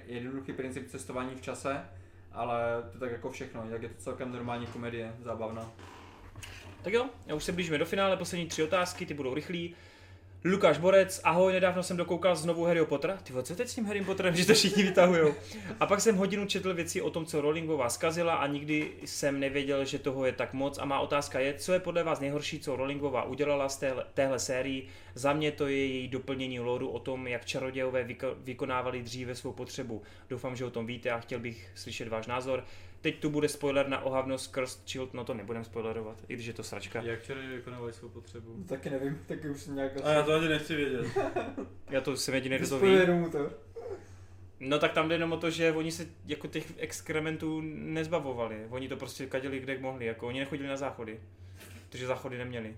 [0.07, 1.81] jednoduchý princip cestování v čase,
[2.31, 2.61] ale
[2.91, 5.71] to je tak jako všechno, jak je to celkem normální komedie, zábavná.
[6.81, 9.75] Tak jo, já už se blížíme do finále, poslední tři otázky, ty budou rychlý.
[10.51, 13.17] Lukáš Borec, ahoj, nedávno jsem dokoukal znovu Harryho Pottera.
[13.23, 15.33] Ty co teď s tím Harrym Potterem, že to všichni vytahujou.
[15.79, 19.85] A pak jsem hodinu četl věci o tom, co Rowlingová zkazila a nikdy jsem nevěděl,
[19.85, 20.77] že toho je tak moc.
[20.77, 24.39] A má otázka je, co je podle vás nejhorší, co Rowlingová udělala z téhle, téhle
[24.39, 24.87] sérii.
[25.15, 29.51] Za mě to je její doplnění loru o tom, jak čarodějové vyko, vykonávali dříve svou
[29.51, 30.01] potřebu.
[30.29, 32.63] Doufám, že o tom víte a chtěl bych slyšet váš názor.
[33.07, 36.53] Teď tu bude spoiler na ohavnost Cursed Child, no to nebudem spoilerovat, i když je
[36.53, 37.01] to sračka.
[37.01, 38.63] Jak včera vykonávali svou potřebu.
[38.67, 41.05] Taky nevím, taky už jsem nějak A já to ani nechci vědět.
[41.89, 43.11] Já to jsem jediný, kdo to ví.
[43.11, 43.49] Mu to.
[44.59, 48.65] No tak tam jde jenom o to, že oni se jako těch exkrementů nezbavovali.
[48.69, 51.19] Oni to prostě kadili kde mohli, jako oni nechodili na záchody.
[51.89, 52.77] Takže záchody neměli.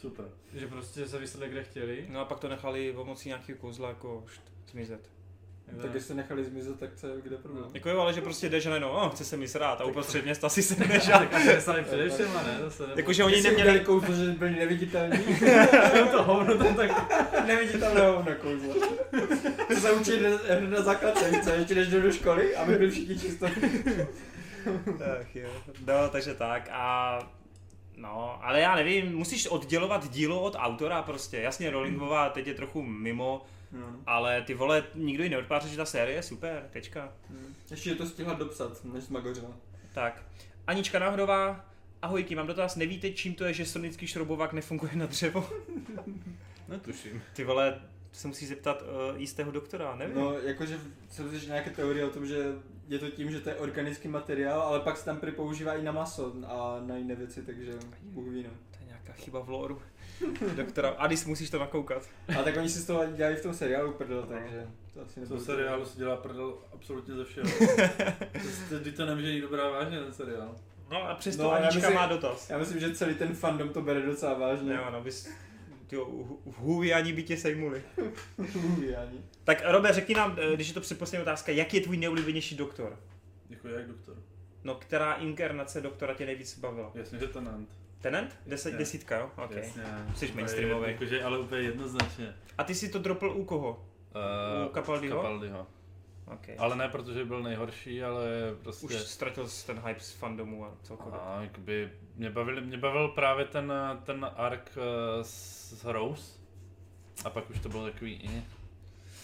[0.00, 0.24] Super.
[0.54, 2.06] Že prostě se vysadli kde chtěli.
[2.10, 5.10] No a pak to nechali pomocí nějakého kouzla jako št, zmizet.
[5.82, 7.64] Tak jestli nechali zmizet, tak co je kde problém?
[7.74, 10.24] Jako jo, ale že prostě jdeš a najednou, oh, chce se mi srát a uprostřed
[10.24, 12.58] města si se jdeš Tak asi stali především, ne?
[12.60, 13.00] Zase nebo...
[13.00, 15.18] Jakože oni neměli, kouzlo, že byli neviditelní.
[16.10, 16.90] to hovno tam tak...
[17.46, 18.74] Neviditelného na kouzlo.
[19.68, 23.46] To se učí hned na základce, ještě než jdu do školy, aby byli všichni čisto.
[25.20, 25.50] Ach jo.
[25.86, 27.18] No, takže tak a
[27.96, 31.36] No, ale já nevím, musíš oddělovat dílo od autora prostě.
[31.36, 33.42] Jasně, Rowlingová teď je trochu mimo,
[33.80, 34.00] No.
[34.06, 37.12] ale ty vole, nikdo ji neodpáře, že ta série je super, tečka.
[37.70, 39.50] Ještě je to stihla dopsat, než zmagořila.
[39.94, 40.22] Tak,
[40.66, 41.64] Anička Náhodová,
[42.02, 45.50] ahojky, mám dotaz, nevíte, čím to je, že sonický šroubovák nefunguje na dřevo?
[46.68, 47.22] Netuším.
[47.32, 47.80] Ty vole,
[48.12, 50.16] se musí zeptat uh, jistého doktora, nevím.
[50.16, 50.80] No, jakože
[51.10, 52.52] jsem slyšel nějaké teorie o tom, že
[52.88, 55.82] je to tím, že to je organický materiál, ale pak se tam prý používá i
[55.82, 57.72] na maso a na jiné věci, takže
[58.02, 58.50] Bůh ví no.
[58.70, 59.82] To je nějaká chyba v loru.
[60.56, 62.08] doktora, Adis, musíš to nakoukat.
[62.38, 65.40] A tak oni si z toho dělají v tom seriálu prdel, takže to asi nebude.
[65.40, 67.48] seriálu se dělá prdel absolutně ze všeho.
[68.68, 70.54] To- Teď to nemůže nikdo brát vážně ten seriál.
[70.90, 72.50] No a přesto No, no, já Anička myslím- má dotaz.
[72.50, 74.74] Já myslím, že celý ten fandom to bere docela vážně.
[74.74, 75.28] Jo, no, bys...
[75.86, 76.04] Tyjo,
[76.46, 77.82] v hůvy ani by tě sejmuli.
[78.78, 79.18] Ani.
[79.44, 82.98] Tak Robe, řekni nám, eh, když je to předposlední otázka, jak je tvůj nejoblíbenější doktor?
[83.50, 84.16] Jako jak doktor.
[84.64, 86.90] No, která inkarnace doktora tě nejvíc bavila?
[86.94, 87.68] Jasně, že Tenant.
[88.04, 88.38] Tenant?
[88.46, 88.78] Deset, Jasně.
[88.78, 89.30] desítka, jo?
[89.44, 89.58] Okay.
[89.58, 89.82] Jasně.
[90.14, 90.92] Jsi mainstreamový.
[90.92, 92.34] Jakože, ale úplně jednoznačně.
[92.58, 93.70] A ty si to dropl u koho?
[93.70, 95.16] Uh, U Capaldiho?
[95.16, 95.66] Capaldiho.
[96.26, 96.56] Okay.
[96.58, 98.26] Ale ne protože byl nejhorší, ale
[98.62, 98.86] prostě...
[98.86, 101.20] Už ztratil jsi ten hype z fandomu a celkově.
[101.20, 103.72] A jakoby mě, bavil, mě bavil právě ten,
[104.04, 104.82] ten arc uh,
[105.22, 106.40] s Rose.
[107.24, 108.44] A pak už to bylo takový i.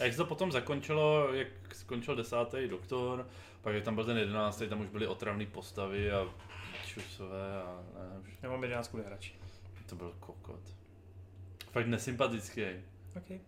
[0.00, 3.26] A jak se to potom zakončilo, jak skončil desátý doktor,
[3.62, 6.26] pak jak tam byl ten jedenáctý, tam už byly otravné postavy a
[6.94, 9.32] čusové a ne, už Já mám 11 hráči.
[9.86, 10.60] to byl kokot.
[11.72, 12.62] Fakt nesympatický.
[13.16, 13.40] Okay.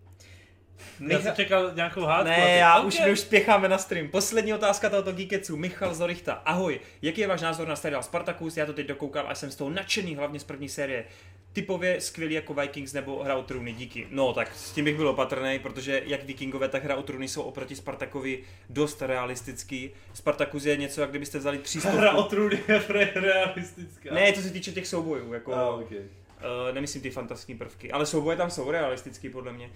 [1.08, 2.28] Já jsem čekal nějakou hádku.
[2.28, 2.86] Ne, ty- já OK.
[2.86, 4.08] už, my už spěcháme na stream.
[4.08, 5.56] Poslední otázka tohoto Geeketsu.
[5.56, 6.32] Michal Zorichta.
[6.32, 8.56] Ahoj, jaký je váš názor na seriál Spartacus?
[8.56, 11.04] Já to teď dokoukal a jsem z toho nadšený, hlavně z první série.
[11.52, 14.06] Typově skvělý jako Vikings nebo Hra o trůny, díky.
[14.10, 17.42] No tak s tím bych byl opatrný, protože jak Vikingové, tak Hra o trůny jsou
[17.42, 19.90] oproti Spartakovi dost realistický.
[20.14, 21.90] Spartacus je něco, jak kdybyste vzali 300.
[21.90, 24.14] Hra o trůny je realistická.
[24.14, 25.54] Ne, co se týče těch soubojů, jako...
[25.54, 25.98] A, okay.
[25.98, 29.70] Uh, nemyslím ty fantastické prvky, ale souboje tam jsou realistický podle mě.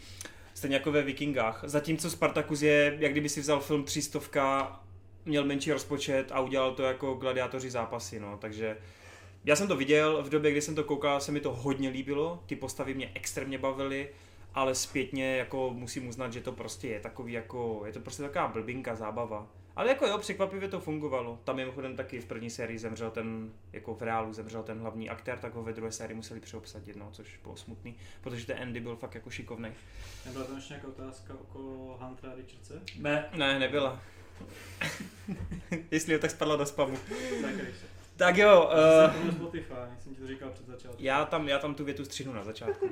[0.54, 1.60] Stejně jako ve Vikingách.
[1.66, 4.80] Zatímco Spartacus je, jak kdyby si vzal film 300,
[5.24, 8.76] měl menší rozpočet a udělal to jako gladiátoři zápasy, no, takže
[9.46, 12.42] já jsem to viděl, v době, kdy jsem to koukal, se mi to hodně líbilo,
[12.46, 14.08] ty postavy mě extrémně bavily,
[14.54, 18.48] ale zpětně jako musím uznat, že to prostě je takový jako, je to prostě taková
[18.48, 19.46] blbinka, zábava.
[19.76, 21.40] Ale jako jo, překvapivě to fungovalo.
[21.44, 25.38] Tam mimochodem taky v první sérii zemřel ten, jako v reálu zemřel ten hlavní aktér,
[25.38, 28.96] tak ho ve druhé sérii museli přeobsadit, no, což bylo smutný, protože ten Andy byl
[28.96, 29.68] fakt jako šikovný.
[30.26, 32.82] Nebyla tam ještě nějaká otázka okolo Huntera Richardse?
[32.98, 34.02] Ne, Ne, nebyla.
[35.90, 36.98] Jestli jo, tak spadla do spamu.
[38.16, 38.70] Tak jo,
[39.26, 39.30] Uh...
[39.30, 41.06] Spotify, jsem ti to říkal před začátkem.
[41.06, 42.88] já tam, já tam tu větu střihnu na začátku.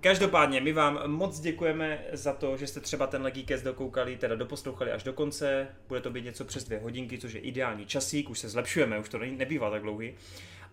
[0.00, 4.92] Každopádně, my vám moc děkujeme za to, že jste třeba ten Geekest dokoukali, teda doposlouchali
[4.92, 5.68] až do konce.
[5.88, 9.08] Bude to být něco přes dvě hodinky, což je ideální časík, už se zlepšujeme, už
[9.08, 10.14] to nebývá tak dlouhý.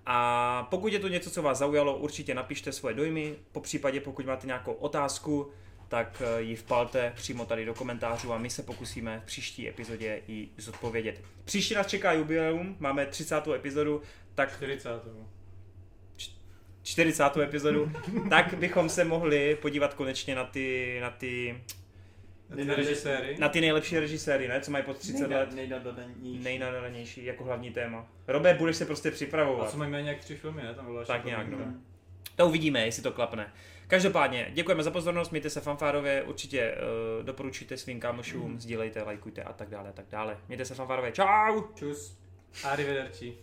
[0.05, 3.35] A pokud je to něco, co vás zaujalo, určitě napište svoje dojmy.
[3.51, 5.51] Po případě, pokud máte nějakou otázku,
[5.87, 10.21] tak eh, ji vpalte přímo tady do komentářů a my se pokusíme v příští epizodě
[10.27, 11.21] ji zodpovědět.
[11.45, 13.47] Příští nás čeká jubileum, máme 30.
[13.55, 14.01] epizodu,
[14.35, 14.89] tak 40.
[16.83, 17.37] 40.
[17.37, 17.91] epizodu,
[18.29, 21.61] tak bychom se mohli podívat konečně na ty, na ty,
[22.55, 23.35] Ty režiséry.
[23.39, 25.53] na ty nejlepší režiséry, ne, co mají pod 30 let.
[25.55, 26.39] Nejnadanější.
[26.43, 28.07] Nejnadanější jako hlavní téma.
[28.27, 29.71] Robe, budeš se prostě A připravovat.
[29.71, 30.73] co mají méně jak tři filmy, ne?
[30.73, 31.57] Tam Tak nějak, no.
[32.35, 33.53] To uvidíme, jestli to klapne.
[33.87, 36.75] Každopádně, děkujeme za pozornost, mějte se fanfárově, určitě
[37.19, 40.37] uh, doporučujte svým kámošům, sdílejte, lajkujte a tak dále, a tak dále.
[40.47, 41.61] Mějte se fanfárově, čau!
[41.75, 42.17] Čus.
[42.63, 43.33] Arrivederci.